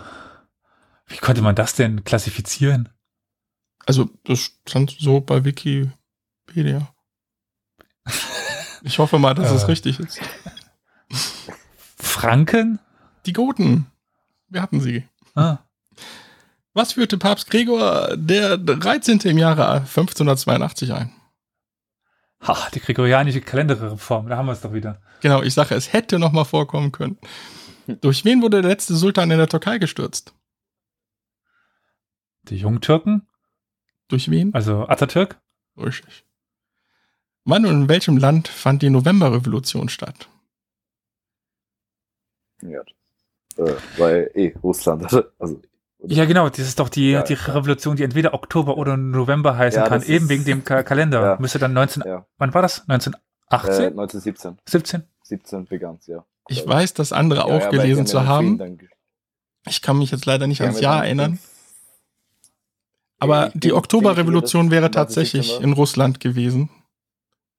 Wie 1.07 1.17
konnte 1.19 1.43
man 1.43 1.55
das 1.55 1.75
denn 1.75 2.05
klassifizieren? 2.05 2.89
Also, 3.87 4.11
das 4.25 4.53
stand 4.69 4.97
so 4.99 5.21
bei 5.21 5.45
Wikipedia. 5.45 6.95
Ich 8.83 8.99
hoffe 8.99 9.19
mal, 9.19 9.35
dass 9.35 9.51
es 9.51 9.65
Äh. 9.65 9.67
richtig 9.67 9.99
ist. 10.01 10.21
Franken? 11.97 12.79
Die 13.27 13.33
Goten. 13.33 13.87
Wir 14.49 14.63
hatten 14.63 14.81
sie. 14.81 15.09
Ah. 15.35 15.59
Was 16.75 16.95
führte 16.95 17.19
Papst 17.19 17.51
Gregor 17.51 18.17
der 18.17 18.57
13. 18.59 19.19
im 19.21 19.39
Jahre 19.39 19.69
1582 19.83 20.93
ein? 20.93 21.13
Ha, 22.47 22.69
die 22.75 22.81
gregorianische 22.81 23.41
Kalenderreform, 23.41 24.29
da 24.29 24.37
haben 24.37 24.47
wir 24.47 24.53
es 24.53 24.61
doch 24.63 24.73
wieder. 24.73 25.01
Genau, 25.21 25.43
ich 25.43 25.55
sage, 25.55 25.75
es 25.77 25.93
hätte 25.93 26.19
noch 26.19 26.33
mal 26.33 26.45
vorkommen 26.45 26.91
können. 26.91 27.19
Durch 27.87 28.25
wen 28.25 28.43
wurde 28.43 28.63
der 28.63 28.71
letzte 28.71 28.97
Sultan 28.97 29.31
in 29.31 29.39
der 29.39 29.49
Türkei 29.49 29.79
gestürzt? 29.79 30.35
Die 32.45 32.57
Jungtürken, 32.57 33.29
Durch 34.09 34.31
wen? 34.31 34.53
also 34.55 34.87
Atatürk, 34.89 35.41
Richtig. 35.77 36.25
Wann 37.45 37.65
und 37.67 37.73
in 37.73 37.89
welchem 37.89 38.17
Land 38.19 38.47
fand 38.49 38.83
die 38.83 38.91
Novemberrevolution 38.91 39.89
statt? 39.89 40.29
ja. 42.63 42.81
Äh, 43.59 43.75
weil 43.99 44.31
eh 44.35 44.55
Russland. 44.63 45.03
Also, 45.39 45.61
Ja, 46.07 46.25
genau, 46.25 46.49
das 46.49 46.59
ist 46.61 46.79
doch 46.79 46.89
die, 46.89 47.11
Ja, 47.13 47.23
die. 47.23 47.35
Revolution, 47.35 47.97
die 47.97 48.03
entweder 48.05 48.33
Oktober 48.35 48.77
oder 48.79 48.97
November 48.97 49.57
heißen 49.57 49.83
Ja, 49.83 49.89
kann, 49.89 50.03
eben 50.03 50.25
ist- 50.25 50.29
wegen 50.31 50.45
dem 50.45 50.65
Ka 50.65 50.83
Kalender. 50.83 51.23
Ja. 51.23 51.37
Müsste 51.39 51.59
dann 51.59 51.73
19, 51.75 52.03
ja. 52.07 52.27
wann 52.39 52.55
war 52.55 52.63
das? 52.63 52.79
Äh, 52.89 52.93
1918? 52.93 53.85
1917. 53.99 54.59
17? 54.67 55.03
17 55.25 55.65
begann 55.67 55.99
ja. 56.07 56.25
Ich 56.49 56.67
weiß, 56.67 56.95
das 56.95 57.13
andere 57.13 57.41
Ja, 57.41 57.47
ja, 57.47 57.53
weil 57.53 57.63
aufgelesen 57.67 58.05
die 58.05 58.11
zu 58.11 58.27
haben. 58.27 58.79
Ich 59.69 59.81
kann 59.83 59.99
mich 59.99 60.11
jetzt 60.11 60.27
leider 60.27 60.47
nicht 60.47 60.61
ans 60.63 60.81
Jahr 60.81 61.05
erinnern. 61.05 61.39
Aber 63.23 63.47
ich 63.49 63.53
bin 63.53 63.61
die 63.61 63.73
Oktoberrevolution 63.73 64.71
wäre 64.71 64.91
dass 64.91 65.01
1917 65.17 65.41
tatsächlich 65.41 65.61
in 65.65 65.73
Russland 65.73 66.21
gewesen. 66.21 66.71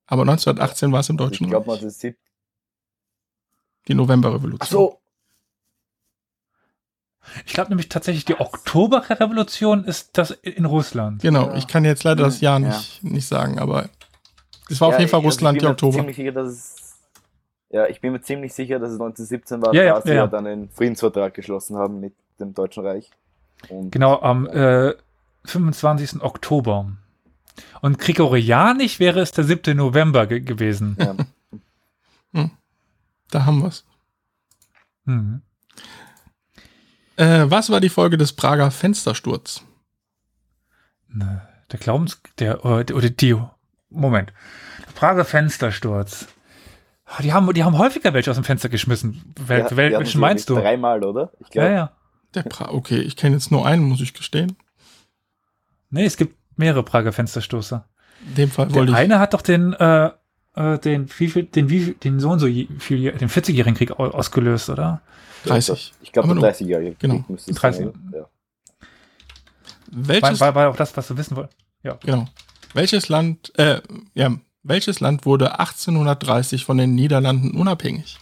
Aber 0.05 0.21
1918 0.23 0.91
war 0.91 0.99
es 0.99 1.09
im 1.09 1.15
Also 1.17 1.25
Deutschen 1.29 1.43
Ich 1.45 1.49
glaube 1.51 1.67
Reich. 1.71 1.79
1917. 1.81 2.15
Die 3.87 3.93
Novemberrevolution. 3.95 4.59
Ach 4.61 4.67
so. 4.67 4.99
Ich 7.45 7.53
glaube 7.53 7.69
nämlich 7.69 7.87
tatsächlich, 7.89 8.25
die 8.25 8.39
Oktoberrevolution 8.39 9.85
ist 9.85 10.17
das 10.17 10.31
in 10.31 10.65
Russland. 10.65 11.21
Genau, 11.21 11.47
Ja. 11.47 11.55
ich 11.55 11.67
kann 11.67 11.85
jetzt 11.85 12.03
leider 12.03 12.23
das 12.25 12.41
Jahr 12.41 12.59
Ja. 12.59 12.67
nicht, 12.67 13.03
nicht 13.03 13.27
sagen, 13.27 13.59
aber 13.59 13.89
es 14.69 14.79
war 14.81 14.89
auf 14.89 14.93
Ja, 14.95 14.99
jeden 14.99 15.09
Fall 15.09 15.21
ich- 15.21 15.25
also 15.25 15.35
Russland, 15.35 15.55
ich 15.57 15.61
die 15.61 15.65
bin 15.65 15.69
mir 15.69 15.73
Oktober. 15.73 15.97
Ziemlich 15.99 16.15
sicher, 16.17 16.31
dass 16.33 16.47
es, 16.51 16.95
ja, 17.69 17.87
ich 17.87 18.01
bin 18.01 18.11
mir 18.11 18.21
ziemlich 18.21 18.53
sicher, 18.53 18.77
dass 18.79 18.91
es 18.91 18.99
1917 18.99 19.61
war, 19.61 19.73
Ja, 19.73 19.83
ja, 19.83 19.93
da 19.95 20.01
sie 20.01 20.13
ja, 20.13 20.27
dann 20.27 20.45
einen 20.47 20.69
Friedensvertrag 20.69 21.33
geschlossen 21.33 21.77
haben 21.77 21.99
mit 22.01 22.13
dem 22.39 22.53
Deutschen 22.53 22.85
Reich. 22.85 23.09
Und 23.69 23.91
Genau, 23.91 24.19
am 24.21 24.45
äh, 24.47 24.93
25. 25.45 26.21
Oktober. 26.21 26.91
Und 27.81 27.99
gregorianisch 27.99 28.99
wäre 28.99 29.19
es 29.19 29.31
der 29.31 29.43
7. 29.43 29.75
November 29.77 30.25
ge 30.27 30.39
gewesen. 30.39 30.97
Ja, 30.99 32.49
Da 33.29 33.45
haben 33.45 33.59
wir 33.61 33.67
es. 33.67 33.85
Mhm. 35.05 35.41
Äh, 37.15 37.45
was 37.49 37.69
war 37.69 37.79
die 37.79 37.89
Folge 37.89 38.17
des 38.17 38.33
Prager 38.33 38.71
Fenstersturz? 38.71 39.63
Ne, 41.09 41.47
Der 41.71 41.79
Glaubens... 41.79 42.21
Der, 42.39 42.65
oder, 42.65 42.95
oder 42.95 43.09
die... 43.09 43.35
Moment. 43.89 44.33
Der 44.87 44.91
Prager 44.93 45.25
Fenstersturz. 45.25 46.27
Ah, 47.05 47.21
Die 47.21 47.33
haben, 47.33 47.53
die 47.53 47.63
haben 47.63 47.77
häufiger 47.77 48.13
welche 48.13 48.31
aus 48.31 48.37
dem 48.37 48.43
Fenster 48.43 48.69
geschmissen. 48.69 49.33
Wel, 49.39 49.59
Ja, 49.69 49.77
welchen 49.77 50.19
meinst 50.19 50.49
du? 50.49 50.55
Dreimal, 50.55 51.03
oder? 51.03 51.31
Ich 51.39 51.53
Ja, 51.53 51.69
ja. 51.69 51.91
Der 52.33 52.41
pra 52.43 52.69
okay, 52.69 52.97
ich 52.99 53.15
kenne 53.15 53.35
jetzt 53.35 53.51
nur 53.51 53.67
einen, 53.67 53.83
muss 53.83 54.01
ich 54.01 54.15
gestehen. 54.15 54.57
Nee, 55.93 56.05
es 56.05 56.17
gibt 56.17 56.35
mehrere 56.57 56.83
Prager 56.83 57.13
Fensterstoßer. 57.13 57.87
In 58.27 58.35
dem 58.35 58.49
Fall 58.51 58.67
Der 58.67 58.75
wollte 58.75 58.91
ich. 58.93 58.97
eine 58.97 59.19
hat 59.19 59.33
doch 59.33 59.41
den, 59.41 59.73
äh, 59.73 60.09
äh, 60.55 60.79
den, 60.79 61.07
wie 61.19 61.27
viel, 61.29 61.43
den, 61.43 61.69
wie 61.69 61.79
viel, 61.81 61.93
den 61.93 62.19
so 62.19 62.31
und 62.31 62.39
so 62.39 62.47
viel, 62.47 63.11
den 63.11 63.29
40-jährigen 63.29 63.75
Krieg 63.75 63.91
au- 63.91 64.09
ausgelöst, 64.11 64.69
oder? 64.69 65.01
30. 65.45 65.93
Ich 66.01 66.11
glaube, 66.11 66.29
Aber 66.29 66.39
der 66.39 66.41
nur- 66.41 66.51
30-Jährige. 66.51 66.95
genau, 66.97 67.15
Krieg 67.17 67.29
müsste 67.29 67.51
es 67.51 67.57
30. 67.57 67.85
sein? 67.85 68.11
Ja. 68.13 68.19
War, 68.21 68.27
Welches, 70.07 70.39
war, 70.39 70.55
war 70.55 70.69
auch 70.69 70.75
das, 70.75 70.95
was 70.97 71.07
du 71.07 71.17
wissen 71.17 71.35
wolltest. 71.35 71.57
genau. 72.01 72.25
Welches 72.73 73.07
Land, 73.09 73.51
äh, 73.59 73.81
ja, 74.15 74.35
welches 74.63 74.99
Land 74.99 75.25
wurde 75.27 75.59
1830 75.59 76.65
von 76.65 76.77
den 76.77 76.95
Niederlanden 76.95 77.51
unabhängig? 77.55 78.17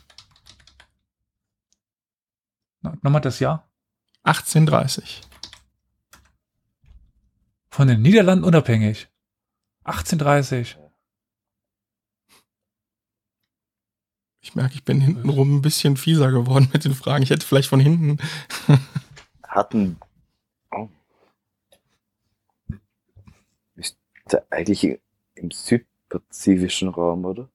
No- 2.81 2.93
Nochmal 3.01 3.21
das 3.21 3.39
Jahr. 3.39 3.69
1830. 4.23 5.21
Von 7.71 7.87
den 7.87 8.01
Niederlanden 8.01 8.43
unabhängig. 8.43 9.07
1830. 9.85 10.77
Ich 14.41 14.55
merke, 14.55 14.73
ich 14.73 14.83
bin 14.83 14.99
hintenrum 14.99 15.57
ein 15.57 15.61
bisschen 15.61 15.95
fieser 15.95 16.31
geworden 16.31 16.69
mit 16.73 16.83
den 16.83 16.93
Fragen. 16.93 17.23
Ich 17.23 17.29
hätte 17.29 17.45
vielleicht 17.45 17.69
von 17.69 17.79
hinten. 17.79 18.17
Hatten. 19.43 19.97
Oh. 20.71 20.89
Ist 23.75 23.97
der 24.31 24.45
eigentlich 24.49 24.99
im 25.35 25.51
südpazifischen 25.51 26.89
Raum, 26.89 27.23
oder? 27.23 27.49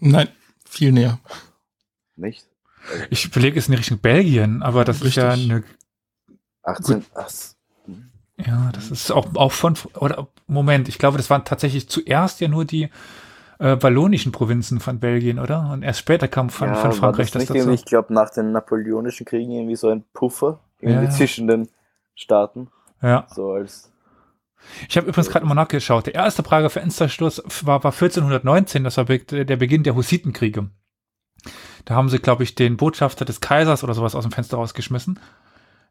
Nein, 0.00 0.28
viel 0.64 0.90
näher. 0.90 1.20
Nicht? 2.16 2.48
Ich 3.10 3.26
überlege 3.26 3.60
es 3.60 3.68
in 3.68 3.74
Richtung 3.74 3.98
Belgien, 3.98 4.62
aber 4.62 4.84
das 4.84 5.02
ist 5.02 5.14
ja 5.14 5.32
Richtig. 5.32 5.50
eine 5.52 5.64
18. 6.62 7.06
Ach, 7.14 7.30
Ja, 8.46 8.70
das 8.72 8.90
ist 8.90 9.10
auch, 9.10 9.34
auch 9.34 9.52
von, 9.52 9.74
oder 9.94 10.28
Moment, 10.46 10.88
ich 10.88 10.98
glaube, 10.98 11.16
das 11.16 11.30
waren 11.30 11.44
tatsächlich 11.44 11.88
zuerst 11.88 12.40
ja 12.40 12.48
nur 12.48 12.64
die 12.64 12.90
äh, 13.58 13.76
wallonischen 13.80 14.32
Provinzen 14.32 14.80
von 14.80 14.98
Belgien, 14.98 15.38
oder? 15.38 15.70
Und 15.70 15.82
erst 15.82 16.00
später 16.00 16.28
kam 16.28 16.50
von, 16.50 16.68
ja, 16.68 16.74
von 16.74 16.90
war 16.90 16.96
Frankreich 16.96 17.30
das, 17.30 17.40
nicht 17.40 17.54
dazu. 17.54 17.70
Ich 17.70 17.84
glaube, 17.84 18.12
nach 18.12 18.30
den 18.30 18.52
napoleonischen 18.52 19.24
Kriegen 19.24 19.52
irgendwie 19.52 19.76
so 19.76 19.88
ein 19.88 20.04
Puffer 20.12 20.60
irgendwie 20.80 21.04
Ja. 21.04 21.10
zwischen 21.10 21.46
den 21.46 21.68
Staaten. 22.14 22.68
Ja. 23.00 23.26
So 23.32 23.52
als. 23.52 23.92
Ich 24.88 24.96
habe 24.96 25.08
übrigens 25.08 25.30
gerade 25.30 25.46
mal 25.46 25.54
nachgeschaut. 25.54 26.06
Der 26.06 26.14
erste 26.14 26.42
Prager 26.42 26.70
Fensterschluss 26.70 27.42
war, 27.64 27.82
war 27.82 27.92
1419, 27.92 28.84
das 28.84 28.96
war 28.96 29.04
der 29.04 29.56
Beginn 29.56 29.82
der 29.82 29.96
Hussitenkriege. 29.96 30.70
Da 31.84 31.94
haben 31.94 32.08
sie, 32.08 32.20
glaube 32.20 32.44
ich, 32.44 32.54
den 32.54 32.76
Botschafter 32.76 33.24
des 33.24 33.40
Kaisers 33.40 33.82
oder 33.82 33.94
sowas 33.94 34.14
aus 34.14 34.22
dem 34.22 34.30
Fenster 34.30 34.56
rausgeschmissen. 34.56 35.18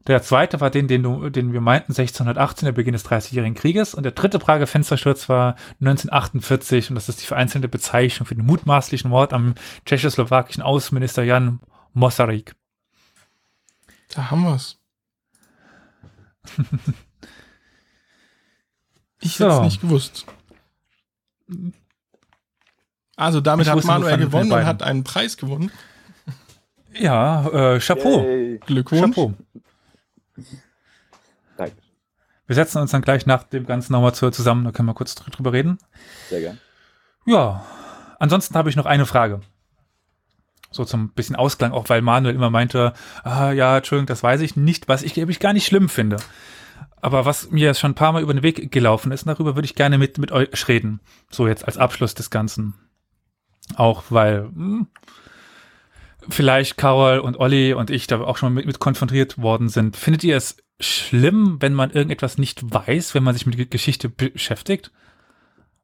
Der 0.06 0.22
zweite 0.22 0.60
war 0.60 0.70
den, 0.70 0.88
den, 0.88 1.02
du, 1.02 1.30
den 1.30 1.52
wir 1.52 1.60
meinten, 1.60 1.92
1618, 1.92 2.66
der 2.66 2.72
Beginn 2.72 2.92
des 2.92 3.04
Dreißigjährigen 3.04 3.54
Krieges. 3.54 3.94
Und 3.94 4.02
der 4.02 4.12
dritte 4.12 4.38
Prager 4.38 4.66
Fenstersturz 4.66 5.28
war 5.28 5.54
1948 5.80 6.90
und 6.90 6.96
das 6.96 7.08
ist 7.08 7.22
die 7.22 7.26
vereinzelte 7.26 7.68
Bezeichnung 7.68 8.26
für 8.26 8.34
den 8.34 8.44
mutmaßlichen 8.46 9.08
Mord 9.10 9.32
am 9.32 9.54
tschechoslowakischen 9.86 10.62
Außenminister 10.62 11.22
Jan 11.22 11.60
Mosarik. 11.92 12.54
Da 14.14 14.30
haben 14.30 14.42
wir's. 14.44 14.78
Ich 19.24 19.38
hätte 19.38 19.50
es 19.50 19.56
So. 19.56 19.62
nicht 19.62 19.80
gewusst. 19.80 20.26
Also 23.16 23.40
damit 23.40 23.66
Ich 23.66 23.72
hat 23.72 23.84
Manuel 23.84 24.18
gewonnen 24.18 24.50
und 24.50 24.66
hat 24.66 24.82
einen 24.82 25.04
Preis 25.04 25.36
gewonnen. 25.36 25.70
Ja, 26.92 27.46
äh, 27.46 27.78
Chapeau. 27.78 28.24
Yay. 28.24 28.58
Glückwunsch. 28.66 29.14
Chapeau. 29.14 29.34
Danke. 31.56 31.76
Wir 32.46 32.54
setzen 32.56 32.78
uns 32.78 32.90
dann 32.90 33.02
gleich 33.02 33.24
nach 33.26 33.44
dem 33.44 33.66
Ganzen 33.66 33.92
nochmal 33.92 34.14
zu, 34.14 34.30
zusammen, 34.30 34.64
da 34.64 34.72
können 34.72 34.88
wir 34.88 34.94
kurz 34.94 35.14
dr- 35.14 35.30
drüber 35.30 35.52
reden. 35.52 35.78
Sehr 36.28 36.40
gern. 36.40 36.58
Ja, 37.24 37.64
ansonsten 38.18 38.54
habe 38.56 38.68
ich 38.68 38.76
noch 38.76 38.86
eine 38.86 39.06
Frage. 39.06 39.40
So 40.70 40.84
zum 40.84 41.10
bisschen 41.12 41.36
Ausklang, 41.36 41.72
auch 41.72 41.88
weil 41.88 42.02
Manuel 42.02 42.34
immer 42.34 42.50
meinte, 42.50 42.94
ah, 43.24 43.52
ja, 43.52 43.76
Entschuldigung, 43.76 44.06
das 44.06 44.22
weiß 44.22 44.40
ich 44.40 44.56
nicht, 44.56 44.88
was 44.88 45.02
ich, 45.02 45.16
ich 45.16 45.40
gar 45.40 45.52
nicht 45.52 45.66
schlimm 45.66 45.88
finde. 45.88 46.16
Aber 47.00 47.24
was 47.24 47.50
mir 47.50 47.66
jetzt 47.66 47.80
schon 47.80 47.92
ein 47.92 47.96
paar 47.96 48.12
Mal 48.12 48.22
über 48.22 48.32
den 48.32 48.42
Weg 48.42 48.70
gelaufen 48.72 49.12
ist, 49.12 49.26
darüber 49.26 49.54
würde 49.54 49.66
ich 49.66 49.74
gerne 49.74 49.98
mit, 49.98 50.18
mit 50.18 50.32
euch 50.32 50.68
reden. 50.68 51.00
So 51.30 51.46
jetzt 51.46 51.64
als 51.66 51.76
Abschluss 51.78 52.14
des 52.14 52.30
Ganzen. 52.30 52.74
Auch 53.76 54.04
weil 54.10 54.44
hm, 54.44 54.86
vielleicht 56.28 56.76
Carol 56.76 57.18
und 57.18 57.38
Olli 57.38 57.74
und 57.74 57.90
ich 57.90 58.06
da 58.06 58.20
auch 58.20 58.36
schon 58.36 58.54
mit, 58.54 58.66
mit 58.66 58.78
konfrontiert 58.78 59.38
worden 59.38 59.68
sind. 59.68 59.96
Findet 59.96 60.24
ihr 60.24 60.36
es 60.36 60.56
schlimm, 60.82 61.56
wenn 61.60 61.74
man 61.74 61.90
irgendetwas 61.90 62.38
nicht 62.38 62.62
weiß, 62.72 63.14
wenn 63.14 63.22
man 63.22 63.34
sich 63.34 63.46
mit 63.46 63.56
Ge- 63.56 63.66
Geschichte 63.66 64.08
beschäftigt? 64.08 64.90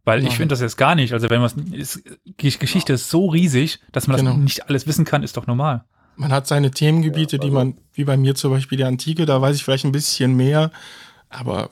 Weil 0.05 0.25
ich 0.27 0.37
finde 0.37 0.55
das 0.55 0.61
jetzt 0.61 0.77
gar 0.79 0.95
nicht. 0.95 1.13
Also 1.13 1.29
wenn 1.29 1.41
man 1.43 1.51
Geschichte 2.39 2.93
ist 2.95 3.11
so 3.11 3.27
riesig, 3.27 3.81
dass 3.93 4.07
man 4.07 4.17
Genau. 4.17 4.31
das 4.31 4.39
nicht 4.41 4.69
alles 4.69 4.87
wissen 4.87 5.05
kann, 5.05 5.23
ist 5.23 5.37
doch 5.37 5.47
normal. 5.47 5.85
Man 6.17 6.33
hat 6.33 6.47
seine 6.47 6.71
Themengebiete, 6.71 7.37
Ja, 7.37 7.41
die 7.41 7.49
also- 7.49 7.55
man, 7.59 7.79
wie 7.93 8.05
bei 8.05 8.17
mir 8.17 8.35
zum 8.35 8.51
Beispiel 8.53 8.79
die 8.79 8.85
Antike, 8.85 9.27
da 9.27 9.41
weiß 9.41 9.55
ich 9.57 9.65
vielleicht 9.65 9.85
ein 9.85 9.93
bisschen 9.93 10.35
mehr, 10.35 10.71
aber 11.29 11.71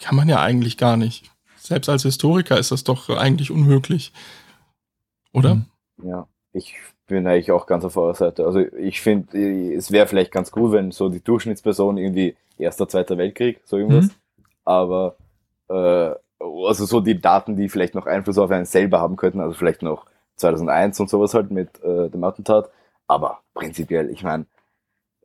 kann 0.00 0.16
man 0.16 0.28
ja 0.28 0.40
eigentlich 0.42 0.76
gar 0.76 0.96
nicht. 0.96 1.30
Selbst 1.56 1.88
als 1.88 2.02
Historiker 2.02 2.58
ist 2.58 2.72
das 2.72 2.84
doch 2.84 3.08
eigentlich 3.08 3.50
unmöglich. 3.50 4.12
Oder? 5.32 5.54
Mhm. 5.56 5.66
Ja, 6.04 6.28
ich 6.52 6.74
bin 7.06 7.26
eigentlich 7.26 7.52
auch 7.52 7.66
ganz 7.66 7.84
auf 7.84 7.96
eurer 7.96 8.14
Seite. 8.14 8.44
Also 8.44 8.60
ich 8.60 9.00
finde, 9.00 9.74
es 9.74 9.90
wäre 9.90 10.06
vielleicht 10.06 10.32
ganz 10.32 10.50
gut, 10.50 10.72
wenn 10.72 10.90
so 10.90 11.08
die 11.08 11.22
Durchschnittsperson 11.22 11.98
irgendwie 11.98 12.36
Erster, 12.58 12.88
Zweiter 12.88 13.18
Weltkrieg, 13.18 13.60
so 13.64 13.76
irgendwas. 13.76 14.06
Mhm. 14.06 14.10
Aber 14.64 15.16
äh, 15.68 16.10
also 16.40 16.84
so 16.86 17.00
die 17.00 17.20
Daten, 17.20 17.56
die 17.56 17.68
vielleicht 17.68 17.94
noch 17.94 18.06
Einfluss 18.06 18.38
auf 18.38 18.50
einen 18.50 18.64
selber 18.64 19.00
haben 19.00 19.16
könnten, 19.16 19.40
also 19.40 19.54
vielleicht 19.54 19.82
noch 19.82 20.06
2001 20.36 21.00
und 21.00 21.10
sowas 21.10 21.34
halt 21.34 21.50
mit 21.50 21.82
äh, 21.82 22.08
dem 22.08 22.24
Attentat. 22.24 22.70
Aber 23.06 23.40
prinzipiell, 23.54 24.10
ich 24.10 24.22
meine, 24.22 24.46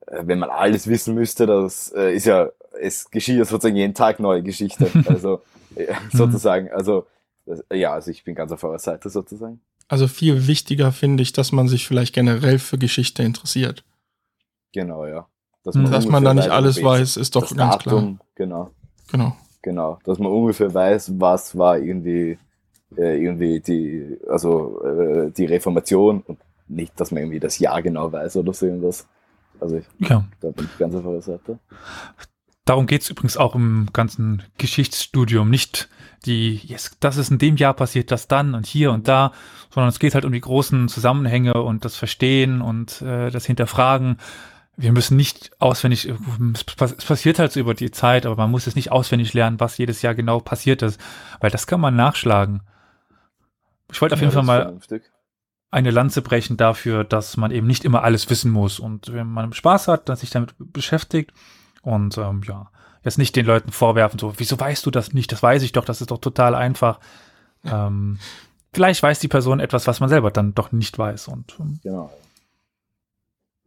äh, 0.08 0.24
wenn 0.26 0.40
man 0.40 0.50
alles 0.50 0.88
wissen 0.88 1.16
müsste, 1.16 1.46
das 1.46 1.92
äh, 1.94 2.14
ist 2.14 2.26
ja, 2.26 2.50
es 2.80 3.10
geschieht 3.10 3.38
ja 3.38 3.46
sozusagen 3.46 3.76
jeden 3.76 3.94
Tag 3.94 4.20
neue 4.20 4.44
Geschichte. 4.44 4.90
Also 5.08 5.42
äh, 5.76 5.94
sozusagen, 6.12 6.70
also 6.72 7.08
das, 7.46 7.64
ja, 7.72 7.94
also 7.94 8.12
ich 8.12 8.24
bin 8.24 8.36
ganz 8.36 8.52
auf 8.52 8.64
eurer 8.64 8.80
Seite 8.80 9.10
sozusagen. 9.10 9.62
Also 9.92 10.08
viel 10.08 10.48
wichtiger 10.48 10.94
finde 10.94 11.22
ich, 11.22 11.34
dass 11.34 11.52
man 11.52 11.68
sich 11.68 11.86
vielleicht 11.86 12.14
generell 12.14 12.60
für 12.60 12.78
Geschichte 12.78 13.24
interessiert. 13.24 13.84
Genau, 14.72 15.06
ja. 15.06 15.28
Dass 15.66 15.76
Mhm. 15.76 15.92
Dass 15.92 16.08
man 16.08 16.24
da 16.24 16.34
nicht 16.34 16.48
alles 16.50 16.82
weiß, 16.82 17.18
ist 17.18 17.36
doch 17.36 17.42
ganz 17.54 17.80
klar. 17.80 17.96
Datum, 17.96 18.20
Genau, 18.36 18.72
Genau. 19.12 19.36
genau. 19.62 20.00
Dass 20.06 20.18
man 20.18 20.32
ungefähr 20.32 20.74
weiß, 20.74 21.20
was 21.20 21.58
war 21.58 21.78
irgendwie, 21.78 22.38
äh, 22.98 23.22
irgendwie 23.22 23.60
die, 23.60 24.18
also 24.30 24.82
äh, 24.82 25.30
die 25.32 25.44
Reformation 25.46 26.22
und 26.26 26.40
nicht, 26.70 26.98
dass 26.98 27.12
man 27.12 27.24
irgendwie 27.24 27.42
das 27.42 27.60
Jahr 27.60 27.82
genau 27.82 28.10
weiß 28.14 28.38
oder 28.38 28.54
so 28.54 28.68
irgendwas. 28.68 29.06
Also 29.60 29.76
ich, 29.76 29.86
Ja. 30.00 30.26
da 30.40 30.52
bin 30.52 30.70
ich 30.72 30.78
ganz 30.78 30.96
auf 30.96 31.06
eurer 31.06 31.22
Seite. 31.22 31.60
Darum 32.72 32.88
geht's 32.88 33.10
übrigens 33.10 33.36
auch 33.36 33.54
im 33.54 33.90
ganzen 33.92 34.44
Geschichtsstudium. 34.58 35.50
Nicht 35.50 35.90
die, 36.26 36.56
yes, 36.56 36.96
das 37.02 37.18
ist 37.18 37.30
in 37.30 37.38
dem 37.38 37.58
Jahr 37.58 37.74
passiert, 37.74 38.12
das 38.12 38.30
dann 38.30 38.56
und 38.56 38.66
hier 38.66 38.94
und 38.94 39.10
da, 39.10 39.34
sondern 39.72 39.90
es 39.90 40.00
geht 40.00 40.16
halt 40.16 40.24
um 40.24 40.32
die 40.32 40.40
großen 40.40 40.88
Zusammenhänge 40.88 41.56
und 41.56 41.84
das 41.84 41.98
Verstehen 41.98 42.62
und 42.62 43.02
äh, 43.02 43.30
das 43.30 43.46
Hinterfragen. 43.46 44.20
Wir 44.78 44.94
müssen 44.94 45.18
nicht 45.18 45.52
auswendig, 45.60 46.10
es 46.54 46.64
pass- 46.64 46.96
es 46.98 47.04
passiert 47.04 47.40
halt 47.40 47.52
so 47.52 47.60
über 47.60 47.74
die 47.74 47.92
Zeit, 47.92 48.26
aber 48.26 48.38
man 48.38 48.50
muss 48.52 48.68
es 48.68 48.76
nicht 48.78 48.90
auswendig 48.90 49.34
lernen, 49.34 49.60
was 49.60 49.78
jedes 49.78 50.02
Jahr 50.02 50.16
genau 50.16 50.40
passiert 50.40 50.82
ist, 50.82 50.98
weil 51.42 51.52
das 51.52 51.68
kann 51.68 51.82
man 51.82 51.98
nachschlagen. 51.98 52.62
Ich 53.92 54.00
wollte 54.02 54.16
auf 54.16 54.22
jeden 54.22 54.32
Ja, 54.34 54.42
Fall 54.42 54.46
das 54.46 54.46
ist 54.46 54.48
mal 54.48 54.62
vernünftig. 54.62 55.12
eine 55.72 55.92
Lanze 55.92 56.22
brechen 56.22 56.56
dafür, 56.56 57.04
dass 57.04 57.36
man 57.36 57.52
eben 57.52 57.68
nicht 57.68 57.84
immer 57.84 58.04
alles 58.04 58.30
wissen 58.30 58.50
muss. 58.50 58.80
Und 58.80 59.12
wenn 59.12 59.28
man 59.28 59.52
Spaß 59.52 59.90
hat, 59.90 60.08
dass 60.08 60.22
sich 60.22 60.30
damit 60.30 60.56
beschäftigt 60.58 61.34
und 61.82 62.18
ähm, 62.18 62.42
ja, 62.48 62.70
jetzt 63.04 63.18
nicht 63.18 63.36
den 63.36 63.46
Leuten 63.46 63.72
vorwerfen, 63.72 64.20
so, 64.20 64.34
wieso 64.38 64.60
weißt 64.60 64.86
du 64.86 64.92
das 64.92 65.14
nicht? 65.14 65.32
Das 65.32 65.42
weiß 65.42 65.64
ich 65.64 65.72
doch, 65.72 65.86
das 65.86 66.02
ist 66.02 66.12
doch 66.12 66.20
total 66.20 66.56
einfach. 66.56 67.00
Ähm, 67.64 68.20
vielleicht 68.74 69.02
weiß 69.02 69.20
die 69.20 69.28
Person 69.28 69.60
etwas, 69.60 69.88
was 69.88 70.00
man 70.00 70.10
selber 70.10 70.32
dann 70.32 70.54
doch 70.54 70.72
nicht 70.72 70.98
weiß. 70.98 71.28
Und 71.28 71.56
ähm, 71.60 71.80
Genau. 71.84 72.12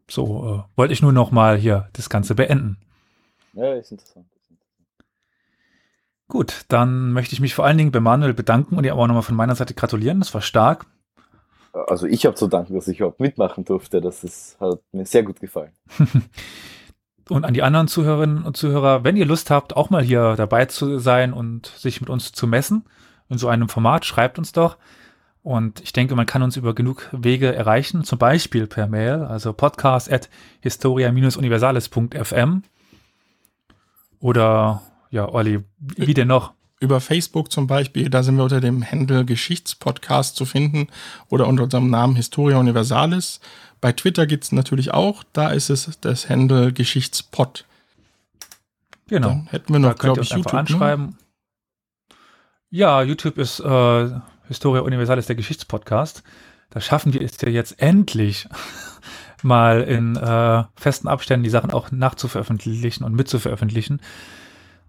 so 0.09 0.65
äh, 0.67 0.77
wollte 0.79 0.93
ich 0.93 1.03
nur 1.03 1.13
noch 1.13 1.31
mal 1.31 1.57
hier 1.57 1.89
das 1.95 2.09
Ganze 2.11 2.35
beenden. 2.35 2.79
Ja, 3.55 3.73
ist 3.75 3.93
interessant. 3.93 4.27
Gut, 6.27 6.65
dann 6.69 7.13
möchte 7.13 7.35
ich 7.35 7.41
mich 7.41 7.55
vor 7.55 7.65
allen 7.67 7.77
Dingen 7.77 7.93
bei 7.93 8.01
Manuel 8.01 8.35
bedanken 8.35 8.77
und 8.77 8.85
ihr 8.85 8.95
auch 8.97 9.07
nochmal 9.07 9.23
von 9.23 9.37
meiner 9.37 9.55
Seite 9.55 9.75
gratulieren. 9.75 10.21
Das 10.21 10.33
war 10.33 10.41
stark. 10.41 10.87
Also 11.73 12.07
ich 12.07 12.25
habe 12.25 12.35
zu 12.35 12.47
danken, 12.47 12.75
dass 12.75 12.89
ich 12.89 12.99
überhaupt 12.99 13.21
mitmachen 13.21 13.65
durfte. 13.65 14.01
Das 14.01 14.25
ist, 14.25 14.57
hat 14.61 14.81
mir 14.93 15.05
sehr 15.07 15.23
gut 15.23 15.41
gefallen. 15.41 15.73
Und 17.29 17.45
an 17.45 17.55
die 17.55 17.63
anderen 17.63 17.89
Zuhörerinnen 17.89 18.45
und 18.45 18.57
Zuhörer, 18.57 19.05
wenn 19.05 19.17
ihr 19.17 19.25
Lust 19.25 19.51
habt, 19.51 19.77
auch 19.77 19.91
mal 19.91 20.03
hier 20.03 20.35
dabei 20.37 20.67
zu 20.67 20.99
sein 20.99 21.33
und 21.33 21.67
sich 21.67 22.01
mit 22.01 22.11
uns 22.11 22.33
zu 22.33 22.47
messen, 22.47 22.85
in 23.29 23.39
so 23.39 23.49
einem 23.49 23.69
Format, 23.69 24.05
schreibt 24.05 24.39
uns 24.39 24.53
doch. 24.53 24.77
Und 25.43 25.81
ich 25.81 25.93
denke, 25.93 26.15
man 26.15 26.27
kann 26.27 26.43
uns 26.43 26.57
über 26.57 26.75
genug 26.75 27.09
Wege 27.13 27.55
erreichen, 27.55 28.05
zum 28.05 28.19
Beispiel 28.19 28.67
per 28.67 28.87
Mail, 28.87 29.23
also 29.23 29.53
podcast 29.53 30.11
at 30.11 30.31
historia-universales.fm. 30.61 32.63
Oder, 34.21 34.83
ja, 35.11 35.29
Olli, 35.29 35.65
wie 35.79 36.15
denn 36.15 36.29
noch? 36.29 36.55
Über 36.81 37.01
Facebook 37.01 37.53
zum 37.53 37.67
Beispiel, 37.67 38.11
da 38.11 38.23
sind 38.23 38.37
wir 38.37 38.43
unter 38.43 38.61
dem 38.61 38.85
Handle 38.85 39.25
Geschichtspodcast 39.25 40.37
zu 40.37 40.45
finden 40.45 40.89
oder 41.29 41.47
unter 41.47 41.65
unserem 41.65 41.89
Namen 41.89 42.17
Historia 42.17 42.59
Universalis. 42.59 43.41
Bei 43.81 43.93
Twitter 43.93 44.27
gibt 44.27 44.45
es 44.45 44.53
natürlich 44.53 44.93
auch, 44.93 45.25
da 45.33 45.51
ist 45.51 45.71
es 45.71 45.99
das 46.01 46.29
Handle 46.29 46.73
Geschichtspod. 46.73 47.65
Genau. 49.09 49.29
Dann 49.29 49.47
hätten 49.47 49.73
wir 49.73 49.79
noch, 49.79 49.97
glaube 49.97 50.23
ich, 50.23 50.31
YouTube. 50.31 50.53
Ne? 50.53 50.59
Anschreiben. 50.59 51.05
Ne? 51.07 51.15
Ja, 52.71 53.03
YouTube 53.03 53.39
ist 53.39 53.61
äh, 53.61 54.11
Historia 54.49 54.83
Universalis, 54.83 55.27
der 55.27 55.37
Geschichtspodcast. 55.37 56.23
Da 56.71 56.81
schaffen 56.81 57.15
wir 57.15 57.23
es 57.23 57.41
ja 57.41 57.49
jetzt 57.49 57.81
endlich 57.81 58.49
mal 59.43 59.83
in 59.83 60.17
äh, 60.17 60.65
festen 60.75 61.07
Abständen 61.07 61.45
die 61.45 61.51
Sachen 61.51 61.71
auch 61.71 61.93
nachzuveröffentlichen 61.93 63.05
und 63.05 63.15
mitzuveröffentlichen. 63.15 64.01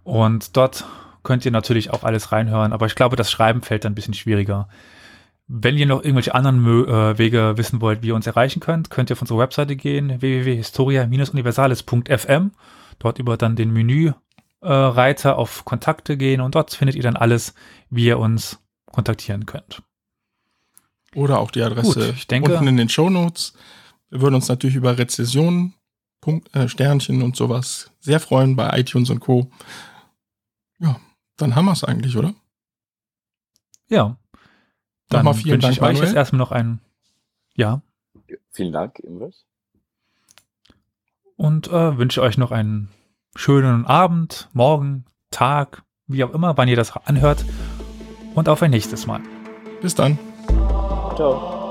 Und 0.03 0.57
dort 0.57 0.85
könnt 1.25 1.43
ihr 1.43 1.51
natürlich 1.51 1.91
auch 1.91 2.03
alles 2.03 2.31
reinhören, 2.31 2.71
aber 2.71 2.85
ich 2.85 2.95
glaube, 2.95 3.17
das 3.17 3.29
Schreiben 3.29 3.61
fällt 3.61 3.83
dann 3.83 3.91
ein 3.91 3.95
bisschen 3.95 4.13
schwieriger. 4.13 4.69
Wenn 5.47 5.77
ihr 5.77 5.85
noch 5.85 6.01
irgendwelche 6.01 6.33
anderen 6.33 6.61
Mö 6.61 6.85
äh, 6.85 7.17
Wege 7.17 7.57
wissen 7.57 7.81
wollt, 7.81 8.01
wie 8.01 8.07
ihr 8.07 8.15
uns 8.15 8.25
erreichen 8.25 8.61
könnt, 8.61 8.89
könnt 8.89 9.11
ihr 9.11 9.15
auf 9.15 9.21
unsere 9.21 9.39
Webseite 9.39 9.75
gehen, 9.75 10.21
www.historia-universalis.fm, 10.21 12.51
dort 12.99 13.19
über 13.19 13.35
dann 13.37 13.57
den 13.57 13.73
Menü-Reiter 13.73 15.31
äh, 15.31 15.33
auf 15.33 15.65
Kontakte 15.65 16.15
gehen 16.15 16.39
und 16.39 16.55
dort 16.55 16.73
findet 16.73 16.95
ihr 16.95 17.03
dann 17.03 17.17
alles, 17.17 17.53
wie 17.89 18.05
ihr 18.05 18.17
uns 18.17 18.59
kontaktieren 18.91 19.45
könnt. 19.45 19.83
Oder 21.13 21.39
auch 21.39 21.51
die 21.51 21.61
Adresse 21.61 22.13
Gut, 22.13 22.31
denke, 22.31 22.53
unten 22.53 22.67
in 22.67 22.77
den 22.77 22.89
Show 22.89 23.09
Notes. 23.09 23.53
Wir 24.09 24.21
würden 24.21 24.35
uns 24.35 24.47
natürlich 24.47 24.75
über 24.75 24.97
Rezessionen, 24.97 25.75
Punkt, 26.21 26.55
äh, 26.55 26.67
Sternchen 26.67 27.21
und 27.21 27.35
sowas 27.35 27.91
sehr 27.99 28.19
freuen 28.19 28.55
bei 28.55 28.79
iTunes 28.79 29.09
und 29.09 29.19
Co. 29.19 29.49
Ja, 30.79 30.99
dann 31.37 31.55
haben 31.55 31.65
wir 31.65 31.73
es 31.73 31.83
eigentlich, 31.83 32.17
oder? 32.17 32.33
Ja. 33.87 34.17
Dann 35.09 35.25
Nochmal 35.25 35.41
vielen 35.41 35.59
Dank, 35.59 35.73
ich 35.73 35.81
euch 35.81 35.99
jetzt 35.99 36.15
erstmal 36.15 36.39
noch 36.39 36.51
einen. 36.51 36.81
Ja. 37.55 37.81
Vielen 38.51 38.73
Dank, 38.73 38.99
Imres. 38.99 39.45
Und 41.35 41.67
äh, 41.67 41.97
wünsche 41.97 42.21
euch 42.21 42.37
noch 42.37 42.51
einen 42.51 42.89
schönen 43.35 43.85
Abend, 43.85 44.49
Morgen, 44.53 45.05
Tag, 45.31 45.83
wie 46.07 46.23
auch 46.23 46.33
immer, 46.33 46.57
wann 46.57 46.67
ihr 46.67 46.77
das 46.77 46.95
anhört 46.95 47.45
und 48.33 48.49
auf 48.49 48.61
ein 48.61 48.71
nächstes 48.71 49.05
Mal. 49.05 49.21
Bis 49.81 49.95
dann. 49.95 50.17
Ciao. 51.15 51.64